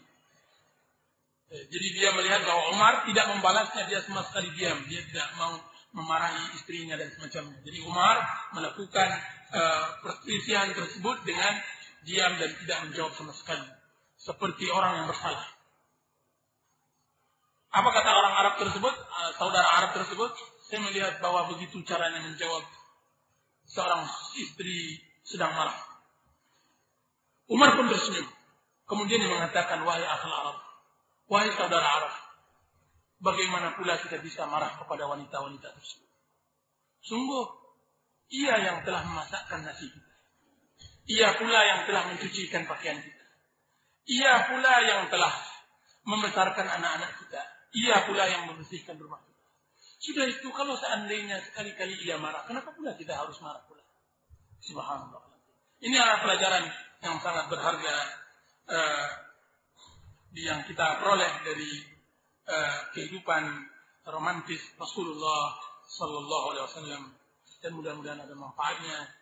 Eh, 1.51 1.65
jadi 1.67 1.87
dia 1.93 2.09
melihat 2.15 2.47
bahwa 2.47 2.63
Umar 2.73 2.93
tidak 3.05 3.27
membalasnya, 3.37 3.85
dia 3.91 4.01
sama 4.01 4.23
sekali 4.25 4.55
diam. 4.55 4.79
Dia 4.87 5.03
tidak 5.03 5.29
mau 5.37 5.59
memarahi 5.91 6.55
istrinya 6.55 6.95
dan 6.95 7.11
semacamnya. 7.11 7.59
Jadi 7.67 7.79
Umar 7.83 8.23
melakukan 8.55 9.09
uh, 9.51 9.87
perselisihan 10.07 10.71
tersebut 10.71 11.27
dengan 11.27 11.59
diam 12.05 12.33
dan 12.41 12.51
tidak 12.65 12.79
menjawab 12.89 13.13
sama 13.17 13.33
sekali. 13.37 13.69
Seperti 14.21 14.69
orang 14.69 15.05
yang 15.05 15.07
bersalah. 15.09 15.47
Apa 17.71 17.89
kata 17.95 18.11
orang 18.11 18.35
Arab 18.35 18.55
tersebut, 18.59 18.95
uh, 18.95 19.31
saudara 19.39 19.69
Arab 19.79 19.91
tersebut? 19.95 20.33
Saya 20.67 20.83
melihat 20.87 21.23
bahwa 21.23 21.51
begitu 21.55 21.83
caranya 21.87 22.19
menjawab 22.23 22.63
seorang 23.71 24.07
istri 24.39 24.99
sedang 25.23 25.55
marah. 25.55 25.79
Umar 27.51 27.75
pun 27.79 27.87
tersenyum. 27.91 28.27
Kemudian 28.87 29.23
dia 29.23 29.31
mengatakan, 29.31 29.87
wahai 29.87 30.03
akhal 30.03 30.35
Arab, 30.35 30.59
wahai 31.31 31.51
saudara 31.55 31.87
Arab, 31.87 32.15
bagaimana 33.23 33.79
pula 33.79 33.95
kita 34.03 34.19
bisa 34.19 34.51
marah 34.51 34.75
kepada 34.83 35.07
wanita-wanita 35.07 35.71
tersebut? 35.71 36.11
Sungguh, 37.07 37.47
ia 38.35 38.55
yang 38.59 38.83
telah 38.83 39.07
memasakkan 39.07 39.63
nasi 39.63 39.87
kita. 39.87 40.10
Ia 41.11 41.29
pula 41.35 41.61
yang 41.67 41.81
telah 41.91 42.07
mencucikan 42.07 42.71
pakaian 42.71 43.03
kita. 43.03 43.25
Ia 44.11 44.47
pula 44.47 44.75
yang 44.87 45.11
telah 45.11 45.35
membesarkan 46.07 46.67
anak-anak 46.71 47.19
kita. 47.19 47.43
Ia 47.75 48.07
pula 48.07 48.25
yang 48.31 48.47
membersihkan 48.47 48.95
rumah 48.99 49.19
kita. 49.23 49.43
Sudah 50.01 50.25
itu 50.31 50.49
kalau 50.55 50.79
seandainya 50.79 51.43
sekali-kali 51.45 51.99
ia 52.07 52.17
marah, 52.17 52.47
kenapa 52.47 52.73
pula 52.73 52.95
kita 52.95 53.13
harus 53.19 53.37
marah 53.43 53.61
pula? 53.67 53.83
Subhanallah. 54.63 55.31
Ini 55.81 55.97
adalah 55.97 56.21
pelajaran 56.21 56.65
yang 57.01 57.17
sangat 57.25 57.49
berharga 57.49 57.95
uh, 58.69 59.09
yang 60.37 60.61
kita 60.69 61.01
peroleh 61.01 61.33
dari 61.43 61.73
uh, 62.47 62.79
kehidupan 62.93 63.45
romantis 64.07 64.61
Rasulullah 64.77 65.57
Sallallahu 65.91 66.47
Alaihi 66.55 66.65
Wasallam 66.69 67.03
dan 67.61 67.71
mudah-mudahan 67.77 68.21
ada 68.25 68.35
manfaatnya. 68.37 69.20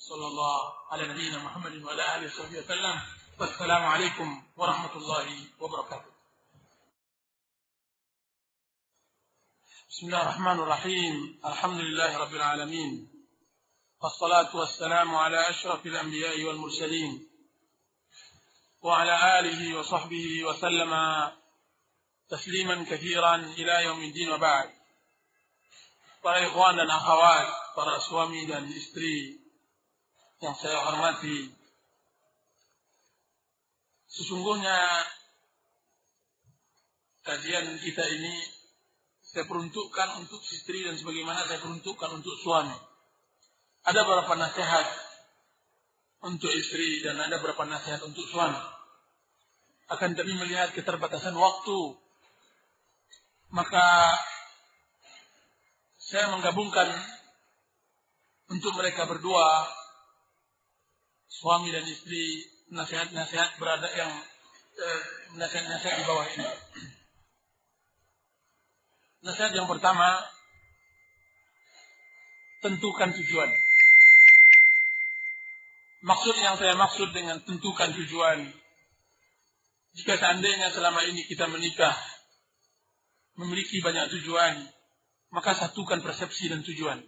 صلى 0.00 0.26
الله 0.26 0.72
على 0.92 1.08
نبينا 1.08 1.38
محمد 1.38 1.82
وعلى 1.84 2.16
آله 2.16 2.26
وصحبه 2.26 2.58
وسلم. 2.58 3.00
والسلام 3.40 3.84
عليكم 3.84 4.42
ورحمة 4.56 4.96
الله 4.96 5.44
وبركاته. 5.60 6.12
بسم 9.90 10.06
الله 10.06 10.22
الرحمن 10.22 10.60
الرحيم. 10.60 11.40
الحمد 11.44 11.80
لله 11.80 12.18
رب 12.18 12.34
العالمين. 12.34 13.08
والصلاة 14.02 14.56
والسلام 14.56 15.14
على 15.14 15.50
أشرف 15.50 15.86
الأنبياء 15.86 16.42
والمرسلين. 16.42 17.28
وعلى 18.82 19.38
آله 19.40 19.78
وصحبه 19.78 20.44
وسلم 20.44 20.92
تسليما 22.28 22.84
كثيرا 22.90 23.34
إلى 23.36 23.84
يوم 23.84 24.00
الدين 24.02 24.32
وبعد. 24.32 24.70
Para 26.22 26.40
أخوات 26.90 27.48
فرأسوامي 27.76 28.46
akhwat, 28.46 28.76
إستري 28.76 29.39
yang 30.40 30.56
saya 30.56 30.80
hormati. 30.88 31.52
Sesungguhnya 34.10 34.76
kajian 37.22 37.78
kita 37.78 38.04
ini 38.10 38.34
saya 39.20 39.46
peruntukkan 39.46 40.18
untuk 40.18 40.42
istri 40.50 40.82
dan 40.82 40.98
sebagaimana 40.98 41.46
saya 41.46 41.62
peruntukkan 41.62 42.10
untuk 42.18 42.34
suami. 42.40 42.74
Ada 43.86 44.02
beberapa 44.02 44.34
nasihat 44.34 44.86
untuk 46.26 46.50
istri 46.50 47.00
dan 47.04 47.20
ada 47.20 47.38
beberapa 47.38 47.64
nasihat 47.68 48.02
untuk 48.02 48.26
suami. 48.26 48.58
Akan 49.92 50.18
tapi 50.18 50.34
melihat 50.34 50.74
keterbatasan 50.74 51.36
waktu, 51.38 51.78
maka 53.54 54.18
saya 56.00 56.30
menggabungkan 56.34 56.90
untuk 58.50 58.74
mereka 58.74 59.06
berdua, 59.06 59.79
suami 61.30 61.70
dan 61.70 61.86
istri, 61.86 62.42
nasihat-nasihat 62.74 63.62
berada 63.62 63.86
yang 63.94 64.10
eh, 64.74 65.02
nasihat-nasihat 65.38 66.02
di 66.02 66.04
bawah 66.04 66.26
ini. 66.26 66.46
Nasihat 69.22 69.54
yang 69.54 69.70
pertama, 69.70 70.18
tentukan 72.66 73.14
tujuan. 73.14 73.50
Maksud 76.00 76.34
yang 76.40 76.56
saya 76.56 76.74
maksud 76.80 77.12
dengan 77.12 77.38
tentukan 77.44 77.92
tujuan, 77.92 78.40
jika 79.92 80.16
seandainya 80.16 80.72
selama 80.72 81.04
ini 81.04 81.28
kita 81.28 81.44
menikah, 81.52 81.92
memiliki 83.36 83.84
banyak 83.84 84.08
tujuan, 84.16 84.64
maka 85.28 85.52
satukan 85.52 86.00
persepsi 86.00 86.48
dan 86.48 86.64
tujuan. 86.64 87.04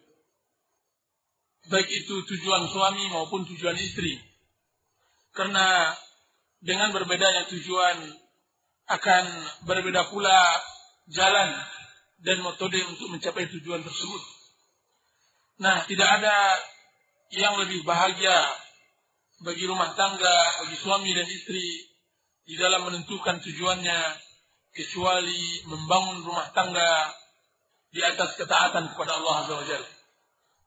Baik 1.70 1.88
itu 1.90 2.14
tujuan 2.26 2.66
suami 2.66 3.06
maupun 3.12 3.46
tujuan 3.46 3.78
istri. 3.78 4.18
Karena 5.30 5.94
dengan 6.58 6.90
berbedanya 6.90 7.46
tujuan 7.50 7.96
akan 8.90 9.24
berbeda 9.66 10.10
pula 10.10 10.38
jalan 11.10 11.50
dan 12.22 12.38
metode 12.42 12.78
untuk 12.86 13.10
mencapai 13.10 13.50
tujuan 13.50 13.82
tersebut. 13.82 14.22
Nah, 15.62 15.86
tidak 15.86 16.08
ada 16.18 16.36
yang 17.34 17.54
lebih 17.58 17.86
bahagia 17.86 18.34
bagi 19.42 19.66
rumah 19.66 19.94
tangga, 19.98 20.62
bagi 20.66 20.76
suami 20.78 21.10
dan 21.14 21.26
istri 21.26 21.86
di 22.46 22.54
dalam 22.58 22.86
menentukan 22.86 23.42
tujuannya 23.42 24.00
kecuali 24.74 25.62
membangun 25.66 26.26
rumah 26.26 26.50
tangga 26.54 27.10
di 27.92 28.00
atas 28.00 28.38
ketaatan 28.38 28.94
kepada 28.94 29.18
Allah 29.20 29.34
Azza 29.44 29.54
wa 29.54 29.66
Jalla. 29.66 30.01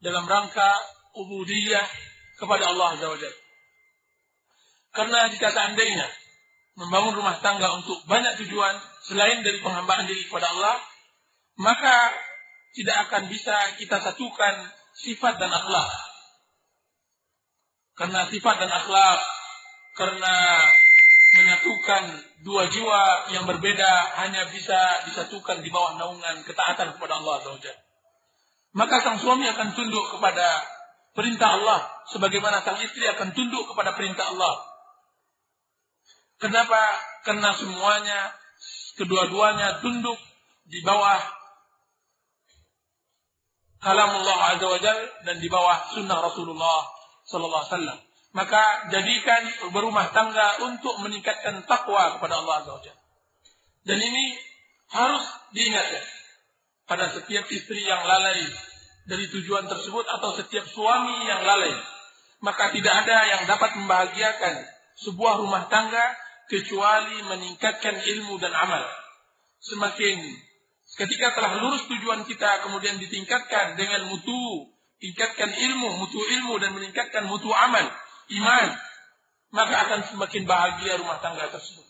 Dalam 0.05 0.29
rangka 0.29 0.69
ubudiyah 1.17 1.87
kepada 2.37 2.69
Allah 2.69 2.93
Azza 2.93 3.09
wa. 3.09 3.17
Karena 4.93 5.19
jika 5.33 5.49
seandainya 5.49 6.05
membangun 6.77 7.17
rumah 7.17 7.41
tangga 7.41 7.73
untuk 7.73 8.05
banyak 8.05 8.37
tujuan 8.45 8.75
selain 9.01 9.41
dari 9.41 9.59
penghambaan 9.65 10.05
diri 10.05 10.29
kepada 10.29 10.53
Allah, 10.53 10.77
maka 11.57 12.13
tidak 12.75 13.09
akan 13.09 13.31
bisa 13.31 13.55
kita 13.79 13.97
satukan 13.97 14.55
sifat 14.93 15.39
dan 15.39 15.51
akhlak. 15.51 15.89
Karena 17.95 18.27
sifat 18.27 18.55
dan 18.59 18.71
akhlak, 18.71 19.19
karena 19.95 20.35
menyatukan 21.35 22.03
dua 22.43 22.67
jiwa 22.67 23.31
yang 23.31 23.47
berbeda 23.47 23.91
hanya 24.23 24.47
bisa 24.51 25.03
disatukan 25.07 25.63
di 25.63 25.71
bawah 25.71 25.99
naungan 25.99 26.43
ketaatan 26.43 26.95
kepada 26.95 27.19
Allah 27.19 27.41
Azza 27.41 27.84
Maka 28.75 28.99
sang 28.99 29.17
suami 29.23 29.47
akan 29.47 29.71
tunduk 29.71 30.03
kepada 30.11 30.59
perintah 31.15 31.55
Allah 31.55 31.79
sebagaimana 32.11 32.59
sang 32.59 32.75
istri 32.83 33.07
akan 33.07 33.31
tunduk 33.31 33.71
kepada 33.71 33.95
perintah 33.95 34.35
Allah. 34.35 34.55
Kenapa? 36.43 36.81
Karena 37.23 37.55
semuanya 37.55 38.35
kedua-duanya 38.99 39.79
tunduk 39.79 40.19
di 40.67 40.83
bawah 40.83 41.23
kalamullah 43.79 44.59
azza 44.59 44.67
wajal 44.67 44.97
dan 45.23 45.39
di 45.39 45.47
bawah 45.47 45.95
sunnah 45.95 46.19
Rasulullah 46.19 46.83
sallallahu 47.31 47.63
alaihi 47.63 47.73
wasallam. 47.79 47.99
Maka 48.35 48.91
jadikan 48.91 49.71
berumah 49.71 50.11
tangga 50.11 50.67
untuk 50.67 50.99
meningkatkan 50.99 51.63
takwa 51.63 52.19
kepada 52.19 52.43
Allah 52.43 52.55
azza 52.59 52.71
wajal. 52.75 52.97
Dan 53.87 54.03
ini 54.03 54.35
harus 54.91 55.23
diingatkan 55.55 56.03
pada 56.85 57.09
setiap 57.13 57.45
istri 57.49 57.81
yang 57.85 58.01
lalai 58.05 58.45
dari 59.05 59.25
tujuan 59.29 59.65
tersebut 59.69 60.05
atau 60.05 60.33
setiap 60.37 60.65
suami 60.69 61.25
yang 61.25 61.41
lalai. 61.45 61.73
Maka 62.41 62.73
tidak 62.73 62.93
ada 63.05 63.17
yang 63.35 63.41
dapat 63.49 63.77
membahagiakan 63.77 64.55
sebuah 65.01 65.41
rumah 65.41 65.65
tangga 65.69 66.03
kecuali 66.45 67.25
meningkatkan 67.25 68.05
ilmu 68.05 68.37
dan 68.37 68.53
amal. 68.53 68.85
Semakin 69.65 70.21
Ketika 70.95 71.33
telah 71.33 71.59
lurus 71.65 71.89
tujuan 71.89 72.23
kita 72.23 72.61
kemudian 72.63 73.01
ditingkatkan 73.01 73.73
dengan 73.75 74.05
mutu, 74.07 74.69
tingkatkan 75.01 75.49
ilmu, 75.49 75.97
mutu 75.97 76.21
ilmu 76.21 76.61
dan 76.61 76.71
meningkatkan 76.71 77.25
mutu 77.25 77.49
amal, 77.49 77.83
iman, 78.31 78.67
maka 79.49 79.75
akan 79.89 80.01
semakin 80.13 80.45
bahagia 80.45 81.01
rumah 81.01 81.17
tangga 81.19 81.49
tersebut. 81.49 81.83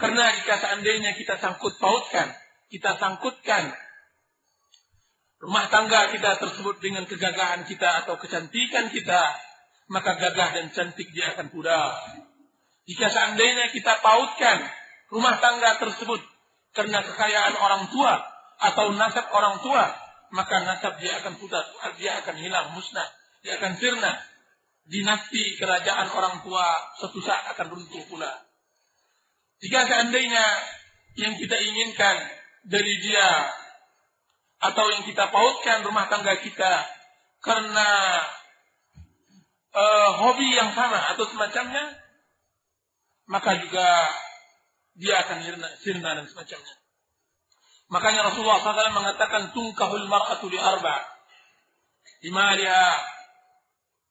Karena 0.00 0.32
jika 0.32 0.58
seandainya 0.58 1.12
kita 1.12 1.36
sangkut 1.38 1.76
pautkan, 1.76 2.32
kita 2.72 2.96
sangkutkan 2.96 3.68
rumah 5.40 5.66
tangga 5.72 6.12
kita 6.12 6.36
tersebut 6.36 6.78
dengan 6.84 7.08
kegagahan 7.08 7.64
kita 7.64 8.04
atau 8.04 8.20
kecantikan 8.20 8.92
kita, 8.92 9.22
maka 9.88 10.20
gagah 10.20 10.50
dan 10.54 10.66
cantik 10.70 11.08
dia 11.10 11.32
akan 11.34 11.48
pudar. 11.48 11.96
Jika 12.84 13.06
seandainya 13.08 13.72
kita 13.72 14.04
pautkan 14.04 14.60
rumah 15.10 15.40
tangga 15.40 15.80
tersebut 15.80 16.20
karena 16.76 17.02
kekayaan 17.02 17.54
orang 17.56 17.84
tua 17.90 18.20
atau 18.60 18.92
nasab 18.94 19.26
orang 19.32 19.58
tua, 19.64 19.84
maka 20.30 20.62
nasab 20.62 21.00
dia 21.00 21.18
akan 21.24 21.40
putar, 21.40 21.64
dia 21.98 22.20
akan 22.22 22.36
hilang, 22.38 22.76
musnah, 22.76 23.08
dia 23.42 23.56
akan 23.58 23.74
sirna. 23.80 24.12
Dinasti 24.90 25.54
kerajaan 25.54 26.08
orang 26.10 26.42
tua 26.42 26.66
suatu 26.98 27.22
saat 27.22 27.46
akan 27.54 27.66
runtuh 27.78 28.02
pula. 28.10 28.30
Jika 29.60 29.86
seandainya 29.86 30.44
yang 31.20 31.36
kita 31.36 31.56
inginkan 31.58 32.16
dari 32.66 32.94
dia 32.98 33.28
atau 34.60 34.84
yang 34.92 35.02
kita 35.08 35.32
pautkan 35.32 35.80
rumah 35.82 36.06
tangga 36.12 36.36
kita 36.36 36.84
karena 37.40 37.88
uh, 39.72 40.10
hobi 40.20 40.52
yang 40.52 40.76
sama 40.76 41.00
atau 41.16 41.24
semacamnya, 41.24 41.96
maka 43.24 43.56
juga 43.64 43.88
dia 45.00 45.24
akan 45.24 45.38
sirna 45.80 46.10
dan 46.12 46.28
semacamnya. 46.28 46.76
Makanya 47.90 48.30
Rasulullah 48.30 48.62
SAW 48.62 48.94
mengatakan 48.94 49.50
tungkahul 49.50 50.06
mar'atu 50.06 50.46
li 50.46 50.60
arba. 50.60 51.02
Limaliha, 52.20 52.86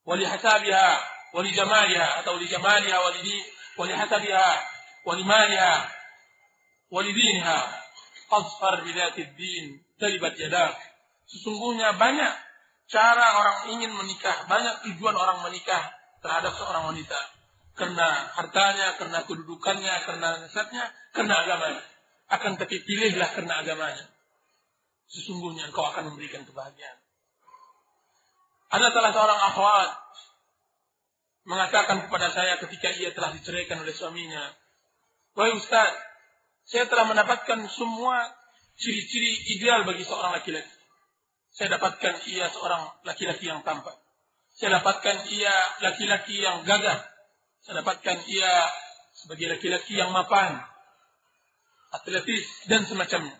wali 0.03 0.25
hasabiha, 0.25 0.87
wali 1.33 1.53
jamaliha 1.53 2.25
atau 2.25 2.35
li 2.41 2.49
jamaliha 2.49 2.97
wali 2.97 3.21
di 3.21 3.37
wali 3.77 3.93
hasabiha 3.93 4.49
wali 5.05 5.23
maliha 5.23 5.73
wali 6.89 7.13
diniha 7.13 7.59
asfar 8.33 8.81
bidatid 8.81 9.37
din 9.37 9.77
talibat 9.99 10.33
yadak 10.39 10.73
sesungguhnya 11.27 11.93
banyak 11.99 12.33
cara 12.89 13.27
orang 13.37 13.57
ingin 13.77 13.91
menikah 13.93 14.47
banyak 14.49 14.87
tujuan 14.89 15.13
orang 15.13 15.45
menikah 15.45 15.93
terhadap 16.23 16.55
seorang 16.57 16.89
wanita 16.89 17.19
karena 17.79 18.07
hartanya, 18.35 18.99
karena 18.99 19.19
kedudukannya, 19.23 19.95
karena 20.03 20.27
nasabnya, 20.43 20.91
karena 21.15 21.33
agamanya. 21.47 21.83
Akan 22.27 22.59
tapi 22.59 22.83
pilihlah 22.83 23.31
karena 23.31 23.63
agamanya. 23.63 24.05
Sesungguhnya 25.07 25.71
engkau 25.71 25.87
akan 25.87 26.11
memberikan 26.13 26.43
kebahagiaan. 26.43 26.99
Ada 28.69 28.93
salah 28.93 29.11
seorang 29.15 29.39
akhwat 29.49 29.89
mengatakan 31.49 32.05
kepada 32.05 32.29
saya 32.29 32.61
ketika 32.61 32.93
ia 32.93 33.09
telah 33.15 33.33
diceraikan 33.33 33.81
oleh 33.81 33.95
suaminya, 33.95 34.43
Wahai 35.33 35.55
Ustaz, 35.57 35.89
saya 36.67 36.85
telah 36.85 37.09
mendapatkan 37.09 37.65
semua 37.71 38.27
ciri-ciri 38.79 39.59
ideal 39.59 39.83
bagi 39.83 40.07
seorang 40.07 40.39
laki-laki. 40.39 40.71
Saya 41.51 41.75
dapatkan 41.75 42.23
ia 42.31 42.47
seorang 42.47 43.03
laki-laki 43.03 43.51
yang 43.51 43.59
tampan. 43.67 43.93
Saya 44.55 44.79
dapatkan 44.79 45.27
ia 45.35 45.51
laki-laki 45.83 46.39
yang 46.39 46.63
gagah. 46.63 47.03
Saya 47.59 47.83
dapatkan 47.83 48.17
ia 48.31 48.51
sebagai 49.11 49.51
laki-laki 49.51 49.99
yang 49.99 50.15
mapan, 50.15 50.63
atletis 51.91 52.47
dan 52.71 52.87
semacamnya. 52.87 53.35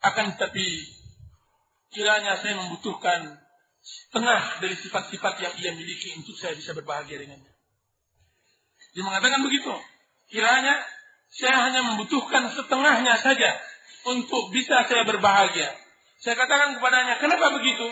Akan 0.00 0.32
tetapi 0.34 0.66
kiranya 1.92 2.40
saya 2.40 2.56
membutuhkan 2.56 3.36
setengah 3.82 4.64
dari 4.64 4.72
sifat-sifat 4.72 5.34
yang 5.44 5.54
ia 5.60 5.70
miliki 5.76 6.16
untuk 6.16 6.32
saya 6.40 6.56
bisa 6.56 6.72
berbahagia 6.72 7.20
dengannya. 7.20 7.52
Dia 8.96 9.02
mengatakan 9.04 9.44
begitu. 9.44 9.72
Kiranya 10.32 10.80
saya 11.28 11.68
hanya 11.68 11.80
membutuhkan 11.92 12.48
setengahnya 12.56 13.20
saja 13.20 13.50
untuk 14.08 14.50
bisa 14.50 14.84
saya 14.86 15.06
berbahagia. 15.06 15.70
Saya 16.22 16.38
katakan 16.38 16.78
kepadanya, 16.78 17.18
kenapa 17.18 17.54
begitu? 17.58 17.86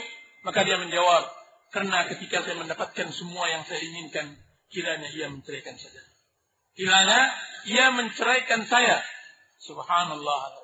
Maka 0.47 0.63
dia 0.63 0.79
menjawab, 0.79 1.27
karena 1.75 2.07
ketika 2.11 2.47
saya 2.47 2.57
mendapatkan 2.59 3.09
semua 3.11 3.51
yang 3.51 3.63
saya 3.67 3.83
inginkan, 3.83 4.39
kiranya 4.71 5.11
ia 5.11 5.27
menceraikan 5.29 5.75
saja. 5.75 6.03
Kiranya 6.79 7.21
ia 7.67 7.91
menceraikan 7.93 8.65
saya. 8.65 9.03
Subhanallah. 9.61 10.63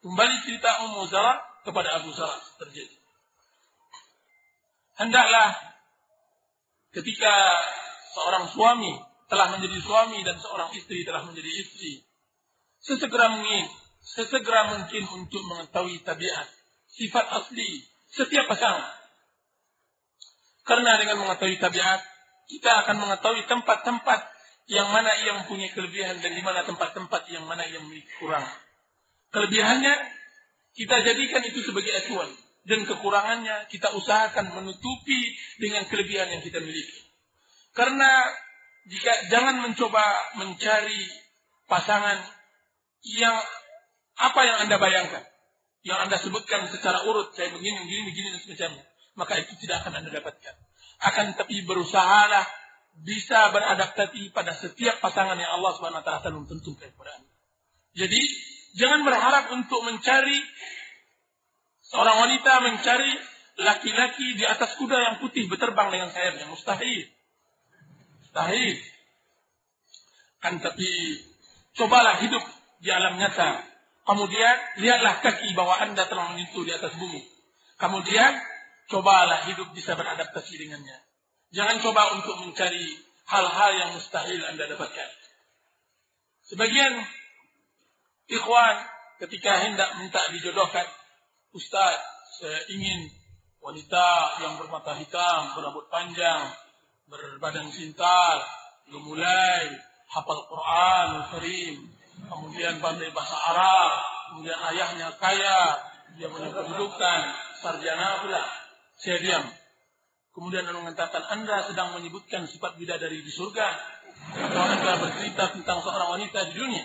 Kembali 0.00 0.36
cerita 0.48 0.88
Ummu 0.88 1.04
Zara 1.12 1.44
kepada 1.60 2.00
Abu 2.00 2.08
Zara 2.16 2.40
terjadi. 2.56 2.96
Hendaklah 4.96 5.52
ketika 6.96 7.32
seorang 8.16 8.48
suami 8.48 8.96
telah 9.28 9.52
menjadi 9.52 9.78
suami 9.78 10.24
dan 10.24 10.40
seorang 10.40 10.72
istri 10.74 11.04
telah 11.04 11.22
menjadi 11.28 11.52
istri, 11.52 12.02
sesegera 12.80 13.28
mungkin, 13.30 13.68
sesegera 14.16 14.74
mungkin 14.74 15.06
untuk 15.14 15.42
mengetahui 15.46 16.02
tabiat, 16.02 16.46
sifat 16.90 17.26
asli 17.30 17.86
setiap 18.10 18.50
pasangan. 18.50 18.98
Karena 20.66 20.98
dengan 20.98 21.26
mengetahui 21.26 21.58
tabiat, 21.62 22.00
kita 22.50 22.70
akan 22.86 22.96
mengetahui 23.06 23.46
tempat-tempat 23.46 24.20
yang 24.70 24.90
mana 24.90 25.10
ia 25.26 25.34
mempunyai 25.42 25.70
kelebihan 25.74 26.18
dan 26.22 26.30
di 26.30 26.42
mana 26.42 26.62
tempat-tempat 26.62 27.26
yang 27.30 27.46
mana 27.46 27.66
ia 27.66 27.78
memiliki 27.82 28.10
kurang. 28.22 28.46
Kelebihannya 29.30 29.94
kita 30.74 31.02
jadikan 31.02 31.42
itu 31.46 31.62
sebagai 31.62 31.90
acuan 31.94 32.30
dan 32.66 32.86
kekurangannya 32.86 33.66
kita 33.66 33.90
usahakan 33.94 34.54
menutupi 34.54 35.34
dengan 35.58 35.86
kelebihan 35.90 36.30
yang 36.30 36.42
kita 36.42 36.62
miliki. 36.62 37.02
Karena 37.74 38.30
jika 38.86 39.30
jangan 39.30 39.62
mencoba 39.62 40.02
mencari 40.38 41.02
pasangan 41.66 42.18
yang 43.06 43.38
apa 44.20 44.40
yang 44.44 44.56
Anda 44.68 44.76
bayangkan, 44.76 45.24
yang 45.88 45.98
Anda 46.04 46.20
sebutkan 46.20 46.68
secara 46.68 47.08
urut, 47.08 47.32
saya 47.32 47.48
begini, 47.50 47.88
begini, 47.88 48.02
begini, 48.12 48.28
dan 48.36 48.40
semacamnya, 48.44 48.84
maka 49.16 49.40
itu 49.40 49.56
tidak 49.56 49.84
akan 49.84 50.04
Anda 50.04 50.10
dapatkan 50.12 50.54
akan 51.00 51.26
tapi 51.36 51.64
berusahalah 51.64 52.44
bisa 53.00 53.48
beradaptasi 53.56 54.36
pada 54.36 54.52
setiap 54.52 55.00
pasangan 55.00 55.38
yang 55.40 55.56
Allah 55.56 55.72
taala 55.80 56.04
telah 56.04 56.20
tentukan 56.20 56.88
kepada 56.92 57.16
Anda. 57.16 57.30
Jadi, 57.96 58.20
jangan 58.76 59.00
berharap 59.02 59.56
untuk 59.56 59.80
mencari 59.88 60.36
seorang 61.88 62.16
wanita 62.28 62.52
mencari 62.68 63.12
laki-laki 63.64 64.36
di 64.36 64.44
atas 64.44 64.76
kuda 64.76 64.96
yang 65.00 65.14
putih 65.24 65.48
berterbang 65.48 65.88
dengan 65.88 66.12
sayapnya. 66.12 66.46
Mustahil. 66.52 67.08
Mustahil. 68.20 68.76
Kan 70.44 70.60
tapi 70.60 70.88
cobalah 71.74 72.20
hidup 72.20 72.44
di 72.84 72.92
alam 72.92 73.16
nyata. 73.16 73.64
Kemudian 74.10 74.56
lihatlah 74.82 75.22
kaki 75.22 75.54
bahwa 75.54 75.78
Anda 75.78 76.02
telah 76.10 76.34
menyentuh 76.34 76.66
di 76.66 76.74
atas 76.74 76.98
bumi. 76.98 77.22
Kemudian 77.78 78.42
cobalah 78.90 79.46
hidup 79.46 79.70
bisa 79.70 79.94
beradaptasi 79.94 80.58
dengannya. 80.66 80.98
Jangan 81.54 81.78
coba 81.78 82.18
untuk 82.18 82.42
mencari 82.42 82.90
hal-hal 83.30 83.70
yang 83.78 83.90
mustahil 83.94 84.42
Anda 84.50 84.66
dapatkan. 84.66 85.10
Sebagian 86.42 87.06
ikhwan 88.34 88.76
ketika 89.22 89.62
hendak 89.62 89.94
minta 90.02 90.18
dijodohkan, 90.34 90.90
Ustaz, 91.54 92.02
saya 92.42 92.66
ingin 92.74 93.06
wanita 93.62 94.42
yang 94.42 94.58
bermata 94.58 94.98
hitam, 94.98 95.54
berambut 95.54 95.86
panjang, 95.86 96.50
berbadan 97.06 97.70
sintal, 97.70 98.42
gemulai, 98.90 99.70
hafal 100.10 100.50
Quran, 100.50 101.08
Karim, 101.30 101.99
kemudian 102.28 102.82
pandai 102.82 103.08
bahasa 103.14 103.36
Arab, 103.54 103.90
kemudian 104.32 104.58
ayahnya 104.74 105.08
kaya, 105.16 105.58
dia 106.18 106.26
punya 106.28 106.50
kedudukan, 106.52 107.20
sarjana 107.60 108.20
pula. 108.24 108.42
Saya 109.00 109.16
diam. 109.22 109.44
Kemudian 110.30 110.68
Anda 110.68 110.78
mengatakan, 110.78 111.22
Anda 111.32 111.64
sedang 111.66 111.96
menyebutkan 111.96 112.44
sifat 112.44 112.76
bidadari 112.76 113.24
di 113.24 113.32
surga. 113.32 113.68
Atau 114.36 114.60
Anda 114.60 115.00
bercerita 115.00 115.56
tentang 115.56 115.80
seorang 115.80 116.20
wanita 116.20 116.52
di 116.52 116.54
dunia. 116.54 116.84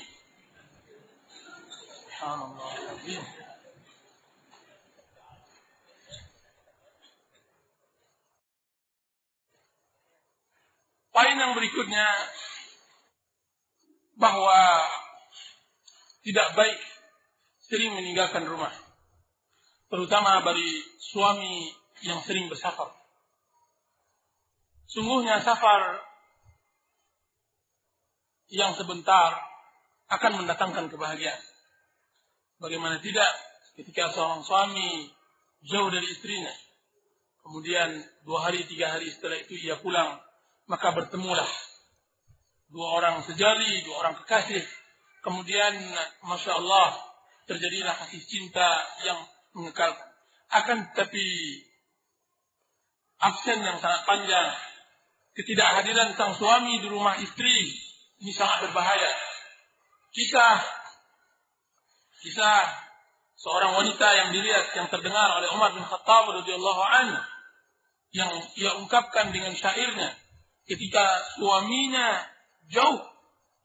Poin 11.15 11.35
yang 11.39 11.55
berikutnya 11.55 12.07
bahwa 14.19 14.83
tidak 16.25 16.57
baik 16.57 16.79
sering 17.61 17.93
meninggalkan 17.93 18.49
rumah. 18.49 18.73
Terutama 19.85 20.41
bagi 20.41 20.81
suami 20.97 21.69
yang 22.01 22.19
sering 22.25 22.49
bersafar. 22.49 22.89
Sungguhnya 24.89 25.37
safar 25.45 26.01
yang 28.49 28.73
sebentar 28.73 29.37
akan 30.09 30.41
mendatangkan 30.41 30.89
kebahagiaan. 30.89 31.41
Bagaimana 32.57 32.97
tidak 33.01 33.29
ketika 33.77 34.09
seorang 34.13 34.41
suami 34.41 35.09
jauh 35.65 35.89
dari 35.93 36.09
istrinya. 36.09 36.53
Kemudian 37.45 38.01
dua 38.25 38.49
hari, 38.49 38.65
tiga 38.65 38.97
hari 38.97 39.13
setelah 39.13 39.37
itu 39.37 39.53
ia 39.61 39.77
pulang. 39.77 40.17
Maka 40.65 40.97
bertemulah 40.97 41.45
dua 42.73 42.87
orang 42.97 43.21
sejali, 43.21 43.85
dua 43.85 43.95
orang 44.01 44.15
kekasih. 44.25 44.65
Kemudian, 45.25 45.73
Masya 46.21 46.53
Allah, 46.53 47.01
terjadilah 47.49 47.97
kasih 48.05 48.21
cinta 48.29 48.69
yang 49.01 49.17
mengekalkan. 49.57 50.05
Akan 50.53 50.85
tetapi 50.93 51.25
absen 53.25 53.57
yang 53.65 53.81
sangat 53.81 54.05
panjang, 54.05 54.53
ketidakhadiran 55.33 56.13
sang 56.13 56.37
suami 56.37 56.77
di 56.77 56.85
rumah 56.93 57.17
istri, 57.17 57.73
ini 58.21 58.29
sangat 58.29 58.69
berbahaya. 58.69 59.11
Kisah, 60.13 60.61
kisah 62.21 62.69
seorang 63.33 63.81
wanita 63.81 64.05
yang 64.05 64.29
dilihat, 64.29 64.77
yang 64.77 64.93
terdengar 64.93 65.41
oleh 65.41 65.49
Umar 65.57 65.73
bin 65.73 65.81
Khattab 65.81 66.37
radhiyallahu 66.37 66.83
anhu, 67.01 67.17
yang 68.13 68.29
ia 68.61 68.77
ungkapkan 68.77 69.33
dengan 69.33 69.57
syairnya, 69.57 70.13
ketika 70.69 71.01
suaminya 71.33 72.29
jauh 72.69 73.14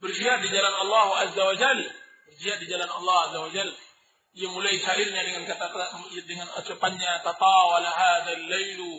berjihad 0.00 0.40
di 0.42 0.48
jalan 0.48 0.74
Allah 0.88 1.06
Azza 1.28 1.42
wa 1.44 1.56
Jalla, 1.56 1.88
berjihad 2.26 2.58
di 2.64 2.66
jalan 2.66 2.90
Allah 2.90 3.16
Azza 3.28 3.38
wa 3.44 3.50
Jalla, 3.52 3.76
ia 4.30 4.48
mulai 4.48 4.78
syairnya 4.78 5.22
dengan 5.26 5.42
kata 5.46 5.66
dengan 6.22 6.48
ucapannya 6.54 7.10
tatawala 7.26 7.90
hadzal 7.90 8.44
lailu 8.46 8.94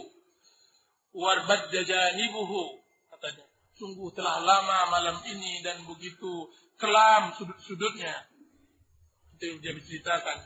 warbadda 1.16 1.82
janibuhu. 1.88 2.84
Katanya 3.08 3.48
sungguh 3.80 4.12
telah 4.12 4.44
lama 4.44 4.92
malam 4.92 5.18
ini 5.32 5.64
dan 5.64 5.80
begitu 5.88 6.52
kelam 6.76 7.32
sudut-sudutnya 7.40 8.12
itu 9.40 9.56
yang 9.56 9.58
dia 9.64 9.72
berceritakan 9.74 10.38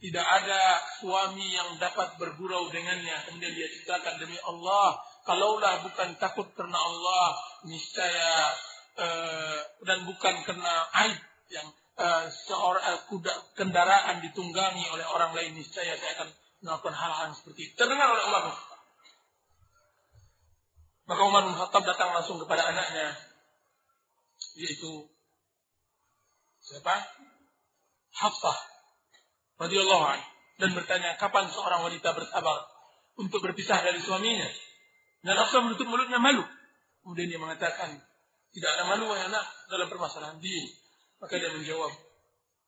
tidak 0.00 0.24
ada 0.24 0.80
suami 0.96 1.44
yang 1.52 1.76
dapat 1.76 2.16
bergurau 2.16 2.72
dengannya. 2.72 3.12
Kemudian 3.28 3.52
dia 3.52 3.68
ceritakan 3.68 4.16
demi 4.16 4.40
Allah, 4.48 4.96
kalaulah 5.28 5.84
bukan 5.84 6.16
takut 6.16 6.48
karena 6.56 6.80
Allah, 6.80 7.36
niscaya 7.68 8.48
uh, 9.00 9.60
dan 9.88 10.04
bukan 10.04 10.34
karena 10.44 10.74
aib 11.04 11.18
yang 11.48 11.66
uh, 11.96 12.28
seorang 12.28 12.84
uh, 12.84 13.00
kuda 13.08 13.32
kendaraan 13.56 14.20
ditunggangi 14.20 14.84
oleh 14.92 15.06
orang 15.08 15.32
lain, 15.32 15.56
niscaya 15.56 15.96
saya 15.96 16.12
akan 16.20 16.28
melakukan 16.60 16.94
hal-hal 16.94 17.32
seperti 17.32 17.72
itu. 17.72 17.74
Terdengar 17.80 18.12
oleh 18.12 18.24
Allah. 18.28 18.54
Maka 21.08 21.20
Umar 21.26 21.42
bin 21.48 21.56
Khattab 21.58 21.82
datang 21.82 22.14
langsung 22.14 22.38
kepada 22.38 22.70
anaknya, 22.70 23.18
yaitu 24.54 25.10
siapa? 26.62 27.02
Hafsah 28.14 28.58
radhiyallahu 29.58 30.04
anhu 30.06 30.28
dan 30.60 30.70
bertanya 30.76 31.16
kapan 31.16 31.48
seorang 31.48 31.88
wanita 31.88 32.12
bersabar 32.12 32.68
untuk 33.16 33.40
berpisah 33.40 33.80
dari 33.80 33.98
suaminya. 33.98 34.46
Dan 35.24 35.36
Rasul 35.36 35.64
menutup 35.68 35.88
mulutnya 35.88 36.20
malu. 36.20 36.44
Kemudian 37.00 37.32
dia 37.32 37.40
mengatakan, 37.40 37.96
tidak 38.50 38.70
ada 38.74 38.82
malu 38.90 39.06
wahai 39.06 39.30
anak 39.30 39.46
dalam 39.70 39.86
permasalahan 39.86 40.38
din. 40.42 40.66
Maka 41.22 41.38
dia 41.38 41.52
menjawab, 41.52 41.92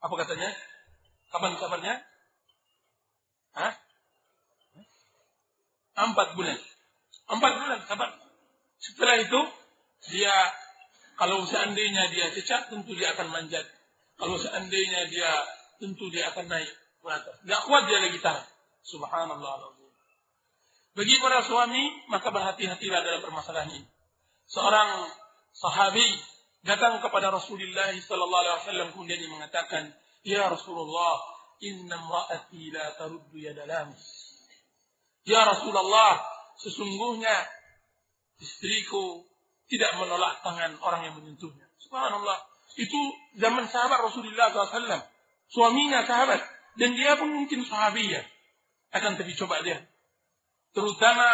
apa 0.04 0.14
katanya? 0.22 0.50
Kapan 1.32 1.56
sabarnya? 1.56 1.94
Hah? 3.56 3.72
Empat 5.92 6.28
bulan. 6.36 6.59
Empat 7.28 7.52
bulan 7.56 7.80
sabar. 7.88 8.10
Setelah 8.82 9.16
itu, 9.20 9.40
dia 10.12 10.34
kalau 11.16 11.44
seandainya 11.46 12.10
dia 12.10 12.34
cacat, 12.34 12.72
tentu 12.72 12.98
dia 12.98 13.14
akan 13.14 13.30
manjat. 13.30 13.62
Kalau 14.18 14.34
seandainya 14.38 15.06
dia, 15.06 15.30
tentu 15.78 16.10
dia 16.10 16.30
akan 16.34 16.50
naik. 16.50 16.72
Gak 17.46 17.62
kuat 17.66 17.82
dia 17.86 17.98
lagi 18.02 18.18
tahan. 18.18 18.46
Subhanallah. 18.82 19.70
Bagi 20.92 21.14
para 21.22 21.40
suami, 21.46 22.04
maka 22.12 22.28
berhati-hatilah 22.28 23.00
dalam 23.00 23.20
permasalahan 23.24 23.70
ini. 23.70 23.88
Seorang 24.50 25.09
sahabi 25.53 26.05
datang 26.65 27.01
kepada 27.01 27.33
Rasulullah 27.33 27.93
sallallahu 27.93 28.43
alaihi 28.43 28.61
wasallam 28.65 28.89
kemudian 28.97 29.19
dia 29.20 29.31
mengatakan, 29.31 29.83
"Ya 30.24 30.49
Rasulullah, 30.49 31.20
inna 31.62 31.97
imra'ati 31.97 32.62
la 32.73 32.87
taruddu 32.97 33.37
yadalam." 33.39 33.95
Ya 35.23 35.47
Rasulullah, 35.47 36.19
sesungguhnya 36.59 37.35
istriku 38.43 39.23
tidak 39.70 39.97
menolak 39.97 40.43
tangan 40.45 40.77
orang 40.83 41.09
yang 41.09 41.15
menyentuhnya. 41.16 41.65
Subhanallah. 41.81 42.39
Itu 42.77 42.99
zaman 43.41 43.69
sahabat 43.69 44.05
Rasulullah 44.05 44.53
SAW. 44.53 45.01
Suaminya 45.49 46.05
sahabat. 46.05 46.45
Dan 46.77 46.93
dia 46.93 47.16
pun 47.16 47.33
mungkin 47.33 47.65
sahabiyah. 47.65 48.24
Akan 48.93 49.16
tapi 49.16 49.33
coba 49.33 49.65
dia. 49.65 49.81
Terutama 50.77 51.29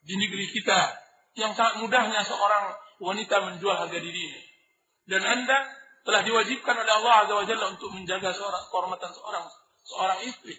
di 0.00 0.16
negeri 0.16 0.48
kita. 0.48 0.96
Yang 1.36 1.60
sangat 1.60 1.74
mudahnya 1.84 2.24
seorang 2.24 2.72
wanita 3.00 3.36
menjual 3.52 3.76
harga 3.76 3.98
dirinya. 3.98 4.40
Dan 5.06 5.22
anda 5.22 5.58
telah 6.06 6.22
diwajibkan 6.22 6.74
oleh 6.74 6.92
Allah 7.02 7.14
Azza 7.26 7.34
wa 7.34 7.46
Jalla 7.46 7.66
untuk 7.74 7.90
menjaga 7.94 8.30
seorang 8.30 8.64
kehormatan 8.70 9.10
seorang 9.10 9.44
seorang 9.86 10.20
istri. 10.26 10.54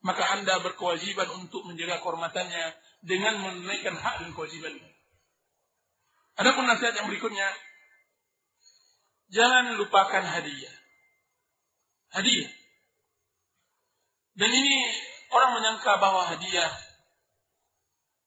Maka 0.00 0.24
anda 0.32 0.56
berkewajiban 0.64 1.28
untuk 1.36 1.68
menjaga 1.68 2.00
kehormatannya 2.00 2.72
dengan 3.04 3.36
menunaikan 3.40 3.96
hak 3.96 4.24
dan 4.24 4.30
kewajibannya. 4.32 4.88
Adapun 6.40 6.64
nasihat 6.64 6.96
yang 6.96 7.08
berikutnya, 7.12 7.48
jangan 9.28 9.76
lupakan 9.76 10.24
hadiah. 10.24 10.72
Hadiah. 12.16 12.48
Dan 14.40 14.50
ini 14.56 14.76
orang 15.36 15.50
menyangka 15.60 16.00
bahwa 16.00 16.32
hadiah 16.32 16.72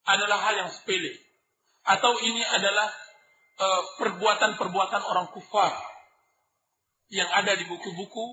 adalah 0.06 0.40
hal 0.46 0.56
yang 0.62 0.70
sepele. 0.70 1.18
Atau 1.84 2.16
ini 2.22 2.46
adalah 2.46 2.86
perbuatan-perbuatan 4.02 5.02
uh, 5.06 5.10
orang 5.14 5.28
kufar 5.32 5.72
yang 7.14 7.30
ada 7.30 7.54
di 7.54 7.66
buku-buku 7.70 8.26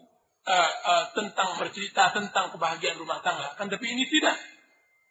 uh, 0.49 0.73
uh, 0.87 1.05
tentang 1.13 1.61
bercerita 1.61 2.13
tentang 2.17 2.53
kebahagiaan 2.57 2.97
rumah 2.97 3.21
tangga. 3.21 3.57
Kan 3.61 3.69
tapi 3.69 3.93
ini 3.93 4.09
tidak. 4.09 4.37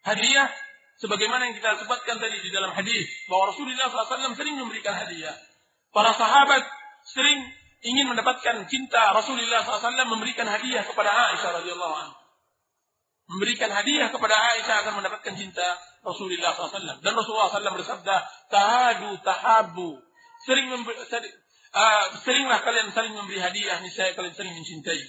Hadiah 0.06 0.50
sebagaimana 0.98 1.52
yang 1.52 1.56
kita 1.56 1.86
sebutkan 1.86 2.18
tadi 2.18 2.42
di 2.42 2.50
dalam 2.50 2.74
hadis 2.74 3.06
bahwa 3.30 3.54
Rasulullah 3.54 3.88
SAW 3.92 4.34
sering 4.34 4.58
memberikan 4.58 4.96
hadiah. 4.96 5.36
Para 5.90 6.14
sahabat 6.14 6.66
sering 7.10 7.40
ingin 7.86 8.10
mendapatkan 8.10 8.66
cinta 8.68 9.14
Rasulullah 9.14 9.64
SAW 9.64 9.96
memberikan 10.10 10.46
hadiah 10.50 10.84
kepada 10.84 11.10
Aisyah 11.10 11.64
radhiyallahu 11.64 11.96
anha 11.96 12.19
memberikan 13.30 13.70
hadiah 13.70 14.10
kepada 14.10 14.34
Aisyah 14.34 14.76
akan 14.86 14.94
mendapatkan 15.00 15.34
cinta 15.38 15.78
Rasulullah 16.02 16.58
SAW. 16.58 16.98
Dan 17.06 17.14
Rasulullah 17.14 17.54
SAW 17.54 17.78
bersabda, 17.78 18.16
tahadu 18.50 19.22
tahabu. 19.22 20.02
Sering 20.50 20.74
uh, 20.74 22.06
seringlah 22.26 22.60
kalian 22.66 22.90
saling 22.90 23.14
memberi 23.14 23.38
hadiah, 23.38 23.78
niscaya 23.86 24.18
kalian 24.18 24.34
sering 24.34 24.58
mencintai. 24.58 25.04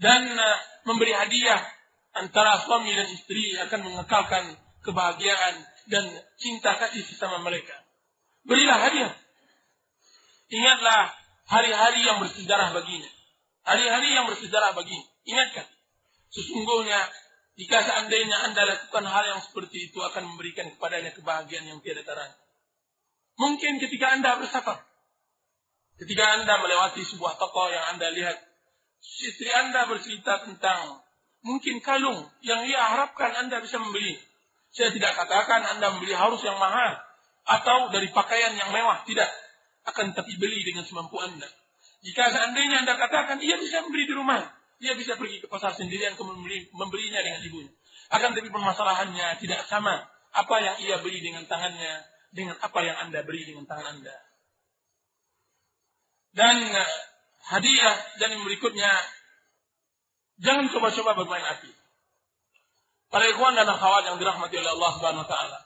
Dan 0.00 0.24
uh, 0.40 0.58
memberi 0.88 1.12
hadiah 1.12 1.60
antara 2.16 2.56
suami 2.64 2.96
dan 2.96 3.12
istri 3.12 3.52
akan 3.60 3.92
mengekalkan 3.92 4.56
kebahagiaan 4.80 5.54
dan 5.92 6.04
cinta 6.40 6.80
kasih 6.80 7.04
sesama 7.04 7.44
mereka. 7.44 7.76
Berilah 8.48 8.80
hadiah. 8.88 9.12
Ingatlah 10.48 11.12
hari-hari 11.44 12.08
yang 12.08 12.24
bersejarah 12.24 12.72
baginya. 12.72 13.10
Hari-hari 13.68 14.16
yang 14.16 14.24
bersejarah 14.24 14.72
baginya. 14.72 15.04
Ingatkan. 15.28 15.68
Sesungguhnya 16.28 17.00
jika 17.58 17.82
seandainya 17.82 18.46
Anda 18.46 18.62
lakukan 18.70 19.02
hal 19.02 19.24
yang 19.34 19.40
seperti 19.42 19.90
itu 19.90 19.98
akan 19.98 20.34
memberikan 20.34 20.70
kepadanya 20.76 21.10
kebahagiaan 21.10 21.66
yang 21.66 21.78
tiada 21.82 22.06
tara. 22.06 22.26
Mungkin 23.38 23.82
ketika 23.82 24.14
Anda 24.14 24.38
bersafar, 24.38 24.82
ketika 25.98 26.24
Anda 26.38 26.62
melewati 26.62 27.02
sebuah 27.02 27.38
toko 27.38 27.70
yang 27.70 27.96
Anda 27.96 28.14
lihat, 28.14 28.38
istri 29.02 29.50
Anda 29.50 29.90
bercerita 29.90 30.46
tentang 30.46 31.02
mungkin 31.42 31.82
kalung 31.82 32.26
yang 32.42 32.66
ia 32.66 32.78
harapkan 32.78 33.34
Anda 33.46 33.58
bisa 33.58 33.78
membeli. 33.82 34.18
Saya 34.70 34.94
tidak 34.94 35.18
katakan 35.18 35.64
Anda 35.64 35.94
membeli 35.96 36.14
harus 36.14 36.42
yang 36.46 36.58
mahal 36.58 36.98
atau 37.48 37.88
dari 37.88 38.12
pakaian 38.12 38.52
yang 38.54 38.70
mewah, 38.70 39.02
tidak. 39.08 39.30
Akan 39.88 40.12
tapi 40.12 40.36
beli 40.36 40.60
dengan 40.62 40.84
semampu 40.84 41.16
Anda. 41.16 41.48
Jika 42.04 42.28
seandainya 42.28 42.84
Anda 42.84 42.94
katakan, 43.00 43.40
ia 43.40 43.56
bisa 43.56 43.82
membeli 43.82 44.04
di 44.04 44.14
rumah. 44.14 44.57
Dia 44.78 44.94
bisa 44.94 45.18
pergi 45.18 45.42
ke 45.42 45.50
pasar 45.50 45.74
sendirian 45.74 46.14
membeli, 46.14 46.70
membelinya 46.70 47.18
dengan 47.18 47.42
ibunya. 47.42 47.72
Akan 48.14 48.32
tapi 48.32 48.48
permasalahannya 48.48 49.42
tidak 49.42 49.66
sama. 49.66 50.06
Apa 50.30 50.60
yang 50.62 50.76
ia 50.86 50.96
beli 51.02 51.18
dengan 51.18 51.44
tangannya 51.50 52.06
dengan 52.30 52.54
apa 52.62 52.78
yang 52.84 52.96
Anda 53.08 53.26
beri 53.26 53.42
dengan 53.42 53.66
tangan 53.66 53.98
Anda. 53.98 54.16
Dan 56.30 56.56
uh, 56.62 56.92
hadiah 57.50 57.96
dan 58.22 58.38
yang 58.38 58.44
berikutnya 58.46 58.92
jangan 60.38 60.70
coba-coba 60.70 61.18
bermain 61.18 61.42
api. 61.42 61.72
Para 63.08 63.24
ikhwan 63.26 63.56
dan 63.56 63.66
akhwat 63.66 64.04
yang 64.04 64.20
dirahmati 64.20 64.54
oleh 64.60 64.72
Allah 64.78 64.90
Subhanahu 65.00 65.24
wa 65.24 65.30
taala. 65.30 65.58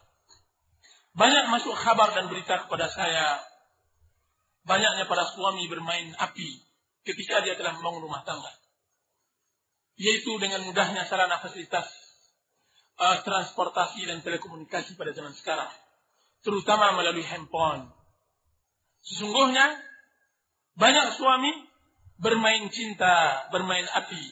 Banyak 1.12 1.44
masuk 1.52 1.74
kabar 1.76 2.16
dan 2.16 2.32
berita 2.32 2.64
kepada 2.64 2.89
saya 2.89 3.44
banyaknya 4.64 5.05
para 5.10 5.28
suami 5.28 5.66
bermain 5.68 6.14
api 6.16 6.48
ketika 7.02 7.43
dia 7.43 7.59
telah 7.59 7.76
membangun 7.76 8.09
rumah 8.09 8.22
tangga 8.22 8.61
yaitu 9.97 10.32
dengan 10.40 10.64
mudahnya 10.64 11.05
sarana 11.05 11.36
fasilitas 11.39 11.89
uh, 12.98 13.19
transportasi 13.24 14.09
dan 14.09 14.20
telekomunikasi 14.24 14.97
pada 14.97 15.12
zaman 15.12 15.32
sekarang, 15.36 15.70
terutama 16.44 16.97
melalui 16.97 17.24
handphone. 17.24 17.89
Sesungguhnya 19.02 19.66
banyak 20.78 21.19
suami 21.19 21.52
bermain 22.23 22.70
cinta, 22.70 23.47
bermain 23.51 23.85
api, 23.98 24.23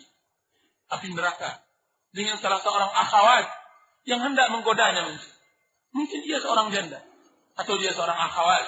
api 0.94 1.08
neraka 1.10 1.66
dengan 2.14 2.38
salah 2.38 2.62
seorang 2.62 2.90
akhwat 2.90 3.46
yang 4.06 4.22
hendak 4.22 4.48
menggodanya 4.54 5.06
mungkin. 5.06 5.32
Mungkin 5.90 6.20
dia 6.22 6.38
seorang 6.38 6.70
janda 6.70 7.02
atau 7.58 7.74
dia 7.76 7.90
seorang 7.90 8.14
akhwat 8.14 8.62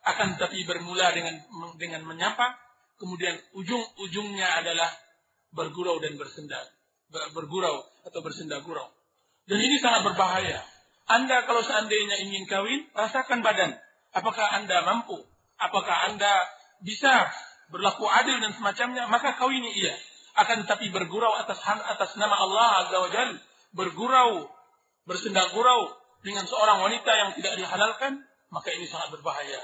akan 0.00 0.38
tapi 0.40 0.64
bermula 0.64 1.12
dengan 1.12 1.34
dengan 1.76 2.06
menyapa, 2.06 2.56
kemudian 2.96 3.36
ujung-ujungnya 3.58 4.64
adalah 4.64 4.88
bergurau 5.50 5.98
dan 5.98 6.14
bersenda 6.16 6.58
bergurau 7.10 7.82
atau 8.06 8.20
bersenda 8.22 8.62
gurau. 8.62 8.86
Dan 9.50 9.58
ini 9.58 9.82
sangat 9.82 10.06
berbahaya. 10.06 10.62
Anda 11.10 11.42
kalau 11.42 11.66
seandainya 11.66 12.22
ingin 12.22 12.46
kawin, 12.46 12.86
rasakan 12.94 13.42
badan. 13.42 13.74
Apakah 14.14 14.46
Anda 14.62 14.86
mampu? 14.86 15.18
Apakah 15.58 16.10
Anda 16.10 16.30
bisa 16.86 17.26
berlaku 17.74 18.06
adil 18.06 18.38
dan 18.38 18.54
semacamnya? 18.54 19.10
Maka 19.10 19.34
kawini 19.34 19.74
ia. 19.74 19.94
Akan 20.38 20.62
tetapi 20.62 20.94
bergurau 20.94 21.34
atas 21.34 21.58
atas 21.66 22.14
nama 22.14 22.38
Allah 22.38 22.86
Azza 22.86 22.98
wa 23.02 23.10
Jal. 23.10 23.30
Bergurau, 23.74 24.46
bersenda 25.02 25.42
gurau 25.50 25.90
dengan 26.22 26.46
seorang 26.46 26.78
wanita 26.78 27.10
yang 27.10 27.30
tidak 27.34 27.58
dihalalkan, 27.58 28.22
maka 28.54 28.70
ini 28.70 28.86
sangat 28.86 29.10
berbahaya. 29.18 29.62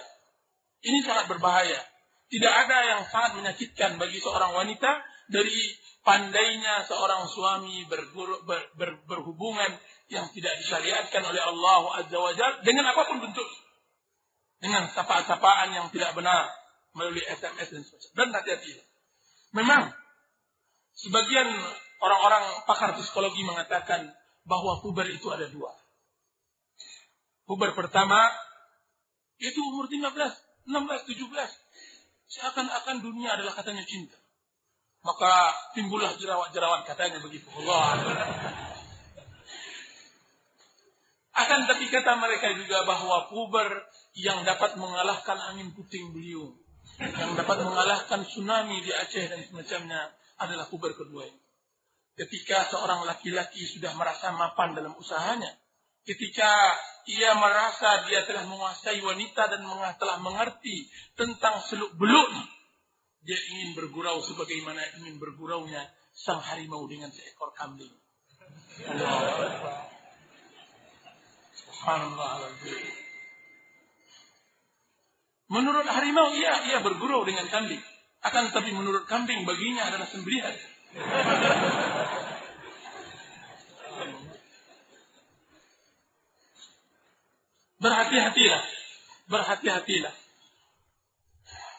Ini 0.83 0.99
sangat 1.07 1.31
berbahaya. 1.31 1.79
Tidak 2.27 2.53
ada 2.67 2.79
yang 2.91 3.01
sangat 3.07 3.39
menyakitkan 3.39 4.03
bagi 4.03 4.19
seorang 4.19 4.51
wanita 4.51 4.99
dari 5.27 5.59
pandainya 6.07 6.87
seorang 6.87 7.27
suami 7.27 7.83
berguru, 7.91 8.47
ber, 8.47 8.71
ber, 8.79 9.03
berhubungan 9.11 9.75
yang 10.07 10.31
tidak 10.31 10.55
disyariatkan 10.63 11.23
oleh 11.27 11.43
Allah 11.43 11.83
Azza 11.99 12.19
wa 12.19 12.33
Jal 12.35 12.63
dengan 12.63 12.95
apa 12.95 13.03
pun 13.11 13.19
bentuk. 13.19 13.49
Dengan 14.57 14.89
sapaan-sapaan 14.89 15.75
yang 15.75 15.87
tidak 15.93 16.17
benar 16.17 16.49
melalui 16.97 17.21
SMS 17.27 17.69
dan 17.75 17.83
sebagainya. 17.85 18.15
Dan 18.17 18.29
hati-hati. 18.33 18.71
Memang 19.53 19.93
sebagian 20.97 21.49
orang-orang 22.01 22.65
pakar 22.65 22.97
psikologi 22.97 23.45
mengatakan 23.45 24.15
bahwa 24.49 24.81
puber 24.81 25.11
itu 25.11 25.29
ada 25.29 25.45
dua. 25.51 25.75
Puber 27.45 27.77
pertama 27.77 28.31
itu 29.37 29.61
umur 29.61 29.87
15, 29.91 30.09
16, 30.67 31.11
17. 31.13 31.31
Seakan-akan 32.27 32.97
dunia 33.05 33.37
adalah 33.37 33.55
katanya 33.55 33.85
cinta. 33.87 34.17
Maka 35.07 35.55
timbullah 35.79 36.11
jerawat-jerawat 36.19 36.83
katanya 36.83 37.23
begitu. 37.23 37.47
Allah. 37.63 37.95
Akan 41.47 41.71
tapi 41.71 41.87
kata 41.87 42.19
mereka 42.19 42.51
juga 42.59 42.83
bahwa 42.83 43.31
puber 43.31 43.87
yang 44.19 44.43
dapat 44.43 44.75
mengalahkan 44.75 45.39
angin 45.55 45.71
puting 45.79 46.11
beliung. 46.11 46.59
Yang 46.99 47.39
dapat 47.39 47.63
mengalahkan 47.63 48.27
tsunami 48.27 48.83
di 48.83 48.91
Aceh 48.91 49.31
dan 49.31 49.47
semacamnya 49.47 50.11
adalah 50.43 50.67
puber 50.67 50.91
kedua. 50.97 51.23
Ketika 52.17 52.67
seorang 52.73 53.05
laki-laki 53.07 53.63
sudah 53.63 53.95
merasa 53.95 54.35
mapan 54.35 54.75
dalam 54.75 54.97
usahanya. 54.99 55.55
Ketika 56.03 56.51
ia 57.07 57.37
merasa 57.37 58.09
dia 58.11 58.27
telah 58.27 58.43
menguasai 58.49 58.99
wanita 59.05 59.55
dan 59.55 59.63
telah 60.01 60.19
mengerti 60.19 60.89
tentang 61.15 61.63
seluk-beluknya 61.63 62.56
dia 63.27 63.39
ingin 63.51 63.75
bergurau 63.75 64.23
sebagaimana 64.23 64.79
ingin 65.03 65.19
berguraunya 65.19 65.83
sang 66.15 66.39
harimau 66.39 66.87
dengan 66.87 67.11
seekor 67.11 67.51
kambing. 67.59 67.91
Menurut 75.47 75.87
harimau, 75.87 76.31
iya, 76.39 76.55
ia 76.71 76.79
bergurau 76.83 77.27
dengan 77.27 77.51
kambing. 77.51 77.83
Akan 78.23 78.51
tetapi 78.51 78.71
menurut 78.75 79.11
kambing, 79.11 79.43
baginya 79.43 79.91
adalah 79.91 80.07
sembelihan. 80.07 80.55
Berhati-hatilah. 87.83 88.63
Berhati-hatilah 89.27 90.26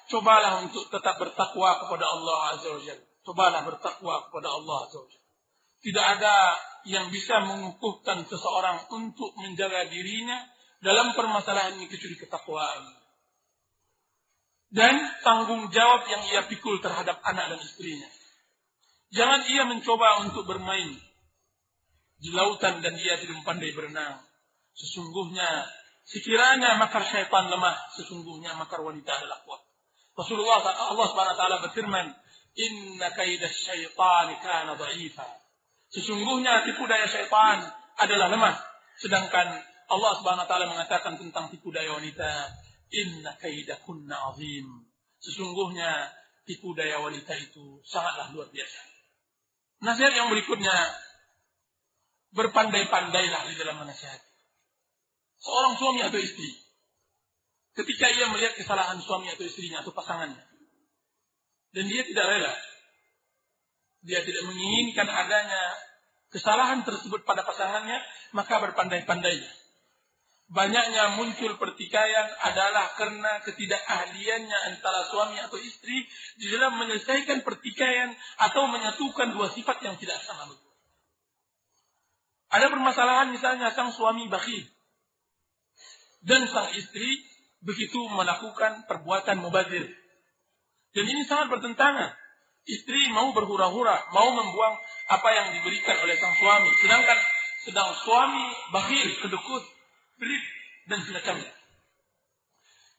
cobalah 0.07 0.63
untuk 0.63 0.87
tetap 0.89 1.19
bertakwa 1.19 1.85
kepada 1.85 2.05
Allah 2.07 2.37
Azza 2.55 2.69
wa 2.71 2.81
Jalla. 2.81 3.05
Cobalah 3.23 3.61
bertakwa 3.67 4.15
kepada 4.31 4.49
Allah 4.51 4.77
Azza 4.87 4.97
wa 4.99 5.07
Jalla. 5.07 5.25
Tidak 5.77 6.05
ada 6.17 6.35
yang 6.87 7.11
bisa 7.13 7.43
mengukuhkan 7.43 8.25
seseorang 8.25 8.89
untuk 8.95 9.35
menjaga 9.37 9.85
dirinya 9.91 10.39
dalam 10.81 11.13
permasalahan 11.13 11.77
ini 11.77 11.85
kecuali 11.91 12.17
ketakwaan. 12.17 12.83
Dan 14.67 14.99
tanggung 15.23 15.71
jawab 15.71 16.07
yang 16.11 16.23
ia 16.27 16.41
pikul 16.47 16.83
terhadap 16.83 17.23
anak 17.23 17.55
dan 17.55 17.59
istrinya. 17.63 18.09
Jangan 19.15 19.47
ia 19.47 19.63
mencoba 19.63 20.27
untuk 20.27 20.43
bermain 20.43 20.91
di 22.19 22.29
lautan 22.33 22.83
dan 22.83 22.97
ia 22.99 23.15
tidak 23.15 23.39
pandai 23.47 23.71
berenang. 23.71 24.19
Sesungguhnya 24.75 25.47
sekiranya 26.03 26.75
makar 26.75 27.07
syaitan 27.07 27.47
lemah, 27.47 27.75
sesungguhnya 27.95 28.59
makar 28.59 28.83
wanita 28.83 29.11
adalah 29.15 29.39
kuat. 29.47 29.66
Rasulullah 30.17 30.65
Allah 30.65 31.05
Subhanahu 31.13 31.35
wa 31.37 31.39
taala 31.39 31.57
berfirman, 31.69 32.09
"Inna 32.57 33.13
kaidas 33.13 33.53
syaitani 33.53 34.33
kana 34.41 34.73
dha'ifa." 34.73 35.29
Sesungguhnya 35.93 36.65
tipu 36.65 36.89
daya 36.89 37.05
syaitan 37.05 37.61
adalah 38.01 38.27
lemah, 38.33 38.57
sedangkan 38.97 39.47
Allah 39.87 40.11
Subhanahu 40.17 40.43
wa 40.43 40.49
taala 40.49 40.65
mengatakan 40.73 41.21
tentang 41.21 41.53
tipu 41.53 41.69
daya 41.69 41.93
wanita, 41.93 42.49
"Inna 42.97 43.37
kaidakunna 43.37 44.33
azim." 44.33 44.89
Sesungguhnya 45.21 46.09
tipu 46.49 46.73
daya 46.73 46.97
wanita 46.97 47.37
itu 47.37 47.77
sangatlah 47.85 48.33
luar 48.33 48.49
biasa. 48.49 48.81
Nasihat 49.85 50.17
yang 50.17 50.33
berikutnya, 50.33 50.73
berpandai-pandailah 52.33 53.41
di 53.53 53.55
dalam 53.61 53.85
menasihati. 53.85 54.33
Seorang 55.37 55.77
suami 55.77 56.01
atau 56.01 56.17
istri 56.17 56.66
ketika 57.77 58.09
ia 58.09 58.25
melihat 58.33 58.57
kesalahan 58.57 58.97
suami 58.97 59.29
atau 59.29 59.45
istrinya 59.45 59.85
atau 59.85 59.93
pasangannya. 59.93 60.41
Dan 61.71 61.85
dia 61.85 62.01
tidak 62.01 62.25
rela. 62.25 62.53
Dia 64.01 64.25
tidak 64.25 64.43
menginginkan 64.49 65.05
adanya 65.05 65.61
kesalahan 66.33 66.81
tersebut 66.81 67.21
pada 67.21 67.45
pasangannya, 67.45 68.01
maka 68.33 68.57
berpandai-pandainya. 68.65 69.51
Banyaknya 70.47 71.19
muncul 71.19 71.59
pertikaian 71.59 72.27
adalah 72.39 72.95
karena 72.95 73.43
ketidakahliannya 73.43 74.57
antara 74.71 75.03
suami 75.11 75.43
atau 75.43 75.59
istri 75.59 76.07
di 76.39 76.47
dalam 76.47 76.79
menyelesaikan 76.79 77.43
pertikaian 77.43 78.15
atau 78.39 78.63
menyatukan 78.71 79.35
dua 79.35 79.51
sifat 79.51 79.83
yang 79.83 79.99
tidak 79.99 80.23
sama. 80.23 80.55
Ada 82.47 82.71
permasalahan 82.71 83.35
misalnya 83.35 83.75
sang 83.75 83.91
suami 83.91 84.31
bakhil 84.31 84.63
dan 86.23 86.47
sang 86.47 86.71
istri 86.79 87.27
begitu 87.61 87.99
melakukan 88.11 88.85
perbuatan 88.85 89.41
mubazir. 89.41 89.85
Dan 90.93 91.05
ini 91.05 91.25
sangat 91.25 91.53
bertentangan. 91.53 92.13
Istri 92.67 93.15
mau 93.15 93.31
berhura-hura, 93.31 94.11
mau 94.11 94.27
membuang 94.35 94.75
apa 95.07 95.29
yang 95.31 95.47
diberikan 95.55 95.95
oleh 96.03 96.19
sang 96.19 96.35
suami. 96.35 96.67
Sedangkan 96.83 97.19
sedang 97.63 97.95
suami 97.95 98.43
bakhil, 98.75 99.07
kedukut, 99.23 99.63
pelit, 100.19 100.43
dan 100.91 100.99
semacamnya. 101.03 101.53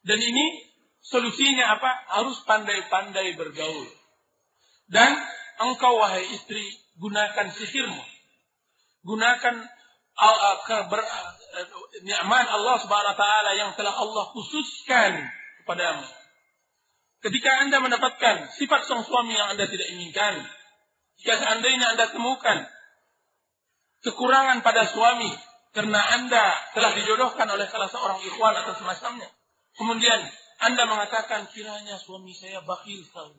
Dan 0.08 0.18
ini 0.24 0.64
solusinya 1.04 1.76
apa? 1.76 1.90
Harus 2.16 2.40
pandai-pandai 2.48 3.36
bergaul. 3.36 3.88
Dan 4.88 5.12
engkau 5.60 6.00
wahai 6.00 6.24
istri, 6.32 6.64
gunakan 6.96 7.52
sihirmu. 7.52 8.04
Gunakan 9.04 9.56
keber, 10.64 11.00
nikmat 12.04 12.46
Allah 12.48 12.76
Subhanahu 12.80 13.12
wa 13.14 13.18
taala 13.18 13.50
yang 13.56 13.70
telah 13.74 13.94
Allah 13.94 14.24
khususkan 14.32 15.26
kepadamu. 15.64 16.04
Ketika 17.18 17.50
Anda 17.66 17.82
mendapatkan 17.82 18.54
sifat 18.54 18.86
sang 18.86 19.02
suami 19.02 19.34
yang 19.34 19.50
Anda 19.56 19.66
tidak 19.66 19.90
inginkan, 19.90 20.38
jika 21.18 21.34
seandainya 21.42 21.98
Anda 21.98 22.14
temukan 22.14 22.62
kekurangan 24.06 24.62
pada 24.62 24.86
suami 24.86 25.28
karena 25.74 25.98
Anda 25.98 26.54
telah 26.78 26.94
dijodohkan 26.94 27.50
oleh 27.50 27.66
salah 27.66 27.90
seorang 27.90 28.22
ikhwan 28.22 28.54
atau 28.54 28.78
semacamnya, 28.78 29.26
kemudian 29.74 30.20
Anda 30.62 30.86
mengatakan 30.86 31.50
kiranya 31.50 31.98
suami 31.98 32.30
saya 32.30 32.62
bakhil 32.62 33.02
sekali, 33.02 33.34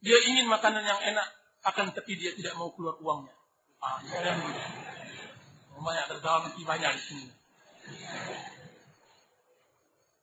dia 0.00 0.16
ingin 0.32 0.48
makanan 0.48 0.80
yang 0.80 1.00
enak, 1.12 1.28
akan 1.60 1.92
tapi 1.92 2.16
dia 2.16 2.32
tidak 2.32 2.56
mau 2.56 2.72
keluar 2.72 2.96
uangnya. 3.04 3.36
Ah, 3.84 4.00
banyak 5.80 6.06
tertawa 6.12 6.48
mesti 6.48 6.62
banyak 6.62 6.92
di 6.96 7.02
sini. 7.02 7.26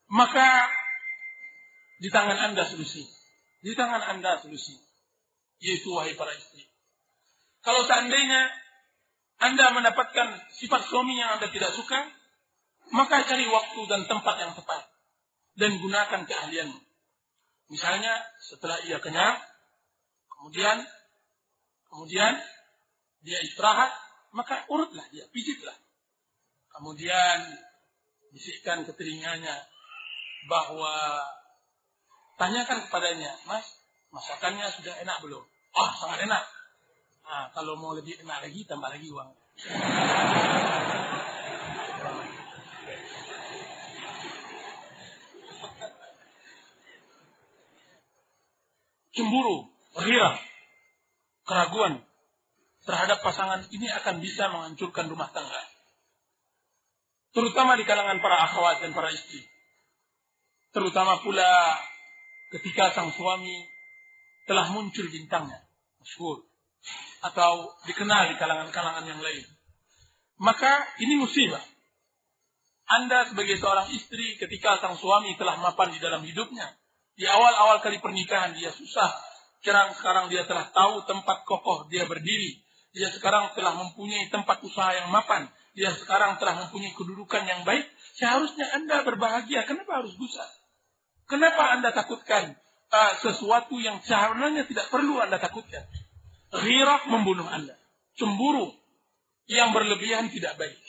Maka 0.07 0.47
di 1.99 2.09
tangan 2.13 2.37
Anda 2.51 2.63
solusi. 2.63 3.03
Di 3.59 3.73
tangan 3.73 4.01
Anda 4.05 4.39
solusi. 4.39 4.77
Yaitu 5.59 5.89
wahai 5.91 6.13
para 6.13 6.31
istri. 6.37 6.63
Kalau 7.65 7.83
seandainya 7.83 8.47
Anda 9.41 9.73
mendapatkan 9.73 10.47
sifat 10.55 10.87
suami 10.87 11.17
yang 11.17 11.37
Anda 11.37 11.49
tidak 11.49 11.73
suka, 11.73 12.07
maka 12.93 13.25
cari 13.27 13.45
waktu 13.49 13.81
dan 13.89 14.01
tempat 14.07 14.35
yang 14.39 14.53
tepat. 14.55 14.87
Dan 15.57 15.81
gunakan 15.81 16.21
keahlianmu. 16.29 16.79
Misalnya 17.67 18.13
setelah 18.39 18.79
ia 18.87 19.01
kenyang, 19.03 19.35
kemudian 20.31 20.85
kemudian 21.91 22.39
dia 23.25 23.39
istirahat, 23.43 23.91
maka 24.31 24.67
urutlah 24.67 25.05
dia, 25.13 25.25
pijitlah. 25.31 25.75
Kemudian 26.73 27.37
bisikkan 28.31 28.85
ke 28.85 28.91
telinganya 28.93 29.55
bahwa 30.45 30.93
tanyakan 32.37 32.85
kepadanya, 32.87 33.33
Mas, 33.49 33.65
masakannya 34.13 34.67
sudah 34.71 34.93
enak 35.03 35.17
belum? 35.25 35.43
Oh, 35.77 35.91
sangat 35.97 36.25
enak. 36.25 36.43
Nah, 37.27 37.51
kalau 37.51 37.75
mau 37.75 37.91
lebih 37.91 38.15
enak 38.23 38.39
lagi, 38.47 38.63
tambah 38.63 38.87
lagi 38.87 39.11
uang. 39.11 39.29
Cemburu, 49.17 49.65
ria, 49.97 50.29
keraguan, 51.43 52.06
terhadap 52.87 53.19
pasangan 53.19 53.67
ini 53.75 53.91
akan 53.91 54.23
bisa 54.23 54.47
menghancurkan 54.47 55.11
rumah 55.11 55.27
tangga. 55.35 55.59
Terutama 57.35 57.75
di 57.75 57.83
kalangan 57.83 58.23
para 58.23 58.47
akhwat 58.47 58.79
dan 58.79 58.95
para 58.95 59.11
istri. 59.11 59.43
Terutama 60.71 61.19
pula 61.19 61.75
ketika 62.55 62.95
sang 62.95 63.11
suami 63.11 63.67
telah 64.47 64.71
muncul 64.71 65.11
bintangnya, 65.11 65.67
masyhur 65.99 66.47
atau 67.27 67.75
dikenal 67.83 68.31
di 68.31 68.35
kalangan-kalangan 68.39 69.03
yang 69.03 69.19
lain. 69.19 69.43
Maka 70.39 70.87
ini 71.03 71.19
musibah. 71.19 71.61
Anda 72.87 73.27
sebagai 73.27 73.59
seorang 73.59 73.91
istri 73.91 74.39
ketika 74.39 74.79
sang 74.79 74.95
suami 74.95 75.35
telah 75.35 75.59
mapan 75.59 75.91
di 75.91 75.99
dalam 75.99 76.23
hidupnya, 76.23 76.71
di 77.19 77.27
awal-awal 77.27 77.83
kali 77.83 77.99
pernikahan 77.99 78.55
dia 78.55 78.71
susah, 78.71 79.11
sekarang 79.59 79.91
sekarang 79.99 80.25
dia 80.31 80.47
telah 80.47 80.71
tahu 80.71 81.03
tempat 81.03 81.43
kokoh 81.43 81.91
dia 81.91 82.07
berdiri, 82.07 82.63
dia 82.97 83.13
sekarang 83.13 83.53
telah 83.53 83.77
mempunyai 83.77 84.33
tempat 84.33 84.57
usaha 84.65 84.89
yang 84.89 85.13
mapan, 85.13 85.45
dia 85.77 85.93
sekarang 85.93 86.41
telah 86.41 86.65
mempunyai 86.65 86.89
kedudukan 86.97 87.45
yang 87.45 87.61
baik, 87.61 87.85
seharusnya 88.17 88.65
Anda 88.73 89.05
berbahagia. 89.05 89.69
Kenapa 89.69 90.01
harus 90.01 90.17
gusar? 90.17 90.49
Kenapa 91.29 91.77
Anda 91.77 91.93
takutkan 91.93 92.57
uh, 92.89 93.13
sesuatu 93.21 93.77
yang 93.77 94.01
seharusnya 94.01 94.65
tidak 94.65 94.89
perlu 94.89 95.21
Anda 95.21 95.37
takutkan? 95.37 95.85
Ghirah 96.49 97.05
membunuh 97.05 97.45
Anda. 97.45 97.77
Cemburu 98.17 98.73
yang 99.45 99.77
berlebihan 99.77 100.33
tidak 100.33 100.57
baik. 100.57 100.81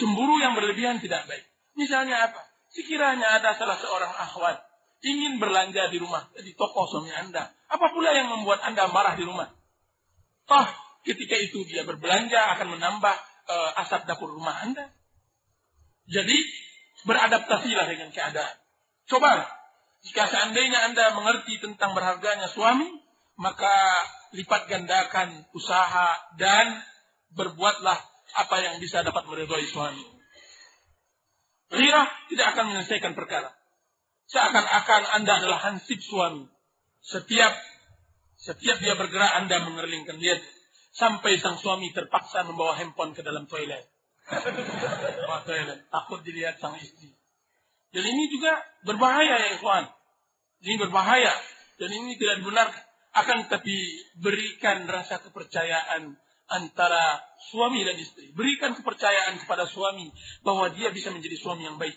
Cemburu 0.00 0.40
yang 0.40 0.56
berlebihan 0.56 1.04
tidak 1.04 1.28
baik. 1.28 1.44
Misalnya 1.76 2.32
apa? 2.32 2.40
Sekiranya 2.72 3.36
ada 3.36 3.52
salah 3.54 3.76
seorang 3.76 4.10
akhwat 4.16 4.64
ingin 5.04 5.36
belanja 5.36 5.92
di 5.92 6.00
rumah, 6.00 6.32
di 6.32 6.56
toko 6.56 6.88
suami 6.88 7.12
Anda. 7.12 7.52
Apa 7.68 7.92
pula 7.92 8.16
yang 8.16 8.32
membuat 8.32 8.64
Anda 8.64 8.88
marah 8.88 9.14
di 9.14 9.28
rumah? 9.28 9.52
Toh, 10.48 10.68
ketika 11.04 11.36
itu 11.36 11.62
dia 11.68 11.84
berbelanja 11.84 12.56
akan 12.58 12.80
menambah 12.80 13.14
uh, 13.48 13.80
asap 13.84 14.08
dapur 14.08 14.32
rumah 14.32 14.56
Anda. 14.64 14.88
Jadi, 16.08 16.36
beradaptasilah 17.04 17.86
dengan 17.88 18.10
keadaan. 18.12 18.56
Coba, 19.08 19.44
jika 20.04 20.28
seandainya 20.28 20.92
Anda 20.92 21.16
mengerti 21.16 21.60
tentang 21.60 21.96
berharganya 21.96 22.48
suami, 22.48 22.88
maka 23.36 24.04
lipat 24.36 24.68
gandakan 24.68 25.44
usaha 25.52 26.16
dan 26.36 26.80
berbuatlah 27.32 27.98
apa 28.34 28.56
yang 28.60 28.76
bisa 28.80 29.04
dapat 29.04 29.24
meridhoi 29.28 29.64
suami. 29.68 30.04
Ghirah 31.74 32.06
tidak 32.30 32.46
akan 32.54 32.64
menyelesaikan 32.72 33.12
perkara. 33.16 33.50
Seakan-akan 34.30 35.02
Anda 35.20 35.42
adalah 35.42 35.58
hansip 35.70 36.00
suami. 36.00 36.46
Setiap 37.04 37.52
setiap 38.40 38.76
dia 38.80 38.94
bergerak 38.96 39.40
Anda 39.40 39.64
mengerlingkan 39.64 40.20
lihat 40.20 40.40
sampai 40.94 41.36
sang 41.42 41.58
suami 41.58 41.90
terpaksa 41.90 42.46
membawa 42.46 42.78
handphone 42.78 43.12
ke 43.12 43.20
dalam 43.26 43.50
toilet. 43.50 43.90
Bawa 45.28 45.42
toilet, 45.44 45.90
takut 45.90 46.22
dilihat 46.22 46.62
sang 46.62 46.78
istri. 46.78 47.12
Dan 47.90 48.06
ini 48.06 48.30
juga 48.30 48.56
berbahaya 48.86 49.36
ya 49.36 49.48
ikhwan. 49.58 49.84
Ini 50.64 50.80
berbahaya 50.80 51.34
dan 51.76 51.90
ini 51.90 52.16
tidak 52.16 52.40
dibenarkan 52.40 52.82
akan 53.14 53.46
tetapi 53.46 53.76
berikan 54.18 54.90
rasa 54.90 55.22
kepercayaan 55.22 56.18
antara 56.50 57.22
suami 57.52 57.86
dan 57.86 57.94
istri. 57.94 58.34
Berikan 58.34 58.74
kepercayaan 58.74 59.38
kepada 59.38 59.70
suami 59.70 60.10
bahwa 60.42 60.74
dia 60.74 60.90
bisa 60.90 61.14
menjadi 61.14 61.38
suami 61.38 61.62
yang 61.62 61.78
baik. 61.78 61.94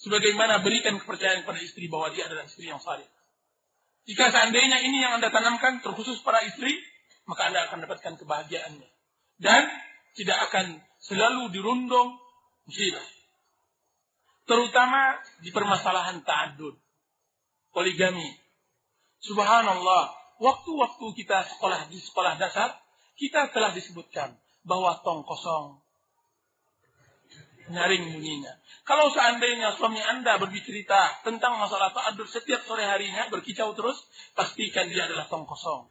Sebagaimana 0.00 0.64
berikan 0.64 0.98
kepercayaan 0.98 1.46
kepada 1.46 1.60
istri 1.62 1.86
bahwa 1.86 2.10
dia 2.10 2.26
adalah 2.26 2.48
istri 2.48 2.66
yang 2.66 2.82
saleh. 2.82 3.06
Jika 4.10 4.32
seandainya 4.32 4.82
ini 4.82 4.98
yang 5.04 5.20
Anda 5.20 5.30
tanamkan 5.30 5.84
terkhusus 5.84 6.18
para 6.24 6.42
istri, 6.42 6.72
maka 7.30 7.46
Anda 7.46 7.70
akan 7.70 7.86
dapatkan 7.86 8.14
kebahagiaannya. 8.18 8.90
Dan 9.38 9.62
tidak 10.18 10.50
akan 10.50 10.82
selalu 10.98 11.54
dirundung 11.54 12.18
musibah. 12.66 13.06
Terutama 14.50 15.22
di 15.38 15.54
permasalahan 15.54 16.26
ta'adud. 16.26 16.74
Poligami. 17.70 18.26
Subhanallah, 19.22 20.10
waktu-waktu 20.42 21.06
kita 21.22 21.46
sekolah 21.54 21.86
di 21.86 22.02
sekolah 22.02 22.34
dasar, 22.34 22.74
kita 23.14 23.54
telah 23.54 23.70
disebutkan 23.70 24.34
bahwa 24.66 24.98
tong 25.06 25.22
kosong 25.22 25.78
nyaring 27.70 28.02
bunyinya. 28.18 28.50
Kalau 28.82 29.06
seandainya 29.14 29.78
suami 29.78 30.02
Anda 30.02 30.36
berbicara 30.42 31.22
tentang 31.22 31.62
masalah 31.62 31.94
ta'adud 31.94 32.26
setiap 32.26 32.66
sore 32.66 32.82
harinya 32.82 33.30
berkicau 33.30 33.72
terus, 33.78 34.02
pastikan 34.34 34.90
dia 34.90 35.06
adalah 35.06 35.30
tong 35.30 35.46
kosong. 35.46 35.86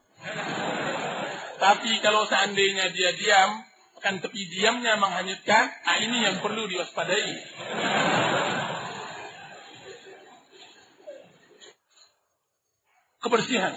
Tapi 1.60 2.00
kalau 2.00 2.24
seandainya 2.24 2.88
dia 2.88 3.12
diam, 3.20 3.60
akan 4.00 4.16
tepi 4.24 4.48
diamnya 4.48 4.96
menghanyutkan, 4.96 5.68
nah 5.84 5.96
ini 6.00 6.24
yang 6.24 6.40
perlu 6.40 6.64
diwaspadai. 6.64 7.36
Kebersihan 13.20 13.76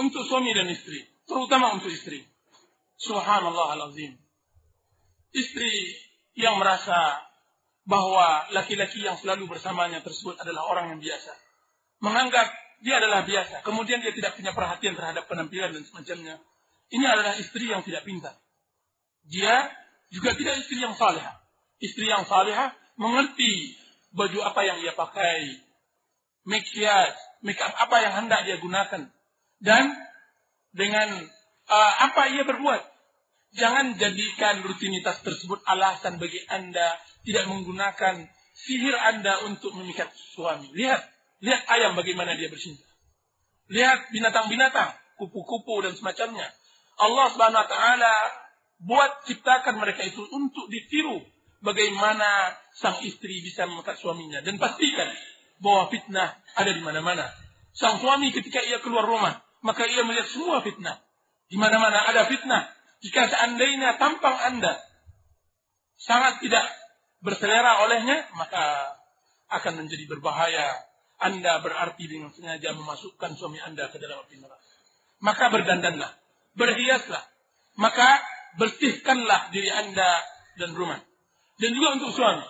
untuk 0.00 0.24
suami 0.24 0.56
dan 0.56 0.72
istri, 0.72 1.04
terutama 1.28 1.76
untuk 1.76 1.92
istri. 1.92 2.24
Subhanallah 2.96 3.76
al-azim. 3.76 4.16
Istri 5.36 5.72
yang 6.40 6.56
merasa 6.56 7.20
bahwa 7.84 8.48
laki-laki 8.56 9.04
yang 9.04 9.20
selalu 9.20 9.44
bersamanya 9.44 10.00
tersebut 10.00 10.40
adalah 10.40 10.64
orang 10.72 10.96
yang 10.96 11.00
biasa. 11.04 11.36
Menganggap 12.00 12.48
dia 12.82 12.98
adalah 12.98 13.22
biasa. 13.22 13.62
Kemudian 13.62 14.02
dia 14.02 14.10
tidak 14.10 14.34
punya 14.34 14.50
perhatian 14.50 14.98
terhadap 14.98 15.30
penampilan 15.30 15.70
dan 15.70 15.82
semacamnya. 15.86 16.36
Ini 16.92 17.04
adalah 17.06 17.38
istri 17.38 17.70
yang 17.70 17.86
tidak 17.86 18.02
pintar. 18.04 18.34
Dia 19.22 19.70
juga 20.10 20.34
tidak 20.34 20.60
istri 20.60 20.82
yang 20.82 20.92
saleh. 20.98 21.22
Istri 21.78 22.10
yang 22.10 22.26
saleh 22.26 22.58
mengerti 22.98 23.78
baju 24.12 24.38
apa 24.44 24.60
yang 24.66 24.78
ia 24.84 24.92
pakai, 24.92 25.56
makiaj, 26.44 27.14
make 27.40 27.58
up 27.62 27.72
apa 27.72 27.96
yang 28.02 28.12
hendak 28.24 28.44
dia 28.44 28.60
gunakan, 28.60 29.08
dan 29.62 29.84
dengan 30.74 31.08
uh, 31.70 31.92
apa 32.10 32.34
ia 32.34 32.44
berbuat. 32.44 32.82
Jangan 33.52 34.00
jadikan 34.00 34.64
rutinitas 34.64 35.20
tersebut 35.20 35.60
alasan 35.68 36.16
bagi 36.16 36.40
Anda 36.48 36.96
tidak 37.20 37.52
menggunakan 37.52 38.24
sihir 38.56 38.96
Anda 38.96 39.44
untuk 39.44 39.76
memikat 39.76 40.08
suami. 40.32 40.72
Lihat, 40.72 41.04
lihat 41.42 41.62
ayam 41.68 41.98
bagaimana 41.98 42.38
dia 42.38 42.48
bersinta. 42.48 42.86
Lihat 43.68 44.14
binatang-binatang, 44.14 44.94
kupu-kupu 45.18 45.82
dan 45.82 45.92
semacamnya. 45.98 46.46
Allah 47.02 47.26
Subhanahu 47.34 47.62
wa 47.62 47.68
taala 47.68 48.14
buat 48.82 49.26
ciptakan 49.26 49.78
mereka 49.78 50.06
itu 50.06 50.22
untuk 50.30 50.66
ditiru 50.70 51.22
bagaimana 51.62 52.54
sang 52.74 53.02
istri 53.06 53.42
bisa 53.42 53.66
memikat 53.66 53.98
suaminya 53.98 54.42
dan 54.42 54.58
pastikan 54.58 55.10
bahwa 55.62 55.90
fitnah 55.90 56.38
ada 56.58 56.70
di 56.70 56.82
mana-mana. 56.82 57.26
Sang 57.72 57.98
suami 58.02 58.34
ketika 58.34 58.60
ia 58.62 58.82
keluar 58.82 59.06
rumah 59.06 59.42
maka 59.62 59.86
ia 59.86 60.02
melihat 60.02 60.26
semua 60.26 60.60
fitnah. 60.60 60.98
Di 61.46 61.56
mana-mana 61.56 62.02
ada 62.10 62.26
fitnah. 62.26 62.66
Jika 63.02 63.30
seandainya 63.30 63.98
tampang 63.98 64.34
Anda 64.52 64.78
sangat 65.98 66.42
tidak 66.42 66.66
berselera 67.22 67.86
olehnya, 67.86 68.26
maka 68.34 68.94
akan 69.50 69.86
menjadi 69.86 70.06
berbahaya. 70.10 70.66
Anda 71.22 71.62
berarti 71.62 72.04
dengan 72.10 72.34
sengaja 72.34 72.74
memasukkan 72.74 73.38
suami 73.38 73.62
Anda 73.62 73.86
ke 73.88 74.02
dalam 74.02 74.26
api 74.26 74.42
neraka. 74.42 74.66
Maka 75.22 75.44
berdandanlah, 75.54 76.10
berhiaslah, 76.58 77.22
maka 77.78 78.18
bersihkanlah 78.58 79.54
diri 79.54 79.70
Anda 79.70 80.10
dan 80.58 80.74
rumah. 80.74 80.98
Dan 81.62 81.78
juga 81.78 81.94
untuk 81.94 82.10
suami. 82.10 82.42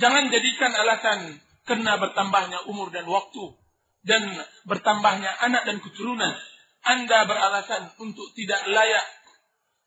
Jangan 0.00 0.32
jadikan 0.32 0.72
alasan 0.72 1.36
karena 1.68 2.00
bertambahnya 2.00 2.64
umur 2.72 2.88
dan 2.88 3.04
waktu 3.04 3.60
dan 4.00 4.24
bertambahnya 4.64 5.28
anak 5.44 5.68
dan 5.68 5.76
keturunan, 5.84 6.32
Anda 6.80 7.28
beralasan 7.28 7.92
untuk 8.00 8.32
tidak 8.32 8.64
layak 8.64 9.04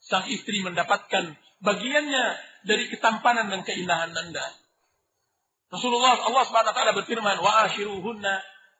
sang 0.03 0.29
istri 0.29 0.61
mendapatkan 0.61 1.33
bagiannya 1.63 2.25
dari 2.67 2.85
ketampanan 2.91 3.49
dan 3.49 3.65
keindahan 3.65 4.13
Anda. 4.13 4.45
Rasulullah 5.73 6.21
Allah 6.29 6.45
taala 6.69 6.93
berfirman, 6.93 7.41
"Wa 7.41 7.65
ashiruhunna 7.65 8.33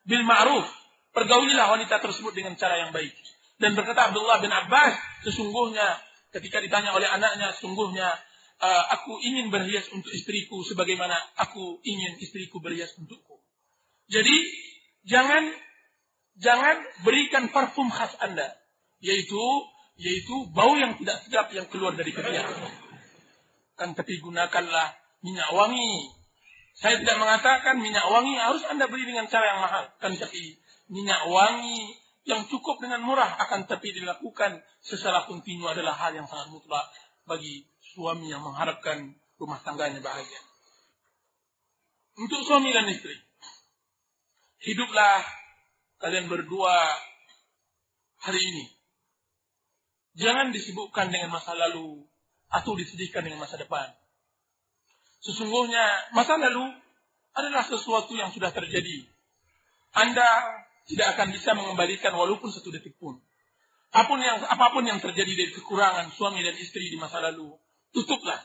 bil 0.06 0.22
ma'ruf." 0.22 0.66
Pergaulilah 1.10 1.74
wanita 1.74 1.98
tersebut 1.98 2.34
dengan 2.34 2.54
cara 2.54 2.78
yang 2.78 2.94
baik. 2.94 3.14
Dan 3.58 3.74
berkata 3.78 4.10
Abdullah 4.10 4.42
bin 4.42 4.50
Abbas, 4.50 4.98
sesungguhnya 5.26 5.98
ketika 6.34 6.58
ditanya 6.58 6.90
oleh 6.94 7.06
anaknya, 7.06 7.54
sesungguhnya 7.54 8.10
uh, 8.58 8.84
aku 8.98 9.22
ingin 9.22 9.50
berhias 9.50 9.86
untuk 9.94 10.10
istriku 10.10 10.66
sebagaimana 10.66 11.14
aku 11.38 11.78
ingin 11.86 12.18
istriku 12.18 12.58
berhias 12.58 12.94
untukku. 12.98 13.38
Jadi 14.10 14.34
jangan 15.06 15.54
jangan 16.38 16.82
berikan 17.06 17.50
parfum 17.54 17.90
khas 17.94 18.18
Anda, 18.18 18.54
yaitu 18.98 19.38
yaitu 19.94 20.50
bau 20.50 20.74
yang 20.74 20.98
tidak 20.98 21.22
sedap 21.22 21.46
yang 21.54 21.70
keluar 21.70 21.94
dari 21.94 22.10
ketiak. 22.10 22.46
Kan 23.78 23.94
tapi 23.94 24.18
gunakanlah 24.18 24.98
minyak 25.22 25.50
wangi. 25.54 26.23
Saya 26.74 26.98
tidak 27.00 27.22
mengatakan 27.22 27.78
minyak 27.78 28.06
wangi 28.10 28.34
harus 28.34 28.66
Anda 28.66 28.90
beli 28.90 29.06
dengan 29.06 29.30
cara 29.30 29.54
yang 29.54 29.60
mahal. 29.62 29.84
Kan 30.02 30.18
tapi 30.18 30.58
minyak 30.90 31.22
wangi 31.30 31.94
yang 32.26 32.48
cukup 32.50 32.82
dengan 32.82 33.04
murah 33.04 33.36
akan 33.46 33.68
tapi 33.70 33.94
dilakukan 33.94 34.58
secara 34.82 35.28
kontinu 35.28 35.70
adalah 35.70 35.94
hal 35.94 36.16
yang 36.16 36.26
sangat 36.26 36.50
mutlak 36.50 36.82
bagi 37.24 37.68
suami 37.94 38.32
yang 38.32 38.42
mengharapkan 38.42 39.14
rumah 39.38 39.60
tangganya 39.62 40.02
bahagia. 40.02 40.40
Untuk 42.14 42.46
suami 42.46 42.70
dan 42.70 42.86
istri, 42.90 43.14
hiduplah 44.62 45.22
kalian 45.98 46.30
berdua 46.30 46.74
hari 48.22 48.40
ini. 48.40 48.64
Jangan 50.14 50.54
disibukkan 50.54 51.10
dengan 51.10 51.34
masa 51.34 51.58
lalu 51.58 52.06
atau 52.48 52.72
disedihkan 52.78 53.26
dengan 53.26 53.42
masa 53.42 53.58
depan. 53.58 53.90
Sesungguhnya 55.24 56.12
masa 56.12 56.36
lalu 56.36 56.68
adalah 57.32 57.64
sesuatu 57.64 58.12
yang 58.12 58.28
sudah 58.30 58.52
terjadi. 58.52 59.08
Anda 59.96 60.28
tidak 60.84 61.16
akan 61.16 61.32
bisa 61.32 61.56
mengembalikan 61.56 62.12
walaupun 62.12 62.52
satu 62.52 62.68
detik 62.68 63.00
pun. 63.00 63.16
Apa 63.94 64.10
pun 64.10 64.18
yang, 64.20 64.42
apa 64.42 64.74
pun 64.74 64.84
yang 64.84 64.98
terjadi 64.98 65.32
dari 65.32 65.50
kekurangan 65.54 66.12
suami 66.12 66.42
dan 66.42 66.58
istri 66.58 66.90
di 66.90 66.98
masa 66.98 67.22
lalu, 67.22 67.56
tutuplah. 67.94 68.42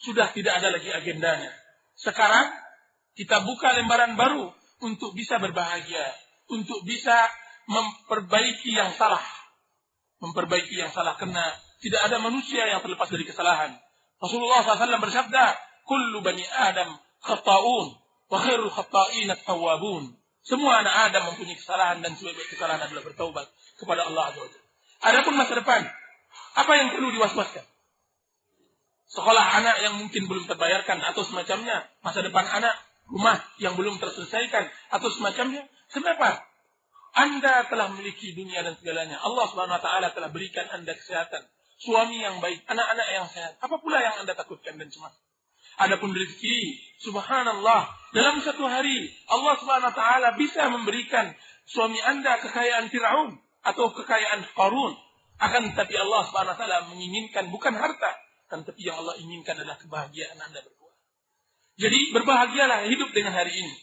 Sudah 0.00 0.32
tidak 0.32 0.56
ada 0.60 0.72
lagi 0.72 0.88
agendanya. 0.90 1.52
Sekarang 1.96 2.48
kita 3.16 3.44
buka 3.44 3.76
lembaran 3.76 4.16
baru 4.16 4.50
untuk 4.84 5.16
bisa 5.16 5.40
berbahagia, 5.40 6.04
untuk 6.52 6.84
bisa 6.84 7.16
memperbaiki 7.68 8.72
yang 8.72 8.92
salah. 8.96 9.22
Memperbaiki 10.20 10.80
yang 10.80 10.90
salah 10.92 11.16
karena 11.20 11.44
tidak 11.80 12.08
ada 12.08 12.16
manusia 12.20 12.64
yang 12.64 12.80
terlepas 12.80 13.08
dari 13.08 13.24
kesalahan. 13.28 13.76
Rasulullah 14.16 14.64
SAW 14.64 14.96
bersabda, 14.96 15.44
Kullu 15.86 16.18
bani 16.20 16.42
Adam 16.42 16.98
khata'un, 17.22 17.94
wa 18.26 18.38
khairul 18.42 18.74
khata'in 18.74 19.30
tawabun. 19.46 20.18
Semua 20.42 20.82
anak 20.82 21.10
Adam 21.10 21.30
mempunyai 21.30 21.58
kesalahan 21.58 22.02
dan 22.02 22.14
sebaik 22.18 22.50
kesalahan 22.50 22.82
adalah 22.82 23.02
bertaubat 23.02 23.46
kepada 23.78 24.06
Allah 24.06 24.30
Azza 24.30 24.42
wa 24.42 24.50
Adapun 25.06 25.34
masa 25.38 25.54
depan, 25.58 25.82
apa 26.56 26.72
yang 26.74 26.88
perlu 26.94 27.10
diwaswaskan? 27.14 27.66
Sekolah 29.06 29.62
anak 29.62 29.76
yang 29.86 29.94
mungkin 30.02 30.26
belum 30.26 30.50
terbayarkan 30.50 30.98
atau 31.02 31.22
semacamnya, 31.22 31.86
masa 32.02 32.26
depan 32.26 32.42
anak, 32.42 32.74
rumah 33.06 33.38
yang 33.62 33.78
belum 33.78 34.02
terselesaikan 34.02 34.66
atau 34.90 35.08
semacamnya. 35.14 35.70
Kenapa? 35.94 36.42
Anda 37.16 37.64
telah 37.70 37.88
memiliki 37.94 38.34
dunia 38.34 38.66
dan 38.66 38.74
segalanya. 38.76 39.22
Allah 39.22 39.46
Subhanahu 39.48 39.78
wa 39.78 39.84
taala 39.84 40.10
telah 40.12 40.28
berikan 40.28 40.66
Anda 40.74 40.92
kesehatan, 40.92 41.46
suami 41.80 42.18
yang 42.20 42.42
baik, 42.42 42.66
anak-anak 42.66 43.08
yang 43.14 43.26
sehat. 43.30 43.56
Apa 43.62 43.78
pula 43.78 44.02
yang 44.02 44.26
Anda 44.26 44.34
takutkan 44.34 44.76
dan 44.76 44.90
cemas? 44.90 45.14
Adapun 45.76 46.16
rezeki, 46.16 46.80
subhanallah, 47.04 47.88
dalam 48.16 48.40
satu 48.40 48.64
hari 48.64 49.12
Allah 49.28 49.54
Subhanahu 49.60 49.92
wa 49.92 49.96
taala 49.96 50.28
bisa 50.40 50.72
memberikan 50.72 51.36
suami 51.68 52.00
Anda 52.00 52.40
kekayaan 52.40 52.88
Firaun 52.88 53.36
atau 53.60 53.92
kekayaan 53.92 54.46
Qarun. 54.56 54.96
Akan 55.36 55.76
tetapi 55.76 55.94
Allah 56.00 56.22
Subhanahu 56.24 56.54
wa 56.56 56.58
taala 56.58 56.78
menginginkan 56.88 57.52
bukan 57.52 57.76
harta, 57.76 58.16
kan 58.48 58.64
tapi 58.64 58.88
yang 58.88 59.04
Allah 59.04 59.20
inginkan 59.20 59.60
adalah 59.60 59.76
kebahagiaan 59.76 60.40
Anda 60.40 60.64
berdua. 60.64 60.92
Jadi 61.76 62.16
berbahagialah 62.16 62.88
hidup 62.88 63.12
dengan 63.12 63.36
hari 63.36 63.52
ini. 63.52 63.74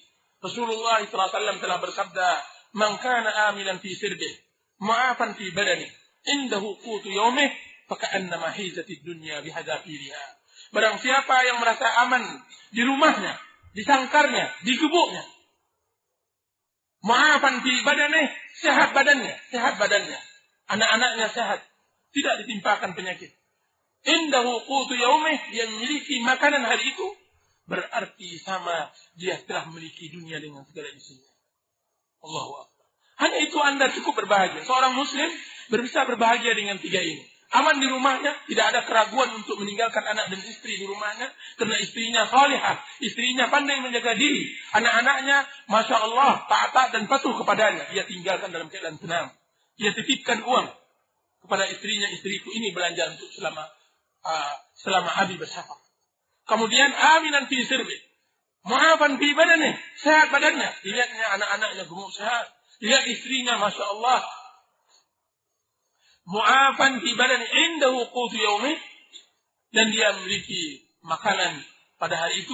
Rasulullah 0.42 1.06
SAW 1.06 1.62
telah 1.62 1.78
bersabda, 1.78 2.30
man 2.74 2.98
kana 2.98 3.54
amilan 3.54 3.78
fi 3.78 3.94
sirbih 3.94 4.34
ma'afan 4.82 5.38
fi 5.38 5.54
badani 5.54 5.86
indahu 6.26 6.74
qutu 6.82 7.14
yaumih 7.14 7.54
faka'annama 7.86 8.50
hizatid 8.58 9.06
dunya 9.06 9.40
bihadafiriha 9.46 10.26
barang 10.74 10.98
siapa 11.00 11.36
yang 11.46 11.62
merasa 11.62 11.86
aman 12.06 12.24
di 12.74 12.82
rumahnya 12.82 13.38
di 13.78 13.82
sangkarnya 13.86 14.50
di 14.66 14.74
gubuknya 14.76 15.24
ma'afan 17.06 17.62
fi 17.62 17.74
badani 17.86 18.24
sehat 18.58 18.92
badannya 18.98 19.34
sehat 19.54 19.78
badannya 19.78 20.20
anak-anaknya 20.74 21.28
sehat 21.30 21.62
tidak 22.14 22.44
ditimpakan 22.44 22.98
penyakit 22.98 23.32
indahu 24.04 24.66
qutu 24.66 24.98
yaumih 24.98 25.40
yang 25.54 25.70
memiliki 25.78 26.20
makanan 26.26 26.66
hari 26.66 26.92
itu 26.92 27.08
berarti 27.70 28.42
sama 28.42 28.92
dia 29.16 29.40
telah 29.46 29.70
memiliki 29.72 30.12
dunia 30.12 30.42
dengan 30.42 30.68
segala 30.68 30.92
isinya 30.92 31.34
Allahu 32.24 32.54
Akbar. 32.56 32.88
Hanya 33.20 33.40
itu 33.44 33.58
Anda 33.60 33.92
cukup 33.92 34.24
berbahagia. 34.24 34.64
Seorang 34.64 34.96
muslim 34.96 35.28
bisa 35.70 36.08
berbahagia 36.08 36.56
dengan 36.56 36.80
tiga 36.80 37.04
ini. 37.04 37.24
Aman 37.54 37.78
di 37.78 37.86
rumahnya, 37.86 38.34
tidak 38.50 38.66
ada 38.74 38.82
keraguan 38.82 39.30
untuk 39.38 39.62
meninggalkan 39.62 40.02
anak 40.02 40.26
dan 40.34 40.42
istri 40.42 40.74
di 40.74 40.90
rumahnya. 40.90 41.30
Karena 41.54 41.78
istrinya 41.78 42.26
salihah, 42.26 42.82
istrinya 42.98 43.46
pandai 43.54 43.78
menjaga 43.78 44.18
diri. 44.18 44.50
Anak-anaknya, 44.74 45.46
Masya 45.70 45.98
Allah, 46.02 46.50
taat 46.50 46.90
dan 46.90 47.06
patuh 47.06 47.38
kepadanya. 47.38 47.94
Dia 47.94 48.10
tinggalkan 48.10 48.50
dalam 48.50 48.74
keadaan 48.74 48.98
tenang. 48.98 49.30
Dia 49.78 49.94
titipkan 49.94 50.42
uang 50.42 50.66
kepada 51.46 51.70
istrinya, 51.70 52.10
istriku 52.10 52.50
ini 52.58 52.74
belanja 52.74 53.14
untuk 53.14 53.30
selama 53.30 53.70
uh, 54.26 54.56
selama 54.74 55.14
Abi 55.22 55.38
bersafar. 55.38 55.78
Kemudian 56.50 56.90
aminan 56.90 57.46
fi 57.46 57.62
sirbi. 57.62 57.96
Maafan 58.66 59.22
fi 59.22 59.30
badannya, 59.36 59.78
sehat 60.02 60.34
badannya. 60.34 60.74
Lihatnya 60.90 61.26
anak-anaknya 61.38 61.84
gemuk 61.86 62.10
sehat. 62.18 62.50
Lihat 62.82 63.06
istrinya, 63.14 63.62
Masya 63.62 63.86
Allah. 63.94 64.43
Mu'afan 66.24 67.04
fi 67.04 67.10
badannya, 67.16 67.48
indahu 67.48 68.08
qutu 68.08 68.38
yaumih. 68.40 68.78
Dan 69.74 69.90
dia 69.90 70.14
memiliki 70.22 70.86
makanan 71.02 71.66
pada 71.98 72.14
hari 72.14 72.46
itu, 72.46 72.54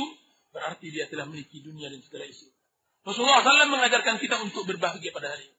berarti 0.55 0.87
dia 0.87 1.05
telah 1.11 1.27
memiliki 1.27 1.59
dunia 1.59 1.91
dan 1.91 1.99
segala 1.99 2.23
isi. 2.23 2.47
Rasulullah 3.03 3.43
SAW 3.43 3.75
mengajarkan 3.75 4.23
kita 4.23 4.39
untuk 4.39 4.63
berbahagia 4.63 5.11
pada 5.11 5.35
hari 5.35 5.43
ini. 5.43 5.57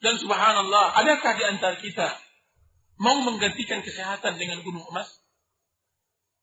Dan 0.00 0.16
subhanallah, 0.16 0.96
adakah 0.96 1.32
di 1.36 1.44
antara 1.44 1.76
kita 1.76 2.08
mau 3.00 3.20
menggantikan 3.24 3.84
kesehatan 3.84 4.40
dengan 4.40 4.64
gunung 4.64 4.84
emas? 4.88 5.08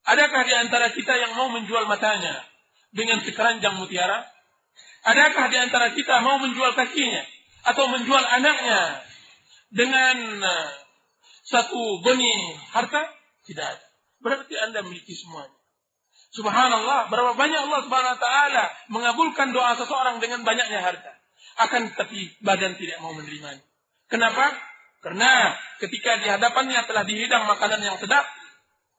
Adakah 0.04 0.42
di 0.44 0.54
antara 0.54 0.92
kita 0.92 1.14
yang 1.16 1.32
mau 1.38 1.48
menjual 1.48 1.88
matanya 1.88 2.44
dengan 2.92 3.24
sekeranjang 3.24 3.80
mutiara? 3.80 4.26
Adakah 5.04 5.48
di 5.48 5.58
antara 5.58 5.96
kita 5.96 6.20
mau 6.22 6.38
menjual 6.44 6.76
kakinya 6.76 7.24
atau 7.64 7.88
menjual 7.88 8.20
anaknya 8.20 9.00
dengan 9.74 10.18
uh, 10.40 10.70
satu 11.44 12.00
benih 12.06 12.56
harta? 12.72 13.10
Tidak 13.44 13.66
ada. 13.66 13.88
Berarti 14.24 14.56
Anda 14.56 14.86
memiliki 14.86 15.12
semuanya. 15.18 15.58
Subhanallah, 16.34 17.14
berapa 17.14 17.38
banyak 17.38 17.60
Allah 17.70 17.82
Subhanahu 17.86 18.16
wa 18.18 18.22
taala 18.22 18.64
mengabulkan 18.90 19.54
doa 19.54 19.78
seseorang 19.78 20.18
dengan 20.18 20.42
banyaknya 20.42 20.82
harta. 20.82 21.14
Akan 21.62 21.94
tetapi 21.94 22.42
badan 22.42 22.74
tidak 22.80 22.98
mau 23.06 23.14
menerimanya. 23.14 23.62
Kenapa? 24.10 24.50
Karena 25.04 25.54
ketika 25.84 26.18
di 26.24 26.32
hadapannya 26.32 26.80
telah 26.88 27.04
dihidang 27.04 27.44
makanan 27.46 27.84
yang 27.84 27.98
sedap, 28.00 28.24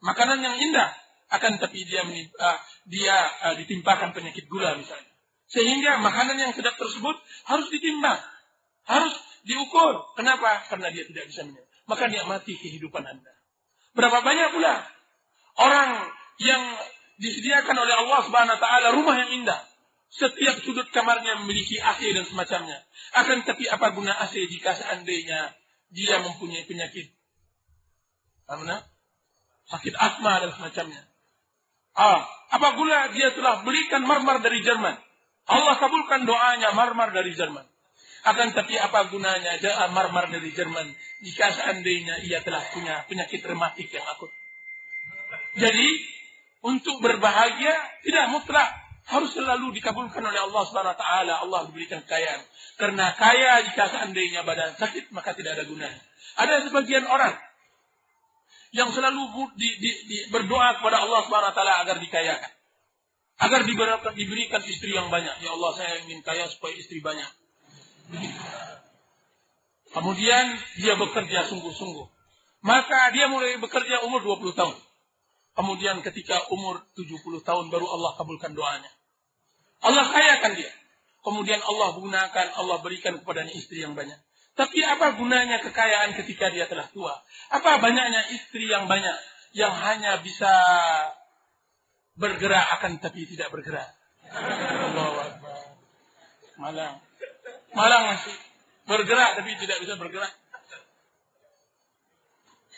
makanan 0.04 0.44
yang 0.44 0.54
indah, 0.60 0.92
akan 1.32 1.58
tapi 1.58 1.82
dia 1.88 2.04
uh, 2.04 2.58
dia 2.86 3.16
uh, 3.50 3.54
ditimpakan 3.56 4.14
penyakit 4.14 4.46
gula 4.46 4.76
misalnya. 4.78 5.10
Sehingga 5.48 5.98
makanan 5.98 6.38
yang 6.38 6.52
sedap 6.54 6.76
tersebut 6.78 7.16
harus 7.50 7.66
ditimbang, 7.72 8.20
harus 8.86 9.14
diukur. 9.44 10.16
Kenapa? 10.16 10.64
Karena 10.72 10.88
dia 10.90 11.04
tidak 11.06 11.30
bisa 11.30 11.44
minum. 11.44 11.64
Maka 11.84 12.08
nikmati 12.08 12.56
kehidupan 12.56 13.04
Anda. 13.04 13.32
Berapa 13.94 14.24
banyak 14.24 14.48
pula 14.56 14.74
orang 15.60 16.10
yang 16.42 16.62
disediakan 17.20 17.76
oleh 17.78 17.94
Allah 17.94 18.20
Subhanahu 18.26 18.56
wa 18.58 18.62
taala 18.62 18.88
rumah 18.96 19.16
yang 19.22 19.44
indah. 19.44 19.60
Setiap 20.14 20.62
sudut 20.62 20.88
kamarnya 20.94 21.42
memiliki 21.42 21.78
AC 21.78 22.02
dan 22.14 22.24
semacamnya. 22.26 22.78
Akan 23.14 23.42
tapi 23.46 23.66
apa 23.66 23.94
guna 23.94 24.14
AC 24.22 24.46
jika 24.46 24.74
seandainya 24.74 25.54
dia 25.94 26.18
mempunyai 26.22 26.66
penyakit 26.66 27.14
karena 28.44 28.76
sakit 29.68 29.94
asma 29.96 30.32
dan 30.44 30.50
semacamnya. 30.54 31.02
Ah, 31.94 32.26
apa 32.50 32.74
guna 32.74 33.14
dia 33.14 33.30
telah 33.34 33.62
belikan 33.62 34.02
marmar 34.02 34.42
dari 34.42 34.60
Jerman. 34.60 34.98
Allah 35.44 35.74
kabulkan 35.78 36.26
doanya 36.26 36.74
marmar 36.74 37.14
dari 37.14 37.32
Jerman. 37.34 37.64
Akan 38.24 38.56
tapi 38.56 38.80
apa 38.80 39.12
gunanya 39.12 39.60
doa 39.60 39.92
marmar 39.92 40.32
dari 40.32 40.48
Jerman 40.48 40.88
jika 41.20 41.52
seandainya 41.52 42.24
ia 42.24 42.40
telah 42.40 42.64
punya 42.72 43.04
penyakit 43.04 43.44
rematik 43.44 43.92
yang 43.92 44.06
akut. 44.16 44.32
Jadi 45.60 45.88
untuk 46.64 47.04
berbahagia 47.04 47.76
tidak 48.00 48.32
mutlak 48.32 48.68
harus 49.04 49.36
selalu 49.36 49.76
dikabulkan 49.76 50.24
oleh 50.24 50.40
Allah 50.40 50.62
Subhanahu 50.64 50.96
wa 50.96 51.00
taala. 51.00 51.34
Allah 51.44 51.60
diberikan 51.68 52.00
kekayaan. 52.00 52.40
Karena 52.80 53.12
kaya 53.12 53.60
jika 53.68 53.92
seandainya 53.92 54.40
badan 54.48 54.72
sakit 54.80 55.12
maka 55.12 55.36
tidak 55.36 55.60
ada 55.60 55.68
gunanya. 55.68 56.00
Ada 56.40 56.64
sebagian 56.64 57.04
orang 57.04 57.36
yang 58.74 58.88
selalu 58.90 59.52
di, 59.54 59.68
di, 59.78 59.90
di, 60.08 60.16
berdoa 60.32 60.80
kepada 60.80 61.04
Allah 61.04 61.20
Subhanahu 61.28 61.52
wa 61.52 61.56
taala 61.60 61.74
agar 61.84 62.00
dikayakan. 62.00 62.52
Agar 63.34 63.60
diberikan 64.16 64.62
istri 64.64 64.96
yang 64.96 65.12
banyak. 65.12 65.44
Ya 65.44 65.50
Allah, 65.52 65.70
saya 65.76 66.00
ingin 66.06 66.24
kaya 66.24 66.48
supaya 66.48 66.72
istri 66.72 67.04
banyak. 67.04 67.43
Kemudian 69.94 70.44
dia 70.80 70.94
bekerja 70.98 71.46
sungguh-sungguh. 71.46 72.06
Maka 72.64 73.12
dia 73.14 73.30
mulai 73.30 73.60
bekerja 73.60 74.02
umur 74.08 74.24
20 74.24 74.56
tahun. 74.56 74.76
Kemudian 75.54 76.02
ketika 76.02 76.50
umur 76.50 76.82
70 76.98 77.44
tahun 77.46 77.70
baru 77.70 77.86
Allah 77.86 78.18
kabulkan 78.18 78.56
doanya. 78.58 78.90
Allah 79.84 80.08
kayakan 80.10 80.58
dia. 80.58 80.72
Kemudian 81.22 81.62
Allah 81.62 81.94
gunakan, 81.94 82.46
Allah 82.58 82.76
berikan 82.82 83.16
kepadanya 83.22 83.54
istri 83.54 83.80
yang 83.80 83.94
banyak. 83.94 84.18
Tapi 84.54 84.82
apa 84.82 85.18
gunanya 85.18 85.62
kekayaan 85.62 86.14
ketika 86.18 86.50
dia 86.50 86.66
telah 86.66 86.86
tua? 86.90 87.14
Apa 87.50 87.78
banyaknya 87.78 88.34
istri 88.34 88.66
yang 88.70 88.86
banyak 88.86 89.14
yang 89.54 89.70
hanya 89.70 90.18
bisa 90.22 90.50
bergerak 92.18 92.66
akan 92.80 92.98
tapi 92.98 93.26
tidak 93.30 93.50
bergerak? 93.50 93.88
Allah 94.30 95.38
Malang. 96.54 97.03
Malang 97.74 98.02
masih 98.14 98.34
bergerak 98.86 99.38
tapi 99.38 99.50
tidak 99.58 99.78
bisa 99.82 99.94
bergerak. 99.98 100.32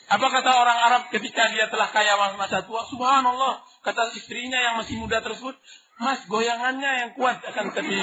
Apa 0.06 0.26
kata 0.30 0.50
orang 0.54 0.78
Arab 0.86 1.02
ketika 1.10 1.50
dia 1.50 1.66
telah 1.66 1.90
kaya 1.90 2.14
masa 2.38 2.62
tua? 2.62 2.86
Subhanallah. 2.86 3.58
Kata 3.82 4.14
istrinya 4.14 4.58
yang 4.58 4.74
masih 4.78 5.02
muda 5.02 5.18
tersebut, 5.18 5.58
Mas, 5.98 6.22
goyangannya 6.30 6.90
yang 7.06 7.10
kuat 7.18 7.42
akan 7.42 7.74
tapi 7.74 7.98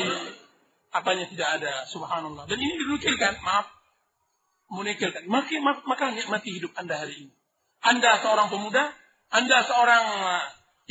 apanya 0.91 1.25
tidak 1.31 1.49
ada. 1.59 1.87
Subhanallah. 1.87 2.43
Dan 2.51 2.59
ini 2.59 2.75
dinukilkan, 2.75 3.39
maaf. 3.39 3.71
Menukilkan. 4.67 5.31
Maka, 5.31 5.55
maka 5.87 6.05
nikmati 6.11 6.59
hidup 6.59 6.75
Anda 6.75 6.99
hari 6.99 7.27
ini. 7.27 7.33
Anda 7.83 8.19
seorang 8.19 8.51
pemuda, 8.51 8.91
Anda 9.31 9.63
seorang 9.63 10.03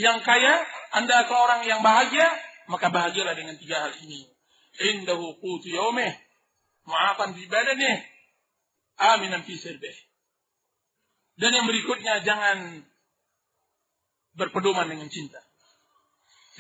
yang 0.00 0.24
kaya, 0.24 0.64
Anda 0.96 1.28
seorang 1.28 1.68
yang 1.68 1.84
bahagia, 1.84 2.24
maka 2.72 2.88
bahagialah 2.88 3.36
dengan 3.36 3.60
tiga 3.60 3.84
hal 3.84 3.92
ini. 4.00 4.31
Indahu 4.80 5.36
qutu 5.36 5.68
yaumih, 5.68 6.16
mu'afan 6.88 7.36
fi 7.36 7.44
badanih, 7.50 8.00
aminan 8.96 9.44
fi 9.44 9.54
sirbih. 9.58 9.96
Dan 11.36 11.52
yang 11.52 11.66
berikutnya 11.68 12.24
jangan 12.24 12.84
berpedoman 14.36 14.88
dengan 14.88 15.08
cinta. 15.12 15.40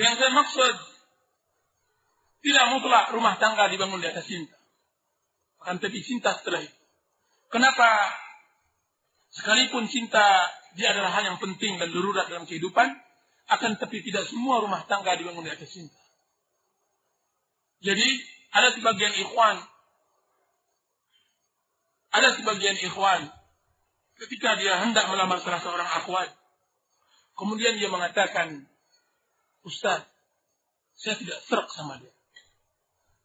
Yang 0.00 0.14
saya 0.20 0.32
maksud 0.32 0.74
tidak 2.42 2.64
mutlak 2.74 3.12
rumah 3.14 3.38
tangga 3.38 3.70
dibangun 3.70 4.02
di 4.02 4.08
atas 4.08 4.26
cinta. 4.26 4.56
Akan 5.62 5.78
tapi 5.78 6.02
cinta 6.02 6.34
setelah 6.34 6.64
itu. 6.64 6.80
Kenapa? 7.52 7.88
Sekalipun 9.32 9.86
cinta 9.88 10.50
dia 10.74 10.92
adalah 10.92 11.14
hal 11.14 11.24
yang 11.24 11.38
penting 11.38 11.78
dan 11.78 11.88
darurat 11.92 12.26
dalam 12.28 12.44
kehidupan, 12.44 12.88
akan 13.48 13.70
tapi 13.78 14.02
tidak 14.04 14.26
semua 14.26 14.60
rumah 14.60 14.84
tangga 14.88 15.14
dibangun 15.14 15.44
di 15.46 15.52
atas 15.52 15.70
cinta. 15.70 16.01
Jadi 17.82 18.08
ada 18.54 18.70
sebagian 18.70 19.10
ikhwan, 19.18 19.58
ada 22.14 22.28
sebagian 22.38 22.78
ikhwan 22.78 23.26
ketika 24.22 24.54
dia 24.54 24.78
hendak 24.78 25.10
melamar 25.10 25.42
salah 25.42 25.58
seorang 25.58 25.90
akhwat. 25.90 26.30
Kemudian 27.34 27.80
dia 27.80 27.90
mengatakan, 27.90 28.70
Ustaz, 29.66 30.06
saya 30.94 31.18
tidak 31.18 31.42
serak 31.42 31.66
sama 31.74 31.98
dia. 31.98 32.12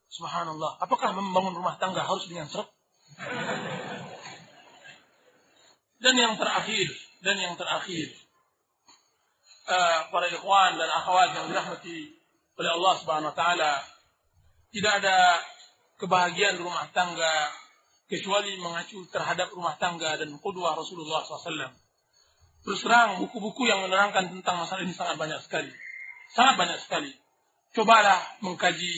Subhanallah. 0.10 0.82
Apakah 0.82 1.14
membangun 1.14 1.54
rumah 1.54 1.78
tangga 1.78 2.02
harus 2.02 2.26
dengan 2.26 2.50
serak? 2.50 2.72
Dan 6.02 6.14
yang 6.18 6.34
terakhir, 6.40 6.88
dan 7.22 7.36
yang 7.38 7.54
terakhir, 7.60 8.10
uh, 9.70 10.00
para 10.10 10.26
ikhwan 10.34 10.80
dan 10.82 10.90
akhwat 10.90 11.36
yang 11.36 11.46
dirahmati 11.52 12.16
oleh 12.58 12.72
Allah 12.74 12.94
Subhanahu 12.98 13.30
wa 13.34 13.38
taala, 13.38 13.72
tidak 14.72 14.94
ada 15.04 15.42
kebahagiaan 15.98 16.60
rumah 16.62 16.88
tangga 16.94 17.52
kecuali 18.08 18.56
mengacu 18.60 19.04
terhadap 19.12 19.52
rumah 19.52 19.76
tangga 19.76 20.16
dan 20.16 20.32
kedua 20.40 20.76
Rasulullah 20.76 21.24
SAW. 21.24 21.76
Terus 22.64 22.80
terang, 22.84 23.24
buku-buku 23.24 23.68
yang 23.68 23.84
menerangkan 23.84 24.32
tentang 24.32 24.64
masalah 24.64 24.84
ini 24.84 24.96
sangat 24.96 25.16
banyak 25.16 25.40
sekali. 25.44 25.72
Sangat 26.36 26.56
banyak 26.60 26.80
sekali. 26.84 27.12
Cobalah 27.72 28.44
mengkaji 28.44 28.96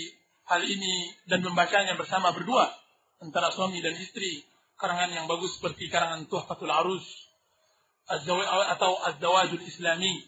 hal 0.49 0.61
ini 0.65 1.13
dan 1.29 1.45
membacanya 1.45 1.93
bersama 1.93 2.33
berdua 2.33 2.65
antara 3.21 3.53
suami 3.53 3.81
dan 3.81 3.93
istri. 3.97 4.45
Karangan 4.79 5.11
yang 5.11 5.27
bagus 5.27 5.59
seperti 5.59 5.91
karangan 5.91 6.23
Tuhfatul 6.31 6.71
Arus 6.71 7.03
atau 8.09 8.91
Az-Zawajul 9.05 9.67
Islami 9.67 10.23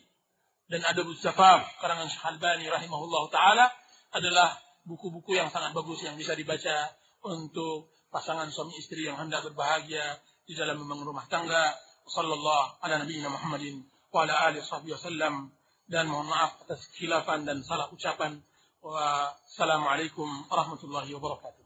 dan 0.67 0.83
Adabus 0.85 1.23
Zafaf 1.23 1.81
karangan 1.81 2.11
Syekh 2.11 2.67
rahimahullah 2.67 3.23
taala 3.31 3.65
adalah 4.11 4.53
buku-buku 4.85 5.37
yang 5.37 5.49
sangat 5.53 5.71
bagus 5.75 6.01
yang 6.05 6.17
bisa 6.17 6.33
dibaca 6.33 6.89
untuk 7.25 7.93
pasangan 8.09 8.49
suami 8.49 8.75
istri 8.77 9.05
yang 9.05 9.17
hendak 9.17 9.45
berbahagia 9.45 10.19
di 10.45 10.53
dalam 10.57 10.81
membangun 10.81 11.13
rumah 11.15 11.25
tangga. 11.29 11.73
Sallallahu 12.01 12.81
ala 12.81 12.97
nabiyina 12.97 13.29
Muhammadin 13.29 13.85
wa 14.11 14.25
ala 14.25 14.51
alihi 14.51 14.65
wasallam 14.91 15.53
dan 15.85 16.09
mohon 16.09 16.27
maaf 16.27 16.65
atas 16.65 16.89
khilafan 16.97 17.45
dan 17.45 17.61
salah 17.61 17.87
ucapan. 17.93 18.41
Wassalamualaikum 18.81 20.25
warahmatullahi 20.49 21.13
wabarakatuh. 21.13 21.65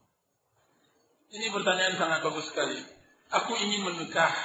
Ini 1.31 1.47
pertanyaan 1.49 1.95
sangat 1.95 2.19
bagus 2.19 2.51
sekali. 2.51 2.75
Aku 3.31 3.55
ingin 3.55 3.87
menikah 3.87 4.35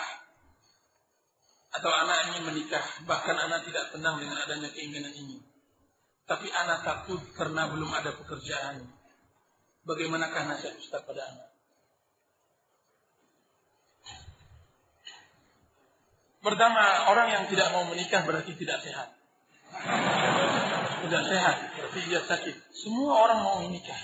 atau 1.70 1.90
anak 1.90 2.30
ingin 2.30 2.50
menikah, 2.50 2.82
bahkan 3.06 3.38
anak 3.38 3.62
tidak 3.66 3.94
tenang 3.94 4.18
dengan 4.18 4.38
adanya 4.42 4.70
keinginan 4.74 5.14
ini. 5.14 5.38
Tapi 6.30 6.46
anak 6.46 6.86
takut 6.86 7.18
karena 7.34 7.66
belum 7.66 7.90
ada 7.90 8.14
pekerjaan. 8.14 8.86
Bagaimanakah 9.82 10.46
nasihat 10.46 10.78
Ustaz 10.78 11.02
pada 11.02 11.26
anak? 11.26 11.50
Pertama, 16.38 17.10
orang 17.10 17.34
yang 17.34 17.44
tidak 17.50 17.74
mau 17.74 17.82
menikah 17.90 18.22
berarti 18.22 18.54
tidak 18.54 18.78
sehat. 18.78 19.10
Tidak 21.02 21.22
sehat, 21.26 21.56
berarti 21.74 22.00
dia 22.06 22.22
sakit. 22.22 22.78
Semua 22.78 23.26
orang 23.26 23.40
mau 23.42 23.56
menikah. 23.66 23.98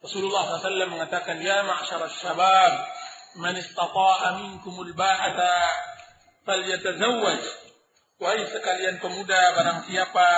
Rasulullah 0.00 0.56
SAW 0.56 0.88
mengatakan, 0.88 1.36
Ya 1.44 1.60
ma'asyar 1.68 2.08
syabab, 2.08 2.72
man 3.36 3.60
istata'a 3.60 4.40
minkumul 4.40 4.88
ba'ata 4.96 5.52
falyatazawwaj. 6.48 7.42
Wahai 8.24 8.42
sekalian 8.48 9.04
pemuda, 9.04 9.52
barang 9.52 9.86
siapa 9.86 10.28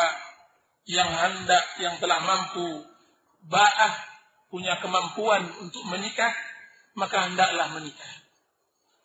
yang 0.84 1.08
hendak, 1.08 1.64
yang 1.80 1.96
telah 1.96 2.20
mampu 2.20 2.84
ba'ah, 3.48 3.94
punya 4.52 4.78
kemampuan 4.78 5.42
untuk 5.64 5.82
menikah, 5.88 6.30
maka 6.94 7.28
hendaklah 7.28 7.72
menikah. 7.74 8.12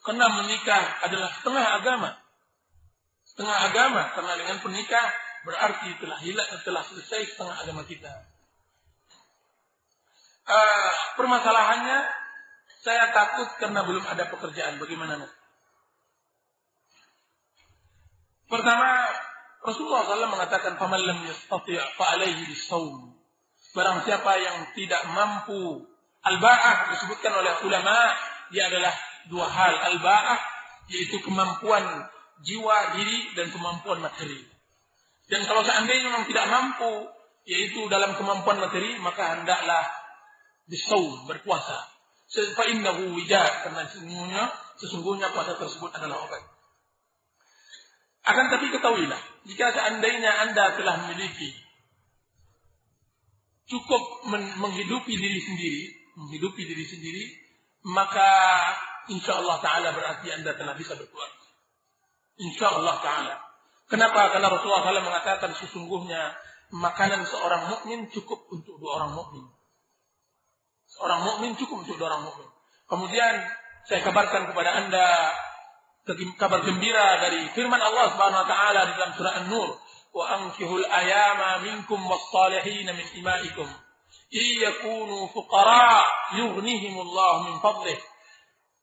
Karena 0.03 0.27
menikah 0.31 0.83
adalah 1.03 1.29
setengah 1.33 1.65
agama. 1.81 2.09
Setengah 3.27 3.57
agama. 3.71 4.01
Karena 4.15 4.33
dengan 4.39 4.57
penikah 4.63 5.07
berarti 5.43 5.89
telah 5.99 6.19
hilang, 6.23 6.47
telah 6.63 6.83
selesai 6.87 7.35
setengah 7.35 7.55
agama 7.65 7.83
kita. 7.87 8.11
Uh, 10.49 10.93
permasalahannya, 11.19 11.99
saya 12.81 13.11
takut 13.11 13.49
karena 13.59 13.85
belum 13.85 14.01
ada 14.07 14.29
pekerjaan. 14.31 14.79
Bagaimana? 14.79 15.29
Pertama, 18.49 18.89
Rasulullah 19.59 20.07
SAW 20.07 20.31
mengatakan, 20.31 20.79
"Faman 20.79 21.01
lam 21.03 21.19
yastati' 21.27 21.75
fa'alaihi 21.99 22.47
bisawm." 22.47 23.11
Barang 23.75 24.01
siapa 24.07 24.31
yang 24.39 24.71
tidak 24.73 25.03
mampu 25.13 25.83
al-ba'ah 26.25 26.95
disebutkan 26.95 27.37
oleh 27.37 27.53
ulama, 27.67 27.95
dia 28.49 28.65
adalah 28.71 28.93
dua 29.29 29.45
hal 29.45 29.73
al-ba'ah 29.93 30.39
yaitu 30.89 31.21
kemampuan 31.21 31.85
jiwa 32.41 32.97
diri 32.97 33.35
dan 33.37 33.53
kemampuan 33.53 34.01
materi. 34.01 34.41
Dan 35.29 35.45
kalau 35.45 35.61
seandainya 35.61 36.09
memang 36.09 36.25
tidak 36.25 36.49
mampu 36.49 37.05
yaitu 37.45 37.85
dalam 37.89 38.17
kemampuan 38.17 38.57
materi 38.57 38.97
maka 38.97 39.37
hendaklah 39.37 39.85
bisawm 40.65 41.29
berpuasa. 41.29 41.77
Fa 42.29 42.63
innahu 42.69 43.17
wijad 43.17 43.65
karena 43.65 43.85
sesungguhnya 43.89 44.43
sesungguhnya 44.77 45.27
puasa 45.33 45.57
tersebut 45.57 45.93
adalah 45.93 46.25
obat. 46.25 46.41
Akan 48.27 48.51
tapi 48.51 48.67
ketahuilah, 48.71 49.21
jika 49.47 49.71
seandainya 49.71 50.31
Anda 50.47 50.75
telah 50.75 50.95
memiliki 51.07 51.49
cukup 53.69 54.27
menghidupi 54.59 55.13
diri 55.13 55.39
sendiri, 55.39 55.83
menghidupi 56.17 56.61
diri 56.65 56.85
sendiri, 56.85 57.23
maka 57.85 58.27
insya 59.07 59.39
Allah 59.39 59.61
Ta'ala 59.63 59.89
berarti 59.95 60.27
Anda 60.33 60.51
telah 60.57 60.75
bisa 60.75 60.97
berkeluarga. 60.97 61.47
Insya 62.41 62.67
Allah 62.75 62.97
Ta'ala. 62.99 63.35
Kenapa? 63.89 64.29
Karena 64.35 64.53
Rasulullah 64.53 64.85
SAW 64.85 65.01
mengatakan 65.01 65.49
sesungguhnya 65.57 66.37
makanan 66.69 67.25
seorang 67.25 67.73
mukmin 67.73 68.05
cukup 68.13 68.45
untuk 68.53 68.77
dua 68.77 69.01
orang 69.01 69.17
mukmin. 69.17 69.45
Seorang 70.89 71.25
mukmin 71.25 71.57
cukup 71.57 71.85
untuk 71.85 71.97
dua 71.97 72.13
orang 72.13 72.29
mukmin. 72.29 72.49
Kemudian 72.89 73.33
saya 73.89 74.01
kabarkan 74.05 74.53
kepada 74.53 74.77
Anda 74.77 75.05
kabar 76.37 76.65
gembira 76.65 77.21
dari 77.21 77.45
firman 77.53 77.77
Allah 77.77 78.09
Subhanahu 78.13 78.41
wa 78.45 78.49
taala 78.49 78.79
di 78.89 78.93
dalam 78.97 79.13
surah 79.13 79.33
An-Nur, 79.45 79.69
"Wa 80.15 80.23
ankihul 80.41 80.85
ayama 80.85 81.61
minkum 81.65 82.01
was-salihin 82.05 82.89
min 82.89 83.07
imaikum." 83.19 83.67
Iyakunu 84.29 85.29
fuqara 85.33 86.05
yughnihimullahu 86.37 87.49
min 87.49 87.55
fadlih 87.61 87.97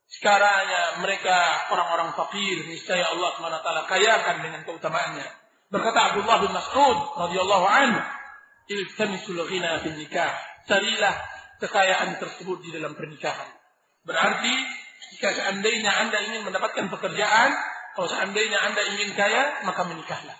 Sekiranya 0.06 1.02
mereka 1.02 1.34
orang-orang 1.74 2.14
fakir, 2.14 2.62
niscaya 2.70 3.10
Allah 3.10 3.34
SWT 3.34 3.90
kayakan 3.90 4.36
dengan 4.38 4.62
keutamaannya. 4.62 5.26
Berkata 5.66 6.14
Abdullah 6.14 6.46
bin 6.46 6.54
Mas'ud 6.54 6.98
radhiyallahu 7.26 7.66
anhu, 7.66 8.00
"Iltamisul 8.70 9.42
ghina 9.50 9.82
fil 9.82 9.98
nikah." 9.98 10.30
Carilah 10.70 11.14
kekayaan 11.58 12.22
tersebut 12.22 12.58
di 12.62 12.70
dalam 12.70 12.94
pernikahan. 12.94 13.50
Berarti 14.06 14.54
jika 15.14 15.28
seandainya 15.32 15.92
Anda 16.06 16.18
ingin 16.26 16.42
mendapatkan 16.42 16.90
pekerjaan, 16.90 17.50
kalau 17.94 18.08
seandainya 18.10 18.58
Anda 18.60 18.82
ingin 18.96 19.14
kaya, 19.14 19.62
maka 19.64 19.86
menikahlah. 19.86 20.36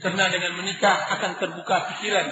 Karena 0.00 0.32
dengan 0.32 0.56
menikah 0.56 0.96
akan 1.18 1.36
terbuka 1.36 1.92
pikiran. 1.94 2.26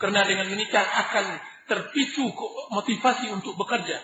Karena 0.00 0.24
dengan 0.24 0.48
menikah 0.48 0.82
akan 0.82 1.38
terpicu 1.70 2.26
motivasi 2.72 3.30
untuk 3.30 3.54
bekerja. 3.54 4.00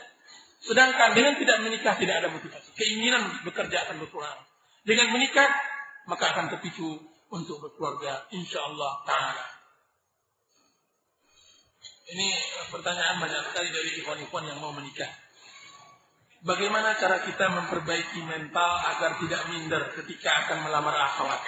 Sedangkan 0.63 1.15
dengan 1.15 1.39
tidak 1.39 1.59
menikah 1.65 1.95
tidak 1.99 2.23
ada 2.23 2.29
motivasi. 2.31 2.75
Keinginan 2.75 3.31
untuk 3.31 3.51
bekerja 3.51 3.89
akan 3.89 3.97
berkurang. 4.03 4.39
Dengan 4.87 5.11
menikah 5.11 5.49
maka 6.07 6.35
akan 6.35 6.55
terpicu 6.55 6.99
untuk 7.29 7.57
berkeluarga 7.61 8.25
insya 8.33 8.65
Allah 8.65 8.93
taala. 9.05 9.47
Ini 12.09 12.29
pertanyaan 12.73 13.21
banyak 13.21 13.43
sekali 13.53 13.69
dari 13.69 13.91
ikhwan-ikhwan 14.01 14.49
yang 14.49 14.59
mau 14.65 14.73
menikah. 14.73 15.11
Bagaimana 16.39 16.95
cara 16.95 17.19
kita 17.27 17.51
memperbaiki 17.51 18.23
mental 18.23 18.71
agar 18.95 19.19
tidak 19.19 19.43
minder 19.51 19.83
ketika 19.99 20.31
akan 20.47 20.71
melamar 20.71 20.95
akhwat? 20.95 21.41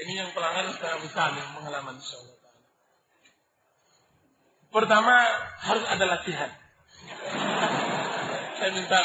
Ini 0.00 0.12
yang 0.12 0.30
pelanggan 0.36 0.76
secara 0.76 1.00
misal 1.00 1.32
yang 1.40 1.56
pengalaman 1.56 1.96
insyaallah. 1.96 2.36
Pertama 4.70 5.14
harus 5.64 5.84
ada 5.88 6.04
latihan. 6.04 6.50
Saya 8.60 8.70
minta 8.76 9.00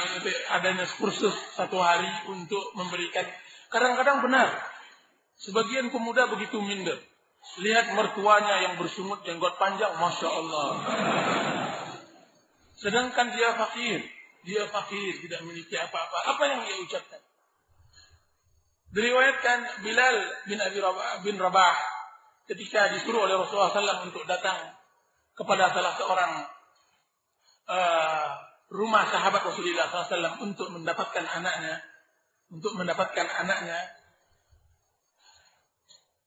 adanya 0.51 0.83
kursus 0.99 1.31
satu 1.55 1.79
hari 1.79 2.11
untuk 2.27 2.75
memberikan. 2.75 3.23
Kadang-kadang 3.71 4.19
benar. 4.19 4.51
Sebagian 5.39 5.95
pemuda 5.95 6.27
begitu 6.27 6.59
minder. 6.59 6.99
Lihat 7.55 7.95
mertuanya 7.95 8.67
yang 8.67 8.75
bersungut 8.75 9.23
jenggot 9.23 9.55
panjang, 9.55 9.95
masya 9.95 10.27
Allah. 10.27 10.69
Sedangkan 12.75 13.31
dia 13.31 13.55
fakir, 13.55 14.03
dia 14.43 14.67
fakir, 14.67 15.13
tidak 15.23 15.39
memiliki 15.47 15.79
apa-apa. 15.79 16.35
Apa 16.35 16.43
yang 16.51 16.59
dia 16.67 16.75
ucapkan? 16.83 17.21
Diriwayatkan 18.91 19.83
Bilal 19.83 20.17
bin 20.47 20.59
Abi 20.59 20.79
Rabah, 20.79 21.23
bin 21.23 21.35
Rabah 21.35 21.75
ketika 22.47 22.93
disuruh 22.93 23.25
oleh 23.25 23.35
Rasulullah 23.35 23.73
SAW 23.73 24.07
untuk 24.07 24.23
datang 24.29 24.55
kepada 25.35 25.67
salah 25.73 25.93
seorang 25.99 26.31
uh, 27.67 28.27
rumah 28.71 29.03
sahabat 29.09 29.41
Rasulullah 29.43 29.89
SAW 29.89 30.45
untuk 30.45 30.71
mendapatkan 30.71 31.25
anaknya, 31.25 31.81
untuk 32.53 32.77
mendapatkan 32.77 33.27
anaknya. 33.43 33.79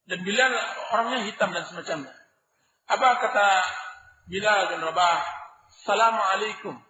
Dan 0.09 0.25
Bilal 0.25 0.53
orangnya 0.97 1.29
hitam 1.29 1.53
dan 1.53 1.69
semacamnya. 1.69 2.17
Apa 2.89 3.21
kata 3.21 3.49
Bilal 4.33 4.73
bin 4.73 4.81
Rabah? 4.81 5.21
Assalamualaikum. 5.69 6.81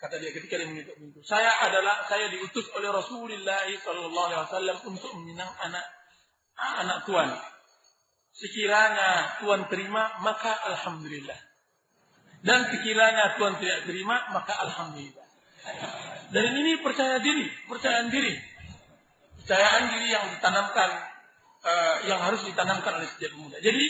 Kata 0.00 0.16
dia 0.16 0.32
ketika 0.32 0.56
dia 0.56 0.64
mengetuk 0.64 0.96
pintu. 0.96 1.20
Saya 1.20 1.52
adalah 1.68 2.08
saya 2.08 2.32
diutus 2.32 2.64
oleh 2.72 2.88
Rasulullah 2.88 3.68
Wasallam 3.68 4.80
untuk 4.88 5.12
meminang 5.20 5.52
anak 5.60 5.84
anak 6.80 7.04
tuan. 7.04 7.28
Sekiranya 8.32 9.36
tuan 9.44 9.68
terima 9.68 10.16
maka 10.24 10.56
alhamdulillah. 10.72 11.36
Dan 12.40 12.72
sekiranya 12.72 13.36
tuan 13.36 13.60
tidak 13.60 13.84
terima 13.84 14.32
maka 14.32 14.56
alhamdulillah. 14.64 15.28
Dan 16.32 16.56
ini 16.56 16.80
percaya 16.80 17.20
diri, 17.20 17.52
percayaan 17.68 18.08
diri, 18.08 18.32
percayaan 19.44 19.92
diri 19.92 20.08
yang 20.08 20.24
ditanamkan, 20.32 21.09
uh, 21.64 21.96
yang 22.08 22.20
harus 22.20 22.44
ditanamkan 22.44 23.00
oleh 23.00 23.08
setiap 23.08 23.36
pemuda. 23.36 23.58
Jadi 23.60 23.84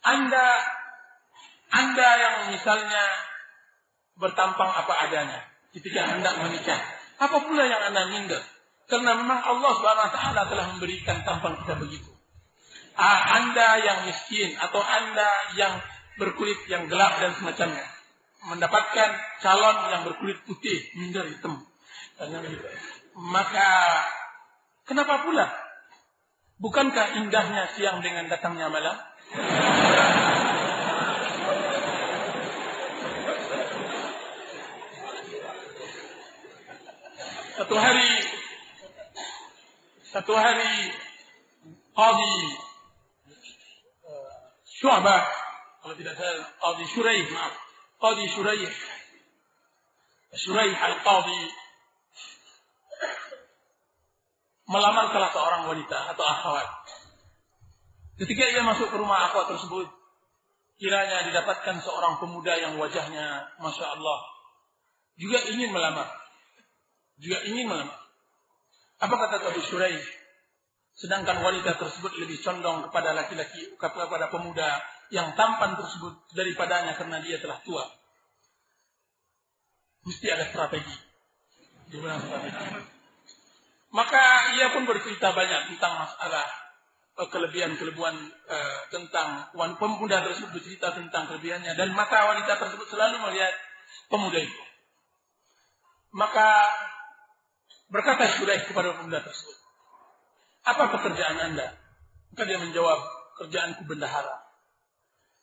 anda, 0.00 0.46
anda 1.70 2.08
yang 2.16 2.34
misalnya 2.56 3.04
bertampang 4.16 4.68
apa 4.68 4.92
adanya 5.08 5.40
ketika 5.76 6.16
hendak 6.16 6.34
menikah. 6.40 6.80
Apa 7.20 7.36
pula 7.44 7.68
yang 7.68 7.92
Anda 7.92 8.08
minder? 8.08 8.40
Karena 8.88 9.12
memang 9.12 9.44
Allah 9.44 9.70
Subhanahu 9.76 10.08
wa 10.08 10.12
taala 10.12 10.42
telah 10.48 10.66
memberikan 10.72 11.20
tampang 11.20 11.60
kita 11.62 11.76
begitu. 11.76 12.10
Anda 13.00 13.80
yang 13.80 13.98
miskin 14.08 14.56
atau 14.56 14.80
Anda 14.80 15.28
yang 15.56 15.78
berkulit 16.16 16.64
yang 16.68 16.88
gelap 16.88 17.20
dan 17.20 17.32
semacamnya 17.36 17.86
mendapatkan 18.40 19.10
calon 19.44 19.76
yang 19.92 20.02
berkulit 20.08 20.40
putih, 20.48 20.80
minder 20.96 21.28
hitam. 21.28 21.60
Maka 23.20 23.68
kenapa 24.88 25.28
pula? 25.28 25.46
Bukankah 26.60 27.16
indahnya 27.16 27.72
siang 27.72 28.04
dengan 28.04 28.28
datangnya 28.28 28.68
malam? 28.68 28.92
Satu 37.56 37.76
hari 37.80 38.12
satu 40.04 40.32
hari 40.36 40.72
Qadi 41.96 42.36
uh, 44.04 44.32
Syu'bah 44.68 45.24
kalau 45.80 45.94
tidak 45.96 46.12
salah 46.20 46.44
Qadi 46.60 46.84
Syuraih 46.92 47.24
maaf 47.32 47.54
Qadi 48.04 48.24
Syuraih 48.28 48.68
Syuraih 50.36 50.76
Al-Qadi 50.76 51.40
melamar 54.70 55.10
salah 55.10 55.30
seorang 55.34 55.62
wanita 55.66 56.14
atau 56.14 56.22
akhwat. 56.22 56.68
Ketika 58.22 58.46
ia 58.54 58.62
masuk 58.62 58.86
ke 58.88 58.96
rumah 58.96 59.26
akhwat 59.26 59.50
tersebut, 59.50 59.90
kiranya 60.78 61.26
didapatkan 61.26 61.82
seorang 61.82 62.22
pemuda 62.22 62.54
yang 62.56 62.78
wajahnya 62.78 63.50
Masya 63.58 63.86
Allah 63.98 64.20
juga 65.20 65.42
ingin 65.52 65.74
melamar 65.74 66.20
juga 67.20 67.38
ingin 67.44 67.68
melamar. 67.68 68.00
Apa 69.00 69.14
kata 69.16 69.52
Abu 69.52 69.60
Shuraih? 69.60 70.00
Sedangkan 70.96 71.40
wanita 71.40 71.80
tersebut 71.80 72.12
lebih 72.20 72.40
condong 72.44 72.88
kepada 72.88 73.16
laki-laki, 73.16 73.72
kepada 73.76 74.28
pemuda 74.28 74.80
yang 75.08 75.32
tampan 75.32 75.76
tersebut 75.76 76.12
daripadanya 76.36 76.92
karena 76.96 77.20
dia 77.24 77.40
telah 77.40 77.60
tua. 77.64 77.84
Mesti 80.04 80.26
ada 80.32 80.44
strategi. 80.48 80.96
strategi. 81.92 82.99
Maka 83.90 84.54
ia 84.54 84.70
pun 84.70 84.86
bercerita 84.86 85.34
banyak 85.34 85.74
tentang 85.74 85.98
masalah 85.98 86.46
eh, 87.18 87.28
kelebihan-kelebihan 87.28 88.16
uh, 88.46 88.80
tentang 88.94 89.50
pemuda 89.54 90.22
tersebut 90.22 90.54
bercerita 90.54 90.94
tentang 90.94 91.26
kelebihannya 91.26 91.74
dan 91.74 91.90
mata 91.90 92.22
wanita 92.30 92.54
tersebut 92.54 92.86
selalu 92.86 93.18
melihat 93.26 93.50
pemuda 94.06 94.38
itu. 94.38 94.62
Maka 96.14 96.70
Berkata 97.90 98.22
Syuraih 98.30 98.62
kepada 98.70 98.94
pemuda 98.94 99.18
tersebut, 99.18 99.58
apa 100.62 100.94
pekerjaan 100.94 101.42
anda? 101.42 101.74
Maka 102.30 102.46
dia 102.46 102.62
menjawab, 102.62 103.02
kerjaanku 103.42 103.82
bendahara. 103.90 104.46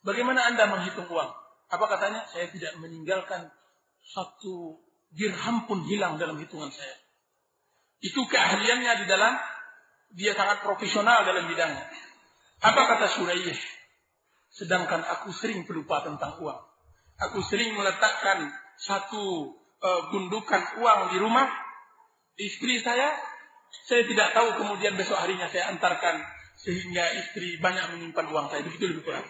Bagaimana 0.00 0.48
anda 0.48 0.64
menghitung 0.64 1.12
uang? 1.12 1.28
Apa 1.68 1.84
katanya? 1.92 2.24
Saya 2.32 2.48
tidak 2.48 2.80
meninggalkan 2.80 3.52
satu 4.00 4.80
dirham 5.12 5.68
pun 5.68 5.84
hilang 5.84 6.16
dalam 6.16 6.40
hitungan 6.40 6.72
saya. 6.72 6.96
Itu 7.98 8.26
keahliannya 8.30 8.92
di 9.02 9.06
dalam, 9.10 9.34
dia 10.14 10.32
sangat 10.34 10.62
profesional 10.62 11.26
dalam 11.26 11.50
bidangnya. 11.50 11.84
Apa 12.62 12.80
kata 12.94 13.06
Suraih? 13.10 13.58
Sedangkan 14.50 15.02
aku 15.04 15.30
sering 15.30 15.66
pelupa 15.66 16.02
tentang 16.02 16.38
uang. 16.42 16.60
Aku 17.18 17.42
sering 17.42 17.74
meletakkan 17.74 18.50
satu 18.78 19.54
uh, 19.82 20.02
gundukan 20.14 20.78
uang 20.78 21.10
di 21.14 21.18
rumah, 21.18 21.46
istri 22.38 22.78
saya, 22.78 23.10
saya 23.90 24.06
tidak 24.06 24.30
tahu 24.32 24.62
kemudian 24.62 24.94
besok 24.94 25.18
harinya 25.18 25.50
saya 25.50 25.74
antarkan 25.74 26.22
sehingga 26.58 27.14
istri 27.18 27.58
banyak 27.58 27.94
menyimpan 27.94 28.26
uang 28.30 28.46
saya. 28.50 28.62
Begitu 28.66 28.94
lebih 28.94 29.02
kurang. 29.06 29.26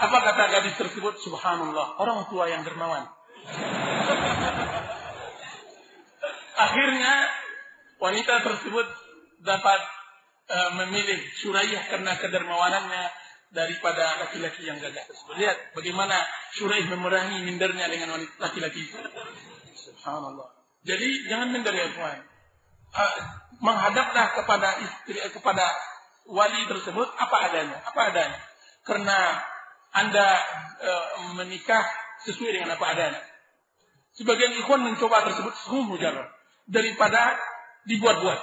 Apa 0.00 0.16
kata 0.24 0.42
gadis 0.48 0.80
tersebut? 0.80 1.20
Subhanallah, 1.20 2.00
orang 2.00 2.24
tua 2.32 2.48
yang 2.48 2.64
dermawan. 2.64 3.04
Akhirnya 6.60 7.14
wanita 7.96 8.44
tersebut 8.44 8.84
dapat 9.40 9.80
uh, 10.52 10.70
memilih 10.84 11.16
Surayah 11.40 11.88
karena 11.88 12.12
kedermawanannya 12.20 13.04
daripada 13.48 14.20
laki-laki 14.20 14.68
yang 14.68 14.76
gagah 14.76 15.08
tersebut. 15.08 15.40
Lihat 15.40 15.72
bagaimana 15.72 16.14
Suraih 16.52 16.84
memerangi 16.84 17.40
mindernya 17.48 17.88
dengan 17.88 18.20
laki-laki 18.36 18.92
itu. 18.92 18.96
Subhanallah. 19.72 20.52
Jadi 20.84 21.28
jangan 21.32 21.48
minder 21.48 21.72
ya 21.72 21.88
tuan. 21.96 22.20
Uh, 22.90 23.16
menghadaplah 23.62 24.34
kepada 24.34 24.68
istri 24.82 25.16
eh, 25.16 25.32
kepada 25.32 25.64
wali 26.28 26.66
tersebut 26.68 27.08
apa 27.16 27.36
adanya, 27.48 27.78
apa 27.88 28.00
adanya. 28.12 28.38
Karena 28.84 29.18
anda 29.96 30.28
uh, 30.80 31.06
menikah 31.40 31.88
sesuai 32.28 32.52
dengan 32.52 32.76
apa 32.76 32.86
adanya. 32.92 33.22
Sebagian 34.12 34.52
ikhwan 34.60 34.84
mencoba 34.84 35.24
tersebut 35.24 35.54
sungguh 35.56 35.96
mujarab 35.96 36.39
daripada 36.70 37.34
dibuat-buat. 37.90 38.40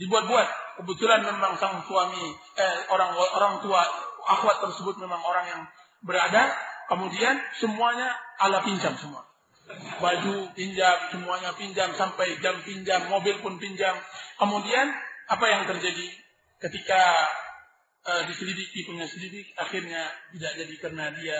Dibuat-buat 0.00 0.48
kebetulan 0.80 1.20
memang 1.22 1.60
sang 1.60 1.84
suami 1.84 2.24
eh, 2.56 2.78
orang 2.88 3.12
orang 3.12 3.54
tua 3.60 3.84
akhwat 4.24 4.64
tersebut 4.64 4.96
memang 4.96 5.20
orang 5.20 5.44
yang 5.46 5.62
berada 6.02 6.48
kemudian 6.88 7.38
semuanya 7.60 8.16
ala 8.40 8.64
pinjam 8.64 8.96
semua 8.96 9.28
Baju 9.72 10.50
pinjam, 10.58 10.96
semuanya 11.14 11.54
pinjam, 11.54 11.94
sampai 11.94 12.36
jam 12.42 12.58
pinjam, 12.66 13.06
mobil 13.08 13.38
pun 13.40 13.56
pinjam. 13.56 13.94
Kemudian 14.36 14.90
apa 15.30 15.46
yang 15.48 15.62
terjadi 15.64 16.10
ketika 16.58 17.00
uh, 18.04 18.22
diselidiki 18.26 18.84
punya 18.84 19.06
selidik, 19.06 19.54
akhirnya 19.54 20.10
tidak 20.34 20.52
jadi 20.58 20.74
karena 20.82 21.04
dia 21.14 21.38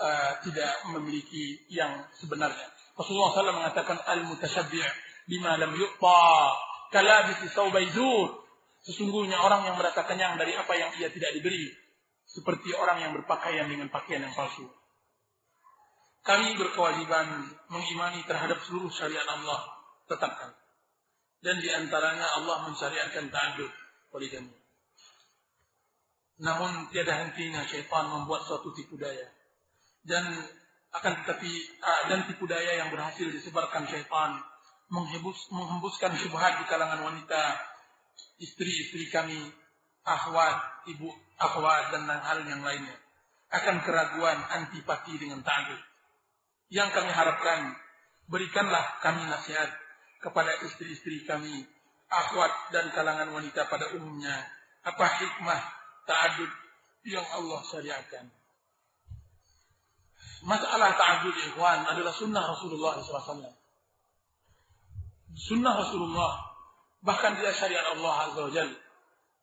uh, 0.00 0.32
tidak 0.48 0.72
memiliki 0.96 1.60
yang 1.68 2.08
sebenarnya. 2.16 2.72
Rasulullah 2.96 3.30
SAW 3.30 3.60
mengatakan 3.62 4.00
al-mutashabbi' 4.00 4.82
bima 5.28 5.60
lam 5.60 5.76
yu'ta 5.76 6.24
kalabisi 6.90 7.52
saubaizur. 7.52 8.48
Sesungguhnya 8.82 9.36
orang 9.36 9.68
yang 9.68 9.76
merasa 9.76 10.08
kenyang 10.08 10.40
dari 10.40 10.56
apa 10.56 10.72
yang 10.72 10.90
ia 10.96 11.12
tidak 11.12 11.36
diberi. 11.36 11.68
Seperti 12.24 12.72
orang 12.72 13.04
yang 13.04 13.12
berpakaian 13.12 13.68
dengan 13.68 13.92
pakaian 13.92 14.24
yang 14.24 14.32
palsu. 14.32 14.64
Kami 16.24 16.56
berkewajiban 16.56 17.52
mengimani 17.68 18.24
terhadap 18.24 18.64
seluruh 18.64 18.88
syariat 18.88 19.28
Allah. 19.28 19.60
Tetapkan. 20.08 20.56
Dan 21.44 21.60
di 21.60 21.68
antaranya 21.68 22.40
Allah 22.40 22.68
mensyariatkan 22.68 23.28
ta'adud 23.28 23.72
poligami. 24.10 24.52
Namun 26.38 26.88
tiada 26.94 27.18
hentinya 27.26 27.66
syaitan 27.66 28.08
membuat 28.08 28.46
suatu 28.46 28.72
tipu 28.72 28.96
daya. 28.96 29.26
Dan 30.02 30.24
akan 30.94 31.12
tetapi 31.24 31.52
uh, 31.84 32.02
dan 32.08 32.24
tipu 32.30 32.48
daya 32.48 32.80
yang 32.80 32.88
berhasil 32.88 33.28
disebarkan 33.28 33.84
syaitan 33.90 34.40
menghembus, 34.88 35.48
menghembuskan 35.52 36.16
syubhat 36.16 36.60
di 36.60 36.64
kalangan 36.68 37.04
wanita 37.04 37.42
istri-istri 38.40 39.08
kami 39.12 39.36
akhwat 40.04 40.88
ibu 40.88 41.12
akhwat 41.36 41.92
dan 41.92 42.08
hal 42.08 42.40
yang 42.48 42.64
lainnya. 42.64 42.96
Akan 43.48 43.80
keraguan 43.80 44.36
antipati 44.52 45.16
dengan 45.16 45.40
ta'adud 45.40 45.80
yang 46.68 46.92
kami 46.92 47.08
harapkan 47.08 47.72
berikanlah 48.28 49.00
kami 49.00 49.24
nasihat 49.24 49.72
kepada 50.20 50.52
istri-istri 50.68 51.24
kami 51.24 51.64
akhwat 52.12 52.52
dan 52.72 52.92
kalangan 52.92 53.32
wanita 53.32 53.68
pada 53.72 53.92
umumnya. 53.96 54.36
Apa 54.84 55.04
hikmah 55.20 55.60
ta'adud 56.04 56.52
yang 57.08 57.24
Allah 57.24 57.60
syariatkan? 57.64 58.28
Masalah 60.44 60.92
ta'adud 60.94 61.34
ikhwan 61.52 61.88
adalah 61.88 62.12
sunnah 62.14 62.44
Rasulullah 62.44 63.00
SAW. 63.00 63.67
Sunnah 65.38 65.78
Rasulullah. 65.78 66.50
Bahkan 66.98 67.38
dia 67.38 67.54
syariat 67.54 67.94
Allah 67.94 68.14
Azza 68.26 68.42
wa. 68.42 68.50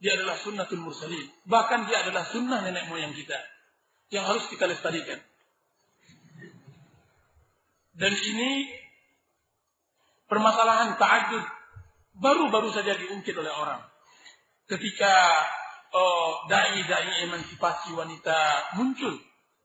Dia 0.03 0.11
adalah 0.19 0.35
sunnatul 0.35 0.83
mursalin. 0.83 1.23
Bahkan 1.47 1.87
dia 1.87 2.03
adalah 2.03 2.27
sunnah 2.27 2.59
nenek 2.67 2.91
moyang 2.91 3.15
kita. 3.15 3.39
Yang 4.11 4.25
harus 4.27 4.45
kita 4.51 4.67
lestarikan. 4.67 5.23
Dan 7.95 8.11
ini 8.11 8.67
permasalahan 10.27 10.99
ta'adud 10.99 11.45
baru-baru 12.19 12.75
saja 12.75 12.91
diungkit 12.99 13.31
oleh 13.39 13.55
orang. 13.55 13.79
Ketika 14.67 15.15
oh, 15.95 16.43
dai-dai 16.51 17.23
emansipasi 17.23 17.95
wanita 17.95 18.75
muncul. 18.75 19.15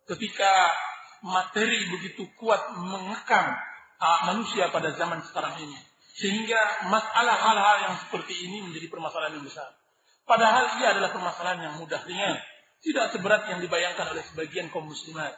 Ketika 0.06 0.70
materi 1.26 1.90
begitu 1.90 2.30
kuat 2.38 2.70
mengekang 2.78 3.58
uh, 4.00 4.20
manusia 4.30 4.70
pada 4.70 4.94
zaman 4.94 5.20
sekarang 5.26 5.58
ini. 5.60 5.89
Sehingga 6.18 6.90
masalah 6.90 7.36
hal-hal 7.38 7.76
yang 7.90 7.94
seperti 8.06 8.50
ini 8.50 8.66
menjadi 8.66 8.90
permasalahan 8.90 9.38
yang 9.38 9.46
besar. 9.46 9.70
Padahal 10.26 10.78
ia 10.78 10.94
adalah 10.94 11.10
permasalahan 11.10 11.60
yang 11.70 11.74
mudah 11.82 12.02
ringan. 12.06 12.38
Tidak 12.80 13.12
seberat 13.12 13.50
yang 13.50 13.60
dibayangkan 13.60 14.06
oleh 14.14 14.24
sebagian 14.24 14.72
kaum 14.72 14.88
muslimat. 14.88 15.34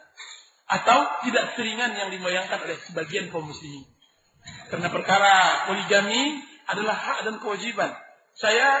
Atau 0.69 1.27
tidak 1.27 1.57
seringan 1.59 1.91
yang 1.97 2.09
dibayangkan 2.13 2.61
oleh 2.63 2.77
sebagian 2.87 3.27
kaum 3.33 3.49
muslimin. 3.49 3.83
Karena 4.69 4.87
perkara 4.93 5.67
poligami 5.67 6.39
adalah 6.67 6.95
hak 6.95 7.19
dan 7.27 7.35
kewajiban. 7.39 7.91
Saya 8.33 8.79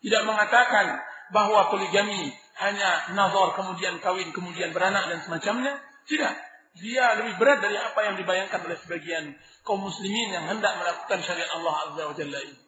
tidak 0.00 0.22
mengatakan 0.28 1.00
bahwa 1.32 1.72
poligami 1.72 2.32
hanya 2.60 3.10
nazar 3.16 3.58
kemudian 3.58 3.98
kawin 3.98 4.30
kemudian 4.30 4.70
beranak 4.70 5.10
dan 5.10 5.18
semacamnya. 5.24 5.80
Tidak. 6.04 6.34
Dia 6.74 7.16
lebih 7.22 7.38
berat 7.38 7.62
dari 7.62 7.78
apa 7.78 8.00
yang 8.06 8.14
dibayangkan 8.18 8.60
oleh 8.66 8.78
sebagian 8.82 9.34
kaum 9.64 9.80
muslimin 9.80 10.28
yang 10.30 10.44
hendak 10.46 10.76
melakukan 10.76 11.24
syariat 11.24 11.50
Allah 11.56 11.74
Azza 11.88 12.02
wa 12.04 12.14
Jalla 12.14 12.40
ini. 12.44 12.60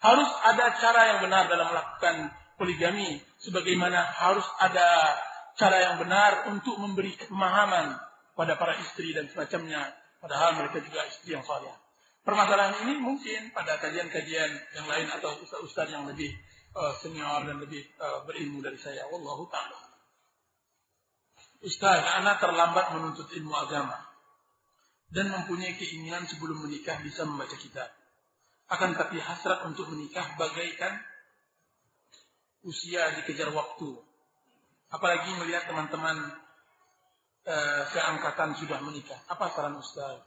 Harus 0.00 0.30
ada 0.42 0.64
cara 0.80 1.00
yang 1.14 1.18
benar 1.22 1.46
dalam 1.46 1.68
melakukan 1.70 2.32
poligami. 2.56 3.20
Sebagaimana 3.38 4.02
harus 4.02 4.42
ada 4.58 5.14
cara 5.54 5.76
yang 5.78 5.94
benar 6.02 6.50
untuk 6.50 6.80
memberi 6.80 7.14
pemahaman 7.20 7.94
pada 8.34 8.56
para 8.56 8.74
istri 8.80 9.12
dan 9.14 9.28
semacamnya. 9.30 9.94
Padahal 10.18 10.58
mereka 10.58 10.82
juga 10.82 11.06
istri 11.06 11.36
yang 11.36 11.46
saleh. 11.46 11.70
Permasalahan 12.26 12.82
ini 12.88 12.98
mungkin 12.98 13.54
pada 13.54 13.78
kajian-kajian 13.78 14.50
yang 14.74 14.86
lain 14.90 15.06
atau 15.14 15.38
ustaz-ustaz 15.38 15.88
yang 15.88 16.04
lebih 16.10 16.34
uh, 16.74 16.92
senior 16.98 17.46
dan 17.46 17.62
lebih 17.62 17.86
uh, 18.02 18.26
berilmu 18.26 18.58
dari 18.58 18.76
saya. 18.80 19.06
Wallahu 19.06 19.46
ta'ala. 19.46 19.78
Ustaz, 21.62 22.02
anak 22.18 22.42
terlambat 22.42 22.94
menuntut 22.98 23.30
ilmu 23.34 23.54
agama 23.54 24.07
dan 25.08 25.32
mempunyai 25.32 25.72
keinginan 25.76 26.28
sebelum 26.28 26.68
menikah 26.68 27.00
bisa 27.00 27.24
membaca 27.24 27.56
kitab. 27.56 27.88
Akan 28.68 28.92
tapi 28.92 29.16
hasrat 29.16 29.64
untuk 29.64 29.88
menikah 29.88 30.36
bagaikan 30.36 31.00
usia 32.68 33.16
dikejar 33.16 33.48
waktu. 33.56 33.96
Apalagi 34.92 35.32
melihat 35.40 35.68
teman-teman 35.68 36.16
uh, 37.48 37.82
seangkatan 37.88 38.56
sudah 38.60 38.84
menikah. 38.84 39.16
Apa 39.32 39.48
saran 39.52 39.80
Ustaz? 39.80 40.20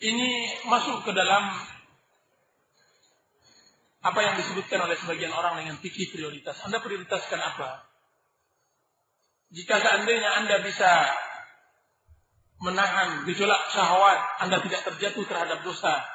Ini 0.00 0.28
masuk 0.64 1.04
ke 1.04 1.12
dalam 1.12 1.44
apa 4.00 4.20
yang 4.24 4.34
disebutkan 4.40 4.80
oleh 4.88 4.96
sebagian 4.96 5.28
orang 5.28 5.60
dengan 5.60 5.76
fikih 5.76 6.08
prioritas. 6.08 6.56
Anda 6.64 6.80
prioritaskan 6.80 7.36
apa? 7.36 7.89
Jika 9.50 9.82
seandainya 9.82 10.30
Anda 10.42 10.62
bisa 10.62 10.90
menahan 12.62 13.26
gejolak 13.26 13.72
syahwat, 13.74 14.46
Anda 14.46 14.62
tidak 14.62 14.86
terjatuh 14.86 15.24
terhadap 15.26 15.66
dosa, 15.66 16.06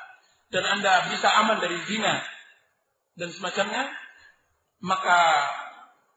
dan 0.53 0.63
Anda 0.63 1.11
bisa 1.11 1.27
aman 1.43 1.59
dari 1.59 1.75
zina 1.89 2.21
dan 3.19 3.29
semacamnya, 3.33 3.91
maka 4.79 5.19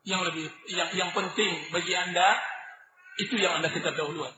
yang 0.07 0.23
lebih 0.25 0.47
yang 0.71 0.89
yang 0.95 1.11
penting 1.11 1.73
bagi 1.75 1.93
Anda 1.97 2.39
itu 3.19 3.35
yang 3.35 3.59
Anda 3.59 3.73
kita 3.73 3.99
dahuluan. 3.99 4.31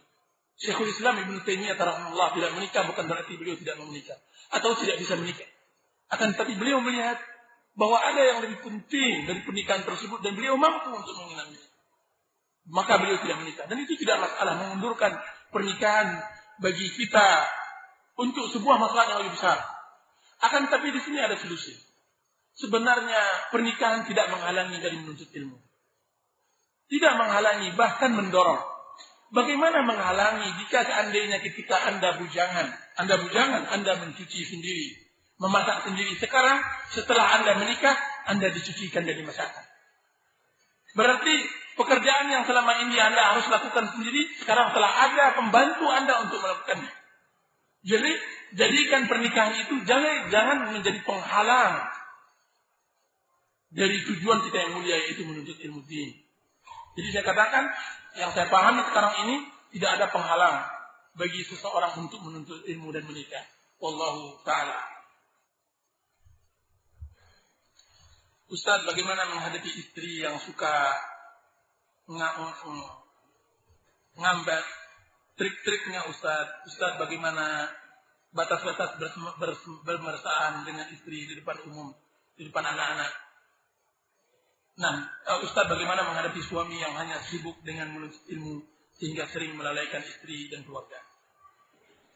Syekhul 0.61 0.93
Islam 0.93 1.20
Ibnu 1.24 1.40
Taimiyah 1.44 1.77
rahimahullah 1.77 2.36
tidak 2.36 2.51
menikah 2.57 2.85
bukan 2.85 3.05
berarti 3.09 3.32
beliau 3.40 3.57
tidak 3.57 3.81
mau 3.81 3.89
menikah 3.89 4.16
atau 4.52 4.77
tidak 4.77 5.01
bisa 5.01 5.16
menikah. 5.16 5.48
Akan 6.12 6.36
tetapi 6.36 6.59
beliau 6.59 6.85
melihat 6.85 7.16
bahwa 7.78 7.97
ada 8.02 8.20
yang 8.20 8.39
lebih 8.44 8.61
penting 8.61 9.24
dari 9.24 9.40
pernikahan 9.47 9.86
tersebut 9.86 10.20
dan 10.20 10.36
beliau 10.36 10.59
mampu 10.59 10.90
untuk 10.90 11.16
mengenangnya. 11.16 11.70
Maka 12.71 13.03
beliau 13.03 13.19
tidak 13.19 13.43
menikah. 13.43 13.67
Dan 13.67 13.83
itu 13.83 13.99
tidak 13.99 14.23
masalah 14.23 14.55
mengundurkan 14.63 15.19
pernikahan 15.51 16.23
bagi 16.63 16.87
kita 16.87 17.29
untuk 18.15 18.47
sebuah 18.55 18.79
masalah 18.79 19.05
yang 19.11 19.19
lebih 19.27 19.35
besar. 19.35 19.59
Akan 20.41 20.71
tetapi 20.71 20.95
di 20.95 21.01
sini 21.03 21.19
ada 21.19 21.35
solusi. 21.35 21.75
Sebenarnya 22.55 23.51
pernikahan 23.51 24.07
tidak 24.07 24.31
menghalangi 24.31 24.79
dari 24.79 24.97
menuntut 25.03 25.29
ilmu. 25.33 25.59
Tidak 26.91 27.13
menghalangi, 27.15 27.75
bahkan 27.79 28.15
mendorong. 28.15 28.61
Bagaimana 29.31 29.87
menghalangi 29.87 30.59
jika 30.59 30.83
seandainya 30.83 31.39
ketika 31.39 31.87
Anda 31.87 32.19
bujangan, 32.19 32.67
Anda 32.99 33.15
bujangan, 33.23 33.63
Anda 33.71 33.93
mencuci 34.03 34.43
sendiri, 34.43 34.99
memasak 35.39 35.87
sendiri. 35.87 36.19
Sekarang 36.19 36.59
setelah 36.91 37.39
Anda 37.39 37.63
menikah, 37.63 37.95
Anda 38.27 38.51
dicucikan 38.51 39.07
dari 39.07 39.23
masakan. 39.23 39.65
Berarti 40.99 41.35
pekerjaan 41.81 42.28
yang 42.28 42.44
selama 42.44 42.85
ini 42.85 43.01
Anda 43.01 43.32
harus 43.32 43.48
lakukan 43.48 43.97
sendiri, 43.97 44.28
sekarang 44.44 44.77
telah 44.77 44.93
ada 45.09 45.24
pembantu 45.40 45.89
Anda 45.89 46.28
untuk 46.28 46.44
melakukannya. 46.44 46.93
Jadi, 47.81 48.12
jadikan 48.61 49.09
pernikahan 49.09 49.57
itu 49.65 49.81
jangan 49.89 50.28
jangan 50.28 50.57
menjadi 50.77 51.01
penghalang 51.01 51.89
dari 53.70 53.97
tujuan 54.02 54.44
kita 54.51 54.57
yang 54.66 54.73
mulia 54.77 54.97
yaitu 54.98 55.23
menuntut 55.24 55.57
ilmu 55.62 55.81
din. 55.86 56.11
Jadi 56.98 57.09
saya 57.15 57.24
katakan 57.24 57.65
yang 58.19 58.31
saya 58.35 58.51
pahami 58.51 58.82
sekarang 58.90 59.15
ini 59.27 59.35
tidak 59.78 59.90
ada 59.97 60.07
penghalang 60.11 60.66
bagi 61.15 61.47
seseorang 61.47 61.94
untuk 62.02 62.19
menuntut 62.27 62.66
ilmu 62.66 62.90
dan 62.90 63.07
menikah. 63.07 63.47
Wallahu 63.78 64.43
taala. 64.43 64.77
Ustadz 68.51 68.82
bagaimana 68.82 69.31
menghadapi 69.31 69.70
istri 69.78 70.27
yang 70.27 70.35
suka 70.43 70.90
ngambil 74.19 74.62
trik-triknya 75.39 76.11
Ustadz 76.11 76.66
Ustadz 76.66 76.99
bagaimana 76.99 77.70
batas-batas 78.31 78.99
bermesraan 79.82 80.62
dengan 80.66 80.87
istri 80.91 81.27
di 81.27 81.35
depan 81.39 81.59
umum 81.66 81.95
di 82.35 82.47
depan 82.47 82.62
anak-anak 82.62 83.31
Nah, 84.81 84.97
uh, 85.28 85.45
Ustaz 85.45 85.69
bagaimana 85.69 86.09
menghadapi 86.09 86.41
suami 86.41 86.81
yang 86.81 86.97
hanya 86.97 87.20
sibuk 87.28 87.61
dengan 87.61 87.93
menuntut 87.93 88.24
ilmu 88.32 88.65
sehingga 88.97 89.28
sering 89.28 89.53
melalaikan 89.53 90.01
istri 90.01 90.49
dan 90.49 90.65
keluarga? 90.65 90.97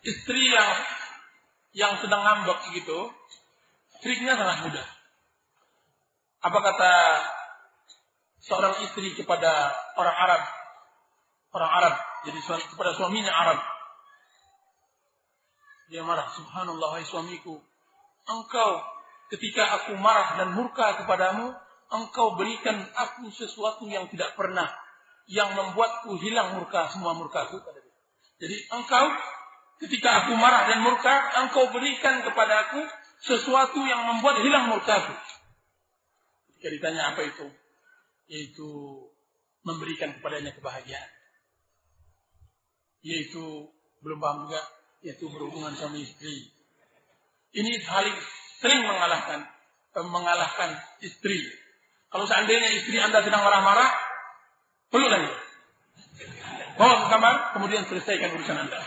Istri 0.00 0.42
yang 0.48 0.70
yang 1.76 1.92
sedang 2.00 2.24
ngambek 2.24 2.72
gitu, 2.72 3.12
triknya 4.00 4.32
sangat 4.40 4.64
mudah. 4.64 4.88
Apa 6.40 6.58
kata 6.60 6.92
seorang 8.44 8.84
istri 8.84 9.16
kepada 9.16 9.72
orang 9.96 10.16
Arab? 10.16 10.42
Orang 11.54 11.70
Arab, 11.70 11.94
jadi 12.26 12.38
kepada 12.44 12.98
suaminya 12.98 13.30
Arab. 13.30 13.58
Dia 15.92 16.02
marah, 16.02 16.26
subhanallah, 16.34 16.98
hai 16.98 17.06
suamiku. 17.06 17.60
Engkau 18.24 18.70
ketika 19.30 19.62
aku 19.78 19.94
marah 20.00 20.40
dan 20.40 20.56
murka 20.56 21.04
kepadamu, 21.04 21.54
engkau 21.92 22.34
berikan 22.34 22.74
aku 22.96 23.30
sesuatu 23.30 23.86
yang 23.86 24.10
tidak 24.10 24.34
pernah 24.34 24.66
yang 25.30 25.56
membuatku 25.56 26.20
hilang 26.20 26.60
murka 26.60 26.92
semua 26.92 27.16
murkaku 27.16 27.56
Jadi 28.40 28.56
engkau 28.76 29.06
ketika 29.80 30.24
aku 30.24 30.36
marah 30.36 30.68
dan 30.68 30.84
murka, 30.84 31.14
engkau 31.44 31.70
berikan 31.72 32.20
kepada 32.26 32.68
aku 32.68 32.80
sesuatu 33.24 33.80
yang 33.86 34.04
membuat 34.04 34.42
hilang 34.42 34.68
murkaku. 34.68 35.14
Ketika 36.50 36.68
ditanya 36.74 37.14
apa 37.14 37.24
itu? 37.24 37.46
Yaitu 38.30 38.68
memberikan 39.64 40.16
kepadanya 40.18 40.52
kebahagiaan. 40.56 41.10
Yaitu 43.04 43.68
belum 44.00 44.18
paham 44.20 44.48
juga, 44.48 44.60
yaitu 45.04 45.28
berhubungan 45.28 45.76
sama 45.76 46.00
istri. 46.00 46.52
Ini 47.54 47.72
hal 47.84 48.08
sering 48.60 48.82
mengalahkan 48.84 49.46
mengalahkan 49.94 50.74
istri 51.06 51.38
kalau 52.14 52.30
seandainya 52.30 52.70
istri 52.78 52.94
Anda 53.02 53.26
sedang 53.26 53.42
marah-marah, 53.42 53.90
peluk 54.86 55.10
lagi. 55.10 55.34
Bawa 56.78 56.94
ke 57.02 57.06
kamar, 57.10 57.34
kemudian 57.58 57.82
selesaikan 57.90 58.38
urusan 58.38 58.54
Anda. 58.54 58.78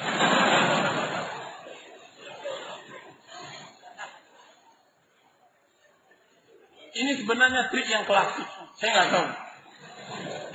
Ini 6.95 7.11
sebenarnya 7.19 7.67
trik 7.67 7.87
yang 7.91 8.07
klasik. 8.07 8.47
Saya 8.77 8.89
nggak 8.93 9.09
tahu. 9.13 9.27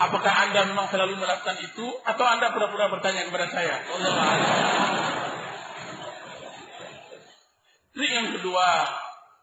Apakah 0.02 0.32
Anda 0.48 0.66
memang 0.66 0.88
selalu 0.88 1.14
melakukan 1.20 1.58
itu 1.62 1.86
atau 2.02 2.24
Anda 2.26 2.50
pura-pura 2.50 2.88
bertanya 2.90 3.28
kepada 3.28 3.46
saya? 3.50 3.76
Trik 7.92 8.08
yang 8.08 8.32
kedua, 8.40 8.88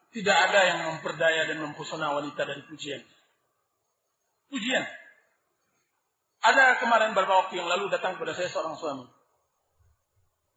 tidak 0.09 0.37
ada 0.49 0.59
yang 0.65 0.79
memperdaya 0.89 1.45
dan 1.45 1.61
mempesona 1.61 2.09
wanita 2.17 2.41
dari 2.49 2.65
pujian 2.65 3.05
ujian. 4.53 4.85
Ada 6.39 6.79
kemarin 6.79 7.11
beberapa 7.11 7.45
waktu 7.45 7.59
yang 7.59 7.67
lalu 7.67 7.91
datang 7.91 8.15
kepada 8.15 8.31
saya 8.33 8.47
seorang 8.47 8.79
suami. 8.79 9.05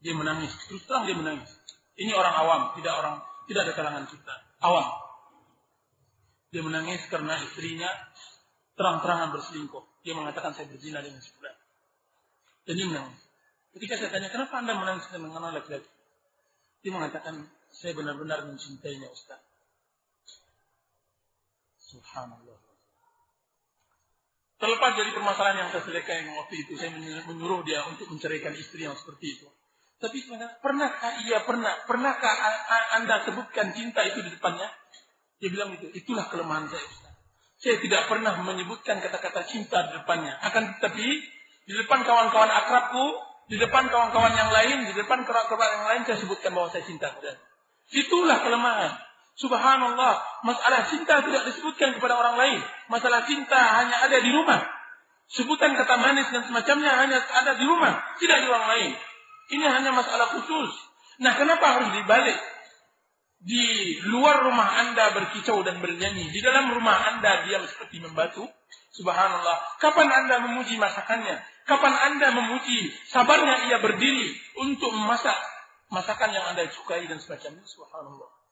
Dia 0.03 0.15
menangis, 0.15 0.51
terus 0.67 0.83
terang 0.87 1.07
dia 1.07 1.15
menangis. 1.15 1.47
Ini 1.95 2.11
orang 2.15 2.35
awam, 2.43 2.61
tidak 2.79 2.93
orang 2.97 3.15
tidak 3.45 3.61
ada 3.69 3.73
kalangan 3.75 4.05
kita, 4.07 4.35
awam. 4.63 4.87
Dia 6.55 6.61
menangis 6.63 7.03
karena 7.11 7.35
istrinya 7.43 7.89
terang-terangan 8.73 9.29
berselingkuh. 9.33 9.83
Dia 10.03 10.13
mengatakan 10.17 10.51
saya 10.57 10.67
berzina 10.67 10.99
dengan 10.99 11.21
si 11.21 11.31
Dan 12.63 12.73
dia 12.79 12.87
menangis. 12.87 13.21
Ketika 13.73 13.93
saya 13.97 14.09
tanya, 14.13 14.29
kenapa 14.29 14.53
anda 14.61 14.77
menangis 14.77 15.09
dengan 15.09 15.33
laki-laki? 15.49 15.89
Dia 16.85 16.91
mengatakan, 16.93 17.47
saya 17.73 17.97
benar-benar 17.97 18.45
mencintainya 18.45 19.09
Ustaz. 19.09 19.41
Subhanallah. 21.81 22.59
Terlepas 24.61 24.91
dari 24.95 25.11
permasalahan 25.11 25.57
yang 25.59 25.69
saya 25.75 25.83
selesaikan 25.83 26.39
waktu 26.39 26.55
itu, 26.63 26.79
saya 26.79 26.95
menyuruh 27.27 27.67
dia 27.67 27.83
untuk 27.83 28.07
menceraikan 28.07 28.55
istri 28.55 28.87
yang 28.87 28.95
seperti 28.95 29.35
itu. 29.35 29.47
Tapi 29.99 30.23
pernahkah 30.63 31.23
ia 31.27 31.43
pernah, 31.43 31.83
pernahkah 31.83 32.33
anda 32.95 33.27
sebutkan 33.27 33.75
cinta 33.75 34.03
itu 34.07 34.23
di 34.23 34.31
depannya? 34.31 34.67
Dia 35.43 35.49
bilang 35.51 35.75
itu, 35.75 35.91
itulah 35.91 36.31
kelemahan 36.31 36.71
saya. 36.71 37.02
Saya 37.63 37.79
tidak 37.79 38.11
pernah 38.11 38.35
menyebutkan 38.43 38.99
kata-kata 38.99 39.47
cinta 39.47 39.87
di 39.87 39.95
depannya. 39.95 40.35
Akan 40.43 40.75
tetapi, 40.75 41.07
di 41.63 41.73
depan 41.79 42.03
kawan-kawan 42.03 42.51
akrabku, 42.51 43.05
di 43.47 43.55
depan 43.55 43.87
kawan-kawan 43.87 44.35
yang 44.35 44.51
lain, 44.51 44.91
di 44.91 44.93
depan 44.99 45.23
kawan-kawan 45.23 45.71
yang 45.79 45.85
lain, 45.87 46.01
saya 46.03 46.19
sebutkan 46.19 46.51
bahwa 46.51 46.67
saya 46.75 46.83
cinta 46.83 47.07
Itulah 47.95 48.43
kelemahan. 48.43 48.91
Subhanallah, 49.39 50.43
masalah 50.43 50.91
cinta 50.91 51.23
tidak 51.23 51.47
disebutkan 51.49 51.95
kepada 51.95 52.19
orang 52.19 52.35
lain. 52.35 52.59
Masalah 52.91 53.23
cinta 53.25 53.57
hanya 53.57 54.11
ada 54.11 54.19
di 54.19 54.29
rumah. 54.29 54.59
Sebutan 55.31 55.73
kata 55.73 55.97
manis 55.97 56.27
dan 56.29 56.43
semacamnya 56.45 56.91
hanya 56.99 57.17
ada 57.17 57.55
di 57.55 57.65
rumah, 57.65 57.95
tidak 58.19 58.43
di 58.43 58.47
orang 58.51 58.67
lain. 58.75 58.91
Ini 59.55 59.65
hanya 59.71 59.95
masalah 59.95 60.29
khusus. 60.35 60.71
Nah, 61.23 61.33
kenapa 61.33 61.79
harus 61.79 61.95
dibalik? 61.95 62.37
Di 63.43 63.99
luar 64.07 64.47
rumah 64.47 64.87
Anda 64.87 65.11
berkicau 65.11 65.67
dan 65.67 65.83
bernyanyi, 65.83 66.31
di 66.31 66.39
dalam 66.39 66.71
rumah 66.71 66.95
Anda 67.11 67.43
diam 67.43 67.67
seperti 67.67 67.99
membatu. 67.99 68.47
Subhanallah. 68.93 69.81
Kapan 69.83 70.07
Anda 70.07 70.35
memuji 70.47 70.79
masakannya? 70.79 71.43
Kapan 71.67 71.93
Anda 71.93 72.27
memuji 72.31 72.93
sabarnya 73.09 73.67
ia 73.67 73.77
berdiri 73.83 74.31
untuk 74.63 74.93
memasak 74.95 75.35
masakan 75.91 76.31
yang 76.31 76.45
Anda 76.55 76.71
sukai 76.71 77.03
dan 77.09 77.19
semacamnya? 77.19 77.65
Subhanallah 77.67 78.43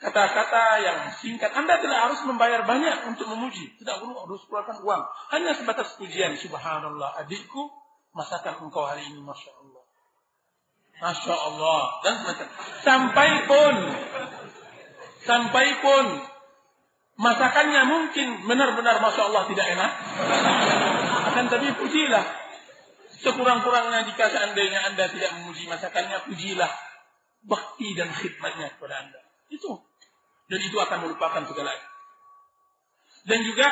kata-kata 0.00 0.80
yang 0.80 0.98
singkat. 1.20 1.52
Anda 1.52 1.76
tidak 1.78 2.08
harus 2.08 2.20
membayar 2.24 2.64
banyak 2.64 3.12
untuk 3.12 3.28
memuji. 3.28 3.76
Tidak 3.76 4.00
perlu 4.00 4.16
harus 4.16 4.42
keluarkan 4.48 4.80
uang. 4.80 5.02
Hanya 5.36 5.52
sebatas 5.54 5.94
pujian. 6.00 6.34
Subhanallah. 6.40 7.20
Adikku, 7.20 7.68
masakan 8.16 8.66
engkau 8.66 8.88
hari 8.88 9.04
ini. 9.12 9.20
Masya 9.20 9.52
Allah. 9.60 9.79
Masya 11.00 11.34
Allah. 11.34 11.82
Dan. 12.04 12.14
Sampai 12.84 13.28
pun. 13.48 13.74
Sampai 15.24 15.66
pun. 15.80 16.06
Masakannya 17.20 17.82
mungkin 17.84 18.48
benar-benar 18.48 19.00
Masya 19.00 19.22
Allah 19.28 19.44
tidak 19.48 19.66
enak. 19.76 19.90
Akan 21.32 21.44
tapi 21.48 21.72
pujilah. 21.76 22.24
Sekurang-kurangnya 23.20 24.08
jika 24.08 24.32
seandainya 24.32 24.80
Anda 24.88 25.12
tidak 25.12 25.36
memuji 25.40 25.68
masakannya, 25.68 26.24
pujilah. 26.24 26.72
Bakti 27.44 27.96
dan 27.96 28.08
khidmatnya 28.12 28.76
kepada 28.76 29.04
Anda. 29.04 29.20
Itu 29.52 29.80
dan 30.50 30.60
itu 30.66 30.76
akan 30.76 31.06
melupakan 31.06 31.46
segalanya. 31.46 31.88
Dan 33.22 33.46
juga 33.46 33.70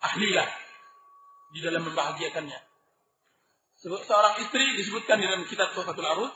ahlilah 0.00 0.48
di 1.52 1.60
dalam 1.60 1.84
membahagiakannya. 1.84 2.60
Seorang 3.84 4.40
istri 4.40 4.64
disebutkan 4.80 5.20
dalam 5.20 5.44
kitab 5.44 5.76
Tuhfatul 5.76 6.08
Arus, 6.08 6.32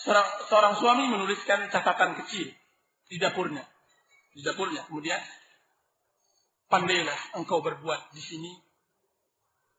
seorang, 0.00 0.28
seorang 0.48 0.74
suami 0.78 1.04
menuliskan 1.10 1.68
catatan 1.68 2.16
kecil 2.24 2.48
di 3.08 3.16
dapurnya. 3.20 3.64
Di 4.32 4.40
dapurnya. 4.40 4.88
Kemudian, 4.88 5.20
pandailah 6.72 7.36
engkau 7.36 7.60
berbuat 7.60 8.12
di 8.16 8.22
sini, 8.24 8.52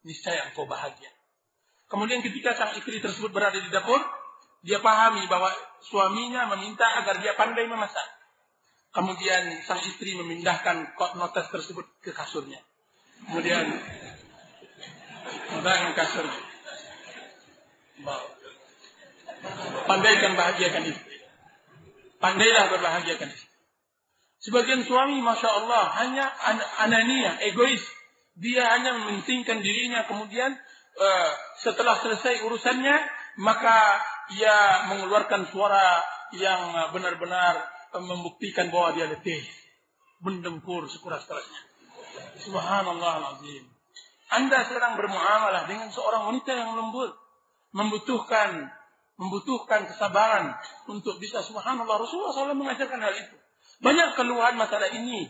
niscaya 0.05 0.53
engkau 0.53 0.69
bahagia. 0.69 1.09
Kemudian 1.89 2.21
ketika 2.21 2.53
sang 2.53 2.77
istri 2.77 3.01
tersebut 3.01 3.33
berada 3.33 3.57
di 3.57 3.69
dapur, 3.73 3.97
dia 4.61 4.77
pahami 4.77 5.25
bahwa 5.25 5.49
suaminya 5.81 6.45
meminta 6.53 6.85
agar 7.01 7.17
dia 7.23 7.33
pandai 7.33 7.65
memasak. 7.65 8.05
Kemudian 8.93 9.65
sang 9.65 9.81
istri 9.85 10.13
memindahkan 10.13 10.97
notes 11.17 11.47
tersebut 11.49 11.85
ke 12.01 12.13
kasurnya. 12.13 12.61
Kemudian 13.25 13.65
bang 15.65 15.93
kasur. 15.97 16.48
Pandaikan 19.87 20.33
bahagiakan 20.35 20.83
istri. 20.87 21.17
Pandailah 22.19 22.65
berbahagiakan 22.71 23.29
istri. 23.31 23.49
Sebagian 24.39 24.87
suami, 24.87 25.19
masya 25.19 25.49
Allah, 25.51 25.83
hanya 25.99 26.25
an 26.47 26.57
anania, 26.87 27.35
egois. 27.43 27.83
Dia 28.39 28.79
hanya 28.79 28.95
mementingkan 28.95 29.59
dirinya. 29.59 30.07
Kemudian 30.07 30.55
uh, 30.95 31.31
setelah 31.59 31.99
selesai 31.99 32.47
urusannya, 32.47 32.95
maka 33.43 33.99
ia 34.31 34.87
mengeluarkan 34.95 35.51
suara 35.51 35.99
yang 36.39 36.71
benar-benar 36.95 37.67
membuktikan 37.99 38.71
bahwa 38.71 38.95
dia 38.95 39.11
letih. 39.11 39.43
Mendengkur 40.23 40.87
sekuras-kerasnya. 40.87 41.61
Subhanallah 42.39 43.35
azim. 43.35 43.63
Anda 44.29 44.67
sedang 44.67 44.99
bermuamalah 44.99 45.65
dengan 45.65 45.89
seorang 45.91 46.31
wanita 46.31 46.51
yang 46.53 46.75
lembut. 46.75 47.11
Membutuhkan 47.75 48.71
membutuhkan 49.19 49.83
kesabaran 49.91 50.55
untuk 50.87 51.19
bisa 51.19 51.43
subhanallah 51.43 51.99
Rasulullah 51.99 52.31
SAW 52.31 52.55
mengajarkan 52.55 53.03
hal 53.03 53.13
itu. 53.19 53.35
Banyak 53.83 54.15
keluhan 54.15 54.55
masalah 54.55 54.87
ini. 54.95 55.27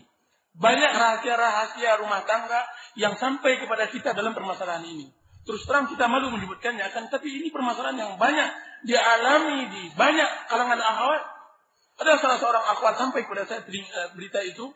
Banyak 0.54 0.92
rahasia-rahasia 0.94 1.98
rumah 1.98 2.22
tangga 2.22 2.62
yang 2.94 3.18
sampai 3.18 3.58
kepada 3.58 3.90
kita 3.90 4.14
dalam 4.14 4.34
permasalahan 4.34 4.86
ini. 4.86 5.10
Terus 5.42 5.66
terang 5.66 5.90
kita 5.90 6.06
malu 6.06 6.30
menyebutkannya 6.30 6.86
akan 6.94 7.10
tapi 7.10 7.34
ini 7.42 7.50
permasalahan 7.50 7.98
yang 7.98 8.12
banyak 8.14 8.48
dialami 8.86 9.66
di 9.74 9.82
banyak 9.98 10.30
kalangan 10.46 10.78
akhwat 10.78 11.22
ada 12.00 12.16
salah 12.16 12.40
seorang 12.40 12.64
akhwat 12.64 12.94
sampai 12.96 13.28
kepada 13.28 13.44
saya 13.44 13.60
eh, 13.60 14.08
berita 14.16 14.40
itu. 14.40 14.72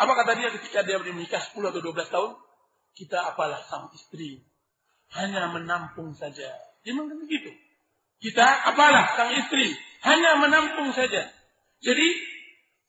Apa 0.00 0.16
kata 0.16 0.40
dia 0.40 0.48
ketika 0.56 0.80
dia 0.80 0.96
menikah 0.96 1.36
10 1.36 1.60
atau 1.60 1.80
12 1.84 2.08
tahun? 2.08 2.32
Kita 2.96 3.28
apalah 3.28 3.60
sang 3.68 3.92
istri. 3.92 4.40
Hanya 5.12 5.52
menampung 5.52 6.16
saja. 6.16 6.48
Dia 6.84 6.92
mengatakan 6.96 7.24
begitu. 7.24 7.50
Kita 8.20 8.44
apalah 8.72 9.16
sang 9.16 9.32
istri. 9.36 9.72
Hanya 10.04 10.40
menampung 10.40 10.92
saja. 10.96 11.28
Jadi 11.80 12.08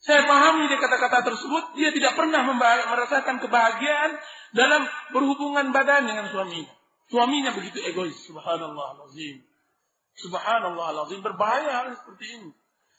saya 0.02 0.26
pahami 0.26 0.66
dari 0.66 0.82
kata-kata 0.82 1.22
tersebut, 1.30 1.78
dia 1.78 1.94
tidak 1.94 2.18
pernah 2.18 2.42
merasakan 2.90 3.38
kebahagiaan 3.38 4.18
dalam 4.52 4.82
berhubungan 5.14 5.70
badan 5.70 6.10
dengan 6.10 6.26
suaminya. 6.32 6.74
Suaminya 7.12 7.52
begitu 7.52 7.84
egois. 7.84 8.16
Subhanallah 8.26 8.98
azim. 9.08 9.44
Subhanallah 10.16 11.06
azim. 11.08 11.20
Berbahaya 11.22 11.84
hal 11.84 11.94
seperti 11.96 12.40
ini. 12.40 12.50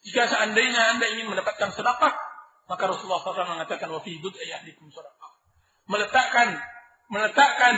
Jika 0.02 0.28
seandainya 0.28 0.96
Anda 0.96 1.06
ingin 1.14 1.32
mendapatkan 1.32 1.72
sedekah, 1.72 2.14
maka 2.68 2.82
Rasulullah 2.86 3.22
SAW 3.22 3.54
mengatakan 3.58 3.88
wa 3.90 4.00
fi 4.02 4.18
ayahdikum 4.18 4.90
sedekah. 4.92 5.32
Meletakkan 5.90 6.48
meletakkan 7.12 7.74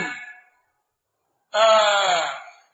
uh, 1.54 2.24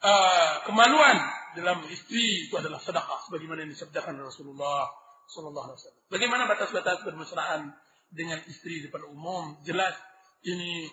uh, 0.01 0.53
kemaluan 0.65 1.17
dalam 1.53 1.85
istri 1.87 2.47
itu 2.49 2.53
adalah 2.57 2.81
sedekah 2.81 3.19
sebagaimana 3.29 3.63
yang 3.63 3.71
disabdakan 3.71 4.17
Rasulullah 4.19 4.89
Sallallahu 5.29 5.65
Alaihi 5.71 5.79
Wasallam. 5.79 6.03
Bagaimana 6.11 6.43
batas-batas 6.49 7.05
bermesraan 7.07 7.71
dengan 8.11 8.41
istri 8.49 8.83
di 8.83 8.91
depan 8.91 9.07
umum? 9.07 9.55
Jelas 9.63 9.95
ini 10.43 10.89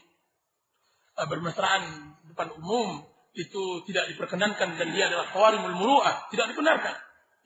uh, 1.19 1.27
bermesraan 1.27 2.15
di 2.23 2.27
depan 2.37 2.55
umum 2.61 3.03
itu 3.39 3.87
tidak 3.87 4.11
diperkenankan 4.15 4.79
dan 4.79 4.89
dia 4.91 5.11
adalah 5.11 5.27
khawarimul 5.31 5.77
muru'ah, 5.79 6.31
tidak 6.35 6.51
dibenarkan. 6.55 6.97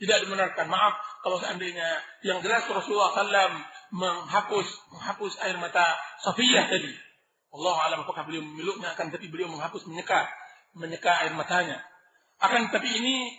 Tidak 0.01 0.19
dibenarkan. 0.27 0.67
Maaf 0.67 0.99
kalau 1.23 1.39
seandainya 1.39 2.01
yang 2.27 2.43
jelas 2.43 2.67
Rasulullah 2.67 3.15
SAW 3.15 3.55
menghapus 3.93 4.67
menghapus 4.91 5.33
air 5.47 5.55
mata 5.61 5.95
Safiyah 6.27 6.67
tadi. 6.67 6.91
Allah 7.53 7.77
alam 7.87 7.99
apakah 8.03 8.25
beliau 8.25 8.41
memeluknya 8.41 8.97
akan 8.97 9.13
tapi 9.13 9.29
beliau 9.29 9.53
menghapus 9.53 9.85
menyeka 9.85 10.25
menyeka 10.77 11.27
air 11.27 11.33
matanya. 11.37 11.81
Akan 12.43 12.69
tapi 12.73 12.89
ini 12.91 13.37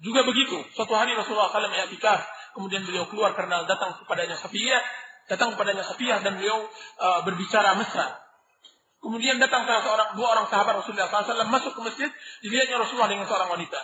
juga 0.00 0.22
begitu. 0.22 0.60
Suatu 0.76 0.92
hari 0.92 1.16
Rasulullah 1.16 1.48
SAW 1.48 1.72
i'tikaf 1.72 2.20
Kemudian 2.56 2.88
beliau 2.88 3.04
keluar 3.12 3.36
karena 3.36 3.68
datang 3.68 4.00
kepadanya 4.00 4.32
Safiyah, 4.40 4.80
datang 5.28 5.52
kepadanya 5.52 5.84
Safiyah 5.84 6.24
dan 6.24 6.40
beliau 6.40 6.64
uh, 6.96 7.20
berbicara 7.28 7.76
mesra. 7.76 8.16
Kemudian 8.96 9.36
datang 9.36 9.68
salah 9.68 9.84
seorang 9.84 10.08
dua 10.16 10.28
orang 10.32 10.48
sahabat 10.48 10.80
Rasulullah 10.80 11.12
SAW 11.12 11.52
masuk 11.52 11.76
ke 11.76 11.80
masjid, 11.84 12.08
dilihatnya 12.40 12.80
Rasulullah 12.80 13.12
dengan 13.12 13.28
seorang 13.28 13.52
wanita. 13.52 13.76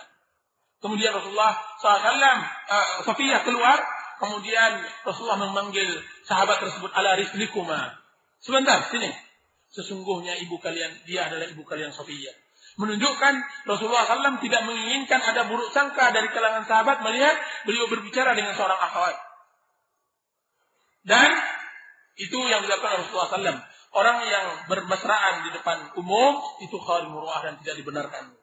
Kemudian 0.81 1.13
Rasulullah 1.13 1.53
SAW, 1.77 2.17
uh, 2.17 2.87
Safiyah 3.05 3.45
keluar, 3.45 3.77
kemudian 4.17 4.81
Rasulullah 5.05 5.37
memanggil 5.37 5.93
sahabat 6.25 6.57
tersebut 6.65 6.89
ala 6.97 7.13
rislikuma. 7.13 7.93
Sebentar, 8.41 8.89
sini. 8.89 9.13
Sesungguhnya 9.69 10.33
ibu 10.41 10.57
kalian, 10.57 11.05
dia 11.05 11.29
adalah 11.29 11.45
ibu 11.45 11.61
kalian 11.61 11.93
Safiyah. 11.93 12.33
Menunjukkan 12.73 13.33
Rasulullah 13.69 14.01
SAW 14.09 14.41
tidak 14.41 14.61
menginginkan 14.65 15.21
ada 15.21 15.45
buruk 15.45 15.69
sangka 15.69 16.09
dari 16.09 16.25
kalangan 16.33 16.65
sahabat 16.65 17.05
melihat 17.05 17.37
beliau 17.69 17.85
berbicara 17.85 18.33
dengan 18.33 18.57
seorang 18.57 18.81
akhwat. 18.81 19.13
Dan 21.05 21.29
itu 22.17 22.37
yang 22.49 22.65
dilakukan 22.65 23.05
Rasulullah 23.05 23.29
SAW. 23.29 23.61
Orang 23.93 24.25
yang 24.25 24.45
bermesraan 24.65 25.45
di 25.45 25.53
depan 25.53 25.93
umum 26.01 26.41
itu 26.65 26.73
khawal 26.81 27.13
muruah 27.13 27.45
dan 27.45 27.61
tidak 27.61 27.77
dibenarkan. 27.77 28.33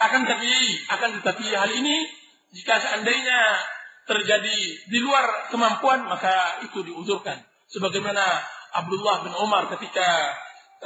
Akan 0.00 0.24
tetapi, 0.24 0.52
akan 0.88 1.10
tetapi 1.20 1.44
hal 1.52 1.70
ini 1.76 2.08
jika 2.56 2.80
seandainya 2.80 3.60
terjadi 4.08 4.56
di 4.88 4.98
luar 5.04 5.52
kemampuan 5.52 6.08
maka 6.08 6.64
itu 6.64 6.80
diuzurkan. 6.80 7.44
Sebagaimana 7.68 8.24
Abdullah 8.72 9.26
bin 9.26 9.34
Umar 9.36 9.68
ketika 9.76 10.32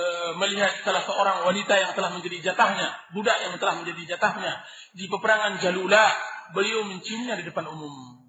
e, 0.01 0.05
melihat 0.41 0.73
salah 0.81 1.05
seorang 1.05 1.45
wanita 1.45 1.77
yang 1.77 1.93
telah 1.93 2.11
menjadi 2.17 2.53
jatahnya, 2.53 2.89
budak 3.13 3.37
yang 3.45 3.53
telah 3.61 3.77
menjadi 3.77 4.17
jatahnya 4.17 4.65
di 4.97 5.05
peperangan 5.07 5.61
Jalula, 5.61 6.09
beliau 6.57 6.89
menciumnya 6.89 7.37
di 7.37 7.45
depan 7.45 7.69
umum. 7.69 8.25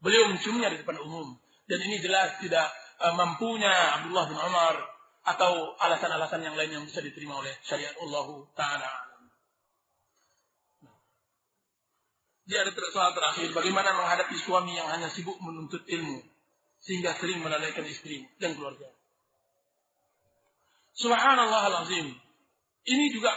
Beliau 0.00 0.32
menciumnya 0.32 0.72
di 0.72 0.80
depan 0.80 0.96
umum. 1.04 1.36
Dan 1.68 1.78
ini 1.84 2.00
jelas 2.00 2.40
tidak 2.40 2.72
e, 2.96 3.06
mampunya 3.12 4.00
Abdullah 4.00 4.24
bin 4.32 4.40
Umar 4.40 4.74
atau 5.22 5.78
alasan-alasan 5.78 6.40
yang 6.42 6.56
lain 6.56 6.80
yang 6.80 6.84
bisa 6.88 7.04
diterima 7.04 7.38
oleh 7.38 7.52
syariat 7.62 7.94
Allah 8.00 8.26
Ta'ala. 8.56 8.92
Dia 12.42 12.66
ada 12.66 12.74
soal 12.74 13.14
terakhir, 13.14 13.54
bagaimana 13.54 13.94
menghadapi 13.94 14.34
suami 14.34 14.74
yang 14.74 14.90
hanya 14.90 15.06
sibuk 15.06 15.38
menuntut 15.38 15.86
ilmu, 15.86 16.18
sehingga 16.82 17.14
sering 17.14 17.38
melalaikan 17.38 17.86
istri 17.86 18.26
dan 18.42 18.58
keluarga. 18.58 18.90
Subhanallah 20.98 21.62
al-azim. 21.72 22.12
Ini 22.84 23.04
juga 23.14 23.32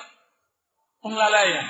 penglalaian. 1.00 1.70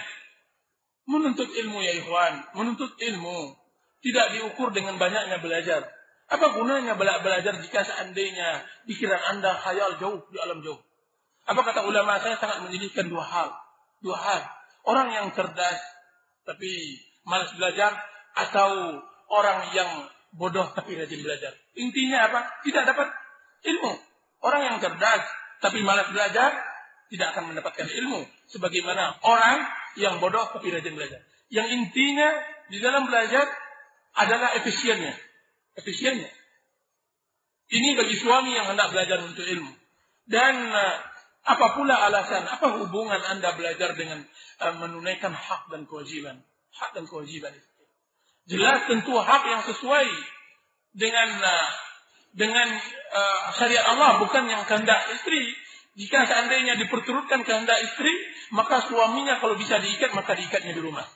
Menuntut 1.05 1.51
ilmu 1.51 1.83
ya 1.85 1.93
ikhwan. 2.01 2.33
Menuntut 2.57 2.97
ilmu. 2.97 3.53
Tidak 4.01 4.25
diukur 4.37 4.73
dengan 4.73 4.97
banyaknya 4.97 5.37
belajar. 5.41 5.85
Apa 6.25 6.57
gunanya 6.57 6.97
belajar 6.97 7.53
jika 7.61 7.85
seandainya 7.85 8.65
pikiran 8.89 9.21
anda 9.29 9.53
khayal 9.61 10.01
jauh 10.01 10.25
di 10.33 10.37
alam 10.41 10.65
jauh? 10.65 10.81
Apa 11.45 11.61
kata 11.61 11.85
ulama 11.85 12.17
saya 12.17 12.41
sangat 12.41 12.65
menyedihkan 12.65 13.05
dua 13.05 13.21
hal. 13.21 13.53
Dua 14.01 14.17
hal. 14.17 14.41
Orang 14.89 15.13
yang 15.13 15.29
cerdas 15.37 15.77
tapi 16.45 16.97
malas 17.25 17.53
belajar 17.53 17.93
atau 18.33 19.01
orang 19.29 19.69
yang 19.73 19.89
bodoh 20.33 20.65
tapi 20.73 20.97
rajin 20.97 21.21
belajar. 21.21 21.53
Intinya 21.77 22.29
apa? 22.29 22.39
Tidak 22.65 22.83
dapat 22.85 23.09
ilmu. 23.65 23.93
Orang 24.41 24.61
yang 24.65 24.77
cerdas 24.81 25.25
tapi 25.65 25.81
malas 25.81 26.13
belajar, 26.13 26.53
tidak 27.09 27.27
akan 27.33 27.49
mendapatkan 27.49 27.89
ilmu. 27.89 28.21
Sebagaimana 28.53 29.17
orang 29.25 29.65
yang 29.97 30.21
bodoh 30.21 30.45
tapi 30.53 30.69
rajin 30.69 30.93
belajar. 30.93 31.25
Yang 31.49 31.67
intinya 31.73 32.29
di 32.69 32.77
dalam 32.77 33.09
belajar 33.09 33.49
adalah 34.13 34.53
efisiennya. 34.61 35.17
Efisiennya. 35.73 36.29
Ini 37.65 37.97
bagi 37.97 38.13
suami 38.13 38.53
yang 38.53 38.69
hendak 38.69 38.93
belajar 38.93 39.25
untuk 39.25 39.41
ilmu. 39.41 39.73
Dan 40.29 40.69
uh, 40.69 40.95
apa 41.49 41.65
pula 41.73 41.97
alasan, 41.97 42.45
apa 42.45 42.77
hubungan 42.77 43.21
Anda 43.25 43.57
belajar 43.57 43.97
dengan 43.97 44.21
uh, 44.61 44.73
menunaikan 44.85 45.33
hak 45.33 45.73
dan 45.73 45.89
kewajiban? 45.89 46.45
Hak 46.77 46.93
dan 46.93 47.09
kewajiban 47.09 47.57
itu. 47.57 47.69
Jelas 48.53 48.85
tentu 48.85 49.17
hak 49.17 49.43
yang 49.49 49.65
sesuai 49.65 50.05
dengan 50.93 51.41
uh, 51.41 51.69
dengan 52.35 52.67
uh, 53.15 53.41
syariat 53.55 53.87
Allah 53.95 54.19
bukan 54.19 54.43
yang 54.45 54.67
kehendak 54.67 54.99
istri. 55.15 55.55
Jika 55.95 56.27
seandainya 56.27 56.75
diperturutkan 56.75 57.47
kehendak 57.47 57.79
istri, 57.79 58.11
maka 58.51 58.83
suaminya 58.83 59.39
kalau 59.39 59.55
bisa 59.55 59.79
diikat 59.79 60.11
maka 60.11 60.35
diikatnya 60.35 60.75
di 60.75 60.83
rumah. 60.83 61.07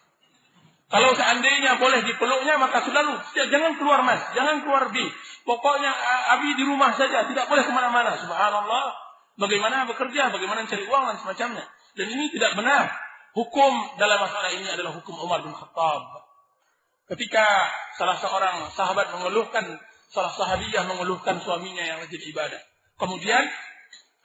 Kalau 0.89 1.11
seandainya 1.13 1.77
boleh 1.77 2.01
dipeluknya 2.01 2.55
maka 2.57 2.81
selalu 2.81 3.19
jangan 3.35 3.75
keluar 3.75 4.01
mas, 4.07 4.23
jangan 4.33 4.63
keluar 4.63 4.87
bi. 4.89 5.03
Pokoknya 5.43 5.91
abi 6.33 6.55
di 6.55 6.63
rumah 6.63 6.95
saja, 6.95 7.27
tidak 7.27 7.45
boleh 7.51 7.61
ke 7.67 7.73
mana-mana. 7.75 8.15
Subhanallah. 8.17 8.95
Bagaimana 9.39 9.87
bekerja, 9.87 10.31
bagaimana 10.31 10.67
cari 10.67 10.83
uang 10.83 11.03
dan 11.11 11.17
semacamnya. 11.19 11.65
Dan 11.95 12.07
ini 12.11 12.31
tidak 12.31 12.55
benar. 12.59 12.91
Hukum 13.35 13.99
dalam 13.99 14.19
masalah 14.19 14.51
ini 14.51 14.67
adalah 14.67 14.95
hukum 14.95 15.15
Umar 15.21 15.45
bin 15.45 15.53
Khattab. 15.55 16.27
Ketika 17.09 17.45
salah 17.97 18.17
seorang 18.19 18.69
sahabat 18.73 19.09
mengeluhkan 19.15 19.65
salah 20.09 20.33
sahabiah 20.33 20.83
mengeluhkan 20.89 21.37
suaminya 21.41 21.85
yang 21.85 21.97
rajin 22.01 22.23
ibadah. 22.33 22.61
Kemudian 22.97 23.45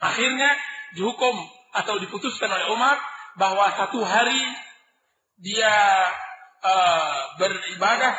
akhirnya 0.01 0.51
dihukum 0.97 1.35
atau 1.75 1.95
diputuskan 2.01 2.49
oleh 2.49 2.67
Umar 2.73 2.97
bahwa 3.37 3.67
satu 3.75 4.01
hari 4.01 4.41
dia 5.39 5.75
uh, 6.63 7.17
beribadah, 7.37 8.15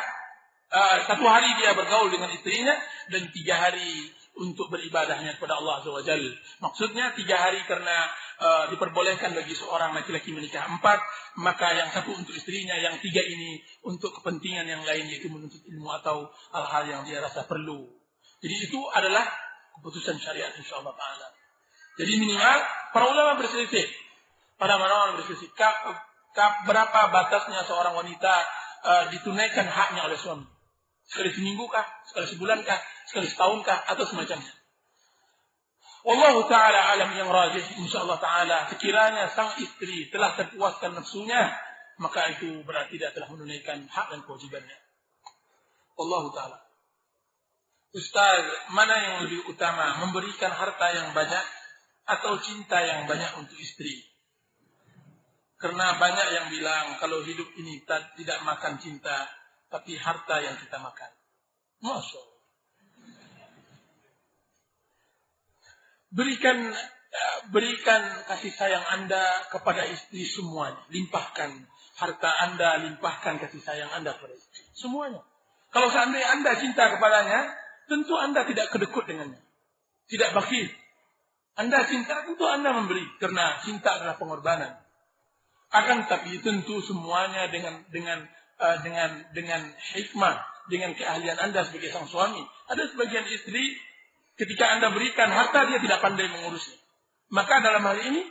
uh, 0.71 0.97
satu 1.05 1.25
hari 1.25 1.49
dia 1.57 1.73
bergaul 1.73 2.09
dengan 2.13 2.29
istrinya 2.31 2.73
dan 3.09 3.29
tiga 3.33 3.57
hari 3.57 4.13
untuk 4.37 4.69
beribadahnya 4.69 5.37
kepada 5.37 5.57
Allah 5.57 5.81
Azza 5.81 6.15
Maksudnya 6.61 7.13
tiga 7.17 7.35
hari 7.41 7.61
karena 7.65 7.97
uh, 8.37 8.65
diperbolehkan 8.69 9.33
bagi 9.33 9.57
seorang 9.57 9.97
laki-laki 9.97 10.33
menikah 10.33 10.65
empat, 10.69 10.99
maka 11.41 11.73
yang 11.73 11.89
satu 11.89 12.13
untuk 12.13 12.33
istrinya, 12.37 12.77
yang 12.77 13.01
tiga 13.01 13.21
ini 13.21 13.61
untuk 13.85 14.13
kepentingan 14.21 14.69
yang 14.69 14.81
lain 14.85 15.09
yaitu 15.09 15.29
menuntut 15.29 15.61
ilmu 15.65 15.89
atau 16.01 16.29
hal-hal 16.53 16.83
yang 16.85 17.01
dia 17.05 17.21
rasa 17.21 17.45
perlu. 17.49 17.89
Jadi 18.37 18.55
itu 18.69 18.79
adalah 18.93 19.25
keputusan 19.77 20.21
syariat 20.21 20.53
insya 20.57 20.81
Allah 20.81 20.93
Taala. 20.93 21.27
Jadi 21.97 22.13
minimal 22.21 22.57
para 22.93 23.05
ulama 23.09 23.41
berselisih. 23.41 23.85
Para 24.57 24.77
ulama 24.77 25.17
berselisih. 25.17 25.49
Kap, 25.57 25.73
kap, 26.37 26.65
berapa 26.69 27.09
batasnya 27.09 27.65
seorang 27.65 27.97
wanita 27.97 28.33
uh, 28.85 29.03
ditunaikan 29.09 29.65
haknya 29.65 30.05
oleh 30.05 30.17
suami? 30.17 30.56
Sekali 31.07 31.31
seminggu 31.31 31.71
kah? 31.71 31.87
Sekali 32.11 32.27
sebulan 32.35 32.59
kah? 32.67 32.79
Sekali 33.07 33.27
setahun 33.31 33.63
kah? 33.63 33.79
Atau 33.87 34.03
semacamnya. 34.03 34.53
Wallahu 36.03 36.47
ta'ala 36.47 36.95
alam 36.95 37.11
yang 37.15 37.31
rajih. 37.31 37.63
InsyaAllah 37.83 38.19
ta'ala. 38.19 38.57
Sekiranya 38.71 39.31
sang 39.31 39.55
istri 39.59 40.11
telah 40.11 40.35
terpuaskan 40.35 40.99
nafsunya. 40.99 41.51
Maka 41.97 42.37
itu 42.37 42.61
berarti 42.61 42.99
dia 42.99 43.09
telah 43.15 43.31
menunaikan 43.31 43.87
hak 43.87 44.13
dan 44.13 44.19
kewajibannya. 44.27 44.77
Wallahu 45.97 46.29
ta'ala. 46.35 46.59
Ustaz, 47.95 48.43
mana 48.75 48.93
yang 48.93 49.15
lebih 49.25 49.47
utama? 49.49 50.03
Memberikan 50.05 50.51
harta 50.53 50.91
yang 50.91 51.15
banyak 51.15 51.45
atau 52.05 52.37
cinta 52.43 52.83
yang 52.83 53.07
banyak 53.07 53.31
untuk 53.39 53.57
istri? 53.57 54.05
Karena 55.57 55.97
banyak 55.97 56.27
yang 56.37 56.47
bilang 56.53 57.01
kalau 57.01 57.25
hidup 57.25 57.49
ini 57.57 57.81
tidak 58.21 58.39
makan 58.45 58.77
cinta, 58.77 59.25
tapi 59.67 59.99
harta 59.99 60.39
yang 60.39 60.55
kita 60.59 60.79
makan. 60.79 61.11
Masya 61.83 62.17
Allah. 62.17 62.41
Berikan 66.07 66.57
eh, 66.71 67.39
berikan 67.51 68.01
kasih 68.31 68.51
sayang 68.55 68.85
Anda 68.95 69.47
kepada 69.51 69.83
istri 69.91 70.23
semuanya. 70.23 70.79
Limpahkan 70.87 71.51
harta 71.99 72.31
Anda, 72.47 72.79
limpahkan 72.87 73.43
kasih 73.43 73.61
sayang 73.61 73.91
Anda 73.91 74.15
kepada 74.15 74.33
istri. 74.33 74.63
Semuanya. 74.71 75.21
Kalau 75.73 75.91
seandainya 75.91 76.31
Anda 76.39 76.51
cinta 76.55 76.95
kepadanya, 76.95 77.51
tentu 77.91 78.15
Anda 78.15 78.47
tidak 78.47 78.71
kedekut 78.71 79.03
dengannya. 79.03 79.41
Tidak 80.07 80.31
bakil. 80.31 80.71
Anda 81.59 81.83
cinta, 81.83 82.23
tentu 82.23 82.47
Anda 82.47 82.71
memberi. 82.71 83.03
Karena 83.19 83.59
cinta 83.59 83.99
adalah 83.99 84.15
pengorbanan. 84.15 84.79
Akan 85.67 86.07
tapi 86.07 86.39
tentu 86.39 86.79
semuanya 86.79 87.51
dengan 87.51 87.83
dengan 87.91 88.23
uh, 88.59 88.77
dengan 88.81 89.09
dengan 89.33 89.61
hikmah, 89.97 90.35
dengan 90.69 90.93
keahlian 90.93 91.37
Anda 91.41 91.65
sebagai 91.65 91.93
sang 91.93 92.09
suami. 92.09 92.41
Ada 92.67 92.91
sebagian 92.91 93.25
istri 93.31 93.77
ketika 94.37 94.77
Anda 94.77 94.93
berikan 94.93 95.31
harta 95.33 95.65
dia 95.69 95.79
tidak 95.81 95.99
pandai 96.03 96.29
mengurusnya. 96.29 96.77
Maka 97.33 97.59
dalam 97.59 97.83
hal 97.83 97.97
ini 98.07 98.23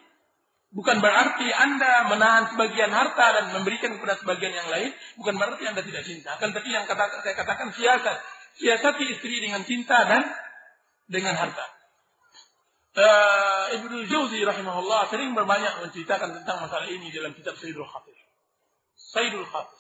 bukan 0.73 1.01
berarti 1.01 1.49
Anda 1.53 2.09
menahan 2.09 2.45
sebagian 2.55 2.93
harta 2.93 3.27
dan 3.41 3.45
memberikan 3.57 3.97
kepada 3.97 4.17
sebagian 4.21 4.55
yang 4.55 4.69
lain, 4.69 4.91
bukan 5.21 5.35
berarti 5.37 5.65
Anda 5.69 5.83
tidak 5.85 6.03
cinta. 6.05 6.37
Akan 6.37 6.53
tapi 6.53 6.73
yang 6.73 6.89
kata, 6.89 7.23
saya 7.23 7.35
katakan 7.37 7.73
siasat. 7.73 8.17
Siasati 8.57 9.05
istri 9.13 9.37
dengan 9.37 9.61
cinta 9.69 10.09
dan 10.09 10.25
dengan 11.05 11.37
harta. 11.37 11.77
Uh, 12.97 13.77
Ibnu 13.77 14.09
Jauzi 14.09 14.41
rahimahullah 14.41 15.13
sering 15.13 15.37
berbanyak 15.37 15.85
menceritakan 15.85 16.41
tentang 16.41 16.65
masalah 16.65 16.89
ini 16.89 17.13
dalam 17.13 17.37
kitab 17.37 17.53
Sayyidul 17.61 17.85
Khatir. 17.85 18.17
Sayyidul 18.97 19.45
Khatir. 19.45 19.76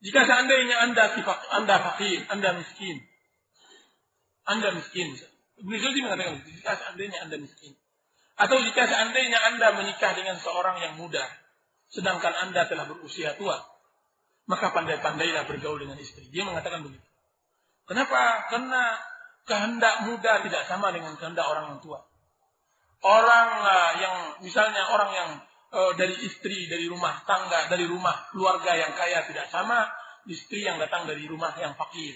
Jika 0.00 0.24
seandainya 0.24 0.76
Anda 0.88 1.12
sifat, 1.12 1.38
Anda 1.60 1.76
fakir, 1.76 2.24
Anda 2.32 2.56
miskin. 2.56 3.04
Anda 4.48 4.72
miskin. 4.72 5.12
Ibnu 5.60 5.76
Jauzi 5.76 6.00
mengatakan, 6.00 6.40
jika 6.48 6.72
seandainya 6.72 7.28
Anda 7.28 7.36
miskin. 7.36 7.76
Atau 8.40 8.56
jika 8.64 8.88
seandainya 8.88 9.36
Anda 9.52 9.76
menikah 9.76 10.16
dengan 10.16 10.40
seorang 10.40 10.80
yang 10.80 10.96
muda, 10.96 11.20
sedangkan 11.92 12.32
Anda 12.48 12.64
telah 12.64 12.88
berusia 12.88 13.36
tua, 13.36 13.60
maka 14.48 14.72
pandai-pandailah 14.72 15.44
bergaul 15.44 15.76
dengan 15.76 16.00
istri. 16.00 16.24
Dia 16.32 16.48
mengatakan 16.48 16.80
begitu. 16.80 17.04
Kenapa? 17.84 18.48
Karena 18.48 18.96
kehendak 19.44 20.08
muda 20.08 20.40
tidak 20.40 20.62
sama 20.64 20.94
dengan 20.96 21.20
kehendak 21.20 21.44
orang 21.44 21.76
yang 21.76 21.80
tua. 21.84 22.00
Orang 23.04 23.48
uh, 23.60 23.92
yang 24.00 24.16
misalnya 24.40 24.88
orang 24.88 25.10
yang 25.12 25.30
uh, 25.72 25.92
dari 25.94 26.16
istri, 26.26 26.66
dari 26.66 26.86
rumah 26.86 27.22
tangga, 27.26 27.70
dari 27.70 27.86
rumah 27.86 28.30
keluarga 28.30 28.76
yang 28.76 28.92
kaya 28.94 29.26
tidak 29.26 29.50
sama 29.50 29.86
istri 30.28 30.62
yang 30.62 30.76
datang 30.78 31.08
dari 31.08 31.24
rumah 31.26 31.54
yang 31.58 31.74
fakir. 31.74 32.14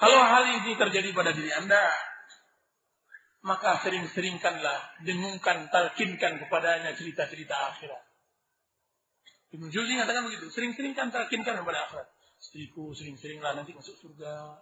Kalau 0.00 0.20
hal 0.20 0.44
ini 0.60 0.76
terjadi 0.76 1.12
pada 1.12 1.32
diri 1.36 1.52
Anda, 1.52 1.84
maka 3.44 3.80
sering-seringkanlah, 3.84 5.04
dengungkan, 5.04 5.68
talkinkan 5.68 6.40
kepadanya 6.44 6.96
cerita-cerita 6.96 7.56
akhirat. 7.76 8.02
Ibnu 9.50 9.68
Juzi 9.68 9.96
mengatakan 9.96 10.28
begitu, 10.28 10.48
sering-seringkan, 10.52 11.12
talkinkan 11.12 11.60
kepada 11.60 11.88
akhirat. 11.88 12.08
Istriku 12.40 12.96
sering-seringlah 12.96 13.52
nanti 13.52 13.76
masuk 13.76 13.92
surga, 14.00 14.56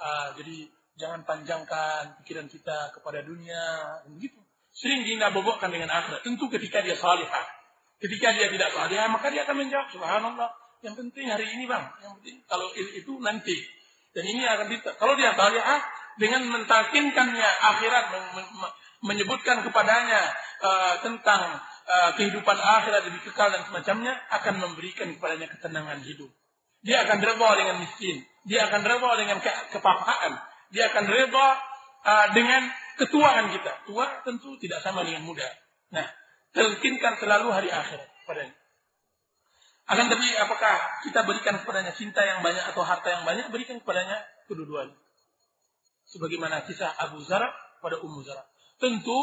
Ah, 0.00 0.32
jadi 0.32 0.64
jangan 0.96 1.28
panjangkan 1.28 2.24
pikiran 2.24 2.48
kita 2.48 2.96
kepada 2.96 3.20
dunia. 3.20 4.00
Begitu. 4.08 4.40
Sering 4.80 5.04
dinabobokkan 5.04 5.68
dengan 5.68 5.92
akhirat. 5.92 6.24
Tentu 6.24 6.48
ketika 6.48 6.80
dia 6.80 6.96
salihah. 6.96 7.44
Ketika 8.00 8.32
dia 8.32 8.48
tidak 8.48 8.72
salihah, 8.72 9.12
maka 9.12 9.28
dia 9.28 9.44
akan 9.44 9.60
menjawab, 9.60 9.92
subhanallah. 9.92 10.48
Yang 10.80 11.04
penting 11.04 11.28
hari 11.28 11.52
ini 11.52 11.68
bang. 11.68 11.84
Yang 12.00 12.12
penting 12.20 12.36
kalau 12.48 12.66
itu 12.72 13.12
nanti. 13.20 13.56
Dan 14.16 14.24
ini 14.24 14.40
akan 14.48 14.66
kita. 14.72 14.96
Kalau 14.96 15.20
dia 15.20 15.36
salihah, 15.36 15.80
dengan 16.16 16.48
mentalkinkannya 16.48 17.50
akhirat, 17.60 18.04
menyebutkan 19.04 19.68
kepadanya 19.68 20.20
uh, 20.64 20.94
tentang 21.04 21.60
uh, 21.84 22.10
kehidupan 22.16 22.56
akhirat 22.56 23.04
lebih 23.04 23.20
kekal 23.28 23.52
dan 23.52 23.68
semacamnya, 23.68 24.16
akan 24.32 24.64
memberikan 24.64 25.12
kepadanya 25.12 25.52
ketenangan 25.52 26.00
hidup. 26.00 26.32
Dia 26.80 27.04
akan 27.04 27.20
reba 27.20 27.48
dengan 27.60 27.84
miskin. 27.84 28.24
Dia 28.48 28.64
akan 28.72 28.80
reba 28.80 29.12
dengan 29.20 29.44
ke 29.44 29.52
kepakaan. 29.76 30.40
Dia 30.72 30.88
akan 30.88 31.04
reba 31.04 31.46
uh, 32.08 32.26
dengan 32.32 32.64
ketuaan 33.00 33.48
kita. 33.56 33.72
Tua 33.88 34.20
tentu 34.22 34.60
tidak 34.60 34.84
sama 34.84 35.00
dengan 35.00 35.24
muda. 35.24 35.48
Nah, 35.96 36.04
telkinkan 36.52 37.16
selalu 37.16 37.48
hari 37.48 37.72
akhirat 37.72 38.08
padanya. 38.28 38.54
Akan 39.90 40.06
tapi 40.06 40.28
apakah 40.38 41.02
kita 41.02 41.26
berikan 41.26 41.58
kepadanya 41.64 41.90
cinta 41.96 42.22
yang 42.22 42.46
banyak 42.46 42.62
atau 42.62 42.86
harta 42.86 43.10
yang 43.10 43.26
banyak? 43.26 43.50
Berikan 43.50 43.82
kepadanya 43.82 44.22
kedua-duanya. 44.46 44.94
Sebagaimana 46.06 46.62
kisah 46.62 46.94
Abu 47.10 47.18
Zara 47.26 47.50
pada 47.82 47.98
Ummu 47.98 48.22
Zara. 48.22 48.46
Tentu 48.78 49.18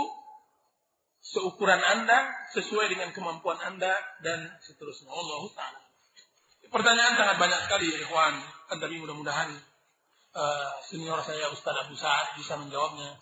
seukuran 1.23 1.79
Anda 1.79 2.35
sesuai 2.51 2.91
dengan 2.91 3.15
kemampuan 3.15 3.63
Anda 3.63 3.95
dan 4.19 4.43
seterusnya. 4.59 5.07
Allah 5.07 5.41
Ta'ala. 5.55 5.79
Pertanyaan 6.67 7.15
sangat 7.15 7.37
banyak 7.39 7.59
sekali 7.63 7.85
ya 7.87 7.97
ikhwan. 8.03 8.35
Tapi 8.67 8.95
mudah-mudahan 8.99 9.55
uh, 10.35 10.71
senior 10.83 11.23
saya 11.23 11.47
Ustaz 11.47 11.75
Abu 11.87 11.95
Sa'ad 11.95 12.35
bisa 12.35 12.59
menjawabnya 12.59 13.15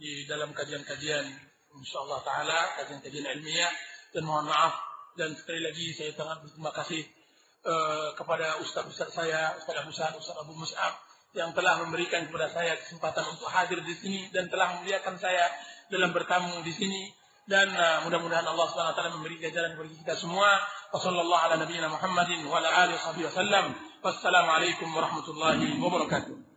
di 0.00 0.24
dalam 0.24 0.56
kajian-kajian 0.56 1.28
insyaallah 1.76 2.24
taala 2.24 2.80
kajian-kajian 2.80 3.36
ilmiah 3.36 3.68
dan 4.16 4.24
mohon 4.24 4.48
maaf 4.48 4.80
dan 5.14 5.36
sekali 5.36 5.60
lagi 5.60 5.92
saya 5.92 6.16
sangat 6.16 6.40
berterima 6.40 6.72
kasih 6.72 7.04
uh, 7.68 8.16
kepada 8.16 8.56
ustaz-ustaz 8.64 9.12
saya 9.12 9.52
Ustaz 9.60 9.76
Abu 9.76 9.92
Sa'ad, 9.92 10.14
Ustaz 10.16 10.36
Abu 10.40 10.56
Mus'ab 10.56 10.96
yang 11.36 11.52
telah 11.54 11.78
memberikan 11.84 12.26
kepada 12.26 12.50
saya 12.50 12.74
kesempatan 12.80 13.22
untuk 13.28 13.46
hadir 13.52 13.78
di 13.84 13.94
sini 13.94 14.20
dan 14.34 14.50
telah 14.50 14.80
memuliakan 14.80 15.14
saya 15.20 15.46
dalam 15.92 16.10
bertamu 16.10 16.64
di 16.64 16.72
sini 16.74 17.12
dan 17.46 17.70
uh, 17.70 18.06
mudah-mudahan 18.06 18.46
Allah 18.46 18.66
Subhanahu 18.70 18.94
wa 18.94 18.98
taala 18.98 19.10
memberi 19.18 19.42
ganjaran 19.42 19.74
bagi 19.74 19.98
kita 19.98 20.14
semua. 20.14 20.54
Wassallallahu 20.94 21.42
ala 21.50 21.58
nabiyyina 21.58 21.90
Muhammadin 21.90 22.46
wa 22.46 22.62
ala 22.62 22.86
alihi 22.86 23.26
wasallam. 23.26 23.74
Wassalamualaikum 24.02 24.86
warahmatullahi 24.94 25.78
wabarakatuh. 25.82 26.49